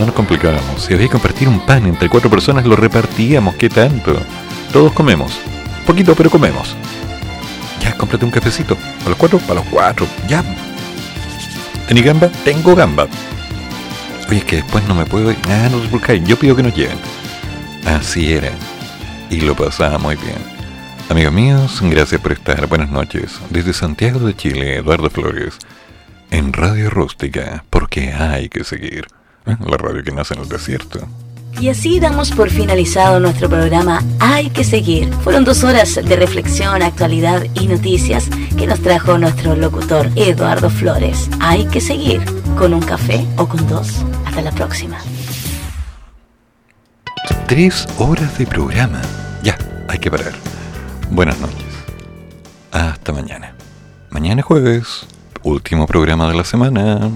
No 0.00 0.06
nos 0.06 0.14
complicábamos. 0.14 0.82
Si 0.82 0.94
había 0.94 1.08
que 1.08 1.12
compartir 1.12 1.46
un 1.46 1.60
pan 1.66 1.84
entre 1.84 2.08
cuatro 2.08 2.30
personas, 2.30 2.64
lo 2.64 2.74
repartíamos. 2.74 3.54
¿Qué 3.56 3.68
tanto? 3.68 4.16
Todos 4.72 4.94
comemos. 4.94 5.38
Poquito, 5.86 6.14
pero 6.14 6.30
comemos. 6.30 6.74
Ya, 7.82 7.94
cómprate 7.98 8.24
un 8.24 8.30
cafecito. 8.30 8.78
¿A 9.04 9.10
los 9.10 9.18
cuatro? 9.18 9.38
Para 9.40 9.56
los 9.56 9.66
cuatro. 9.66 10.06
Ya. 10.26 10.42
¿Tení 11.86 12.00
gamba? 12.00 12.28
Tengo 12.44 12.74
gamba. 12.74 13.08
Oye, 14.30 14.38
es 14.38 14.44
que 14.44 14.56
después 14.56 14.88
no 14.88 14.94
me 14.94 15.04
puedo 15.04 15.32
ir. 15.32 15.38
Ah, 15.50 15.68
no 15.70 15.76
preocupen. 15.80 16.24
Yo 16.24 16.38
pido 16.38 16.56
que 16.56 16.62
nos 16.62 16.74
lleven. 16.74 16.96
Así 17.84 18.32
era. 18.32 18.52
Y 19.28 19.42
lo 19.42 19.54
pasaba 19.54 19.98
muy 19.98 20.16
bien. 20.16 20.38
Amigos 21.10 21.34
míos, 21.34 21.78
gracias 21.82 22.22
por 22.22 22.32
estar. 22.32 22.66
Buenas 22.68 22.90
noches. 22.90 23.38
Desde 23.50 23.74
Santiago 23.74 24.20
de 24.20 24.34
Chile, 24.34 24.76
Eduardo 24.76 25.10
Flores. 25.10 25.58
En 26.30 26.54
Radio 26.54 26.88
Rústica, 26.88 27.64
porque 27.68 28.14
hay 28.14 28.48
que 28.48 28.64
seguir. 28.64 29.04
¿Eh? 29.46 29.56
La 29.66 29.76
radio 29.76 30.02
que 30.02 30.12
nace 30.12 30.34
en 30.34 30.40
el 30.40 30.48
desierto. 30.48 31.00
Y 31.58 31.68
así 31.68 32.00
damos 32.00 32.30
por 32.30 32.48
finalizado 32.48 33.20
nuestro 33.20 33.48
programa 33.48 34.02
Hay 34.18 34.48
que 34.50 34.64
seguir. 34.64 35.12
Fueron 35.22 35.44
dos 35.44 35.64
horas 35.64 35.94
de 35.94 36.16
reflexión, 36.16 36.82
actualidad 36.82 37.44
y 37.54 37.66
noticias 37.66 38.28
que 38.56 38.66
nos 38.66 38.80
trajo 38.80 39.18
nuestro 39.18 39.56
locutor 39.56 40.08
Eduardo 40.16 40.70
Flores. 40.70 41.28
Hay 41.40 41.66
que 41.66 41.80
seguir 41.80 42.22
con 42.56 42.72
un 42.72 42.80
café 42.80 43.26
o 43.36 43.46
con 43.46 43.66
dos. 43.68 44.04
Hasta 44.24 44.40
la 44.42 44.52
próxima. 44.52 44.98
Tres 47.46 47.86
horas 47.98 48.38
de 48.38 48.46
programa. 48.46 49.02
Ya, 49.42 49.58
hay 49.88 49.98
que 49.98 50.10
parar. 50.10 50.32
Buenas 51.10 51.38
noches. 51.40 51.66
Hasta 52.72 53.12
mañana. 53.12 53.54
Mañana 54.10 54.42
jueves, 54.42 55.06
último 55.42 55.86
programa 55.86 56.28
de 56.28 56.36
la 56.36 56.44
semana. 56.44 57.10